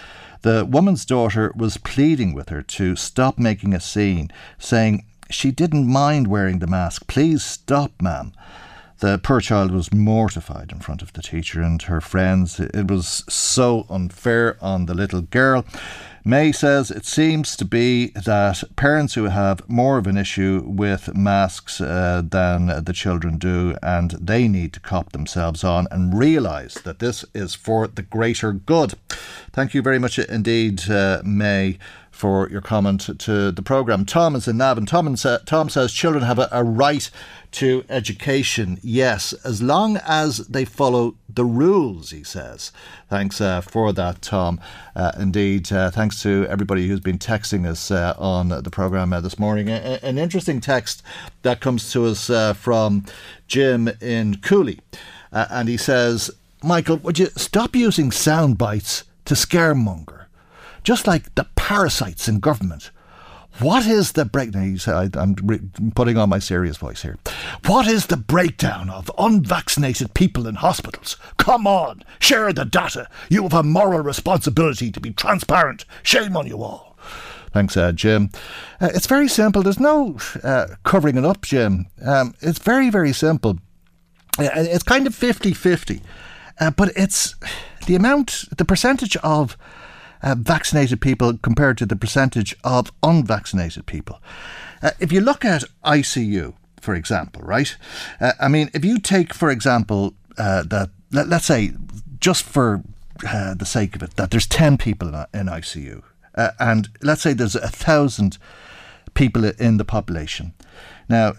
the 0.40 0.64
woman's 0.64 1.04
daughter 1.04 1.52
was 1.54 1.76
pleading 1.76 2.32
with 2.32 2.48
her 2.48 2.62
to 2.62 2.96
stop 2.96 3.38
making 3.38 3.74
a 3.74 3.80
scene, 3.80 4.30
saying 4.58 5.04
she 5.30 5.50
didn't 5.50 5.86
mind 5.86 6.28
wearing 6.28 6.60
the 6.60 6.66
mask. 6.66 7.06
Please 7.06 7.44
stop, 7.44 7.92
ma'am. 8.00 8.32
The 9.00 9.18
poor 9.18 9.40
child 9.40 9.72
was 9.72 9.92
mortified 9.92 10.70
in 10.72 10.78
front 10.78 11.02
of 11.02 11.12
the 11.12 11.22
teacher 11.22 11.60
and 11.60 11.82
her 11.82 12.00
friends. 12.00 12.60
It 12.60 12.88
was 12.88 13.24
so 13.28 13.86
unfair 13.90 14.56
on 14.60 14.86
the 14.86 14.94
little 14.94 15.22
girl. 15.22 15.64
May 16.26 16.52
says 16.52 16.90
it 16.90 17.04
seems 17.04 17.54
to 17.56 17.66
be 17.66 18.06
that 18.12 18.64
parents 18.76 19.12
who 19.12 19.24
have 19.24 19.68
more 19.68 19.98
of 19.98 20.06
an 20.06 20.16
issue 20.16 20.62
with 20.64 21.14
masks 21.14 21.82
uh, 21.82 22.22
than 22.24 22.82
the 22.82 22.94
children 22.94 23.36
do, 23.36 23.76
and 23.82 24.12
they 24.12 24.48
need 24.48 24.72
to 24.72 24.80
cop 24.80 25.12
themselves 25.12 25.62
on 25.62 25.86
and 25.90 26.16
realise 26.18 26.74
that 26.74 26.98
this 26.98 27.26
is 27.34 27.54
for 27.54 27.86
the 27.86 28.00
greater 28.00 28.52
good. 28.52 28.94
Thank 29.52 29.74
you 29.74 29.82
very 29.82 29.98
much 29.98 30.18
indeed, 30.18 30.88
uh, 30.88 31.20
May 31.26 31.78
for 32.14 32.48
your 32.48 32.60
comment 32.60 33.10
to 33.18 33.50
the 33.50 33.62
programme. 33.62 34.06
Tom 34.06 34.36
is 34.36 34.46
in 34.46 34.56
Navan. 34.56 34.86
Tom, 34.86 35.16
Tom 35.16 35.68
says 35.68 35.92
children 35.92 36.22
have 36.24 36.38
a, 36.38 36.48
a, 36.52 36.62
right 36.62 37.10
to 37.50 37.84
education, 37.88 38.78
yes, 38.82 39.32
as 39.44 39.60
long 39.60 39.98
as 40.06 40.38
they 40.46 40.64
follow 40.64 41.16
the 41.28 41.44
rules, 41.44 42.10
he 42.10 42.22
says. 42.22 42.70
Thanks 43.10 43.40
uh, 43.40 43.60
for 43.60 43.92
that, 43.92 44.22
Tom. 44.22 44.60
Uh, 44.94 45.12
indeed, 45.18 45.72
uh, 45.72 45.90
thanks 45.90 46.22
to 46.22 46.46
everybody 46.48 46.86
who's 46.86 47.00
been 47.00 47.18
texting 47.18 47.66
us 47.66 47.90
uh, 47.90 48.14
on 48.16 48.48
the 48.48 48.70
programme 48.70 49.12
uh, 49.12 49.20
this 49.20 49.38
morning. 49.38 49.68
A- 49.68 49.98
an 50.02 50.16
interesting 50.16 50.60
text 50.60 51.02
that 51.42 51.60
comes 51.60 51.90
to 51.92 52.06
us 52.06 52.30
uh, 52.30 52.54
from 52.54 53.04
Jim 53.48 53.88
in 54.00 54.36
Cooley. 54.40 54.78
and 55.32 55.68
he 55.68 55.76
says, 55.76 56.30
Michael, 56.62 56.96
would 56.98 57.18
you 57.18 57.26
stop 57.36 57.74
using 57.74 58.12
sound 58.12 58.56
bites 58.56 59.02
to 59.24 59.34
scaremonger? 59.34 60.23
Just 60.84 61.06
like 61.06 61.34
the 61.34 61.46
parasites 61.56 62.28
in 62.28 62.38
government. 62.38 62.90
What 63.60 63.86
is 63.86 64.12
the 64.12 64.24
breakdown? 64.24 64.78
I'm 65.14 65.34
putting 65.94 66.16
on 66.16 66.28
my 66.28 66.40
serious 66.40 66.76
voice 66.76 67.02
here. 67.02 67.18
What 67.66 67.86
is 67.86 68.06
the 68.06 68.16
breakdown 68.16 68.90
of 68.90 69.10
unvaccinated 69.16 70.12
people 70.14 70.48
in 70.48 70.56
hospitals? 70.56 71.16
Come 71.36 71.66
on, 71.66 72.02
share 72.18 72.52
the 72.52 72.64
data. 72.64 73.08
You 73.30 73.44
have 73.44 73.54
a 73.54 73.62
moral 73.62 74.00
responsibility 74.00 74.90
to 74.90 75.00
be 75.00 75.12
transparent. 75.12 75.84
Shame 76.02 76.36
on 76.36 76.48
you 76.48 76.62
all. 76.62 76.96
Thanks, 77.52 77.76
uh, 77.76 77.92
Jim. 77.92 78.30
Uh, 78.80 78.90
it's 78.92 79.06
very 79.06 79.28
simple. 79.28 79.62
There's 79.62 79.78
no 79.78 80.18
uh, 80.42 80.66
covering 80.82 81.16
it 81.16 81.24
up, 81.24 81.42
Jim. 81.42 81.86
Um, 82.04 82.34
it's 82.40 82.58
very, 82.58 82.90
very 82.90 83.12
simple. 83.12 83.60
Uh, 84.36 84.48
it's 84.56 84.82
kind 84.82 85.06
of 85.06 85.14
50 85.14 85.54
50. 85.54 86.02
Uh, 86.58 86.72
but 86.72 86.90
it's 86.96 87.36
the 87.86 87.94
amount, 87.94 88.46
the 88.56 88.64
percentage 88.64 89.16
of 89.18 89.56
uh, 90.24 90.34
vaccinated 90.36 91.00
people 91.00 91.36
compared 91.38 91.78
to 91.78 91.86
the 91.86 91.94
percentage 91.94 92.56
of 92.64 92.90
unvaccinated 93.02 93.86
people. 93.86 94.20
Uh, 94.82 94.90
if 94.98 95.12
you 95.12 95.20
look 95.20 95.44
at 95.44 95.62
ICU, 95.84 96.54
for 96.80 96.94
example, 96.94 97.42
right? 97.42 97.76
Uh, 98.20 98.32
I 98.40 98.48
mean, 98.48 98.70
if 98.74 98.84
you 98.84 98.98
take, 98.98 99.32
for 99.34 99.50
example, 99.50 100.14
uh, 100.38 100.64
that 100.64 100.90
let, 101.12 101.32
us 101.32 101.44
say, 101.44 101.72
just 102.20 102.42
for 102.42 102.82
uh, 103.26 103.54
the 103.54 103.66
sake 103.66 103.94
of 103.94 104.02
it, 104.02 104.16
that 104.16 104.30
there's 104.30 104.46
10 104.46 104.78
people 104.78 105.08
in, 105.08 105.14
in 105.32 105.46
ICU, 105.46 106.02
uh, 106.34 106.50
and 106.58 106.88
let's 107.02 107.22
say 107.22 107.32
there's 107.32 107.54
a 107.54 107.68
thousand 107.68 108.38
people 109.12 109.44
in 109.44 109.76
the 109.76 109.84
population. 109.84 110.52
Now, 111.08 111.34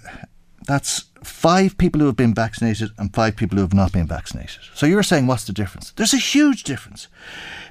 that's 0.67 1.05
five 1.25 1.77
people 1.77 1.99
who 1.99 2.07
have 2.07 2.15
been 2.15 2.33
vaccinated 2.33 2.91
and 2.97 3.13
five 3.13 3.35
people 3.35 3.57
who 3.57 3.63
have 3.63 3.73
not 3.73 3.91
been 3.91 4.07
vaccinated. 4.07 4.59
So 4.73 4.85
you're 4.85 5.03
saying, 5.03 5.27
what's 5.27 5.45
the 5.45 5.53
difference? 5.53 5.91
There's 5.91 6.13
a 6.13 6.17
huge 6.17 6.63
difference 6.63 7.07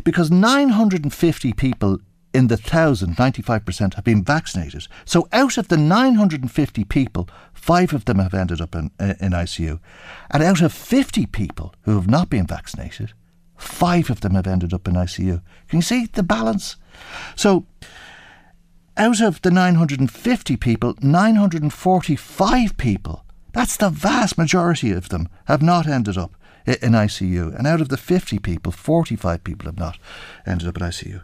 because 0.02 0.30
950 0.30 1.52
people 1.52 2.00
in 2.34 2.48
the 2.48 2.56
thousand, 2.56 3.16
95% 3.16 3.94
have 3.94 4.04
been 4.04 4.24
vaccinated. 4.24 4.88
So 5.04 5.28
out 5.32 5.56
of 5.56 5.68
the 5.68 5.76
950 5.76 6.84
people, 6.84 7.28
five 7.52 7.94
of 7.94 8.06
them 8.06 8.18
have 8.18 8.34
ended 8.34 8.60
up 8.60 8.74
in, 8.74 8.90
in 8.98 9.30
ICU. 9.30 9.78
And 10.32 10.42
out 10.42 10.60
of 10.60 10.72
50 10.72 11.26
people 11.26 11.74
who 11.82 11.94
have 11.94 12.08
not 12.08 12.28
been 12.28 12.46
vaccinated, 12.46 13.12
five 13.56 14.10
of 14.10 14.20
them 14.20 14.34
have 14.34 14.48
ended 14.48 14.74
up 14.74 14.88
in 14.88 14.94
ICU. 14.94 15.42
Can 15.68 15.78
you 15.78 15.82
see 15.82 16.06
the 16.06 16.24
balance? 16.24 16.76
So 17.36 17.66
out 18.96 19.20
of 19.20 19.40
the 19.42 19.50
950 19.50 20.56
people, 20.56 20.94
945 21.00 22.76
people, 22.76 23.23
that's 23.54 23.76
the 23.76 23.88
vast 23.88 24.36
majority 24.36 24.90
of 24.90 25.08
them, 25.08 25.28
have 25.44 25.62
not 25.62 25.86
ended 25.86 26.18
up 26.18 26.34
in 26.66 26.92
ICU. 26.92 27.56
And 27.56 27.66
out 27.66 27.80
of 27.80 27.88
the 27.88 27.96
50 27.96 28.40
people, 28.40 28.72
45 28.72 29.44
people 29.44 29.66
have 29.66 29.78
not 29.78 29.96
ended 30.44 30.66
up 30.66 30.76
in 30.76 30.82
ICU. 30.82 31.22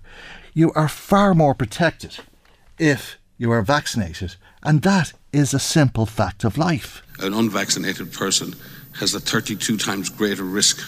You 0.54 0.72
are 0.72 0.88
far 0.88 1.34
more 1.34 1.54
protected 1.54 2.20
if 2.78 3.18
you 3.36 3.50
are 3.50 3.62
vaccinated. 3.62 4.36
And 4.62 4.82
that 4.82 5.12
is 5.32 5.52
a 5.52 5.58
simple 5.58 6.06
fact 6.06 6.44
of 6.44 6.56
life. 6.56 7.02
An 7.18 7.34
unvaccinated 7.34 8.12
person 8.12 8.54
has 8.98 9.14
a 9.14 9.20
32 9.20 9.76
times 9.76 10.08
greater 10.08 10.44
risk 10.44 10.78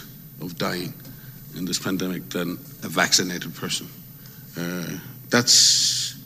of 0.40 0.56
dying 0.58 0.94
in 1.56 1.64
this 1.64 1.78
pandemic 1.78 2.28
than 2.30 2.52
a 2.82 2.88
vaccinated 2.88 3.54
person. 3.54 3.88
Uh, 4.56 4.98
that's, 5.28 6.18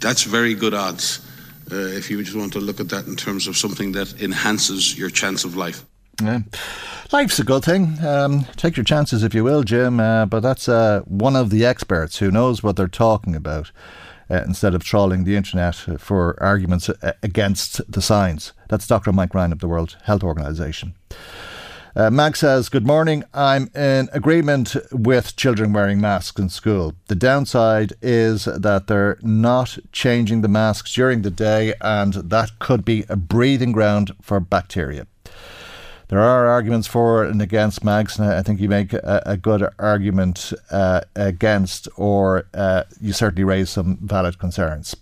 that's 0.00 0.24
very 0.24 0.54
good 0.54 0.74
odds 0.74 1.25
uh, 1.70 1.76
if 1.76 2.10
you 2.10 2.22
just 2.22 2.36
want 2.36 2.52
to 2.52 2.60
look 2.60 2.80
at 2.80 2.88
that 2.88 3.06
in 3.06 3.16
terms 3.16 3.46
of 3.46 3.56
something 3.56 3.92
that 3.92 4.20
enhances 4.20 4.98
your 4.98 5.10
chance 5.10 5.44
of 5.44 5.56
life. 5.56 5.84
Yeah. 6.22 6.40
Life's 7.12 7.38
a 7.38 7.44
good 7.44 7.64
thing. 7.64 7.98
Um, 8.04 8.46
take 8.56 8.76
your 8.76 8.84
chances 8.84 9.22
if 9.22 9.34
you 9.34 9.44
will, 9.44 9.62
Jim, 9.62 10.00
uh, 10.00 10.26
but 10.26 10.40
that's 10.40 10.68
uh, 10.68 11.02
one 11.04 11.36
of 11.36 11.50
the 11.50 11.64
experts 11.64 12.18
who 12.18 12.30
knows 12.30 12.62
what 12.62 12.76
they're 12.76 12.88
talking 12.88 13.34
about. 13.34 13.70
Uh, 14.28 14.42
instead 14.44 14.74
of 14.74 14.82
trawling 14.82 15.22
the 15.22 15.36
internet 15.36 15.76
for 16.00 16.36
arguments 16.42 16.88
uh, 16.88 17.12
against 17.22 17.80
the 17.88 18.02
science. 18.02 18.52
That's 18.68 18.84
Dr. 18.84 19.12
Mike 19.12 19.32
Ryan 19.32 19.52
of 19.52 19.60
the 19.60 19.68
World 19.68 19.96
Health 20.02 20.24
Organization. 20.24 20.96
Uh, 21.96 22.10
Mag 22.10 22.36
says, 22.36 22.68
Good 22.68 22.86
morning. 22.86 23.24
I'm 23.32 23.70
in 23.74 24.10
agreement 24.12 24.76
with 24.92 25.34
children 25.34 25.72
wearing 25.72 25.98
masks 25.98 26.38
in 26.38 26.50
school. 26.50 26.92
The 27.06 27.14
downside 27.14 27.94
is 28.02 28.44
that 28.44 28.86
they're 28.86 29.16
not 29.22 29.78
changing 29.92 30.42
the 30.42 30.48
masks 30.48 30.92
during 30.92 31.22
the 31.22 31.30
day, 31.30 31.72
and 31.80 32.12
that 32.12 32.58
could 32.58 32.84
be 32.84 33.06
a 33.08 33.16
breathing 33.16 33.72
ground 33.72 34.14
for 34.20 34.38
bacteria. 34.40 35.06
There 36.08 36.20
are 36.20 36.46
arguments 36.46 36.86
for 36.86 37.24
and 37.24 37.40
against 37.40 37.82
mags, 37.82 38.18
and 38.18 38.28
I 38.28 38.42
think 38.42 38.60
you 38.60 38.68
make 38.68 38.92
a, 38.92 39.22
a 39.24 39.38
good 39.38 39.66
argument 39.78 40.52
uh, 40.70 41.00
against, 41.14 41.88
or 41.96 42.46
uh, 42.52 42.82
you 43.00 43.14
certainly 43.14 43.44
raise 43.44 43.70
some 43.70 43.96
valid 44.02 44.38
concerns. 44.38 44.96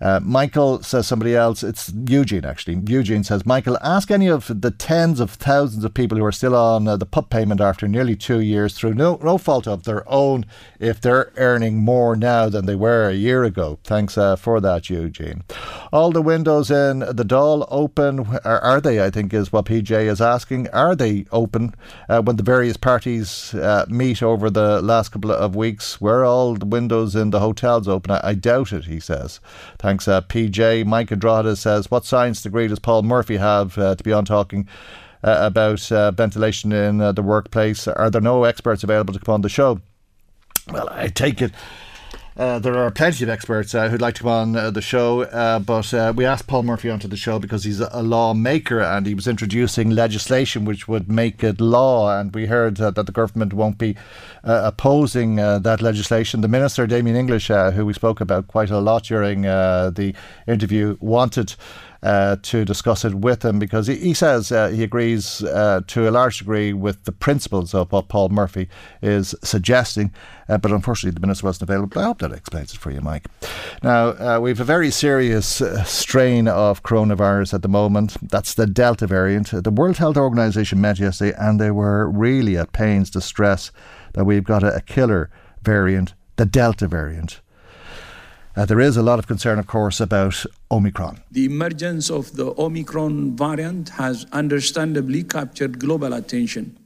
Uh, 0.00 0.20
Michael 0.22 0.82
says 0.82 1.06
somebody 1.06 1.34
else. 1.34 1.62
It's 1.62 1.92
Eugene 2.08 2.44
actually. 2.44 2.82
Eugene 2.86 3.24
says, 3.24 3.46
Michael, 3.46 3.78
ask 3.82 4.10
any 4.10 4.28
of 4.28 4.60
the 4.60 4.70
tens 4.70 5.20
of 5.20 5.30
thousands 5.30 5.84
of 5.84 5.94
people 5.94 6.18
who 6.18 6.24
are 6.24 6.32
still 6.32 6.54
on 6.54 6.86
uh, 6.86 6.96
the 6.96 7.06
PUP 7.06 7.30
payment 7.30 7.60
after 7.60 7.88
nearly 7.88 8.16
two 8.16 8.40
years 8.40 8.74
through 8.74 8.94
no 8.94 9.18
no 9.22 9.38
fault 9.38 9.66
of 9.66 9.84
their 9.84 10.08
own 10.10 10.44
if 10.78 11.00
they're 11.00 11.32
earning 11.36 11.78
more 11.78 12.16
now 12.16 12.48
than 12.48 12.66
they 12.66 12.74
were 12.74 13.08
a 13.08 13.14
year 13.14 13.44
ago. 13.44 13.78
Thanks 13.84 14.18
uh, 14.18 14.36
for 14.36 14.60
that, 14.60 14.90
Eugene. 14.90 15.42
All 15.92 16.10
the 16.10 16.22
windows 16.22 16.70
in 16.70 17.00
the 17.00 17.24
Dáil 17.24 17.66
open. 17.70 18.26
Are, 18.44 18.80
they? 18.80 19.02
I 19.02 19.10
think 19.10 19.32
is 19.32 19.52
what 19.52 19.66
PJ 19.66 19.90
is 19.90 20.20
asking. 20.20 20.68
Are 20.70 20.94
they 20.94 21.26
open 21.32 21.74
uh, 22.08 22.22
when 22.22 22.36
the 22.36 22.42
various 22.42 22.76
parties 22.76 23.54
uh, 23.54 23.86
meet 23.88 24.22
over 24.22 24.50
the 24.50 24.82
last 24.82 25.10
couple 25.10 25.32
of 25.32 25.56
weeks? 25.56 26.00
Were 26.00 26.24
all 26.24 26.54
the 26.54 26.66
windows 26.66 27.16
in 27.16 27.30
the 27.30 27.40
hotels 27.40 27.88
open? 27.88 28.12
I, 28.12 28.20
I 28.22 28.34
doubt 28.34 28.72
it. 28.72 28.84
He 28.84 29.00
says. 29.00 29.40
Uh, 29.86 30.20
PJ. 30.22 30.84
Mike 30.84 31.12
Andrade 31.12 31.56
says, 31.56 31.90
What 31.90 32.04
science 32.04 32.42
degree 32.42 32.68
does 32.68 32.78
Paul 32.78 33.02
Murphy 33.02 33.36
have 33.36 33.78
uh, 33.78 33.94
to 33.94 34.04
be 34.04 34.12
on 34.12 34.24
talking 34.24 34.68
uh, 35.22 35.36
about 35.40 35.90
uh, 35.92 36.10
ventilation 36.10 36.72
in 36.72 37.00
uh, 37.00 37.12
the 37.12 37.22
workplace? 37.22 37.86
Are 37.86 38.10
there 38.10 38.20
no 38.20 38.44
experts 38.44 38.82
available 38.82 39.14
to 39.14 39.20
come 39.20 39.34
on 39.34 39.40
the 39.42 39.48
show? 39.48 39.80
Well, 40.70 40.88
I 40.90 41.08
take 41.08 41.40
it 41.40 41.52
uh, 42.36 42.58
there 42.58 42.76
are 42.76 42.90
plenty 42.90 43.24
of 43.24 43.30
experts 43.30 43.74
uh, 43.74 43.88
who'd 43.88 44.02
like 44.02 44.14
to 44.14 44.22
come 44.22 44.30
on 44.30 44.56
uh, 44.56 44.70
the 44.70 44.82
show, 44.82 45.22
uh, 45.22 45.58
but 45.58 45.94
uh, 45.94 46.12
we 46.14 46.26
asked 46.26 46.46
Paul 46.46 46.64
Murphy 46.64 46.90
onto 46.90 47.08
the 47.08 47.16
show 47.16 47.38
because 47.38 47.64
he's 47.64 47.80
a 47.80 48.02
lawmaker 48.02 48.80
and 48.80 49.06
he 49.06 49.14
was 49.14 49.26
introducing 49.26 49.88
legislation 49.90 50.66
which 50.66 50.86
would 50.86 51.10
make 51.10 51.42
it 51.42 51.60
law. 51.60 52.18
And 52.18 52.34
we 52.34 52.46
heard 52.46 52.76
that 52.76 52.94
the 52.94 53.12
government 53.12 53.54
won't 53.54 53.78
be 53.78 53.96
opposing 54.44 55.36
that 55.36 55.80
legislation. 55.80 56.42
The 56.42 56.48
Minister, 56.48 56.86
Damien 56.86 57.16
English, 57.16 57.48
who 57.48 57.86
we 57.86 57.94
spoke 57.94 58.20
about 58.20 58.48
quite 58.48 58.70
a 58.70 58.80
lot 58.80 59.04
during 59.04 59.42
the 59.42 60.14
interview, 60.46 60.98
wanted 61.00 61.54
uh, 62.02 62.36
to 62.42 62.64
discuss 62.64 63.04
it 63.04 63.14
with 63.14 63.44
him 63.44 63.58
because 63.58 63.86
he, 63.86 63.96
he 63.96 64.14
says 64.14 64.52
uh, 64.52 64.68
he 64.68 64.82
agrees 64.82 65.42
uh, 65.44 65.80
to 65.86 66.08
a 66.08 66.10
large 66.10 66.38
degree 66.38 66.72
with 66.72 67.04
the 67.04 67.12
principles 67.12 67.74
of 67.74 67.90
what 67.92 68.08
Paul 68.08 68.28
Murphy 68.28 68.68
is 69.02 69.34
suggesting, 69.42 70.12
uh, 70.48 70.58
but 70.58 70.70
unfortunately 70.70 71.14
the 71.14 71.20
minister 71.20 71.46
wasn't 71.46 71.70
available. 71.70 72.00
I 72.00 72.04
hope 72.04 72.18
that 72.18 72.32
explains 72.32 72.74
it 72.74 72.78
for 72.78 72.90
you, 72.90 73.00
Mike. 73.00 73.26
Now, 73.82 74.08
uh, 74.08 74.38
we 74.40 74.50
have 74.50 74.60
a 74.60 74.64
very 74.64 74.90
serious 74.90 75.62
strain 75.84 76.48
of 76.48 76.82
coronavirus 76.82 77.54
at 77.54 77.62
the 77.62 77.68
moment. 77.68 78.16
That's 78.22 78.54
the 78.54 78.66
Delta 78.66 79.06
variant. 79.06 79.50
The 79.50 79.70
World 79.70 79.98
Health 79.98 80.16
Organization 80.16 80.80
met 80.80 80.98
yesterday 80.98 81.36
and 81.38 81.60
they 81.60 81.70
were 81.70 82.08
really 82.10 82.56
at 82.56 82.72
pains 82.72 83.10
to 83.10 83.20
stress 83.20 83.72
that 84.14 84.24
we've 84.24 84.44
got 84.44 84.62
a, 84.62 84.76
a 84.76 84.80
killer 84.80 85.30
variant, 85.62 86.14
the 86.36 86.46
Delta 86.46 86.86
variant. 86.86 87.40
Uh, 88.56 88.64
there 88.64 88.80
is 88.80 88.96
a 88.96 89.02
lot 89.02 89.18
of 89.18 89.26
concern, 89.26 89.58
of 89.58 89.66
course, 89.66 90.00
about 90.00 90.46
Omicron. 90.70 91.22
The 91.30 91.44
emergence 91.44 92.10
of 92.10 92.34
the 92.36 92.52
Omicron 92.58 93.36
variant 93.36 93.90
has 93.90 94.26
understandably 94.32 95.22
captured 95.22 95.78
global 95.78 96.12
attention. 96.12 96.78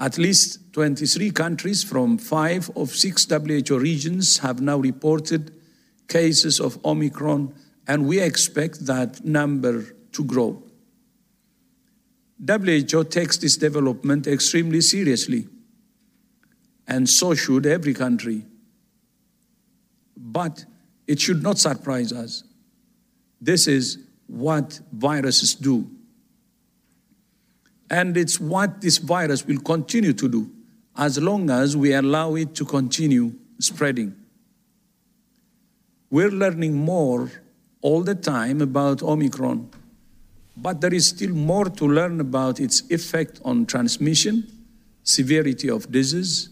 At 0.00 0.18
least 0.18 0.72
23 0.72 1.30
countries 1.30 1.84
from 1.84 2.18
five 2.18 2.70
of 2.74 2.90
six 2.90 3.26
WHO 3.30 3.78
regions 3.78 4.38
have 4.38 4.60
now 4.60 4.78
reported 4.78 5.52
cases 6.08 6.58
of 6.58 6.84
Omicron, 6.84 7.54
and 7.86 8.06
we 8.06 8.20
expect 8.20 8.86
that 8.86 9.24
number 9.24 9.94
to 10.12 10.24
grow. 10.24 10.62
WHO 12.44 13.04
takes 13.04 13.36
this 13.36 13.56
development 13.56 14.26
extremely 14.26 14.80
seriously, 14.80 15.46
and 16.88 17.08
so 17.08 17.34
should 17.34 17.66
every 17.66 17.94
country. 17.94 18.44
But 20.16 20.64
it 21.06 21.20
should 21.20 21.42
not 21.42 21.58
surprise 21.58 22.12
us. 22.12 22.44
This 23.40 23.66
is 23.66 23.98
what 24.26 24.80
viruses 24.92 25.54
do. 25.54 25.90
And 27.90 28.16
it's 28.16 28.40
what 28.40 28.80
this 28.80 28.98
virus 28.98 29.46
will 29.46 29.60
continue 29.60 30.12
to 30.14 30.28
do 30.28 30.50
as 30.96 31.18
long 31.18 31.50
as 31.50 31.76
we 31.76 31.92
allow 31.92 32.34
it 32.34 32.54
to 32.54 32.64
continue 32.64 33.32
spreading. 33.58 34.14
We're 36.10 36.30
learning 36.30 36.74
more 36.74 37.30
all 37.80 38.02
the 38.02 38.14
time 38.14 38.60
about 38.60 39.02
Omicron, 39.02 39.70
but 40.56 40.80
there 40.80 40.92
is 40.92 41.06
still 41.06 41.34
more 41.34 41.66
to 41.66 41.86
learn 41.86 42.20
about 42.20 42.60
its 42.60 42.82
effect 42.90 43.40
on 43.44 43.66
transmission, 43.66 44.46
severity 45.02 45.68
of 45.68 45.90
disease, 45.90 46.50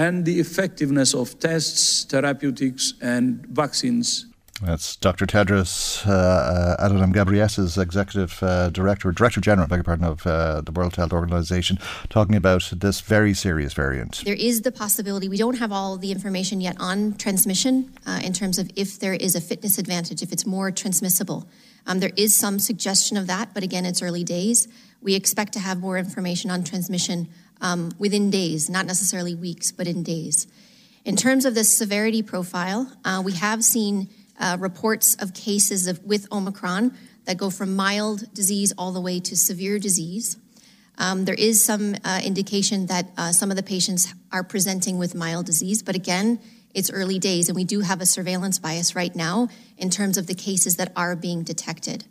and 0.00 0.24
the 0.24 0.40
effectiveness 0.40 1.14
of 1.14 1.38
tests, 1.38 2.04
therapeutics, 2.04 2.94
and 3.02 3.46
vaccines. 3.46 4.26
That's 4.62 4.96
Dr. 4.96 5.26
Tedros 5.26 6.06
uh, 6.06 6.76
Adhanom 6.84 7.12
Ghebreyesus, 7.14 7.80
Executive 7.80 8.42
uh, 8.42 8.70
Director, 8.70 9.10
Director 9.12 9.40
General, 9.40 9.66
beg 9.68 9.78
your 9.78 9.84
pardon, 9.84 10.06
of 10.06 10.26
uh, 10.26 10.60
the 10.62 10.72
World 10.72 10.96
Health 10.96 11.12
Organization, 11.12 11.78
talking 12.08 12.34
about 12.34 12.70
this 12.74 13.00
very 13.00 13.34
serious 13.34 13.72
variant. 13.74 14.22
There 14.24 14.34
is 14.34 14.62
the 14.62 14.72
possibility, 14.72 15.28
we 15.28 15.38
don't 15.38 15.58
have 15.58 15.72
all 15.72 15.98
the 15.98 16.12
information 16.12 16.60
yet 16.62 16.76
on 16.78 17.14
transmission 17.14 17.92
uh, 18.06 18.20
in 18.22 18.32
terms 18.32 18.58
of 18.58 18.70
if 18.76 18.98
there 18.98 19.14
is 19.14 19.34
a 19.34 19.40
fitness 19.40 19.78
advantage, 19.78 20.22
if 20.22 20.32
it's 20.32 20.46
more 20.46 20.70
transmissible. 20.70 21.46
Um, 21.86 22.00
there 22.00 22.12
is 22.16 22.34
some 22.34 22.58
suggestion 22.58 23.16
of 23.16 23.26
that, 23.26 23.52
but 23.54 23.62
again, 23.62 23.84
it's 23.84 24.02
early 24.02 24.24
days. 24.24 24.68
We 25.02 25.14
expect 25.14 25.52
to 25.54 25.60
have 25.60 25.78
more 25.78 25.96
information 25.98 26.50
on 26.50 26.64
transmission 26.64 27.28
um, 27.60 27.92
within 27.98 28.30
days, 28.30 28.68
not 28.68 28.86
necessarily 28.86 29.34
weeks, 29.34 29.72
but 29.72 29.86
in 29.86 30.02
days. 30.02 30.46
In 31.04 31.16
terms 31.16 31.44
of 31.44 31.54
the 31.54 31.64
severity 31.64 32.22
profile, 32.22 32.90
uh, 33.04 33.22
we 33.24 33.32
have 33.32 33.64
seen 33.64 34.08
uh, 34.38 34.56
reports 34.60 35.14
of 35.16 35.34
cases 35.34 35.86
of, 35.86 36.02
with 36.04 36.30
Omicron 36.32 36.94
that 37.24 37.36
go 37.36 37.50
from 37.50 37.76
mild 37.76 38.32
disease 38.34 38.72
all 38.76 38.92
the 38.92 39.00
way 39.00 39.20
to 39.20 39.36
severe 39.36 39.78
disease. 39.78 40.36
Um, 40.98 41.24
there 41.24 41.34
is 41.34 41.64
some 41.64 41.96
uh, 42.04 42.20
indication 42.22 42.86
that 42.86 43.06
uh, 43.16 43.32
some 43.32 43.50
of 43.50 43.56
the 43.56 43.62
patients 43.62 44.12
are 44.32 44.44
presenting 44.44 44.98
with 44.98 45.14
mild 45.14 45.46
disease, 45.46 45.82
but 45.82 45.94
again, 45.94 46.40
it's 46.74 46.90
early 46.90 47.18
days, 47.18 47.48
and 47.48 47.56
we 47.56 47.64
do 47.64 47.80
have 47.80 48.00
a 48.00 48.06
surveillance 48.06 48.58
bias 48.58 48.94
right 48.94 49.14
now 49.16 49.48
in 49.76 49.90
terms 49.90 50.18
of 50.18 50.26
the 50.26 50.34
cases 50.34 50.76
that 50.76 50.92
are 50.94 51.16
being 51.16 51.42
detected. 51.42 52.04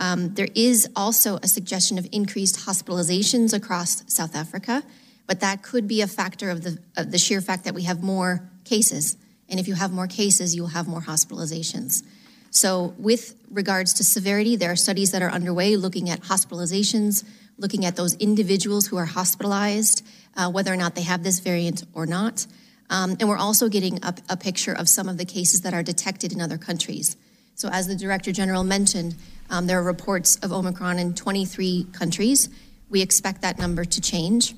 Um, 0.00 0.34
there 0.34 0.48
is 0.54 0.88
also 0.94 1.36
a 1.42 1.48
suggestion 1.48 1.98
of 1.98 2.06
increased 2.12 2.66
hospitalizations 2.66 3.52
across 3.52 4.04
South 4.12 4.36
Africa, 4.36 4.82
but 5.26 5.40
that 5.40 5.62
could 5.62 5.88
be 5.88 6.00
a 6.00 6.06
factor 6.06 6.50
of 6.50 6.62
the, 6.62 6.78
of 6.96 7.10
the 7.10 7.18
sheer 7.18 7.40
fact 7.40 7.64
that 7.64 7.74
we 7.74 7.82
have 7.82 8.02
more 8.02 8.48
cases. 8.64 9.16
And 9.48 9.58
if 9.58 9.66
you 9.66 9.74
have 9.74 9.92
more 9.92 10.06
cases, 10.06 10.54
you 10.54 10.62
will 10.62 10.68
have 10.68 10.86
more 10.86 11.00
hospitalizations. 11.00 12.02
So, 12.50 12.94
with 12.98 13.34
regards 13.50 13.94
to 13.94 14.04
severity, 14.04 14.56
there 14.56 14.72
are 14.72 14.76
studies 14.76 15.10
that 15.12 15.20
are 15.20 15.30
underway 15.30 15.76
looking 15.76 16.08
at 16.08 16.22
hospitalizations, 16.22 17.24
looking 17.58 17.84
at 17.84 17.96
those 17.96 18.14
individuals 18.14 18.86
who 18.86 18.96
are 18.96 19.04
hospitalized, 19.04 20.06
uh, 20.36 20.50
whether 20.50 20.72
or 20.72 20.76
not 20.76 20.94
they 20.94 21.02
have 21.02 21.22
this 21.22 21.40
variant 21.40 21.84
or 21.92 22.06
not. 22.06 22.46
Um, 22.90 23.16
and 23.20 23.28
we're 23.28 23.38
also 23.38 23.68
getting 23.68 24.02
a, 24.02 24.14
a 24.30 24.36
picture 24.36 24.72
of 24.72 24.88
some 24.88 25.08
of 25.08 25.18
the 25.18 25.26
cases 25.26 25.60
that 25.62 25.74
are 25.74 25.82
detected 25.82 26.32
in 26.32 26.40
other 26.40 26.56
countries. 26.56 27.16
So, 27.58 27.68
as 27.70 27.88
the 27.88 27.96
Director 27.96 28.30
General 28.30 28.62
mentioned, 28.62 29.16
um, 29.50 29.66
there 29.66 29.80
are 29.80 29.82
reports 29.82 30.36
of 30.36 30.52
Omicron 30.52 31.00
in 31.00 31.12
23 31.12 31.88
countries. 31.92 32.48
We 32.88 33.02
expect 33.02 33.42
that 33.42 33.58
number 33.58 33.84
to 33.84 34.00
change. 34.00 34.54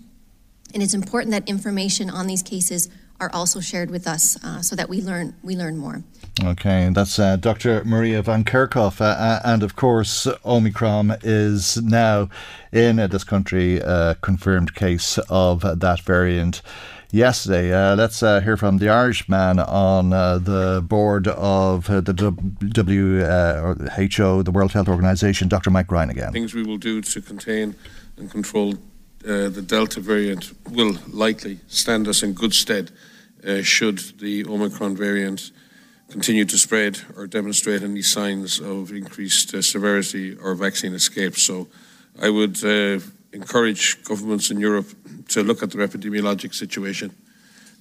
And 0.74 0.82
it's 0.82 0.92
important 0.92 1.32
that 1.32 1.48
information 1.48 2.10
on 2.10 2.26
these 2.26 2.42
cases 2.42 2.90
are 3.18 3.30
also 3.32 3.58
shared 3.58 3.90
with 3.90 4.06
us 4.06 4.36
uh, 4.44 4.60
so 4.60 4.76
that 4.76 4.90
we 4.90 5.00
learn 5.00 5.34
we 5.42 5.56
learn 5.56 5.78
more. 5.78 6.02
Okay, 6.44 6.84
and 6.84 6.94
that's 6.94 7.18
uh, 7.18 7.36
Dr. 7.36 7.82
Maria 7.84 8.20
Van 8.20 8.44
Kerkhove. 8.44 9.00
Uh, 9.00 9.04
uh, 9.04 9.40
and 9.44 9.62
of 9.62 9.76
course, 9.76 10.28
Omicron 10.44 11.16
is 11.22 11.80
now 11.82 12.28
in 12.70 12.98
uh, 12.98 13.06
this 13.06 13.24
country 13.24 13.78
a 13.78 14.16
confirmed 14.20 14.74
case 14.74 15.16
of 15.30 15.62
that 15.80 16.00
variant 16.02 16.60
yesterday. 17.12 17.72
Uh, 17.72 17.96
let's 17.96 18.22
uh, 18.22 18.40
hear 18.40 18.56
from 18.56 18.78
the 18.78 18.88
Irishman 18.88 19.58
on 19.58 20.12
uh, 20.12 20.38
the 20.38 20.82
board 20.86 21.28
of 21.28 21.86
the 21.86 22.12
WHO, 22.76 24.42
the 24.42 24.50
World 24.50 24.72
Health 24.72 24.88
Organization, 24.88 25.48
Dr. 25.48 25.70
Mike 25.70 25.90
Ryan 25.90 26.10
again. 26.10 26.32
Things 26.32 26.54
we 26.54 26.62
will 26.62 26.78
do 26.78 27.00
to 27.00 27.20
contain 27.20 27.74
and 28.16 28.30
control 28.30 28.74
the 29.20 29.62
Delta 29.66 30.00
variant 30.00 30.52
will 30.70 30.96
likely 31.08 31.60
stand 31.68 32.08
us 32.08 32.22
in 32.22 32.32
good 32.32 32.54
stead 32.54 32.90
should 33.62 33.98
the 34.18 34.46
Omicron 34.46 34.96
variant 34.96 35.50
continue 36.10 36.44
to 36.44 36.58
spread 36.58 37.00
or 37.16 37.26
demonstrate 37.26 37.82
any 37.82 38.02
signs 38.02 38.60
of 38.60 38.90
increased 38.90 39.54
uh, 39.54 39.62
severity 39.62 40.36
or 40.36 40.54
vaccine 40.54 40.92
escape. 40.92 41.36
So 41.36 41.68
I 42.20 42.28
would 42.30 42.62
uh, 42.64 42.98
encourage 43.32 44.02
governments 44.04 44.50
in 44.50 44.60
Europe 44.60 44.88
to 45.28 45.42
look 45.42 45.62
at 45.62 45.70
their 45.70 45.86
epidemiologic 45.86 46.54
situation, 46.54 47.14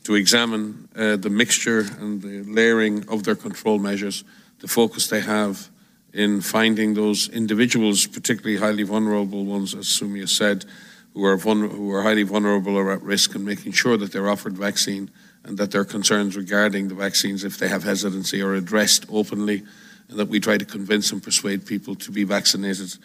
to 0.03 0.15
examine 0.15 0.87
uh, 0.95 1.15
the 1.15 1.29
mixture 1.29 1.85
and 1.99 2.21
the 2.21 2.43
layering 2.43 3.07
of 3.09 3.23
their 3.23 3.35
control 3.35 3.79
measures, 3.79 4.23
the 4.59 4.67
focus 4.67 5.07
they 5.07 5.21
have 5.21 5.69
in 6.13 6.41
finding 6.41 6.93
those 6.93 7.29
individuals, 7.29 8.07
particularly 8.07 8.57
highly 8.57 8.83
vulnerable 8.83 9.45
ones, 9.45 9.75
as 9.75 9.85
Soumya 9.85 10.27
said, 10.27 10.65
who 11.13 11.23
are, 11.25 11.37
who 11.37 11.91
are 11.91 12.01
highly 12.01 12.23
vulnerable 12.23 12.75
or 12.75 12.91
at 12.91 13.01
risk, 13.01 13.35
and 13.35 13.45
making 13.45 13.71
sure 13.71 13.97
that 13.97 14.11
they're 14.11 14.29
offered 14.29 14.57
vaccine 14.57 15.09
and 15.43 15.57
that 15.57 15.71
their 15.71 15.85
concerns 15.85 16.35
regarding 16.35 16.87
the 16.87 16.95
vaccines, 16.95 17.43
if 17.43 17.57
they 17.57 17.67
have 17.67 17.83
hesitancy, 17.83 18.41
are 18.41 18.55
addressed 18.55 19.05
openly, 19.09 19.63
and 20.09 20.19
that 20.19 20.27
we 20.27 20.39
try 20.39 20.57
to 20.57 20.65
convince 20.65 21.11
and 21.11 21.23
persuade 21.23 21.65
people 21.65 21.95
to 21.95 22.11
be 22.11 22.23
vaccinated, 22.23 22.95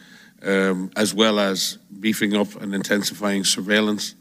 um, 0.44 0.90
as 0.96 1.14
well 1.14 1.38
as 1.38 1.78
beefing 2.00 2.34
up 2.34 2.60
and 2.60 2.74
intensifying 2.74 3.44
surveillance, 3.44 4.14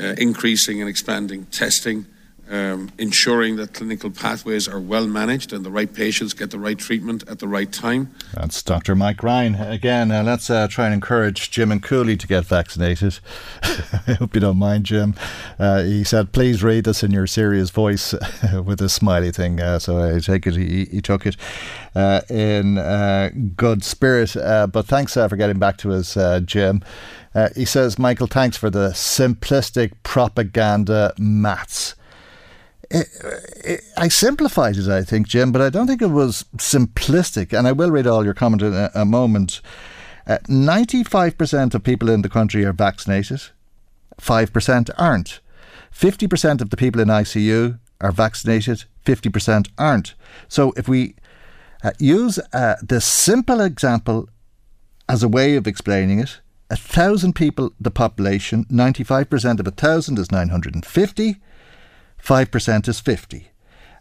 uh, 0.00 0.14
increasing 0.18 0.80
and 0.80 0.88
expanding 0.88 1.46
testing, 1.46 2.06
um, 2.52 2.90
ensuring 2.98 3.56
that 3.56 3.72
clinical 3.72 4.10
pathways 4.10 4.68
are 4.68 4.78
well 4.78 5.06
managed 5.06 5.54
and 5.54 5.64
the 5.64 5.70
right 5.70 5.92
patients 5.92 6.34
get 6.34 6.50
the 6.50 6.58
right 6.58 6.78
treatment 6.78 7.24
at 7.26 7.38
the 7.38 7.48
right 7.48 7.72
time. 7.72 8.14
That's 8.34 8.62
Dr. 8.62 8.94
Mike 8.94 9.22
Ryan. 9.22 9.54
Again, 9.54 10.12
uh, 10.12 10.22
let's 10.22 10.50
uh, 10.50 10.68
try 10.68 10.84
and 10.84 10.94
encourage 10.94 11.50
Jim 11.50 11.72
and 11.72 11.82
Cooley 11.82 12.18
to 12.18 12.26
get 12.26 12.44
vaccinated. 12.44 13.20
I 13.62 14.16
hope 14.18 14.34
you 14.34 14.40
don't 14.42 14.58
mind, 14.58 14.84
Jim. 14.84 15.14
Uh, 15.58 15.82
he 15.82 16.04
said, 16.04 16.32
please 16.32 16.62
read 16.62 16.84
this 16.84 17.02
in 17.02 17.10
your 17.10 17.26
serious 17.26 17.70
voice 17.70 18.14
with 18.64 18.82
a 18.82 18.88
smiley 18.90 19.32
thing. 19.32 19.58
Uh, 19.58 19.78
so 19.78 20.14
I 20.14 20.18
take 20.18 20.46
it 20.46 20.54
he, 20.54 20.84
he 20.84 21.00
took 21.00 21.24
it 21.24 21.36
uh, 21.94 22.20
in 22.28 22.76
uh, 22.76 23.30
good 23.56 23.82
spirit. 23.82 24.34
but 24.34 24.84
thanks 24.84 25.14
for 25.14 25.36
getting 25.36 25.58
back 25.58 25.78
to 25.78 25.92
us, 25.92 26.18
Jim. 26.44 26.84
he 27.56 27.64
says, 27.64 27.98
Michael, 27.98 28.26
thanks 28.26 28.58
for 28.58 28.68
the 28.68 28.90
simplistic 28.90 29.92
propaganda 30.02 31.14
maths. 31.18 31.94
I 33.96 34.08
simplified 34.08 34.76
it, 34.76 34.88
I 34.88 35.02
think, 35.02 35.28
Jim, 35.28 35.52
but 35.52 35.62
I 35.62 35.70
don't 35.70 35.86
think 35.86 36.02
it 36.02 36.06
was 36.06 36.44
simplistic. 36.56 37.56
And 37.56 37.66
I 37.66 37.72
will 37.72 37.90
read 37.90 38.06
all 38.06 38.24
your 38.24 38.34
comment 38.34 38.62
in 38.62 38.74
a, 38.74 38.90
a 38.94 39.04
moment. 39.04 39.60
Uh, 40.26 40.38
95% 40.48 41.74
of 41.74 41.82
people 41.82 42.08
in 42.10 42.22
the 42.22 42.28
country 42.28 42.64
are 42.64 42.72
vaccinated, 42.72 43.42
5% 44.20 44.90
aren't. 44.96 45.40
50% 45.92 46.60
of 46.60 46.70
the 46.70 46.76
people 46.76 47.00
in 47.00 47.08
ICU 47.08 47.78
are 48.00 48.12
vaccinated, 48.12 48.84
50% 49.04 49.68
aren't. 49.78 50.14
So 50.48 50.72
if 50.76 50.88
we 50.88 51.14
uh, 51.82 51.92
use 51.98 52.38
uh, 52.52 52.76
this 52.82 53.04
simple 53.04 53.60
example 53.60 54.28
as 55.08 55.22
a 55.22 55.28
way 55.28 55.56
of 55.56 55.66
explaining 55.66 56.20
it, 56.20 56.40
a 56.70 56.76
thousand 56.76 57.34
people, 57.34 57.72
the 57.80 57.90
population, 57.90 58.64
95% 58.66 59.60
of 59.60 59.66
a 59.66 59.70
thousand 59.70 60.18
is 60.18 60.32
950. 60.32 61.36
5% 62.24 62.88
is 62.88 63.00
50. 63.00 63.48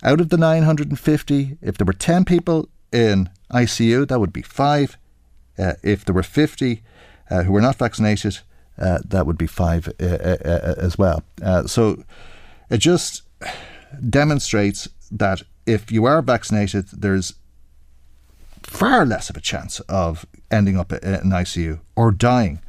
Out 0.04 0.22
of 0.22 0.30
the 0.30 0.38
950, 0.38 1.58
if 1.62 1.78
there 1.78 1.86
were 1.86 1.94
10 1.94 2.26
people 2.26 2.70
in 2.92 3.30
ICU, 3.52 4.08
that 4.08 4.20
would 4.20 4.34
be 4.34 4.42
5. 4.42 4.98
Uh, 5.58 5.74
if 5.84 6.06
there 6.06 6.16
were 6.16 6.24
50 6.24 6.82
uh, 7.30 7.44
who 7.44 7.52
were 7.52 7.62
not 7.62 7.78
vaccinated, 7.78 8.40
uh, 8.78 9.00
that 9.06 9.26
would 9.26 9.38
be 9.38 9.48
5 9.48 9.88
uh, 9.88 9.92
uh, 10.04 10.38
uh, 10.46 10.76
as 10.78 10.98
well. 10.98 11.24
so 11.68 12.04
it 12.70 12.78
just 12.78 13.24
demonstrates 14.10 14.88
that 15.12 15.44
if 15.66 15.92
you 15.92 16.06
are 16.06 16.22
vaccinated, 16.22 16.88
there's 16.88 17.36
far 18.64 19.06
less 19.06 19.30
of 19.30 19.38
a 19.38 19.42
chance 19.42 19.80
of 19.82 20.26
ending 20.50 20.80
up 20.80 20.92
in 20.94 21.30
ICU 21.30 21.80
or 21.96 22.12
dying. 22.12 22.60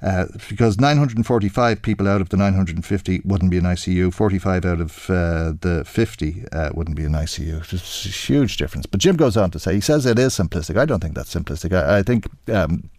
Uh, 0.00 0.26
because 0.48 0.78
945 0.78 1.82
people 1.82 2.06
out 2.06 2.20
of 2.20 2.28
the 2.28 2.36
950 2.36 3.22
wouldn't 3.24 3.50
be 3.50 3.56
in 3.56 3.64
ICU, 3.64 4.14
45 4.14 4.64
out 4.64 4.80
of 4.80 5.10
uh, 5.10 5.52
the 5.60 5.82
50 5.84 6.44
uh, 6.52 6.70
wouldn't 6.72 6.96
be 6.96 7.04
in 7.04 7.12
ICU. 7.12 7.72
It's 7.72 8.06
a 8.06 8.08
huge 8.08 8.58
difference. 8.58 8.86
But 8.86 9.00
Jim 9.00 9.16
goes 9.16 9.36
on 9.36 9.50
to 9.50 9.58
say, 9.58 9.74
he 9.74 9.80
says 9.80 10.06
it 10.06 10.18
is 10.18 10.34
simplistic. 10.34 10.78
I 10.78 10.84
don't 10.84 11.00
think 11.00 11.16
that's 11.16 11.34
simplistic. 11.34 11.72
I, 11.72 11.98
I 11.98 12.02
think 12.04 12.26
um, 12.52 12.90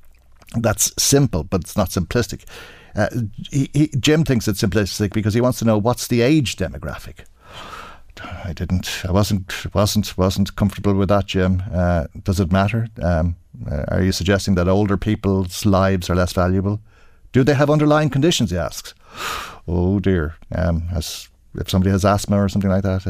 that's 0.58 0.92
simple, 1.02 1.46
but 1.46 1.62
it's 1.62 1.78
not 1.78 1.90
simplistic. 1.90 2.44
Uh, 2.96 3.08
he, 3.50 3.70
he, 3.74 3.88
Jim 4.00 4.26
thinks 4.26 4.48
it's 4.50 4.62
simplistic 4.62 5.14
because 5.14 5.34
he 5.34 5.42
wants 5.42 5.60
to 5.60 5.66
know 5.66 5.78
what's 5.78 6.08
the 6.08 6.22
age 6.22 6.58
demographic. 6.58 7.24
I 8.44 8.52
didn't. 8.52 9.06
I 9.08 9.14
wasn't. 9.14 9.74
wasn't 9.74 10.18
wasn't 10.18 10.56
comfortable 10.58 10.94
with 10.94 11.08
that, 11.08 11.28
Jim. 11.28 11.64
Uh, 11.72 12.08
does 12.24 12.42
it 12.42 12.52
matter? 12.52 12.88
Um, 13.02 13.38
are 13.88 14.04
you 14.04 14.12
suggesting 14.12 14.56
that 14.56 14.68
older 14.68 14.98
people's 14.98 15.66
lives 15.66 16.10
are 16.10 16.16
less 16.16 16.34
valuable? 16.34 16.82
Do 17.32 17.44
they 17.44 17.54
have 17.54 17.70
underlying 17.70 18.10
conditions? 18.10 18.52
He 18.52 18.58
asks. 18.58 18.94
Oh 19.68 20.00
dear. 20.00 20.36
Um, 20.54 20.84
as, 20.94 21.30
if 21.56 21.70
somebody 21.70 21.92
has 21.92 22.06
asthma 22.06 22.42
or 22.42 22.50
something 22.50 22.72
like 22.72 22.84
that, 22.84 23.06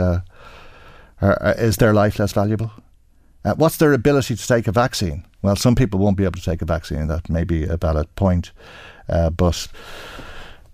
uh, 1.21 1.53
is 1.57 1.77
their 1.77 1.93
life 1.93 2.19
less 2.19 2.33
valuable? 2.33 2.71
Uh, 3.45 3.53
what's 3.55 3.77
their 3.77 3.93
ability 3.93 4.35
to 4.35 4.47
take 4.47 4.67
a 4.67 4.71
vaccine? 4.71 5.25
Well, 5.41 5.55
some 5.55 5.75
people 5.75 5.99
won't 5.99 6.17
be 6.17 6.25
able 6.25 6.39
to 6.39 6.43
take 6.43 6.61
a 6.61 6.65
vaccine. 6.65 7.07
That 7.07 7.29
may 7.29 7.45
be 7.45 7.63
a 7.63 7.77
valid 7.77 8.13
point, 8.15 8.51
uh, 9.07 9.29
but 9.29 9.67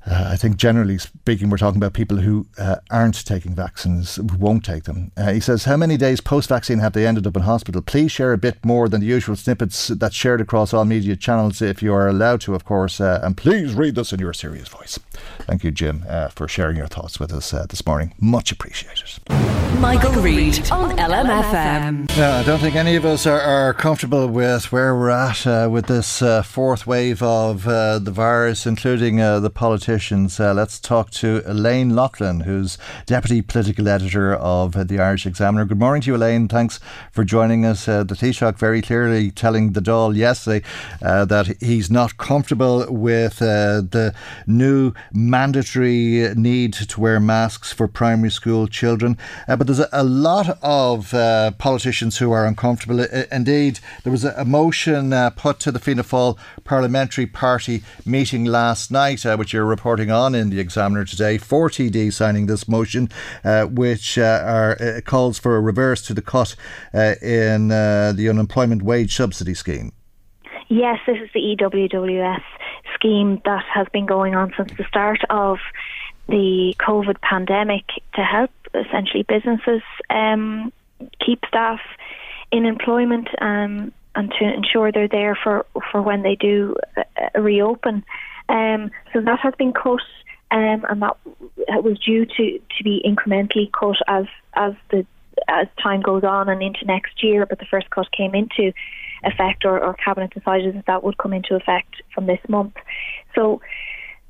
uh, 0.08 0.30
I 0.32 0.36
think 0.36 0.58
generally 0.58 1.00
speaking, 1.00 1.50
we're 1.50 1.58
talking 1.58 1.78
about 1.78 1.94
people 1.94 2.18
who 2.18 2.46
uh, 2.60 2.76
aren't 2.92 3.26
taking 3.26 3.56
vaccines, 3.56 4.18
who 4.18 4.38
won't 4.38 4.64
take 4.64 4.84
them. 4.84 5.12
Uh, 5.18 5.34
he 5.34 5.40
says, 5.40 5.66
How 5.66 5.78
many 5.78 5.98
days 5.98 6.22
post 6.22 6.50
vaccine 6.50 6.80
have 6.80 6.94
they 6.94 7.08
ended 7.08 7.26
up 7.26 7.36
in 7.36 7.42
hospital? 7.42 7.82
Please 7.82 8.12
share 8.12 8.32
a 8.32 8.38
bit 8.38 8.64
more 8.64 8.88
than 8.88 9.02
the 9.02 9.08
usual 9.08 9.36
snippets 9.36 9.88
that's 9.88 10.16
shared 10.16 10.42
across 10.42 10.74
all 10.74 10.86
media 10.86 11.16
channels 11.16 11.62
if 11.62 11.82
you 11.82 11.92
are 11.94 12.08
allowed 12.08 12.42
to, 12.42 12.54
of 12.54 12.66
course. 12.66 13.02
Uh, 13.02 13.20
and 13.24 13.36
please 13.36 13.74
read 13.74 13.96
this 13.96 14.14
in 14.14 14.20
your 14.20 14.34
serious 14.34 14.68
voice. 14.68 15.00
Thank 15.40 15.64
you, 15.64 15.72
Jim, 15.72 16.06
uh, 16.08 16.28
for 16.28 16.48
sharing 16.48 16.78
your 16.78 16.88
thoughts 16.88 17.20
with 17.20 17.34
us 17.34 17.52
uh, 17.52 17.66
this 17.68 17.86
morning. 17.86 18.14
Much 18.20 18.52
appreciated. 18.52 19.10
Michael, 19.80 20.14
Reade 20.22 20.72
on 20.72 20.96
LMFM. 20.98 22.16
Yeah, 22.16 22.38
I 22.38 22.44
don't 22.44 22.60
think 22.60 22.76
any 22.76 22.96
of 22.96 23.06
us 23.06 23.26
are, 23.26 23.42
are 23.42 23.74
comfortable 23.74 24.28
with 24.28 24.72
where 24.72 24.96
we're 24.96 25.10
at 25.10 25.70
with 25.70 25.88
this 25.88 26.22
fourth 26.46 26.86
wave 26.86 27.24
of 27.24 27.64
the 27.64 28.12
virus, 28.12 28.66
including 28.68 29.18
the 29.18 29.52
politicians 29.54 29.95
politicians. 29.96 30.42
Uh, 30.42 30.54
let's 30.54 30.78
talk 30.78 31.10
to 31.10 31.42
Elaine 31.46 31.96
Loughlin, 31.96 32.42
who's 32.42 32.78
Deputy 33.06 33.42
Political 33.42 33.88
Editor 33.88 34.36
of 34.36 34.76
uh, 34.76 34.84
the 34.84 35.00
Irish 35.00 35.26
Examiner. 35.26 35.64
Good 35.64 35.80
morning 35.80 36.02
to 36.02 36.12
you, 36.12 36.18
Elaine. 36.18 36.50
Thanks 36.50 36.82
for 37.14 37.24
joining 37.24 37.66
us. 37.66 37.88
Uh, 37.88 38.04
the 38.04 38.14
Taoiseach 38.14 38.58
very 38.58 38.82
clearly 38.82 39.32
telling 39.32 39.72
the 39.72 39.80
Dáil 39.80 40.14
yesterday 40.14 40.68
uh, 41.02 41.24
that 41.24 41.56
he's 41.62 41.90
not 41.90 42.18
comfortable 42.18 42.86
with 42.90 43.42
uh, 43.42 43.80
the 43.90 44.14
new 44.46 44.92
mandatory 45.14 46.34
need 46.36 46.74
to 46.74 47.00
wear 47.00 47.22
masks 47.22 47.72
for 47.72 47.88
primary 47.88 48.32
school 48.32 48.68
children. 48.68 49.18
Uh, 49.48 49.56
but 49.56 49.66
there's 49.66 49.80
a, 49.80 50.04
lot 50.04 50.58
of 50.62 51.12
politicians 51.58 52.18
who 52.18 52.32
are 52.32 52.46
uncomfortable. 52.46 53.00
indeed, 53.32 53.80
there 54.04 54.12
was 54.12 54.26
a, 54.26 54.44
motion 54.44 55.14
put 55.38 55.60
to 55.62 55.72
the 55.72 55.80
Fianna 55.80 56.04
Fáil 56.04 56.38
parliamentary 56.66 57.26
party 57.26 57.82
meeting 58.06 58.44
last 58.44 58.92
night, 58.92 59.24
which 59.38 59.54
you're 59.54 59.66
reporting 59.86 60.10
on 60.10 60.34
in 60.34 60.50
the 60.50 60.60
Examiner 60.60 61.06
today. 61.06 61.38
Four 61.38 61.70
TD 61.70 62.12
signing 62.12 62.48
this 62.48 62.68
motion, 62.68 63.08
uh, 63.44 63.66
which 63.66 64.18
uh, 64.18 64.42
are, 64.44 64.82
uh, 64.82 65.02
calls 65.02 65.38
for 65.38 65.58
a 65.58 65.62
reverse 65.62 66.02
to 66.08 66.16
the 66.16 66.24
cut 66.24 66.56
uh, 66.92 67.14
in 67.22 67.72
uh, 67.72 68.12
the 68.16 68.28
unemployment 68.28 68.82
wage 68.82 69.16
subsidy 69.16 69.54
scheme. 69.54 69.92
Yes, 70.70 70.98
this 71.06 71.18
is 71.22 71.30
the 71.36 71.56
EWSS 71.56 72.42
scheme 72.96 73.40
that 73.46 73.64
has 73.72 73.86
been 73.94 74.08
going 74.08 74.34
on 74.34 74.52
since 74.58 74.72
the 74.76 74.86
start 74.86 75.20
of 75.30 75.60
the 76.30 76.74
COVID 76.80 77.22
pandemic 77.22 77.86
to 78.16 78.24
help 78.24 78.50
essentially 78.74 79.22
businesses 79.22 79.84
um, 80.10 80.74
keep 81.24 81.46
staff 81.48 81.80
in 82.52 82.66
employment 82.66 83.28
um, 83.40 83.94
and 84.16 84.34
to 84.40 84.52
ensure 84.52 84.92
they're 84.92 85.08
there 85.08 85.38
for, 85.44 85.64
for 85.92 86.02
when 86.02 86.24
they 86.24 86.34
do 86.34 86.76
reopen. 87.36 88.04
Um, 88.50 88.92
so 89.14 89.22
that 89.22 89.40
has 89.40 89.54
been 89.58 89.74
cut, 89.74 90.02
um, 90.52 90.86
and 90.90 91.02
that 91.02 91.84
was 91.84 92.00
due 92.00 92.26
to, 92.26 92.60
to 92.78 92.84
be 92.84 93.02
incrementally 93.06 93.72
cut 93.72 93.98
as 94.08 94.26
as 94.54 94.74
the 94.92 95.06
as 95.48 95.68
time 95.82 96.02
goes 96.02 96.24
on 96.24 96.50
and 96.50 96.62
into 96.62 96.86
next 96.86 97.24
year. 97.24 97.46
But 97.46 97.60
the 97.60 97.66
first 97.66 97.90
cut 97.90 98.12
came 98.12 98.36
into 98.36 98.72
effect, 99.24 99.66
or, 99.66 99.84
or 99.84 99.94
cabinet 99.96 100.32
decided 100.34 100.76
that 100.76 100.86
that 100.86 101.04
would 101.04 101.18
come 101.18 101.34
into 101.34 101.56
effect 101.56 102.02
from 102.14 102.28
this 102.28 102.40
month. 102.48 102.76
So 103.34 103.62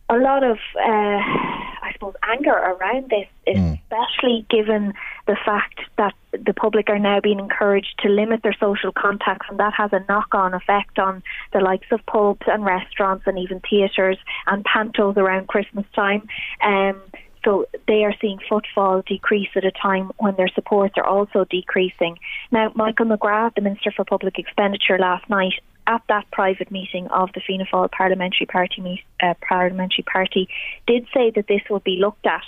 a 0.09 0.17
lot 0.17 0.43
of, 0.43 0.57
uh, 0.77 1.19
I 1.19 1.91
suppose, 1.93 2.13
anger 2.23 2.51
around 2.51 3.09
this, 3.09 3.27
especially 3.47 4.45
given 4.49 4.93
the 5.25 5.35
fact 5.45 5.79
that 5.97 6.13
the 6.31 6.53
public 6.53 6.89
are 6.89 6.99
now 6.99 7.19
being 7.21 7.39
encouraged 7.39 7.99
to 8.03 8.09
limit 8.09 8.43
their 8.43 8.55
social 8.59 8.91
contacts, 8.91 9.47
and 9.49 9.59
that 9.59 9.73
has 9.73 9.91
a 9.93 10.05
knock-on 10.07 10.53
effect 10.53 10.99
on 10.99 11.23
the 11.53 11.59
likes 11.59 11.87
of 11.91 12.05
pubs 12.05 12.45
and 12.47 12.63
restaurants 12.65 13.25
and 13.25 13.39
even 13.39 13.61
theatres 13.67 14.17
and 14.45 14.63
pantos 14.63 15.17
around 15.17 15.47
Christmas 15.47 15.85
time. 15.95 16.27
Um, 16.61 17.01
so 17.43 17.65
they 17.87 18.03
are 18.03 18.13
seeing 18.19 18.39
footfall 18.49 19.03
decrease 19.07 19.49
at 19.55 19.63
a 19.63 19.71
time 19.71 20.11
when 20.17 20.35
their 20.35 20.49
supports 20.49 20.95
are 20.97 21.05
also 21.05 21.45
decreasing. 21.45 22.17
Now, 22.51 22.71
Michael 22.75 23.05
McGrath, 23.05 23.55
the 23.55 23.61
Minister 23.61 23.91
for 23.91 24.03
Public 24.03 24.39
Expenditure, 24.39 24.97
last 24.97 25.29
night 25.29 25.53
at 25.87 26.01
that 26.09 26.29
private 26.31 26.71
meeting 26.71 27.07
of 27.07 27.29
the 27.33 27.41
Fianna 27.45 27.65
Fáil 27.65 27.91
Parliamentary 27.91 28.45
Party 28.45 29.03
uh, 29.21 29.33
Parliamentary 29.47 30.03
Party 30.03 30.47
did 30.87 31.05
say 31.13 31.31
that 31.35 31.47
this 31.47 31.61
would 31.69 31.83
be 31.83 31.97
looked 31.99 32.25
at, 32.25 32.43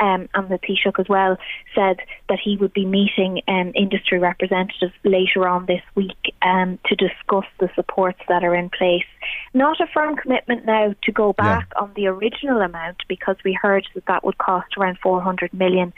um, 0.00 0.28
and 0.34 0.48
the 0.48 0.58
Taoiseach 0.58 0.98
as 0.98 1.08
well 1.08 1.36
said 1.74 1.98
that 2.28 2.38
he 2.42 2.56
would 2.56 2.72
be 2.72 2.84
meeting 2.84 3.42
um, 3.48 3.72
industry 3.74 4.18
representatives 4.18 4.92
later 5.04 5.46
on 5.46 5.66
this 5.66 5.82
week 5.94 6.34
um, 6.42 6.78
to 6.86 6.96
discuss 6.96 7.44
the 7.58 7.68
supports 7.74 8.20
that 8.28 8.44
are 8.44 8.54
in 8.54 8.70
place. 8.70 9.06
Not 9.54 9.80
a 9.80 9.86
firm 9.86 10.16
commitment 10.16 10.64
now 10.64 10.94
to 11.02 11.12
go 11.12 11.32
back 11.32 11.68
on 11.76 11.92
the 11.94 12.06
original 12.06 12.60
amount 12.60 12.98
because 13.08 13.36
we 13.44 13.52
heard 13.52 13.86
that 13.94 14.06
that 14.06 14.24
would 14.24 14.38
cost 14.38 14.76
around 14.76 14.98
400 15.02 15.52
million 15.52 15.92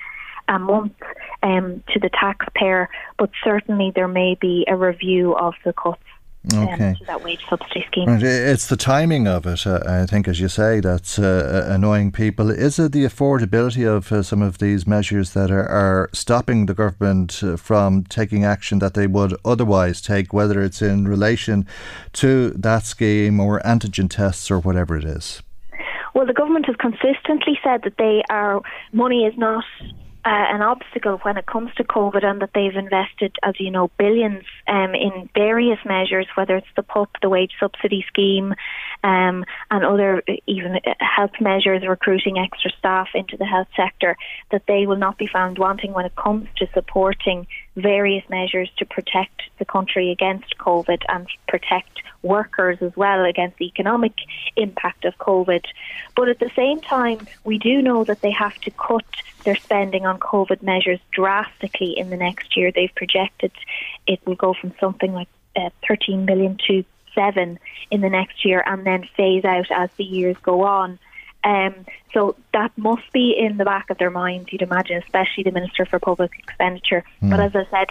a 0.48 0.58
month 0.58 0.94
um, 1.42 1.82
to 1.92 2.00
the 2.00 2.10
taxpayer, 2.10 2.88
but 3.18 3.30
certainly 3.44 3.92
there 3.94 4.08
may 4.08 4.36
be 4.40 4.64
a 4.68 4.76
review 4.76 5.36
of 5.36 5.54
the 5.64 5.72
cuts 5.72 6.02
Okay. 6.54 6.88
um, 6.88 6.96
that 7.06 7.22
wage 7.22 7.44
subsidy 7.50 7.84
scheme. 7.86 8.08
Right, 8.08 8.22
It's 8.22 8.68
the 8.68 8.76
timing 8.76 9.28
of 9.28 9.46
it, 9.46 9.66
uh, 9.66 9.80
I 9.86 10.06
think, 10.06 10.26
as 10.26 10.40
you 10.40 10.48
say, 10.48 10.80
that's 10.80 11.18
uh, 11.18 11.66
annoying 11.68 12.12
people. 12.12 12.50
Is 12.50 12.78
it 12.78 12.92
the 12.92 13.04
affordability 13.04 13.86
of 13.86 14.10
uh, 14.10 14.22
some 14.22 14.40
of 14.40 14.56
these 14.56 14.86
measures 14.86 15.34
that 15.34 15.50
are, 15.50 15.68
are 15.68 16.08
stopping 16.14 16.64
the 16.64 16.72
government 16.72 17.42
uh, 17.42 17.56
from 17.56 18.04
taking 18.04 18.42
action 18.42 18.78
that 18.78 18.94
they 18.94 19.06
would 19.06 19.36
otherwise 19.44 20.00
take, 20.00 20.32
whether 20.32 20.62
it's 20.62 20.80
in 20.80 21.06
relation 21.06 21.66
to 22.14 22.50
that 22.50 22.84
scheme 22.84 23.38
or 23.38 23.60
antigen 23.60 24.08
tests 24.08 24.50
or 24.50 24.60
whatever 24.60 24.96
it 24.96 25.04
is? 25.04 25.42
Well, 26.14 26.26
the 26.26 26.32
government 26.32 26.66
has 26.66 26.76
consistently 26.76 27.58
said 27.62 27.82
that 27.84 27.98
they 27.98 28.22
are 28.30 28.62
money 28.92 29.26
is 29.26 29.36
not 29.36 29.64
uh, 30.24 30.28
an 30.28 30.60
obstacle 30.60 31.18
when 31.22 31.38
it 31.38 31.46
comes 31.46 31.70
to 31.76 31.84
COVID, 31.84 32.24
and 32.24 32.42
that 32.42 32.50
they've 32.54 32.76
invested, 32.76 33.36
as 33.42 33.54
you 33.58 33.70
know, 33.70 33.90
billions 33.98 34.44
um, 34.68 34.94
in 34.94 35.30
various 35.34 35.78
measures, 35.84 36.26
whether 36.34 36.56
it's 36.56 36.66
the 36.76 36.82
PUP, 36.82 37.10
the 37.22 37.28
wage 37.28 37.52
subsidy 37.58 38.04
scheme, 38.06 38.54
um, 39.02 39.44
and 39.70 39.84
other 39.84 40.22
even 40.46 40.76
uh, 40.76 40.94
health 41.00 41.40
measures, 41.40 41.82
recruiting 41.88 42.38
extra 42.38 42.70
staff 42.78 43.08
into 43.14 43.36
the 43.36 43.46
health 43.46 43.68
sector. 43.74 44.16
That 44.50 44.64
they 44.68 44.86
will 44.86 44.96
not 44.96 45.16
be 45.16 45.26
found 45.26 45.58
wanting 45.58 45.92
when 45.92 46.04
it 46.04 46.16
comes 46.16 46.48
to 46.56 46.66
supporting 46.74 47.46
various 47.76 48.28
measures 48.28 48.70
to 48.78 48.84
protect 48.84 49.42
the 49.58 49.64
country 49.64 50.10
against 50.10 50.58
COVID 50.58 51.02
and 51.08 51.26
protect 51.48 52.02
workers 52.22 52.78
as 52.82 52.94
well 52.96 53.24
against 53.24 53.56
the 53.58 53.66
economic 53.66 54.12
impact 54.56 55.04
of 55.04 55.16
COVID. 55.18 55.64
But 56.16 56.28
at 56.28 56.38
the 56.38 56.50
same 56.54 56.80
time, 56.80 57.26
we 57.44 57.58
do 57.58 57.80
know 57.80 58.04
that 58.04 58.20
they 58.20 58.32
have 58.32 58.58
to 58.62 58.70
cut 58.70 59.04
their 59.44 59.56
spending 59.56 60.04
on 60.04 60.18
COVID 60.18 60.62
measures 60.62 61.00
drastically 61.12 61.94
in 61.96 62.10
the 62.10 62.16
next 62.16 62.56
year. 62.56 62.70
They've 62.70 62.94
projected 62.94 63.52
it 64.06 64.20
will 64.26 64.34
go 64.34 64.54
from 64.54 64.74
something 64.80 65.12
like 65.12 65.28
uh, 65.56 65.70
13 65.88 66.26
billion 66.26 66.58
to 66.66 66.84
7 67.14 67.58
in 67.90 68.00
the 68.00 68.10
next 68.10 68.44
year 68.44 68.62
and 68.64 68.86
then 68.86 69.08
phase 69.16 69.44
out 69.44 69.70
as 69.70 69.90
the 69.96 70.04
years 70.04 70.36
go 70.42 70.64
on. 70.64 70.98
Um, 71.42 71.86
so 72.12 72.36
that 72.52 72.76
must 72.76 73.10
be 73.12 73.34
in 73.36 73.56
the 73.56 73.64
back 73.64 73.90
of 73.90 73.98
their 73.98 74.10
minds, 74.10 74.52
you'd 74.52 74.62
imagine, 74.62 74.96
especially 74.98 75.44
the 75.44 75.52
Minister 75.52 75.86
for 75.86 75.98
Public 75.98 76.32
Expenditure. 76.38 77.04
Hmm. 77.20 77.30
But 77.30 77.40
as 77.40 77.56
I 77.56 77.66
said, 77.70 77.88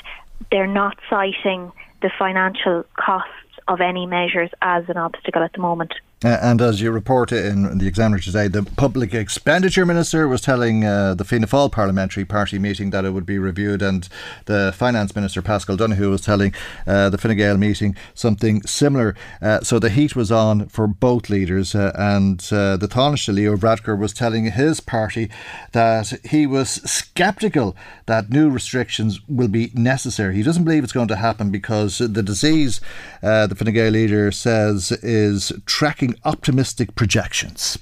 they're 0.51 0.67
not 0.67 0.97
citing 1.09 1.71
the 2.01 2.11
financial 2.17 2.85
costs 2.93 3.33
of 3.67 3.81
any 3.81 4.05
measures 4.05 4.49
as 4.61 4.87
an 4.89 4.97
obstacle 4.97 5.43
at 5.43 5.53
the 5.53 5.59
moment. 5.59 5.93
Uh, 6.21 6.37
and 6.41 6.61
as 6.61 6.81
you 6.81 6.91
report 6.91 7.31
in 7.31 7.77
the 7.77 7.87
Examiner 7.87 8.19
today, 8.19 8.49
the 8.49 8.63
Public 8.63 9.13
Expenditure 9.13 9.85
Minister 9.85 10.27
was 10.27 10.41
telling 10.41 10.83
uh, 10.83 11.13
the 11.15 11.23
Fianna 11.23 11.47
Fáil 11.47 11.71
Parliamentary 11.71 12.25
Party 12.25 12.59
meeting 12.59 12.89
that 12.89 13.05
it 13.05 13.11
would 13.11 13.25
be 13.25 13.39
reviewed, 13.39 13.81
and 13.81 14.09
the 14.43 14.73
Finance 14.75 15.15
Minister 15.15 15.41
Paschal 15.41 15.77
Donohoe 15.77 16.09
was 16.09 16.19
telling 16.19 16.53
uh, 16.85 17.09
the 17.09 17.17
Fine 17.17 17.37
Gael 17.37 17.55
meeting 17.55 17.95
something 18.13 18.61
similar. 18.63 19.15
Uh, 19.41 19.61
so 19.61 19.79
the 19.79 19.89
heat 19.89 20.13
was 20.13 20.29
on 20.29 20.67
for 20.67 20.87
both 20.87 21.29
leaders, 21.29 21.73
uh, 21.73 21.93
and 21.95 22.49
uh, 22.51 22.75
the 22.75 22.89
Taoiseach 22.89 23.33
Leo 23.33 23.55
Varadkar 23.55 23.97
was 23.97 24.11
telling 24.11 24.51
his 24.51 24.81
party 24.81 25.29
that 25.71 26.19
he 26.25 26.45
was 26.45 26.69
sceptical 26.69 27.77
that 28.07 28.29
new 28.29 28.49
restrictions 28.49 29.21
will 29.29 29.47
be 29.47 29.71
necessary. 29.73 30.35
He 30.35 30.43
doesn't 30.43 30.65
believe 30.65 30.83
it's 30.83 30.91
going 30.91 31.07
to 31.07 31.15
happen 31.15 31.49
because 31.49 31.99
the 31.99 32.23
disease, 32.23 32.81
the 33.21 33.55
Fine 33.55 33.73
Gael 33.73 33.91
leader 33.91 34.33
says, 34.33 34.91
is 35.01 35.53
tracking 35.65 36.08
optimistic 36.25 36.95
projections. 36.95 37.77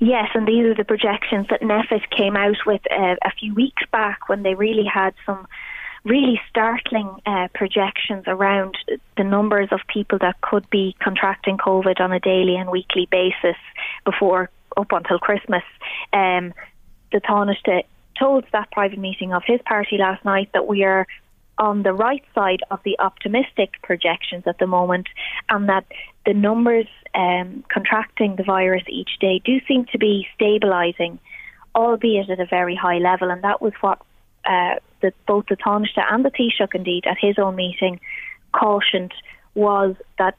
Yes, 0.00 0.28
and 0.34 0.46
these 0.46 0.64
are 0.64 0.74
the 0.74 0.84
projections 0.84 1.46
that 1.50 1.60
NPHET 1.60 2.10
came 2.10 2.36
out 2.36 2.56
with 2.66 2.80
uh, 2.90 3.16
a 3.24 3.30
few 3.38 3.54
weeks 3.54 3.82
back 3.90 4.28
when 4.28 4.42
they 4.42 4.54
really 4.54 4.84
had 4.84 5.12
some 5.26 5.46
really 6.04 6.40
startling 6.48 7.10
uh, 7.26 7.48
projections 7.54 8.24
around 8.26 8.76
the 9.16 9.24
numbers 9.24 9.68
of 9.72 9.80
people 9.92 10.18
that 10.20 10.40
could 10.40 10.68
be 10.70 10.96
contracting 11.02 11.58
COVID 11.58 12.00
on 12.00 12.12
a 12.12 12.20
daily 12.20 12.56
and 12.56 12.70
weekly 12.70 13.08
basis 13.10 13.56
before 14.04 14.50
up 14.76 14.92
until 14.92 15.18
Christmas. 15.18 15.64
Um, 16.12 16.54
the 17.12 17.20
Taoiseach 17.20 17.84
told 18.18 18.44
that 18.52 18.70
private 18.70 18.98
meeting 18.98 19.32
of 19.32 19.42
his 19.46 19.60
party 19.62 19.98
last 19.98 20.24
night 20.24 20.50
that 20.52 20.66
we 20.66 20.84
are 20.84 21.06
on 21.58 21.82
the 21.82 21.92
right 21.92 22.24
side 22.34 22.62
of 22.70 22.80
the 22.84 22.96
optimistic 22.98 23.74
projections 23.82 24.44
at 24.46 24.58
the 24.58 24.66
moment, 24.66 25.08
and 25.48 25.68
that 25.68 25.84
the 26.24 26.34
numbers 26.34 26.86
um, 27.14 27.64
contracting 27.72 28.36
the 28.36 28.44
virus 28.44 28.84
each 28.88 29.18
day 29.20 29.40
do 29.44 29.60
seem 29.66 29.84
to 29.92 29.98
be 29.98 30.26
stabilising, 30.38 31.18
albeit 31.74 32.30
at 32.30 32.40
a 32.40 32.46
very 32.46 32.76
high 32.76 32.98
level. 32.98 33.30
And 33.30 33.42
that 33.42 33.60
was 33.60 33.72
what 33.80 33.98
uh, 34.44 34.76
the, 35.00 35.12
both 35.26 35.46
the 35.48 35.56
Taoiseach 35.56 36.04
and 36.10 36.24
the 36.24 36.30
Taoiseach, 36.30 36.74
indeed, 36.74 37.04
at 37.06 37.16
his 37.20 37.38
own 37.38 37.56
meeting, 37.56 38.00
cautioned 38.52 39.12
was 39.54 39.96
that 40.18 40.36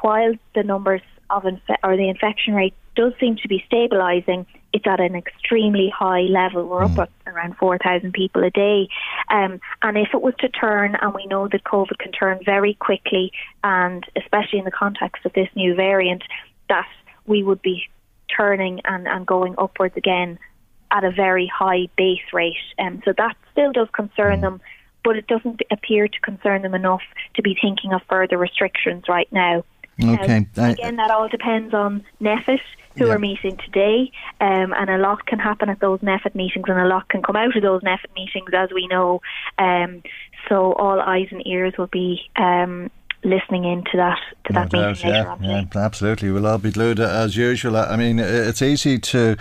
while 0.00 0.34
the 0.54 0.62
numbers 0.62 1.02
of 1.30 1.44
infe- 1.44 1.76
or 1.82 1.96
the 1.96 2.08
infection 2.08 2.54
rate 2.54 2.74
does 2.96 3.12
seem 3.20 3.36
to 3.36 3.48
be 3.48 3.64
stabilising, 3.70 4.46
it's 4.72 4.86
at 4.86 5.00
an 5.00 5.16
extremely 5.16 5.92
high 5.96 6.22
level. 6.22 6.66
We're 6.66 6.84
up 6.84 6.98
at 6.98 7.10
around 7.26 7.56
4,000 7.56 8.12
people 8.12 8.44
a 8.44 8.50
day. 8.50 8.88
Um, 9.30 9.60
and 9.82 9.96
if 9.96 10.08
it 10.12 10.20
was 10.20 10.34
to 10.40 10.48
turn, 10.48 10.96
and 11.00 11.14
we 11.14 11.26
know 11.26 11.48
that 11.48 11.64
COVID 11.64 11.98
can 11.98 12.12
turn 12.12 12.40
very 12.44 12.74
quickly, 12.74 13.32
and 13.64 14.04
especially 14.16 14.58
in 14.58 14.64
the 14.64 14.70
context 14.70 15.24
of 15.24 15.32
this 15.32 15.48
new 15.54 15.74
variant, 15.74 16.22
that 16.68 16.88
we 17.26 17.42
would 17.42 17.62
be 17.62 17.88
turning 18.34 18.80
and, 18.84 19.08
and 19.08 19.26
going 19.26 19.54
upwards 19.56 19.96
again 19.96 20.38
at 20.90 21.04
a 21.04 21.10
very 21.10 21.46
high 21.46 21.88
base 21.96 22.20
rate. 22.32 22.56
Um, 22.78 23.02
so 23.04 23.12
that 23.16 23.36
still 23.52 23.72
does 23.72 23.88
concern 23.92 24.40
them, 24.40 24.60
but 25.04 25.16
it 25.16 25.26
doesn't 25.26 25.62
appear 25.70 26.08
to 26.08 26.20
concern 26.20 26.62
them 26.62 26.74
enough 26.74 27.02
to 27.34 27.42
be 27.42 27.56
thinking 27.60 27.92
of 27.92 28.02
further 28.08 28.36
restrictions 28.36 29.04
right 29.08 29.30
now. 29.32 29.64
Okay. 30.02 30.46
Now, 30.56 30.70
again, 30.70 30.96
that 30.96 31.10
all 31.10 31.28
depends 31.28 31.74
on 31.74 32.04
NPHET, 32.20 32.60
who 32.98 33.06
Yeah. 33.06 33.14
are 33.14 33.18
meeting 33.18 33.56
today, 33.64 34.10
um, 34.40 34.72
and 34.74 34.90
a 34.90 34.98
lot 34.98 35.26
can 35.26 35.38
happen 35.38 35.68
at 35.68 35.80
those 35.80 36.00
NPHET 36.00 36.34
meetings, 36.34 36.64
and 36.68 36.78
a 36.78 36.86
lot 36.86 37.08
can 37.08 37.22
come 37.22 37.36
out 37.36 37.56
of 37.56 37.62
those 37.62 37.82
NPHET 37.82 38.14
meetings, 38.16 38.50
as 38.52 38.70
we 38.74 38.86
know. 38.88 39.20
Um, 39.58 40.02
so 40.48 40.72
all 40.74 41.00
eyes 41.00 41.28
and 41.30 41.46
ears 41.46 41.74
will 41.78 41.88
be 41.88 42.20
um, 42.36 42.90
listening 43.24 43.64
into 43.64 43.96
that 43.96 44.18
to 44.44 44.52
No 44.52 44.60
that 44.60 44.72
meeting 44.72 44.80
doubt, 45.12 45.40
later 45.40 45.44
yeah, 45.50 45.64
yeah, 45.74 45.80
absolutely. 45.84 46.30
We'll 46.30 46.46
all 46.46 46.58
be 46.58 46.70
glued 46.70 47.00
uh, 47.00 47.04
as 47.24 47.36
usual. 47.36 47.76
I 47.76 47.96
mean, 47.96 48.18
it's 48.20 48.62
easy 48.62 48.98
to 48.98 49.36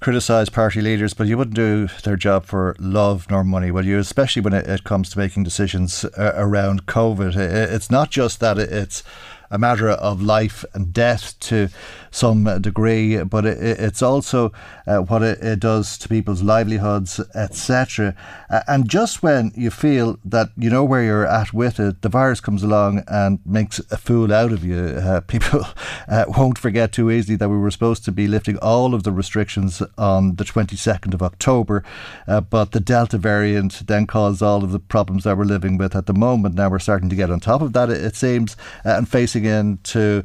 criticise 0.00 0.50
party 0.50 0.80
leaders, 0.82 1.14
but 1.14 1.26
you 1.26 1.38
wouldn't 1.38 1.56
do 1.56 1.88
their 2.04 2.16
job 2.16 2.44
for 2.44 2.76
love 2.78 3.26
nor 3.30 3.42
money, 3.42 3.70
will 3.70 3.86
you? 3.86 3.98
Especially 3.98 4.42
when 4.42 4.52
it, 4.52 4.66
it 4.66 4.84
comes 4.84 5.10
to 5.10 5.18
making 5.18 5.44
decisions 5.44 6.04
uh, 6.18 6.32
around 6.36 6.84
COVID. 6.86 7.36
I- 7.36 7.74
It's 7.74 7.90
not 7.90 8.10
just 8.10 8.40
that 8.40 8.58
it- 8.58 8.70
it's 8.70 9.02
a 9.50 9.58
matter 9.58 9.88
of 9.88 10.20
life 10.20 10.64
and 10.74 10.92
death 10.92 11.38
to 11.40 11.68
some 12.14 12.44
degree, 12.60 13.22
but 13.24 13.44
it, 13.44 13.58
it's 13.60 14.00
also 14.00 14.52
uh, 14.86 14.98
what 14.98 15.22
it, 15.22 15.42
it, 15.42 15.58
does 15.58 15.98
to 15.98 16.08
people's 16.08 16.42
livelihoods, 16.42 17.20
etc. 17.34 18.14
Uh, 18.48 18.60
and 18.68 18.88
just 18.88 19.22
when 19.22 19.50
you 19.56 19.68
feel 19.70 20.16
that 20.24 20.50
you 20.56 20.70
know 20.70 20.84
where 20.84 21.02
you're 21.02 21.26
at 21.26 21.52
with 21.52 21.80
it, 21.80 22.02
the 22.02 22.08
virus 22.08 22.40
comes 22.40 22.62
along 22.62 23.02
and 23.08 23.40
makes 23.44 23.80
a 23.90 23.96
fool 23.96 24.32
out 24.32 24.52
of 24.52 24.64
you. 24.64 24.78
Uh, 24.78 25.20
people 25.26 25.62
uh, 26.08 26.24
won't 26.28 26.56
forget 26.56 26.92
too 26.92 27.10
easily 27.10 27.34
that 27.36 27.48
we 27.48 27.58
were 27.58 27.70
supposed 27.70 28.04
to 28.04 28.12
be 28.12 28.28
lifting 28.28 28.58
all 28.58 28.94
of 28.94 29.02
the 29.02 29.12
restrictions 29.12 29.82
on 29.98 30.36
the 30.36 30.44
22nd 30.44 31.14
of 31.14 31.22
October, 31.22 31.82
uh, 32.28 32.40
but 32.40 32.70
the 32.70 32.80
Delta 32.80 33.18
variant 33.18 33.86
then 33.88 34.06
caused 34.06 34.40
all 34.40 34.62
of 34.62 34.70
the 34.70 34.78
problems 34.78 35.24
that 35.24 35.36
we're 35.36 35.44
living 35.44 35.78
with 35.78 35.96
at 35.96 36.06
the 36.06 36.14
moment. 36.14 36.54
Now 36.54 36.68
we're 36.68 36.78
starting 36.78 37.08
to 37.08 37.16
get 37.16 37.30
on 37.30 37.40
top 37.40 37.60
of 37.60 37.72
that, 37.72 37.90
it, 37.90 38.04
it 38.04 38.14
seems, 38.14 38.56
uh, 38.84 38.90
and 38.90 39.08
facing 39.08 39.44
into 39.44 40.22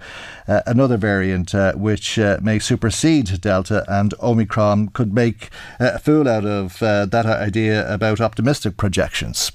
another 0.48 0.98
variant 0.98 1.54
which 1.80 2.20
uh, 2.20 2.38
may 2.42 2.60
supersede 2.60 3.42
Delta 3.42 3.84
and 3.88 4.14
Omicron 4.22 4.90
could 4.90 5.14
make 5.14 5.50
uh, 5.80 5.92
a 5.96 6.00
fool 6.00 6.28
out 6.28 6.46
of 6.46 6.82
uh, 6.84 7.06
that 7.06 7.26
idea 7.26 7.92
about 7.92 8.22
optimistic 8.22 8.78
projections. 8.78 9.52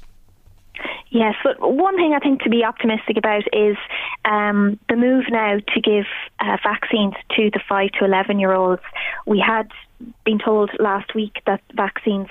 Yes, 1.14 1.36
but 1.44 1.60
one 1.60 1.94
thing 1.96 2.12
I 2.12 2.18
think 2.18 2.42
to 2.42 2.50
be 2.50 2.64
optimistic 2.64 3.16
about 3.16 3.44
is 3.52 3.76
um, 4.24 4.80
the 4.88 4.96
move 4.96 5.26
now 5.30 5.58
to 5.58 5.80
give 5.80 6.06
uh, 6.40 6.56
vaccines 6.64 7.14
to 7.36 7.50
the 7.52 7.60
5 7.68 7.90
to 8.00 8.04
11 8.04 8.40
year 8.40 8.52
olds. 8.52 8.82
We 9.24 9.38
had 9.38 9.70
been 10.24 10.40
told 10.40 10.70
last 10.80 11.14
week 11.14 11.40
that 11.46 11.60
vaccines 11.72 12.26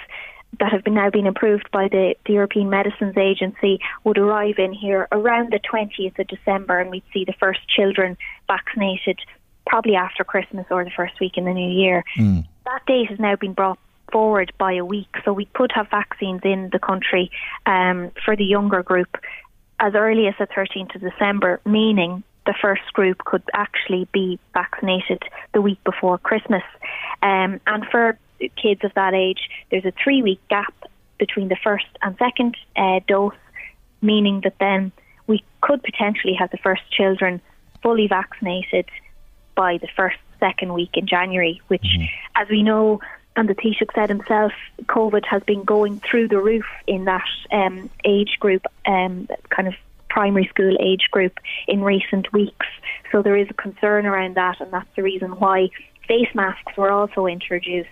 that 0.60 0.72
have 0.72 0.84
been 0.84 0.96
now 0.96 1.10
been 1.10 1.28
approved 1.28 1.72
by 1.72 1.88
the, 1.88 2.16
the, 2.26 2.34
European 2.34 2.70
Medicines 2.70 3.18
Agency 3.18 3.80
would 4.04 4.18
arrive 4.18 4.56
in 4.58 4.74
here 4.74 5.08
around 5.12 5.52
the 5.52 5.60
20th 5.60 6.20
of 6.20 6.28
December, 6.28 6.80
and 6.80 6.92
we'd 6.92 7.04
see 7.14 7.26
the 7.26 7.34
first 7.40 7.62
children 7.68 8.18
vaccinated 8.48 9.20
probably 9.66 9.96
after 9.96 10.24
Christmas 10.24 10.66
or 10.70 10.84
the 10.84 10.92
first 10.92 11.20
week 11.20 11.38
in 11.38 11.46
the 11.46 11.54
new 11.54 11.70
year. 11.70 12.04
Mm. 12.18 12.46
That 12.66 12.86
date 12.86 13.10
has 13.10 13.20
now 13.20 13.36
been 13.36 13.54
brought 13.54 13.80
forward 14.12 14.54
by 14.58 14.74
a 14.74 14.86
week, 14.86 15.10
so 15.26 15.34
we 15.34 15.46
could 15.46 15.72
have 15.74 15.90
vaccines 15.90 16.42
in 16.44 16.70
the 16.72 16.80
country 16.80 17.32
um, 17.66 18.12
for 18.24 18.36
the 18.36 18.46
younger 18.46 18.84
group 18.84 19.18
as 19.80 19.94
early 19.96 20.28
as 20.28 20.36
the 20.40 20.48
13th 20.48 20.96
of 20.96 21.02
December, 21.02 21.60
meaning 21.66 22.24
the 22.46 22.54
first 22.62 22.94
group 22.94 23.20
could 23.26 23.44
actually 23.54 24.08
be 24.14 24.40
vaccinated 24.54 25.24
the 25.54 25.62
week 25.62 25.84
before 25.84 26.18
Christmas. 26.18 26.64
Um, 27.22 27.60
and 27.68 27.86
for 27.90 28.18
kids 28.62 28.82
of 28.84 28.94
that 28.96 29.14
age, 29.14 29.50
there's 29.72 29.86
a 29.86 29.94
three 30.04 30.22
week 30.22 30.42
gap 30.50 30.74
between 31.18 31.48
the 31.48 31.58
first 31.64 31.86
and 32.02 32.16
second 32.18 32.56
uh, 32.76 33.00
dose, 33.08 33.34
meaning 34.02 34.42
that 34.44 34.56
then 34.60 34.92
we 35.28 35.44
could 35.62 35.82
potentially 35.84 36.34
have 36.34 36.52
the 36.52 36.58
first 36.58 36.82
children 36.92 37.42
fully 37.82 38.08
vaccinated 38.08 38.86
by 39.56 39.78
the 39.78 39.88
first, 39.96 40.18
second 40.44 40.74
week 40.74 40.90
in 40.96 41.08
January, 41.08 41.62
which, 41.68 41.84
mm-hmm. 41.84 42.42
as 42.42 42.50
we 42.50 42.64
know, 42.64 43.00
and 43.36 43.48
the 43.48 43.56
Taoiseach 43.56 43.94
said 43.96 44.10
himself, 44.10 44.52
COVID 44.84 45.26
has 45.26 45.42
been 45.44 45.64
going 45.64 46.02
through 46.02 46.28
the 46.28 46.38
roof 46.38 46.66
in 46.86 47.06
that 47.06 47.28
um, 47.52 47.90
age 48.04 48.38
group, 48.40 48.64
um, 48.86 49.28
kind 49.50 49.68
of 49.68 49.74
primary 50.10 50.46
school 50.48 50.76
age 50.80 51.08
group 51.12 51.40
in 51.68 51.82
recent 51.82 52.32
weeks. 52.34 52.68
So 53.12 53.22
there 53.22 53.38
is 53.38 53.48
a 53.50 53.54
concern 53.54 54.06
around 54.06 54.36
that, 54.36 54.60
and 54.60 54.72
that's 54.72 54.90
the 54.96 55.02
reason 55.02 55.32
why 55.32 55.70
face 56.08 56.28
masks 56.36 56.78
were 56.78 56.92
also 56.92 57.26
introduced. 57.26 57.90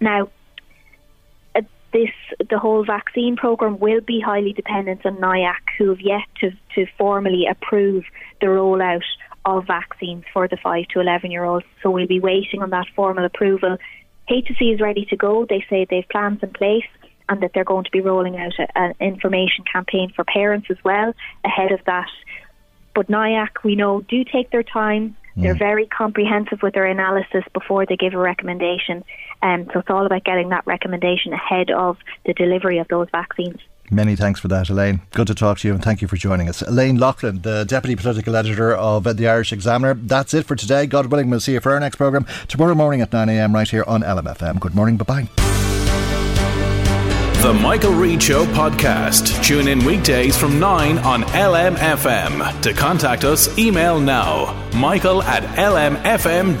Now, 0.00 0.30
uh, 1.54 1.62
this 1.92 2.10
the 2.48 2.58
whole 2.58 2.84
vaccine 2.84 3.36
program 3.36 3.78
will 3.80 4.00
be 4.00 4.20
highly 4.20 4.52
dependent 4.52 5.04
on 5.04 5.16
NIAC, 5.16 5.64
who 5.76 5.88
have 5.90 6.00
yet 6.00 6.22
to, 6.40 6.52
to 6.76 6.86
formally 6.96 7.46
approve 7.50 8.04
the 8.40 8.46
rollout 8.46 9.02
of 9.44 9.66
vaccines 9.66 10.24
for 10.32 10.48
the 10.48 10.56
5 10.56 10.88
to 10.88 11.00
11 11.00 11.30
year 11.30 11.44
olds. 11.44 11.66
So 11.82 11.90
we'll 11.90 12.06
be 12.06 12.20
waiting 12.20 12.62
on 12.62 12.70
that 12.70 12.86
formal 12.94 13.24
approval. 13.24 13.78
HSE 14.28 14.74
is 14.74 14.80
ready 14.80 15.06
to 15.06 15.16
go. 15.16 15.46
They 15.46 15.64
say 15.68 15.86
they've 15.88 16.08
plans 16.08 16.40
in 16.42 16.50
place 16.50 16.84
and 17.28 17.42
that 17.42 17.52
they're 17.54 17.64
going 17.64 17.84
to 17.84 17.90
be 17.90 18.00
rolling 18.00 18.36
out 18.36 18.52
an 18.74 18.94
information 19.00 19.64
campaign 19.70 20.12
for 20.14 20.24
parents 20.24 20.66
as 20.70 20.76
well 20.84 21.14
ahead 21.44 21.72
of 21.72 21.80
that. 21.86 22.08
But 22.94 23.08
NIAC, 23.08 23.62
we 23.64 23.76
know, 23.76 24.00
do 24.00 24.24
take 24.24 24.50
their 24.50 24.64
time. 24.64 25.16
They're 25.36 25.54
mm. 25.54 25.58
very 25.58 25.86
comprehensive 25.86 26.60
with 26.60 26.74
their 26.74 26.86
analysis 26.86 27.44
before 27.54 27.86
they 27.86 27.96
give 27.96 28.14
a 28.14 28.18
recommendation. 28.18 29.04
Um, 29.42 29.68
so 29.72 29.78
it's 29.78 29.90
all 29.90 30.04
about 30.04 30.24
getting 30.24 30.48
that 30.48 30.66
recommendation 30.66 31.32
ahead 31.32 31.70
of 31.70 31.98
the 32.26 32.34
delivery 32.34 32.78
of 32.78 32.88
those 32.88 33.06
vaccines. 33.12 33.60
Many 33.90 34.14
thanks 34.16 34.38
for 34.38 34.48
that, 34.48 34.68
Elaine. 34.70 35.02
Good 35.12 35.26
to 35.26 35.34
talk 35.34 35.58
to 35.58 35.68
you 35.68 35.74
and 35.74 35.82
thank 35.82 36.00
you 36.00 36.08
for 36.08 36.16
joining 36.16 36.48
us. 36.48 36.62
Elaine 36.62 36.98
Loughlin, 36.98 37.42
the 37.42 37.64
Deputy 37.64 37.96
Political 37.96 38.36
Editor 38.36 38.74
of 38.74 39.04
the 39.16 39.28
Irish 39.28 39.52
Examiner. 39.52 39.94
That's 39.94 40.32
it 40.32 40.46
for 40.46 40.54
today. 40.54 40.86
God 40.86 41.06
willing, 41.06 41.28
we'll 41.28 41.40
see 41.40 41.54
you 41.54 41.60
for 41.60 41.72
our 41.72 41.80
next 41.80 41.96
programme 41.96 42.26
tomorrow 42.48 42.74
morning 42.74 43.00
at 43.00 43.10
9am 43.10 43.52
right 43.52 43.68
here 43.68 43.84
on 43.86 44.02
LMFM. 44.02 44.60
Good 44.60 44.74
morning. 44.74 44.96
Bye 44.96 45.04
bye. 45.04 45.28
The 47.42 47.54
Michael 47.54 47.94
Reade 47.94 48.22
Show 48.22 48.44
podcast. 48.44 49.42
Tune 49.42 49.66
in 49.66 49.82
weekdays 49.84 50.36
from 50.36 50.60
9 50.60 50.98
on 50.98 51.22
LMFM. 51.22 52.60
To 52.60 52.74
contact 52.74 53.24
us, 53.24 53.58
email 53.58 53.98
now 53.98 54.54
michael 54.74 55.22
at 55.22 55.42
lmfm.ie. 55.56 56.60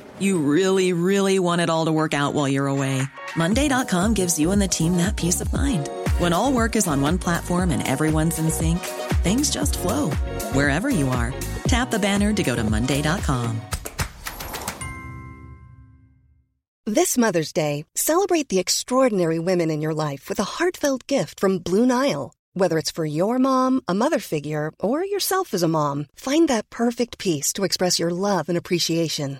You 0.21 0.37
really, 0.37 0.93
really 0.93 1.39
want 1.39 1.61
it 1.61 1.69
all 1.69 1.85
to 1.85 1.91
work 1.91 2.13
out 2.13 2.35
while 2.35 2.47
you're 2.47 2.67
away. 2.67 3.01
Monday.com 3.35 4.13
gives 4.13 4.37
you 4.39 4.51
and 4.51 4.61
the 4.61 4.67
team 4.67 4.97
that 4.97 5.15
peace 5.15 5.41
of 5.41 5.51
mind. 5.51 5.89
When 6.19 6.31
all 6.31 6.53
work 6.53 6.75
is 6.75 6.87
on 6.87 7.01
one 7.01 7.17
platform 7.17 7.71
and 7.71 7.87
everyone's 7.87 8.37
in 8.37 8.51
sync, 8.51 8.77
things 9.23 9.49
just 9.49 9.79
flow 9.79 10.11
wherever 10.53 10.89
you 10.89 11.09
are. 11.09 11.33
Tap 11.63 11.89
the 11.89 11.99
banner 11.99 12.33
to 12.33 12.43
go 12.43 12.55
to 12.55 12.63
Monday.com. 12.63 13.59
This 16.85 17.17
Mother's 17.17 17.53
Day, 17.53 17.85
celebrate 17.95 18.49
the 18.49 18.59
extraordinary 18.59 19.39
women 19.39 19.71
in 19.71 19.81
your 19.81 19.93
life 19.93 20.29
with 20.29 20.39
a 20.39 20.43
heartfelt 20.43 21.07
gift 21.07 21.39
from 21.39 21.59
Blue 21.59 21.85
Nile. 21.85 22.33
Whether 22.53 22.77
it's 22.77 22.91
for 22.91 23.05
your 23.05 23.39
mom, 23.39 23.81
a 23.87 23.95
mother 23.95 24.19
figure, 24.19 24.71
or 24.79 25.03
yourself 25.03 25.53
as 25.53 25.63
a 25.63 25.67
mom, 25.67 26.05
find 26.15 26.47
that 26.47 26.69
perfect 26.69 27.17
piece 27.17 27.53
to 27.53 27.63
express 27.63 27.97
your 27.97 28.11
love 28.11 28.49
and 28.49 28.57
appreciation. 28.57 29.39